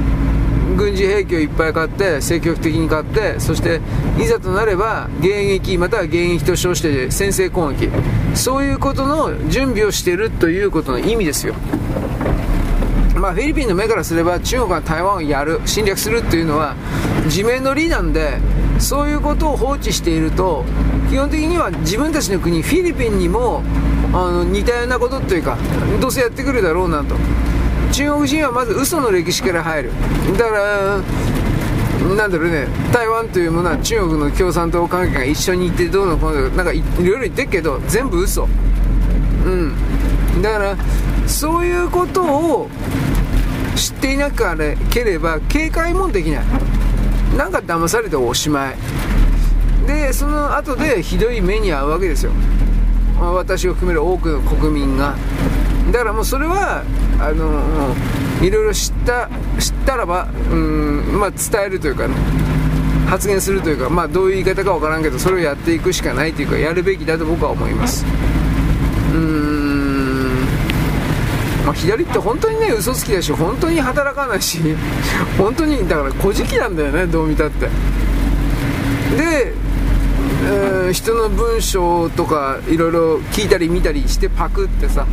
[0.76, 3.80] 軍事兵器をいっぱい買って積極的に買ってそして
[4.18, 7.88] いざとなれば迎撃または迎撃と称して先制攻撃。
[8.34, 11.54] そういうことの準備をしているということの意味ですよ。
[13.16, 16.74] まあ、フィリピンの目からすれば中国が台湾をやる侵略するっていうのは
[17.24, 18.38] 自明の理なんで
[18.80, 20.64] そういうことを放置していると
[21.10, 23.62] 基本的には自分たちの国フィリピンにも
[24.12, 25.56] あの似たようなことというか
[26.00, 27.14] どうせやってくるだろうなと。
[27.92, 29.92] 中国人はまず嘘の歴史から入る。
[30.38, 31.00] だから
[32.16, 32.66] なんだろうね。
[32.92, 38.48] 台湾というものは中国の共産党関係が一緒にいてどうのこうのなんかいろいろ言ってるけど全部嘘。
[39.44, 39.74] うん。
[40.42, 40.76] だから
[41.26, 42.70] そういうことを
[43.76, 46.44] 知っていなければ警戒もできない。
[47.36, 48.76] なんか騙されておしまい。
[49.86, 52.32] でその後でひどい目に遭うわけですよ。
[53.20, 55.16] 私を含める多くの国民が。
[55.92, 56.84] だからもうそれは
[57.18, 57.94] あの
[58.44, 59.28] いろいろ知った
[59.58, 62.14] 知ったらばうん、まあ、伝えるというかね。
[63.10, 68.06] 発言するというか、まあ、どういう言い方か分からんけどそれをやっていくしかないというかやるべきだと僕は思います。
[69.12, 69.49] うん、
[71.70, 74.58] まあ、左って本当にね嘘つきだし本当に働かないし
[75.38, 77.66] 本当にだから小じなんだよねどう見たって。
[79.16, 79.54] で、
[80.44, 85.06] えー、人の文章とかいろいろ聞いたり見たりしてパクってさ。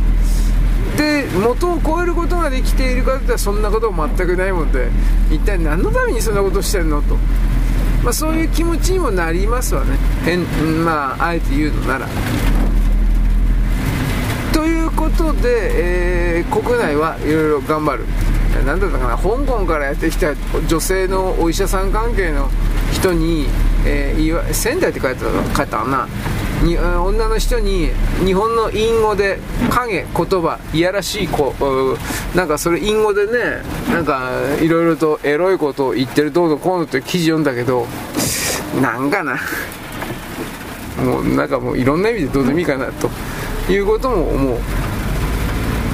[0.96, 4.88] で元を超えることができているかといったらそんなこと全くないもんで。
[5.30, 7.16] 一体何のためにそんなことしてんのと、
[8.02, 9.96] まあ、そういう気持ちにもなりますわね。
[10.24, 10.40] 変
[10.84, 12.08] まああえて言うのなら。
[14.98, 18.04] ことで、えー、国内はいろいろ頑張る。
[18.66, 19.16] 何だったかな。
[19.16, 20.34] 香港からやってきた
[20.66, 22.48] 女性のお医者さん関係の
[22.92, 23.46] 人に、
[23.86, 26.08] えー、仙台って書いてた書いたかな。
[26.64, 27.90] に女の人に
[28.24, 29.38] 日本の隠語で
[29.70, 31.54] 影言葉いやらしい子
[32.34, 33.62] なんかそれ隠語でね
[33.92, 34.28] なんか
[34.60, 37.86] いろいろとエロいことを言ってるどうのこうのって記事読んだけど
[38.82, 39.38] なんかな。
[41.04, 43.08] もうなんかもういろんな意味でどうでもいいかなと
[43.70, 44.58] いうことも思う。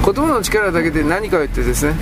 [0.05, 1.95] 言葉の力だけで何かを言ってですね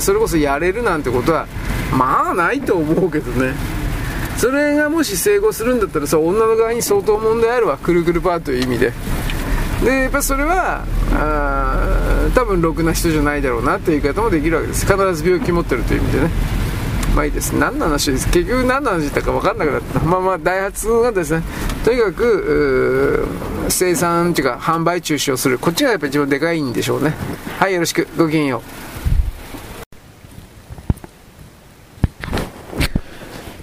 [0.00, 1.46] それこそやれるなんてことは
[1.92, 3.54] まあないと思うけどね。
[4.38, 7.76] それがもし成功するんだったらさ女の側に相当問題あるわ。
[7.76, 8.92] くるくるパーという意味で。
[9.84, 14.86] でやっぱそれはあ多分ろくな人じゃないだろうなという言い方もできるわけです。
[14.86, 16.30] 必ず病気持ってるという意味でね。
[17.14, 17.52] まあいいです。
[17.52, 18.30] 何の話です？
[18.30, 20.00] 結局何の話だったか分かんなくなった。
[20.00, 21.42] まあまあダイハツがですね
[21.84, 23.26] とにかく
[23.68, 25.58] 生産というか販売中止をする。
[25.58, 27.14] こっちがやっぱり一番でかいんでしょうね。
[27.58, 28.06] はいよろしく。
[28.16, 28.62] ごきげんよ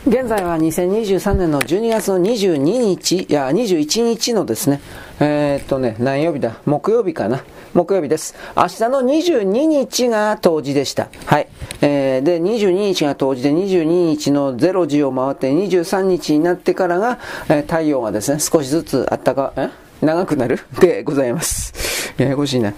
[0.05, 0.09] う。
[0.09, 4.79] 現在は2023年の12月の22日、いや、21日のですね、
[5.19, 7.43] えー、っとね、何曜日だ木曜日かな
[7.77, 8.33] 木曜日です。
[8.55, 11.09] 明日の22日が冬至でした。
[11.27, 11.47] はい。
[11.81, 19.69] えー、で、22日が冬至で、22日の0時を回って、23日になってからが、えー、太陽がですね、少しずつあったか、え？
[20.01, 20.59] 長くなる？
[20.81, 21.71] でございます。
[22.17, 22.73] ややこしいな。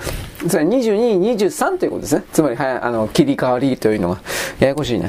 [0.50, 2.24] それ22、23ということですね。
[2.34, 4.22] つまり、はい、あの、切り替わりというのが、
[4.60, 5.08] ややこしいな。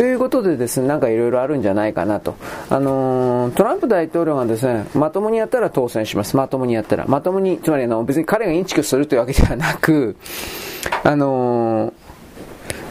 [0.00, 2.34] ということでですね、なんかいろいろあるんじゃないかなと。
[2.70, 6.38] あのー、トランプ大統領がですね、まともにやったら当選します。
[6.38, 7.04] まともにやったら。
[7.06, 10.16] まともに、つまりあの、別に彼がインチキするというわけではなく、
[11.04, 11.92] あのー、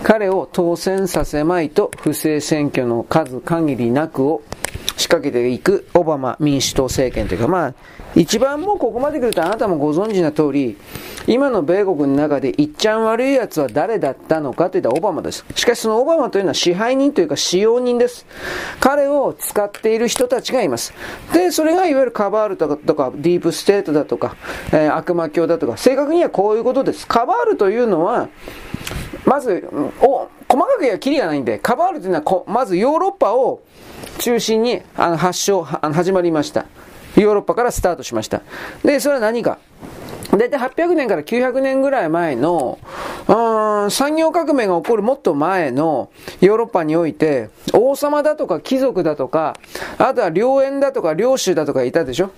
[0.04, 4.42] 彼を当選させまいと不正選挙の数限りなくを
[4.98, 7.74] 仕掛けていくオバマ民主党政権というか、まあ、
[8.16, 10.78] 一番もうここまで来るとあなたもご存知な通り、
[11.28, 15.46] 今の米国の中でいっちゃん悪い奴は誰だったのかといったらオバマです。
[15.56, 18.26] しかしそのオバマというのは支配人というか使用人です。
[18.80, 20.94] 彼を使っている人たちがいます。
[21.34, 24.36] で、それがいわゆるカバールとかとかディープステートだとか、
[24.74, 27.08] えー、悪魔教だとか、正確にはこういうことです。
[27.08, 28.28] カバールというのは、
[29.26, 29.68] まず、
[30.02, 33.62] お、細かく言えばキリがないんで、カバールというのはまずヨーロッパを
[34.20, 36.66] 中心にあの発祥、あの始まりました。
[37.16, 38.42] ヨーロッパからスタートしました。
[38.84, 39.60] で、それは何か。
[40.32, 42.78] 大体800年から900年ぐらい前の、
[43.28, 49.58] うん、産業革命が起こるもっと前のヨーロッパにおいて、王様だとか貴族だとか、
[49.98, 52.32] あとは領縁だとか領主だとかいたでしょ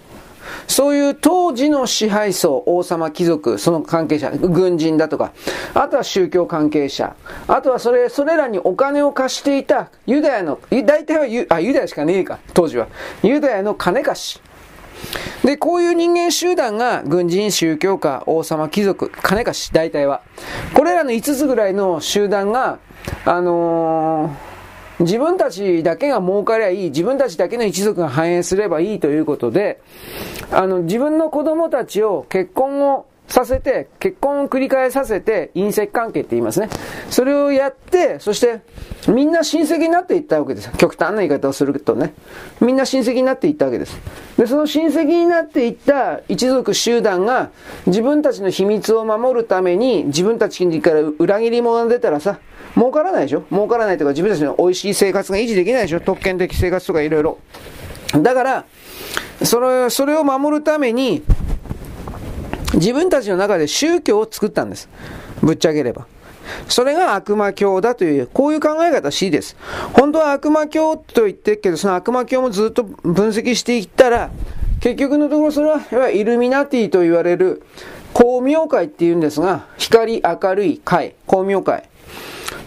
[0.67, 5.31] そういう当時の支配層、王様、貴族、その関係者、軍人だとか、
[5.73, 7.15] あとは宗教関係者、
[7.47, 12.87] あとはそれ、それらにお金を貸していたユダヤの、大体はユあユダヤしかねえか、当時は。
[13.23, 14.41] ユダヤの金貸し。
[15.43, 20.21] で、こういう人間集団が軍人、宗教家、王様、貴族、金貸し、大体は。
[20.73, 22.77] これらの5つぐらいの集団が、
[23.25, 24.50] あのー
[25.01, 29.81] 自分たちだけが儲かりゃいい、自分たちだけの一族が繁栄すればいいということで、
[30.51, 36.69] あの、自分の子供たちを結婚をさせて、結婚を繰り返させて、隕石関係って言いますね。
[37.09, 38.59] それをやって、そして、
[39.07, 40.69] みんな親戚になっていったわけです。
[40.77, 42.13] 極端な言い方をするとね。
[42.59, 43.97] みんな親戚になっていったわけです。
[44.37, 47.51] で、その親戚になっていった一族集団が、
[47.87, 52.39] 自分たちの秘密を守るために、自分たちから裏切り者が出たらさ、
[52.75, 53.43] 儲からないでしょ？
[53.51, 55.99] 儲からないとか自分たちの美味しい生活が維持できないでしょ？
[55.99, 57.39] 特権的生活とかいろいろ。
[58.21, 58.65] だから、
[59.43, 61.23] それ、それを守るために、
[62.73, 64.89] 自分たちの中で宗教を作ったんです。
[65.41, 66.07] ぶっちゃければ。
[66.67, 69.55] それが悪魔教だという、こういう考え方 C です。
[69.93, 74.29] 本当は悪魔教と言ってるけど、その悪魔教もずっと分析していったら、
[74.81, 77.63] 結局のところそれは、イルミナティと言われる、
[78.13, 81.83] 光明会って言うんですが、光明るい会、光明会。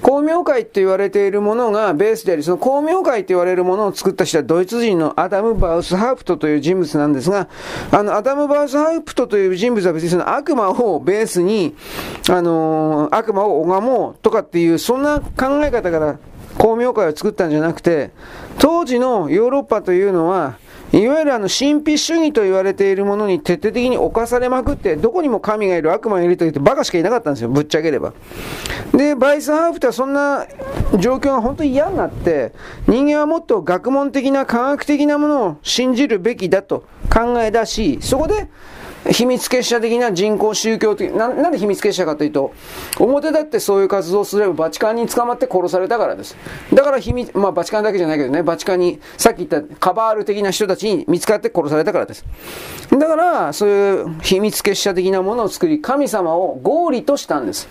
[0.04, 7.48] 光明会って言われているものがベースであり、その光明会って言われるものを作った人はドイツ人のアダム・ヴァイスハウプトという人物なんですが、
[7.90, 11.74] あの、アダム・ヴァイスハウプトという人物は別にその悪魔をベースに、
[12.28, 16.18] あのー、悪魔を拝もうとかっていう、そんな考え方から
[16.58, 18.10] 光明会を作ったんじゃなくて、
[18.58, 20.58] 当時のヨーロッパというのは、
[20.94, 28.12] いわゆるあの神秘主義と言われているものに徹底的に侵されまくって、どこにも神がいる、悪魔がいると言ってバカしかいなかったんですよ、ぶっちゃければ。
[28.92, 30.46] で、バイスハーフとはそんな
[31.00, 32.52] 状況が本当に嫌になって、
[32.86, 38.48] 人間はもっと学問的な科学的なものを信じるべきだと考え出し、そこで
[39.10, 42.54] 秘密結社的な人口宗教的な、なんで秘密結社かというと、
[42.98, 46.36] 表だってそういう活動すればバチカンに捕まって殺されたからです。
[46.72, 52.24] だから秘密、まあバチカンだけじゃないけどね、バチカンに、さっき言ったカバール的な人たちに見つかって殺されたからです。
[52.90, 57.68] だから、そういう秘密結社的なものを作り、神様を合理としたんです。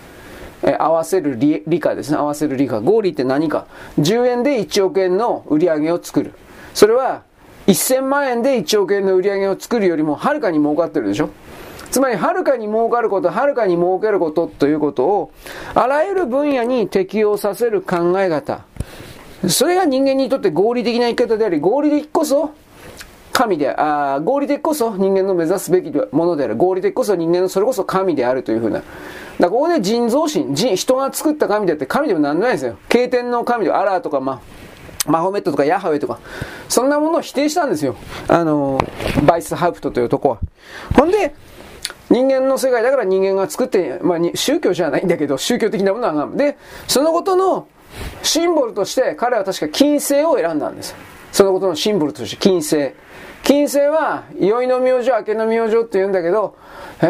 [0.62, 2.16] え合わせる理理科ですね。
[2.16, 2.80] 合わせる理科。
[2.80, 3.66] 合理って何か。
[3.98, 6.32] 10円で1億円の売り上げを作る。
[6.72, 7.22] それは
[7.66, 11.30] 1000万円で1億円の売り上げを作るよりもはるかに儲かってるでしょ
[11.90, 15.32] つまり、はるかに儲かること、はるかに儲けることということを、
[15.76, 18.64] あらゆる分野に適用させる考え方。
[19.48, 22.50] それが人間にとって合理的な生き方であり、合理的こそ、
[23.32, 26.56] 神であ、合理的こそ人間の目指すべきものである。
[26.56, 28.78] 合理的こそ人間のそれこそ神であるというふうな。
[28.78, 28.86] だか
[29.38, 32.76] らここで人造神、人、が作った神であって神でもなんでないですよ。
[32.88, 34.40] 経典の神でアラーとか、まあ、
[35.06, 36.18] マホメットとかヤハウェとか、
[36.68, 37.96] そんなものを否定したんですよ。
[38.28, 38.80] あの、
[39.26, 40.38] バイスハウプトという男は。
[40.96, 41.34] ほんで、
[42.10, 47.66] 人間の世界だから人間が作って、まあ、宗教じゃないんだけど、宗教的なものは、で、そのことの
[48.22, 50.94] シンボルとして彼は確か金星を選んだんです。
[51.32, 52.92] そのことのシンボルとして金星。
[53.42, 56.56] 金星は、宵の明星、明けの明星って言うんだけど、
[57.02, 57.04] え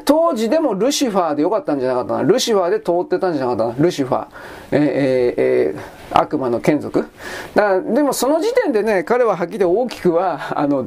[0.00, 2.22] ー、当時でもルシファーでよかったんじゃなかったな。
[2.22, 3.84] ルシファーで通ってたんじゃなかったな。
[3.84, 4.26] ルシファー。
[4.70, 5.80] えー、えー、えー、
[6.14, 7.06] 悪魔の眷属。
[7.54, 10.84] だ、でもその時点でね、彼ははっきり大きくは、あの、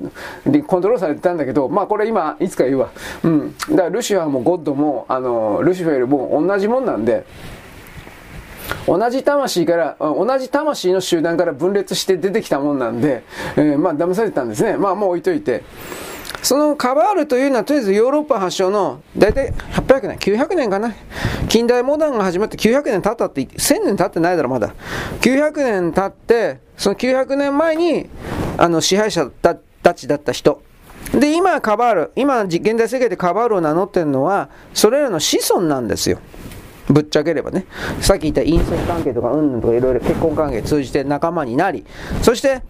[0.68, 2.90] コントロールされてたんだけど、まあこれ今、いつか言うわ。
[3.24, 3.56] うん。
[3.70, 7.26] だからルシファーもゴッドも、あの、ルシフェルも同じもんなんで、
[8.88, 13.24] 同じ魂から、同じ魂の集団から分裂して出てきたもんなんで、
[13.56, 14.78] えー、まあ騙されてたんですね。
[14.78, 15.64] まあもう置いといて。
[16.46, 20.94] そのカバールというのはとりあえずヨーロッパ発祥の大体800年、900年かな。
[21.50, 24.76] 近代モダンが始まって900年経ったって1000年経ってないだろ、まだ。
[25.22, 28.08] 900年経って、その900年前に、
[28.60, 29.58] あの、支配者た
[29.96, 30.62] ちだった人。
[31.20, 36.20] で、今カバール、今現代世界でカバールを名乗ってるのは、それらの子孫なんですよ。
[36.90, 37.66] ぶっちゃければね。
[38.02, 41.84] さっき言った隕石関係とか、うんとかいろいろ結婚関係通じて仲間になり、
[42.22, 42.62] そして、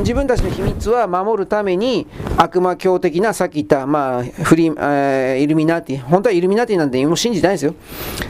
[0.00, 7.74] 自分たちの秘密は守るために悪魔教的なさっき言った、まあ、フリー、えー、イルミナティ本当はイルミナティなんてもう信じてないですよ。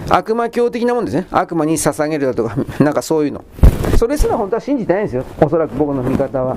[0.09, 1.27] 悪魔教的なもんですね。
[1.31, 3.45] 悪魔に捧げるだとか なんかそういうの。
[3.97, 5.25] それすら本当は信じてないんですよ。
[5.41, 6.57] おそらく僕の見方は。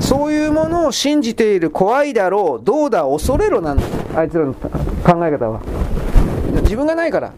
[0.00, 3.82] そういうものを信じている怖いだろうどうだ恐れろなんだ
[4.14, 4.62] あいつらの考
[5.04, 5.60] え方は。
[6.62, 7.32] 自分がないから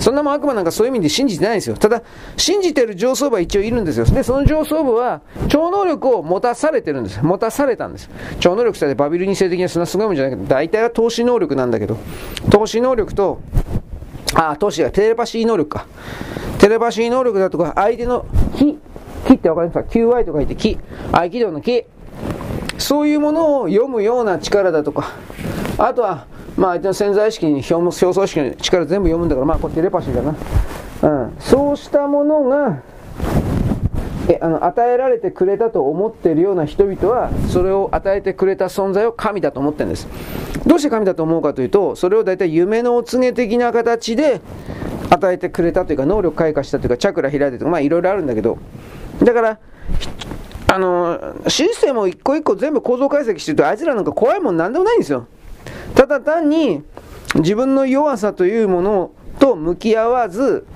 [0.00, 1.76] そんなも悪魔なんかそういう意味で信じてないんですよ。
[1.76, 2.02] ただ、
[2.36, 4.06] 信じてる上層部は一応いるんですよ。
[4.06, 7.22] で、その上層部は超能力を持たされてるんです。
[7.22, 8.08] 持たされたんです。
[8.40, 11.98] 超能力さえバビルニ性的にはそんなすごいもんじゃないけど、大体は投資能力なんだけど、
[12.50, 13.42] 投資能力と、
[14.34, 15.86] あ、投資がテレパシー能力か。
[16.58, 18.24] テレパシー能力だとか、相手の
[18.56, 18.78] 木、
[19.26, 20.78] 木ってわかりますか ?QI と書いて木。
[21.12, 21.84] 合気道の木。
[22.78, 25.12] そういうものを読むような力だとか、
[25.76, 26.26] あとは、
[26.60, 30.36] まあ、相手の潜在意識に表表層意識の力全部読むんだから、まあ、これテレパシーだな。
[31.02, 32.82] うん、そうしたものが、
[34.28, 40.06] えあの与えられてくれたと思っているような人々はそれを与えてくれた存在を神だと思ってるんです。
[40.66, 44.42] どうして神だと思うかというとそれを大体夢のお告げ的な形で
[45.08, 48.58] 与えてくれたというか能力開花したというかチャクラ開いてとかまあいろいろあるんだけど。
[49.22, 49.58] だから
[50.66, 55.26] あのシステムを一個一個全部構造解析してるとあいつらなんか怖いもんなんでもないんですよ。
[55.94, 56.82] ただ単に
[57.34, 60.66] 自分の弱さというものと向き合わず、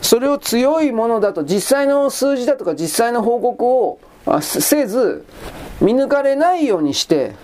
[0.00, 3.98] それを強いものだと、実際の数字だとか実際の報告を
[4.40, 5.24] せず、
[5.80, 7.34] 見抜かれないようにして、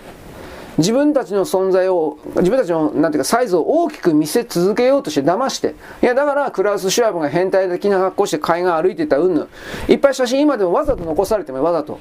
[0.79, 9.47] 自分たちの存在を、自分たちの、なんていうか、サイズを大きく見せ続けようとして騙して、いや、だから、クラウス・シュワブが変態的な格好して海岸歩いてたうんぬ
[9.89, 11.99] いっぱい写真今でもわざと残されてもわざと。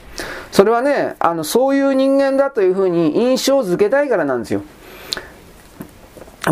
[0.53, 4.63] それはね、あの、そういう人間だというふうに印象づけたいからなんですよ。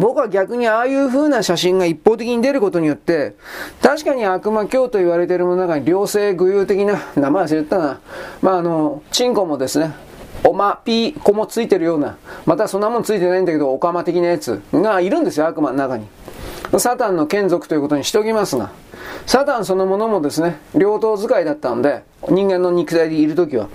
[0.00, 3.34] 僕は逆にああいう風な写真が一方的に出ることによって、
[3.80, 8.00] 確かに悪魔教と言われているものの中に良性具有的な、名前忘れたな。
[8.42, 9.94] まああの、チンコもですね、
[10.44, 16.06] おま、ピー、子もついてるような、またそんなもんついてないんだけど、オカマ的なやつがいるんですよ、悪魔の中に。
[16.78, 18.70] サタンの眷属ということにしておきますが、
[19.26, 23.68] サタンそのものもですね、両党使いだったので、人間の肉体でいるときは。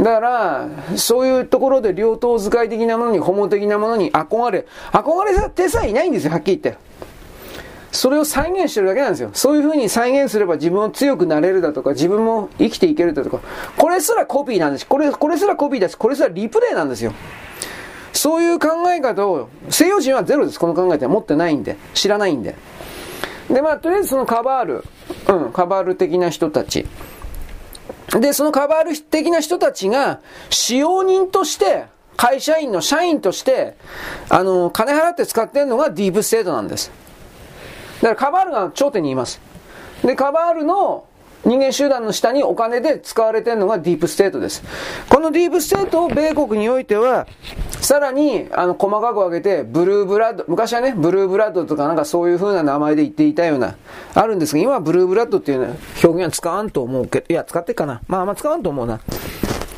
[0.00, 6.80] だから、そういうところで両党使い的なものに、ホモ的なものに憧れ、憧れてさえいないんですよ、はっきり言って。
[7.92, 9.30] それを再現してるだけなんですよ。
[9.34, 13.40] そういう風に再現すれば自分を強くなれるだとか、自分も生きていけるだとか、
[13.76, 14.86] これすらコピーなんです。
[14.86, 17.12] これ、これすらコピーだし、これすらリプレイなんですよ。
[18.14, 20.58] そういう考え方を、西洋人はゼロです。
[20.58, 22.54] この考え方は持ってないんで、知らないんで。
[23.50, 24.84] で、まあ、とりあえずそのカバール、
[25.28, 26.86] うん、カバール的な人たち。
[28.08, 31.84] で、そのカバール的な人たちが、使用人として、
[32.16, 33.76] 会社員の社員として、
[34.30, 37.01] あの、金払って使ってるのがディープステートなんです。
[38.02, 39.40] だからカバールが頂点にいます。
[40.04, 41.06] で、カバールの
[41.44, 44.62] 人間集団の下にお金で使われているのがディープステートです。
[45.08, 47.26] このディープステートを米国においては、
[47.80, 53.76] さらに、あの、細かく分けて、 Blue Blood、昔はね、 Blue Blood とかなんかそういう風な名前で言っていたような、
[54.14, 58.02] あるんですが、今は Blue Blood っていう、ね、表現は使わんと思うけど、いや、使ってっかな。
[58.06, 59.00] まああんま使わんと思うな。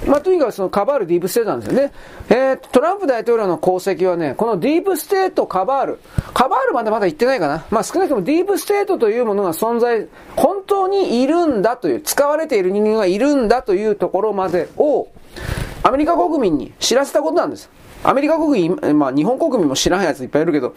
[0.07, 1.93] まあ、とにかくそのカバールディープステートなんですよね。
[2.29, 5.99] えー、トランプ大統領の功績はね、このディープステートカバール、
[6.35, 7.65] カバールまでまだ行ってないかな。
[7.71, 15.09] まあ、少なくともディープステートというものが存在、本当にいるんだという、使われている人間がいるんだというところまでを、
[15.83, 17.71] アメリカ国民に知らせたことなんです。
[18.05, 20.75] アメリカ国民、まあ日本国民も知らないやついっぱいいるけど、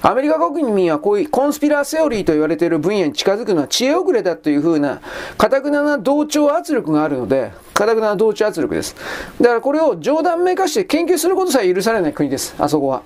[0.00, 5.00] アメリカ国民はこういう conspiracy theory と言われている分野に近づくのは知恵遅れだというふうな、
[5.36, 8.94] かたくなな同調圧力があるので、かたくなな同調圧力です。
[9.40, 13.02] だからこれを冗談めかして研究することさえ許されない国です、あそこは。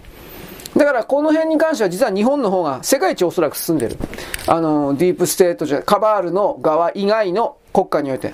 [0.77, 3.97] だからこの辺に関しては実は日本の方が世界一おそらく進んでる。
[4.47, 8.33] あの、ディープステートじゃ、カバールの側以外の国家において。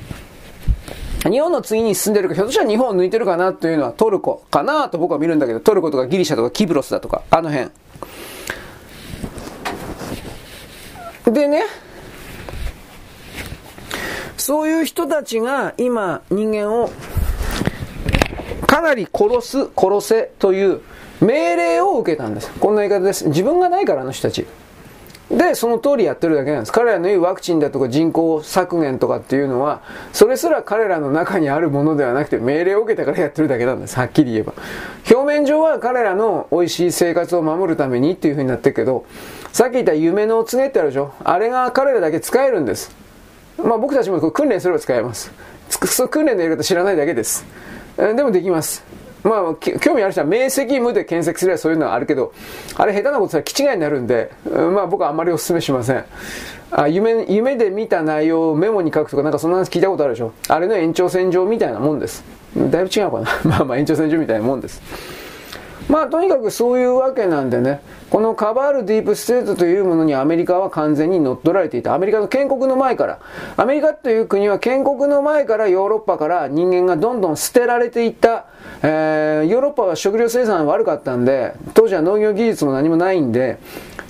[1.24, 7.70] 日本の次に進んでるか、ひょっとしたら日本を抜いてるかなというのはトルコかなと僕は見るんだけど、トルコとかギリシャとかキプロスだとか、あの辺。
[11.26, 11.64] でね、
[14.36, 16.90] そういう人たちが今人間を
[18.66, 20.80] かなり殺す、殺せという
[21.20, 22.50] 命令を受けたんです。
[22.52, 23.26] こんな言い方です。
[23.28, 24.46] 自分がないからあの人たち。
[25.30, 26.72] で、その通りやってるだけなんです。
[26.72, 29.82] 彼らの言うワクチンだとか人口削減とかっていうのは、
[30.12, 33.96] それすら彼らの中にあるものではなくて命令を受けたからやってるだけなんです。
[33.96, 34.54] はっきり言えば。
[35.10, 39.04] 表面上は彼らの美味しい生活を守るためにっていう風になってるけど、
[39.52, 42.94] さっき言った夢のお告げってあるでしょあれが彼らだけ使えるんです。
[43.58, 45.30] まあ僕たちも訓練すれば使えます。
[46.08, 47.44] 訓練のやり方知らないだけです。
[47.98, 48.87] でもできます。
[49.24, 52.32] まあ、興味ある人は明晰夢で検索すればそういうのはあるけど、
[52.76, 54.30] あれ下手なことしたら気違いになるんで、
[54.72, 56.04] まあ僕はあんまりお勧めしません。
[56.70, 60.32] あ夢夢で見た内容をメモに書くとかなんかそんな話聞いたことあるでしょ？
[60.48, 62.22] あれの延長線上みたいなもんです。
[62.56, 64.80] だいぶ違うかな まあまあ延長線上みたいなもんです。
[65.88, 71.94] まあとにかくそういうわけなんでね、このカバールディープステートというものにアメリカは完全に乗っ取られていた。
[71.94, 73.20] アメリカの建国の前から。
[73.56, 78.46] アメリカという国は建国の前からヨーロッパから人間がどんどん捨てられていった。
[78.82, 83.58] えー、ヨーロッパは食料生産悪かったんで、当時は農業技術も何もないんで、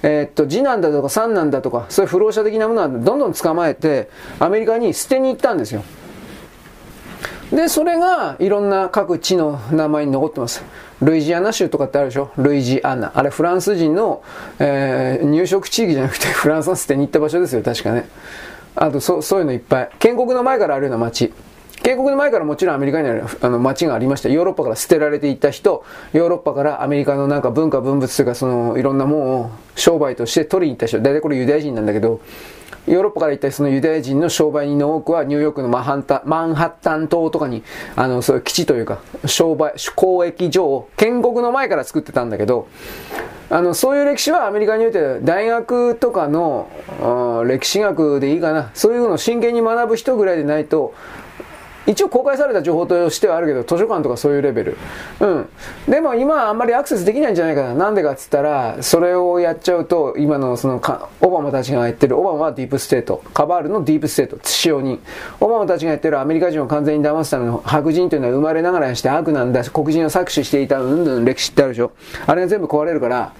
[0.03, 4.09] えー、っと、次男だとか三男だとか、そういう不老者的なものはどんどん捕まえて、
[4.41, 5.83] アメリカに捨てに行ったんですよ。
[7.53, 10.63] で、それがいろんな各地の名前に残ってます。
[11.01, 12.31] ルイジアナ州とかってあるでしょ？
[12.37, 13.13] ルイジアナ。
[13.15, 14.23] あれフランス人の、
[14.59, 18.09] えー、入植地域じゃなくて フランスが捨てに行った場所ですよ、確かね。
[18.75, 19.91] あとそ、そういうのいっぱい。
[19.99, 21.33] 建国の前からあるような街。
[21.83, 24.29] 建国の前からもちろんアメリカにあるあの街がありました。
[24.29, 32.21] ヨーロッパから捨てられていった人、ヨーロッパからアメリカのなんか文化文物というかそのいろんなものを商売として取りに行った人、大体これユダヤ人なんだけど、
[32.89, 37.63] ヨーロッパから行ったそのユダヤ人の商売人の多くはニューヨークのマハンタマンハッタン島とかに、
[37.97, 42.69] あの、そういう基地というか、商売、交易所を建国の前から作ってたんだけど、
[43.51, 46.69] あの、そういう歴史はアメリカにおいて大学とかの
[47.47, 48.71] 歴史学でいいかな。
[48.75, 50.95] そういうのを真剣に学ぶ人ぐらいでないと、
[51.89, 54.77] 一応公開された情報としてはあるけど、図書館とかそういうレベル。
[55.21, 55.49] うん。
[55.89, 57.75] でも今あんまりアクセスできないんじゃないかな。
[57.75, 60.83] なんでかっつったら、それをやっちゃうと、今のその
[61.23, 65.01] オバマたちがやってる、オバマはディープステート、カバールのディープステート、使用人。
[65.41, 71.93] オバマたちがやってるアメリカ人を完全に騙すための白人というのは生まれながらにして悪なんだし、黒人を搾取していたうんぬん歴史ってあるでしょ。
[72.27, 73.33] あれが全部壊れるから、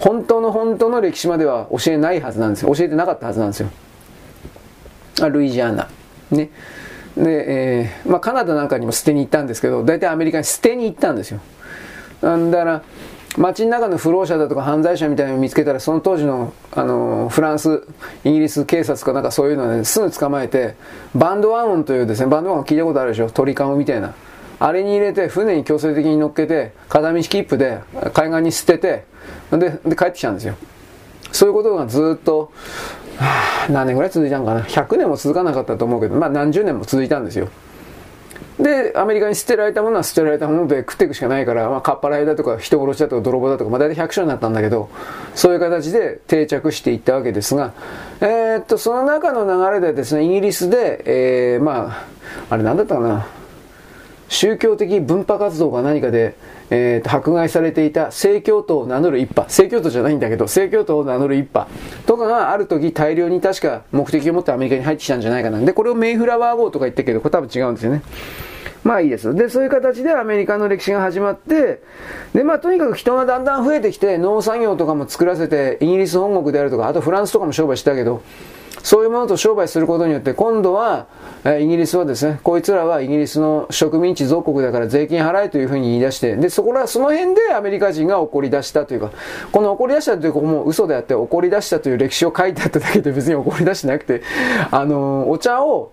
[0.00, 2.74] 本当の本当の歴史までは教えないはずなんですよ。
[2.74, 3.70] 教えてなかったはずなんですよ。
[5.22, 5.88] あルイジアナ。
[6.30, 6.50] ね。
[7.16, 11.40] で、えー、まあ、カナダなんかにも捨てに行ったんですけど、大体アメリカに捨てに行ったんですよ。
[12.20, 12.82] だから、
[13.38, 17.82] 街の中の不老者だとか犯罪者みたいなのを見つけたら、その当時の、あの、フランス、
[18.24, 20.74] イギリス警察かなんかそういうので、ね、すぐ捕まえて、
[21.14, 23.30] バンドワゴンというですね、バンドワゴン聞いたことあるでしょ？
[23.30, 24.14] 鳥カゴみたいな。
[24.58, 27.80] あれに入れて、船に強制的に乗っけて、片道切符で
[28.14, 29.04] 海岸に捨てて、
[29.50, 30.54] で、で帰ってきたんですよ。
[31.30, 32.52] そういうことがずっと、
[33.70, 37.48] 何年ぐらい続いたのかな100年も続かなかったと思うけど、まあ何十年も続いたんですよ。
[38.58, 44.88] で、アメリカに捨てられたものは捨てられたもので食っていくしかないから、まあ、かっぱらいだとか人殺しだとか泥棒だとか、まあ大体100章になったんだけど、
[45.34, 47.72] そういう形で定着していったわけですが、
[48.20, 51.02] えー、っと、その中の流れでですね、イギリスで、
[51.54, 52.06] えー、まあ、
[52.50, 53.26] あれ何だったかな、
[54.28, 56.34] 宗教的分派活動か何かで、
[56.70, 61.68] えー、と迫害されていた正教徒を名乗る一派、正教徒じゃないんだけど、正教徒を名乗る一派
[62.06, 65.60] とかがある時大量に確か目的を持ってアメリカに入ってきたんじゃないかな。
[65.60, 68.02] で、これをメイフラワー号とか言ってるけど、これ多分違うんですよね。
[68.86, 69.34] まあいいです。
[69.34, 71.82] で、そういう形でアメリカの歴史が始まって、
[72.34, 78.22] で、まあとにかく人がだんだん増えてきて、農作業とかも作らせて、イギリス本国であるとか、あとフランスとかも商売してたけど、
[78.82, 81.06] そういうものと商売することによって、今度は、
[81.44, 89.10] えイギリスはですね、こいつらはイギリスの植民地属国だから税金払えというふうに言い出して、で、そこら、その辺でアメリカ人が怒り出したというか、
[89.52, 94.22] この怒り出したというここも嘘であって怒り出したという歴史を書いてあっただけで別に怒り出してなくて、
[94.70, 95.92] あのお茶を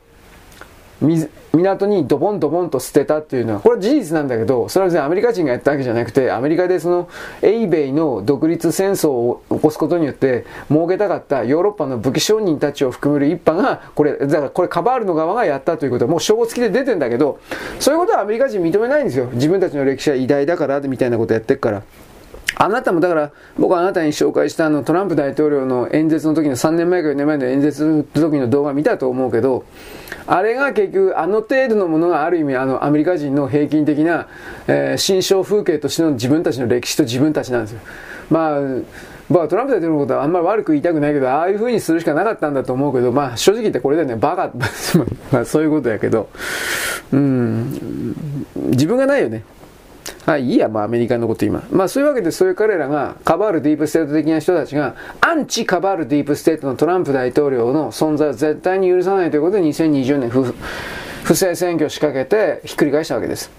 [1.51, 7.09] 港にドボンドボンと捨てたっていうのは、これは事実なんだけど、それは別にアメリカ人がやったわけじゃなくて、アメリカでその、
[7.41, 17.39] エイベイの独立戦争を起こすことによって、儲けたかったヨーロッパの武器商人たちを含める一派が、これ、だからこれカバールの側がやったということは、もう証拠付きで出てんだけど、
[17.79, 19.27] そういうことはアメリカ人認めないんですよ。
[19.33, 21.83] 自分たちの歴史は偉大だから、みたいなことやってるから。
[22.55, 29.65] あなたもだから、僕はあなたに紹介したあのトランプ大統領の演説の時の3年前か4年前の演説の時の動画見たと思うけど、
[30.25, 34.27] あれが結局あの程度のものがある意味あのアメリカ人の平均的な、
[34.67, 37.79] えー、心象風景としての自分たちの歴史と自分たちなんですよ。
[38.29, 38.59] まあ、
[39.29, 44.51] まあ、トランプ大統領のことはあんまり悪く言いたくないけど、ああいう風にするしかなかったんだと思うけど、まあ正直言ってこれでね、バカ、
[45.31, 46.29] まあそういうことやけど、
[47.11, 48.15] うん、
[48.71, 49.43] 自分がないよね。
[50.25, 51.63] はい、いいや、まあアメリカのこと今。
[51.71, 60.55] まあそういうわけでそういう彼らが、カバールディープステート的な人たちが、アンチカバールディープステートのトランプ大統領の存在を絶対に許さないということで2020年不
[61.23, 63.51] 不正選挙を仕掛けてひっくり返したわけです。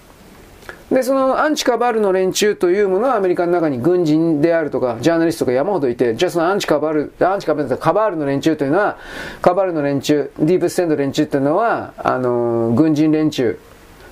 [0.91, 8.97] で、そのアンチカバールの連中というものはアメリカの中に軍人であるとか、ジャーナリストとか山ほどいて、じゃあそのアンチカバール、アンチカバール、カバールの連中というのは、
[9.41, 13.57] カバールの連中、ディープステート連中というのは、あの、軍人連中、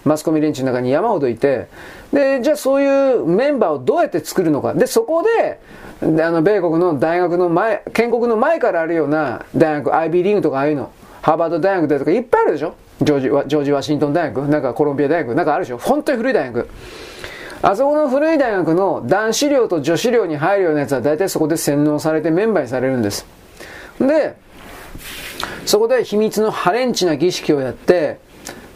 [0.04, 1.68] マスコミ連中の中に山ほどいて、
[2.14, 4.76] で、じゃあそういうメンバーをどうやって作るのか。
[4.76, 5.60] で、そこで、
[6.02, 10.92] あの、米国の大学の前、建国の前からあるような大学、アイビーリーグとかああいうの、
[11.24, 16.70] ハーバード大学だとかいっぱいあるでしょジョージ・ジョージワシントン大学、なんかコロンビア大学、なんかあるでしょ本当に古い大学。
[17.64, 23.26] あそこの古い大学の男子寮と女子寮に入るようなやつは大体そこで洗脳されてメンバーにされるんです。
[24.00, 24.36] で、
[25.66, 28.20] そこで秘密のハレンチな儀式をやって、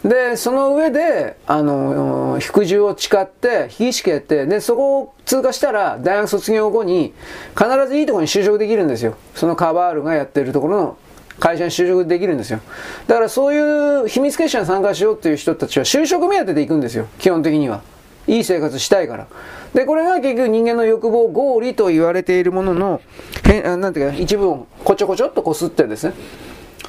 [0.03, 7.13] で、その上で、あの、服従を誓って、儀式やって、で、そこを通過したら、大学卒業後に、
[7.57, 9.15] 必ずいいところに就職できるんですよ。
[9.35, 10.97] そのカバールがやってるところの
[11.39, 12.59] 会社に就職できるんですよ。
[13.07, 17.07] だからそういう秘密結社に参加しようっていう人たちは就職目当てで行くんですよ。
[17.19, 17.81] 基本的には。
[18.27, 19.27] いい生活したいから。
[19.73, 23.01] で、これが結局人間の欲望、合理と言われているものの、
[23.45, 26.13] へなんていうか、一部をこちょこちょっとこすってですね、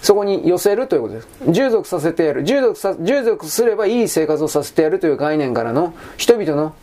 [0.02, 1.28] そこに寄せるということです。
[1.48, 2.44] 従属させてやる。
[2.44, 6.74] 従属さ、従属すればいい生活をさせてやるという概念からの、人々の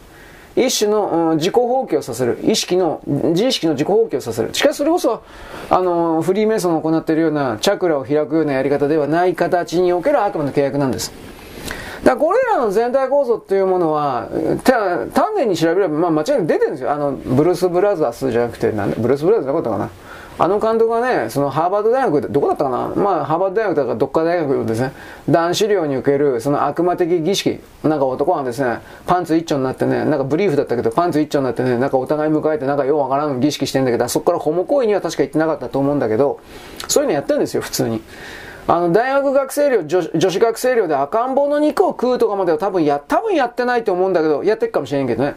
[0.55, 2.39] 一種の、うん、自己放棄をさせる。
[2.43, 4.53] 意識の、自意識の自己放棄をさせる。
[4.53, 5.21] しかしそれこそ、
[5.69, 11.11] あの、フリーメイソンを行っているような、チャクラを開くようなやり方ではない形における悪魔の契約なんです。
[12.05, 14.29] だこれらの全体構造っていうものは、
[14.63, 16.91] 丹念に調べれば、まあ、間違いなく出てるんですよ。
[16.91, 19.89] あの、ブルース・ブラザースじゃなくて、なんブルース・ブラザーズなかったかな。
[20.37, 22.89] あの監督がね、そのハーバード大学で、どこだったかな？
[22.89, 24.91] まあ、ハーバード大学だからどっか大学ですね、
[25.29, 36.39] 男子寮における、その悪魔的儀式、なんか男がですね、パンツ一丁になってね、なんかブリーフだったけど、パンツ一丁になってね、なんかお互い迎えて、なんかようわからん儀式してんだけど、そこからホモ行為には確か行ってなかったと思うんだけど、
[36.89, 38.01] そういうのやってるんですよ、普通に。
[38.67, 45.35] あの、大学学生寮、女女子学生寮で赤ん坊の肉を食うとかまでは多分や、多分やってないと思うんだけど、やってっかもしれんけどね。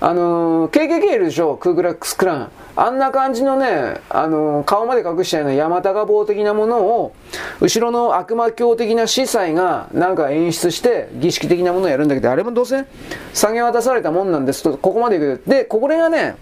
[0.00, 2.50] あのー、KKK いるでしょ、クーグラックスクラン。
[2.76, 7.14] あんな感じのね、あの、顔まで隠したような山高帽的なものを、
[7.60, 12.84] 後ろの悪魔教的な司祭がなんか演出して儀式的なものをやるんだけど、あれもどうせ
[13.32, 14.62] 下げ渡されたもんなんです。
[14.64, 15.42] と、ここまで行く。
[15.46, 16.36] で、これがね、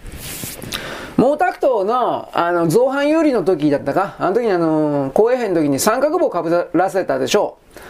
[1.17, 4.17] 毛沢東の、あの、造反有利の時だったか。
[4.19, 7.59] あの時にあの、公衛兵の時に三角棒かぶらせたでしょ。
[7.77, 7.83] う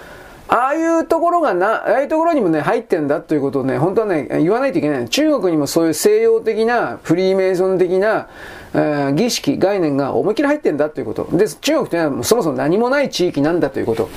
[0.53, 5.09] ああいうところがな、ああいうところにもね、入ってんだということをね、本当はね、言わないといけない。
[5.09, 8.29] 中国にもそういう西洋的な、フリーメイソン的な、
[8.75, 11.27] えー、儀式、概念が思いっきり入ってんだということ。
[11.35, 14.11] で、中国というのはそもそも何もない地域なんだということ。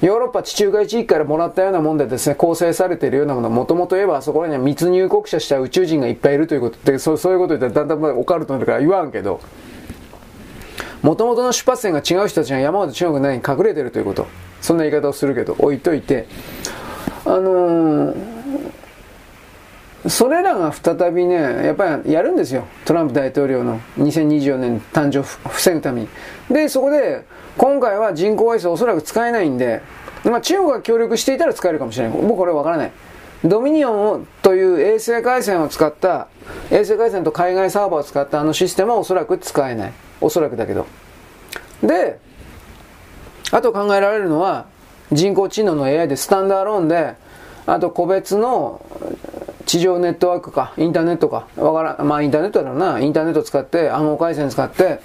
[0.00, 9.38] ヨーロッパ地中海地域からもらったようなもんでですね、構成されているようなもの、もともと言えばそこらには密入国者した宇宙人がいっぱいいるということで、そうそういうこと言ったらだんだんオカルトになるから言わんけど、
[11.02, 14.26] もともとの出発点が違う人たちが山ほど中国内に隠れているということ。
[14.64, 16.26] そんな言い方をするけど、置いといて、
[17.26, 18.34] あのー
[20.06, 22.66] それらが再びね、やっぱりやるんですよ。
[22.84, 26.08] トランプ大統領の2024年誕生を防ぐために。
[26.50, 27.24] で、そこで、
[27.56, 29.80] 今回は人工衛星おそらく使えないんで、
[30.24, 32.18] まあ、中国が協力していたら使えるかもしれない。
[32.20, 32.92] 僕これわからない。
[33.46, 36.28] ドミニオンという衛星回線を使った、
[36.70, 39.92] 衛星回線と海外サーバーを使ったあのシステムはおそらく使えない。
[40.20, 40.86] おそらくだけど。
[41.82, 42.18] で、
[43.50, 44.66] あと考えられるのは、
[45.12, 47.14] 人工知能の AI でスタンダーローンで、
[47.66, 48.80] あと個別の
[49.66, 55.00] 地上ネットワークか、インターネットか、わからん、まあインターネットだろうな、インターネット使って、暗号回線使って、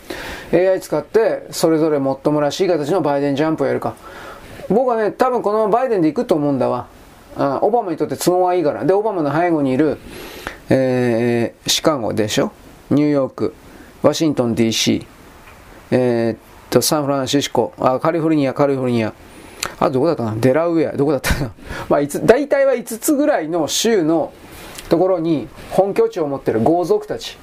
[0.54, 3.96] AI 使って、それぞれもっともらしい形のバイデンジャンプをやるか。
[4.70, 6.88] 僕はね、多分このままバイデンで行くと思うんだわ。
[7.38, 8.84] あオバマにとって都合がいいから。
[8.86, 9.98] で、オバマの背後にいる、
[10.70, 12.52] えー、シカゴでしょ？
[12.90, 13.54] ニューヨーク、
[14.02, 15.06] ワシントン DC、
[15.92, 19.14] えー、と、サンフランシスコ、あ、カリフォルニア、カリフォルニア、
[19.80, 20.38] あ、どこだったかな？
[20.38, 21.52] デラウェア、どこだったかな？
[21.90, 24.32] まあ、いつ、大体は5つぐらいの州の
[24.90, 27.38] ところに本拠地を持ってる豪族たち。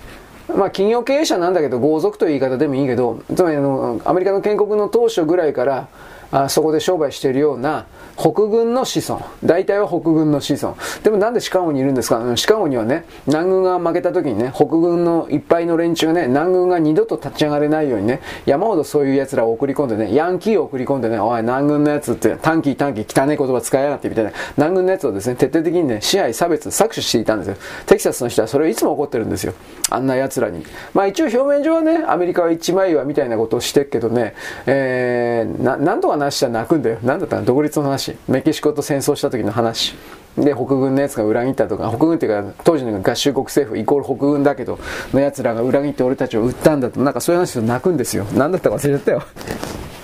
[0.49, 5.89] まあ、企業経営者なんだけど、豪族という言い方でもいいけど、つまりあの、アメリカの建国の当初ぐらいから、
[6.37, 9.25] あそこで商売しているような北軍の子孫。
[9.43, 10.77] 大体は北軍の子孫。
[11.03, 12.37] でもなんでシカゴにいるんですか？
[12.37, 27.57] シカゴにはね、南軍が負けた時にね、北軍のいっぱいの連中がね、南軍が二度と立ち上がれないようにね、山ほどそういう奴らを送り込んでね、ヤンキーを送り込んでね、おい、南軍のやつって、短期短期汚い言葉使いやがってみたいな、南軍のやつをですね、徹底的にね、支配、差別、搾取していたんですよ。
[27.87, 29.55] テキサスの人はそれをいつも怒ってるんですよ。
[29.91, 30.65] あんな奴らに。
[30.93, 34.35] まあ一応表面上はね、アメリカは一枚岩みたいなことをしてるけどね、
[34.67, 36.99] えー、な、なんとかなしちゃ泣くんだよ。
[37.03, 38.17] なんだったら独立の話。
[38.29, 39.95] メキシコと戦争した時の話。
[40.39, 44.79] で、北軍のやつが裏切ったとか、北軍っていうか、当時の合衆国政府イコール北軍だけど、
[45.13, 48.25] の奴らが裏切って俺たちを撃ったんだと、なんかそういう話と泣くんですよ。
[48.35, 49.23] なんだったか忘れちゃったよ。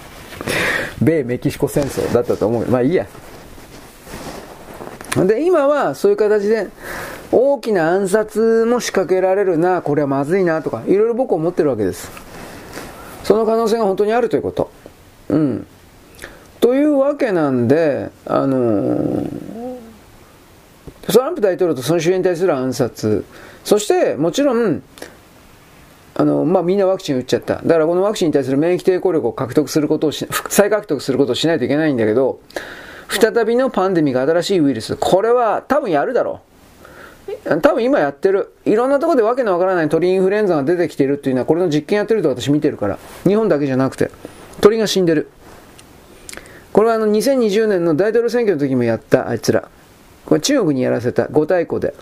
[1.03, 2.67] 米メキシコ戦争だったと思う。
[2.67, 3.07] まあいいや。
[5.17, 6.69] で、今はそういう形で、
[7.31, 12.11] 大きな暗殺も仕掛けられるな、これはまずいなとか、いろいろ僕は思ってるわけです。
[13.25, 14.71] その可能性が本当にあるということ。
[15.29, 15.67] うん。
[16.63, 19.27] というわけなんで、あの、
[21.03, 23.25] トランプ大統領とその周辺に対する暗殺、
[23.65, 24.81] そしてもちろん、
[26.15, 27.57] あの、まあ、みんなワクチン打っちゃった。
[27.57, 32.39] だからこのワクチンに対する免疫抵抗力を獲得することをし、再獲得することをしないといけないんだけど、
[33.09, 36.43] 再びのパンデミック、新しいウイルス、これは多分やるだろ
[37.49, 37.61] う。
[37.61, 38.55] 多分今やってる。
[38.65, 43.01] いろんなところでわけのわからない鳥インフルエンザが出てきてるっていうのは、これの実験やってると私見てるから。
[43.25, 44.13] 日本だけじゃなくて。
[44.61, 45.29] 鳥が死んでる。
[46.73, 49.69] これはあの2020年の大統領選挙の時もやった、あいつら。
[50.25, 51.29] これ中国にやらせた。
[51.29, 51.95] 五太鼓で。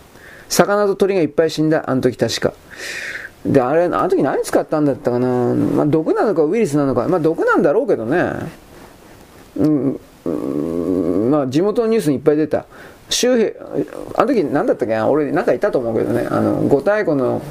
[0.49, 1.89] 魚と鳥がいっぱい死んだ。
[1.89, 2.53] あの時確か。
[3.45, 5.27] で、あれ、あの時何使ったんだったかな。
[5.55, 7.07] まあ、毒なのかウイルスなのか。
[7.07, 8.31] まあ、毒なんだろうけどね。
[9.57, 12.65] うん、まあ、地元のニュースにいっぱい出た。
[13.09, 13.53] 周辺、
[14.15, 17.41] あの時何だったっけ俺なんかいたと思うけどね、あの、五太鼓の、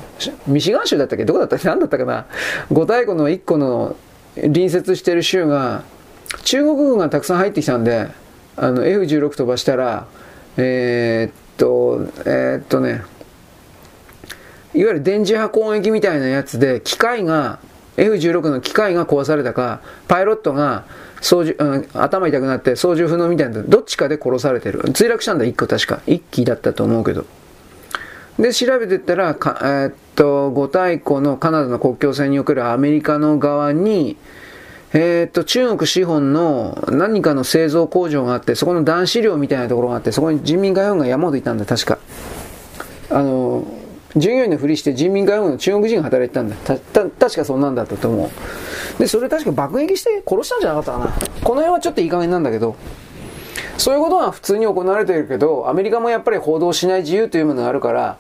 [0.47, 1.27] ミシガン州だったっけ？
[1.27, 1.57] どこだった？
[1.57, 2.27] っけ何だったかな
[2.73, 3.95] 五太鼓の1個の
[4.37, 5.83] 隣接してる州が、
[6.45, 8.09] 中国軍がたくさん入ってきたんで、
[8.57, 10.07] あの、F16 飛ばしたら、
[10.57, 13.03] えー、っと、えー、っとね、
[14.75, 17.59] いわゆる電磁波攻撃みたいなやつで、機械が、
[17.97, 20.85] F16 の機械が壊されたか、パイロットが
[21.21, 24.81] 操縦、うん、頭痛くなって操縦不能みたいな、どっちかで殺されてる。
[24.81, 26.01] 墜落したんだ、1個確か。
[26.07, 27.27] 1機だったと思うけど。
[28.39, 34.17] で、調べてったら、かえー、っと、五大湖のカナダの国境線におけるアメリカの側に、
[34.93, 41.99] えー、っと、中国資本の何かの製造工場があって、そこの男子寮みたいなところがあって、そこに人民解放軍が山ほどいたんだ、確か。
[43.11, 43.65] あの、
[44.17, 46.57] 従業員のふりして人民解放軍の中国人が働いてたんだ。
[46.57, 48.99] た、た、確かそんなんだったと思う。
[48.99, 51.07] で、それ確か爆撃して殺したんじゃなかったかな。
[51.45, 52.75] この辺はちょっといい加減なんだけど、
[53.79, 58.19] そういうことが普通に行われているけど、アメリカもやっぱり報道しない自由というものがあるから、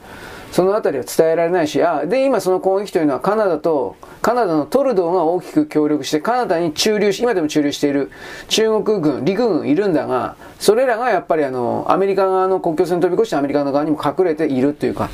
[0.53, 8.11] その辺りは伝えられないし、あ、で、今その攻撃というのはカナダと、カナダのトルドーが大きく協力して、カナダに駐留し、今でも駐留している
[8.49, 15.09] 中国軍、陸軍いるんだが、それらがやっぱりあの、アメリカ側の国境線飛び越してアメリカの側にも隠れているというか、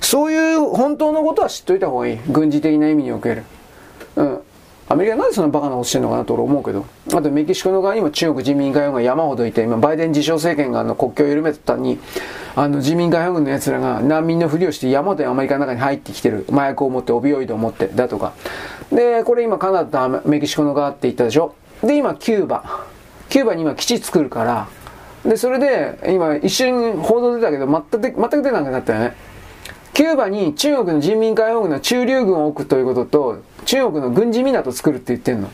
[0.00, 2.18] そういう本当のことは知っといた方がいい。
[2.28, 3.44] 軍事的な意味における。
[4.16, 4.40] うん。
[4.88, 6.86] アメリカなんでそんなバカなことしてんのかなと俺思うけど。
[7.12, 11.98] あとメキシコの側にも中国人民解放軍が山ほどいて、今バイデン自称政権があの国境を緩めてたに、
[12.54, 16.46] あの人民解放軍の奴らが難民のふりをして山ほどアメリカの中に入ってきてる。
[16.50, 18.32] 麻薬を持って、オビオイドを持って、だとか。
[18.92, 21.54] で、これ今カナダとメキシコの側って言ったでしょ。
[21.82, 22.84] で、今キューバ。
[23.28, 24.68] キューバに今基地作るから、
[25.24, 29.16] で、それで、今一瞬報道出たけど、全く、全く出なくなったよね。
[29.92, 35.50] キューバに中国の人民解放軍の駐留軍を置くということと、中国の軍事港作るって言ってんの。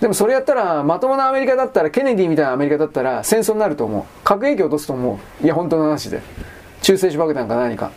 [0.00, 4.04] でもそれやったら、まともなアメリカだったら、ケネディみたいなアメリカだったら戦争になると思う。
[4.24, 5.44] 核兵器落とすと思う。
[5.44, 6.20] いや、本当の話で。
[6.82, 7.90] 中性子爆弾か何か。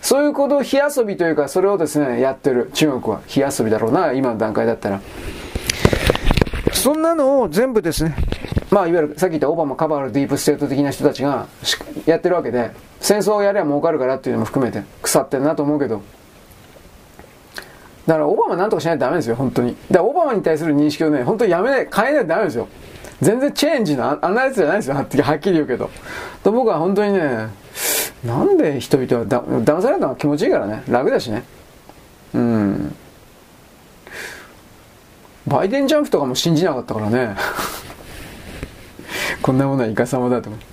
[0.00, 3.20] そういうことを火遊びというか、それをですね、やってる中国は。
[3.26, 5.00] 火遊びだろうな、今の段階だったら。
[6.72, 8.16] そんなのを全部ですね、
[8.70, 11.46] まあ、いわゆるさっき言ったオバマ、カバール、ディープステート的な人たちが
[12.06, 16.00] やってるわけで、戦争をやれば儲かるからっていうのも含めて腐ってるなと思うけど
[18.06, 19.76] だからオバマなんとかしないとダメですよ本当に。
[19.90, 22.68] だからオバマに対する認識をね本当にやめない変えないとダメですよ。
[23.22, 25.90] 全然チェンジのあんなやつじゃないですよはっきり言うけど。
[26.42, 27.48] と僕は本当にね
[28.24, 30.82] なんで人々はだ騙されるのが気持ちいいからね。
[30.88, 31.44] 楽だしね。
[32.34, 32.94] うん。
[35.46, 37.36] バイデンジャンプとかも信じなかったからね。
[39.42, 40.48] こんなものはいかさまだと。
[40.48, 40.66] 思って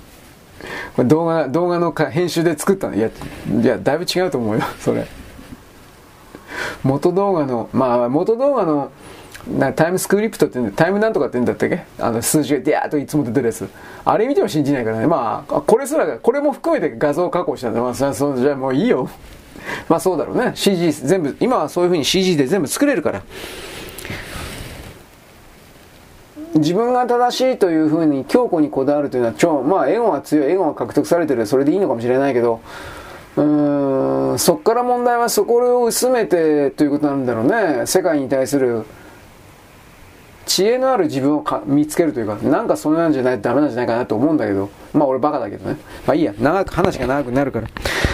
[0.96, 2.96] これ動画、動画の編集で作ったの。
[2.96, 5.08] いや、いや、だいぶ違うと思うよ、それ。
[6.84, 8.92] 元動画の、まあ、元動画の、
[9.58, 11.84] なタイムスクリプトって言うんだタイムなんとかって言うんだったっけ？
[12.00, 13.68] あの数字がデャーっといつも出てるやつ。
[14.06, 15.08] あれ見ても信じないからね。
[15.08, 19.10] まあ、これすら、これも含めて画像加工したんで、まあ、そそじゃあもういいよ。
[19.90, 20.52] まあそうだろうね。
[20.54, 23.22] CG 全部、今はそういう風に CG で全部作れるから。
[26.54, 32.60] 自分が正しいというふうに強固にこだわるというのは超、まあ、エゴが強い、エゴが獲得されてる、それでいいのかもしれないけど、
[33.38, 37.86] うん、そっから問題はそこを薄めてということなんだろうね。
[37.86, 38.84] 世界に対する
[40.46, 45.78] 知恵のある自分を見つけるというか、なんかそんなんじゃないとダメなんじゃないかなと思うんだけど、まあ俺バカだけどね。
[46.06, 47.68] まあいいや、長く、話が長くなるから。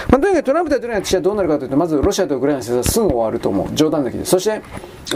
[0.10, 3.74] まあとにかくトランプ大統領が私はどうなるかというと、まずロシアとウクライナの戦争はすぐ終わると思う。
[3.74, 4.26] 冗談だけで。
[4.26, 4.62] そして、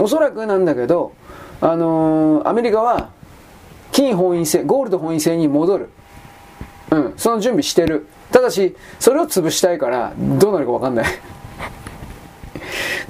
[0.00, 1.12] おそらくなんだけど、
[1.60, 3.10] あのー、アメリカは
[3.92, 5.90] 金本位制、ゴールド本位制に戻る。
[6.90, 8.06] うん、その準備してる。
[8.32, 11.06] ただし、それを潰したいから、どうなるかわかんない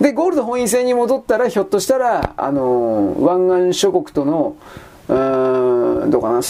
[0.01, 4.57] で、ゴールド本位制に戻ったら、ひょっとしたら、あの、湾岸諸国との、
[5.09, 6.41] うーん、どうかな、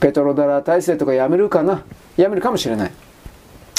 [0.00, 1.82] petrodollar 体制とかやめるかな。
[2.16, 2.90] やめるかもしれない。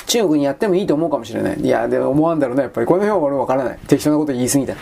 [0.06, 1.60] 中国にやってもいいと思うかもしれない。
[1.60, 2.64] いや、でも思わんだろうね。
[2.64, 3.80] やっぱりこの辺は俺わからない。
[3.88, 4.76] 適当なこと言い過ぎた。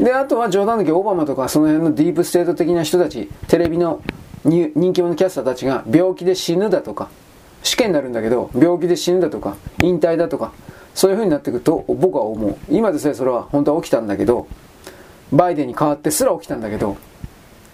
[0.00, 4.02] で、あとは冗談だけオバマとかその辺のディープステート的な人たち、テレビの
[4.46, 7.08] 人気者キャスターたちが病気で死ぬだとか、
[7.62, 10.52] 試験になるんだけど、病気で死ぬだとか、引退だとか、
[10.94, 12.56] そういう風になってくると僕は思う。
[12.70, 14.46] 今でさえそれは本当は起きたんだけど、
[15.32, 16.96] バイデンに代わってすら起きたんだけど、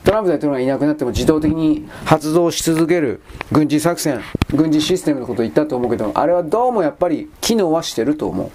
[0.02, 3.20] トランプ大統領がいなくなっても自動的に発動し続ける
[3.52, 4.20] 軍事作戦、
[4.50, 8.50] 軍事システムのことを言ったと思うけど、あれはどうもやっぱり機能はしてると思う。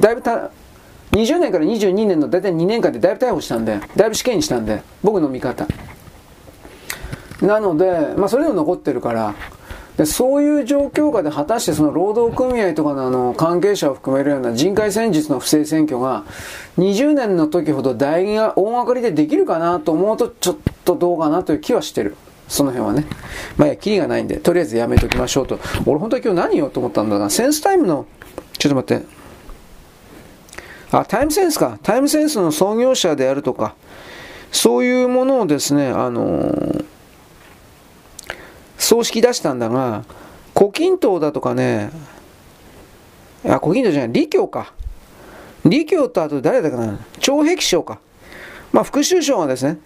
[0.00, 0.50] だいぶた、
[1.12, 5.66] 20年から22年の大体2年間でだいぶ逮捕したんで、だいぶ死刑にしたんで、僕の見方。
[7.42, 9.34] なので、まあそれでも残ってるから、
[9.96, 16.24] でそういう状況下で果たしてその労働組合とかのあの関係者を含めるような人海戦術の不正選挙が
[16.78, 20.56] 20年の時ほど大が大掛かりでできるかなと思うとちょっ
[20.86, 22.16] とどうかなという気はしてる。
[22.48, 23.06] その辺はね。
[23.56, 25.58] まあいや、キリがないんで、とりあえずやめときましょうと。
[25.86, 27.30] 俺本当は今日何言おうと思ったんだな。
[27.30, 28.06] センスタイムの、
[28.58, 29.06] ちょっと待って。
[30.90, 31.78] あ、タイムセンスか。
[31.82, 33.74] タイムセンスの創業者であるとか、
[34.50, 36.84] そういうものをですね、あのー
[38.82, 40.04] 葬式出したんだが、
[40.56, 41.90] 古今東だとかね、
[43.44, 44.74] あ、古今東じゃない、李強か。
[45.62, 48.00] 李強とあと誰だかな、徴壁省か。
[48.72, 49.78] まあ、副首相がですね、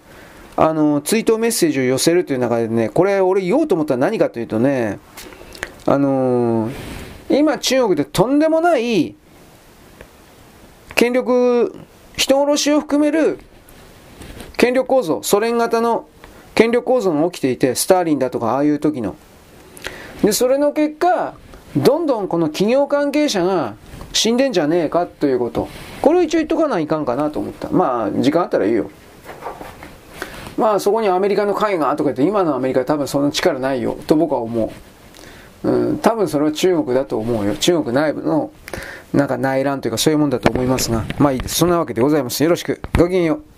[0.56, 4.98] あの、追悼メッセージを寄せるという中でね、これ俺言おうと思ったら何かというとね、
[5.84, 6.72] あのー、
[7.28, 9.14] 今中国でとんでもない
[10.94, 11.78] 権力、
[12.16, 13.40] 人殺しを含める
[14.56, 16.08] 権力構造、ソ連型の
[16.56, 19.14] 権力構造が起きていて、スターリンだとかああいう時の。
[20.24, 21.34] で、それの結果、
[21.76, 23.74] どんどんこの企業関係者が
[24.14, 25.68] 死んでんじゃねえかということ。
[26.00, 27.68] これを一応言っとかないかんかなと思った。
[27.68, 28.90] まあ、時間あったらいいよ。
[30.56, 34.72] まあ、そこにアメリカの会がとか言って、今のアメリカは多分その力ないよ、と僕は思
[35.62, 35.68] う。
[35.68, 37.54] うん、多分それは中国だと思うよ。
[37.56, 38.50] 中国内部の、
[39.12, 41.56] なんか内乱というかそういうもんだと思いますが、まあいいです。
[41.56, 42.42] そんなわけでございます。
[42.42, 42.80] よろしく。
[42.96, 43.55] ごきげんよう。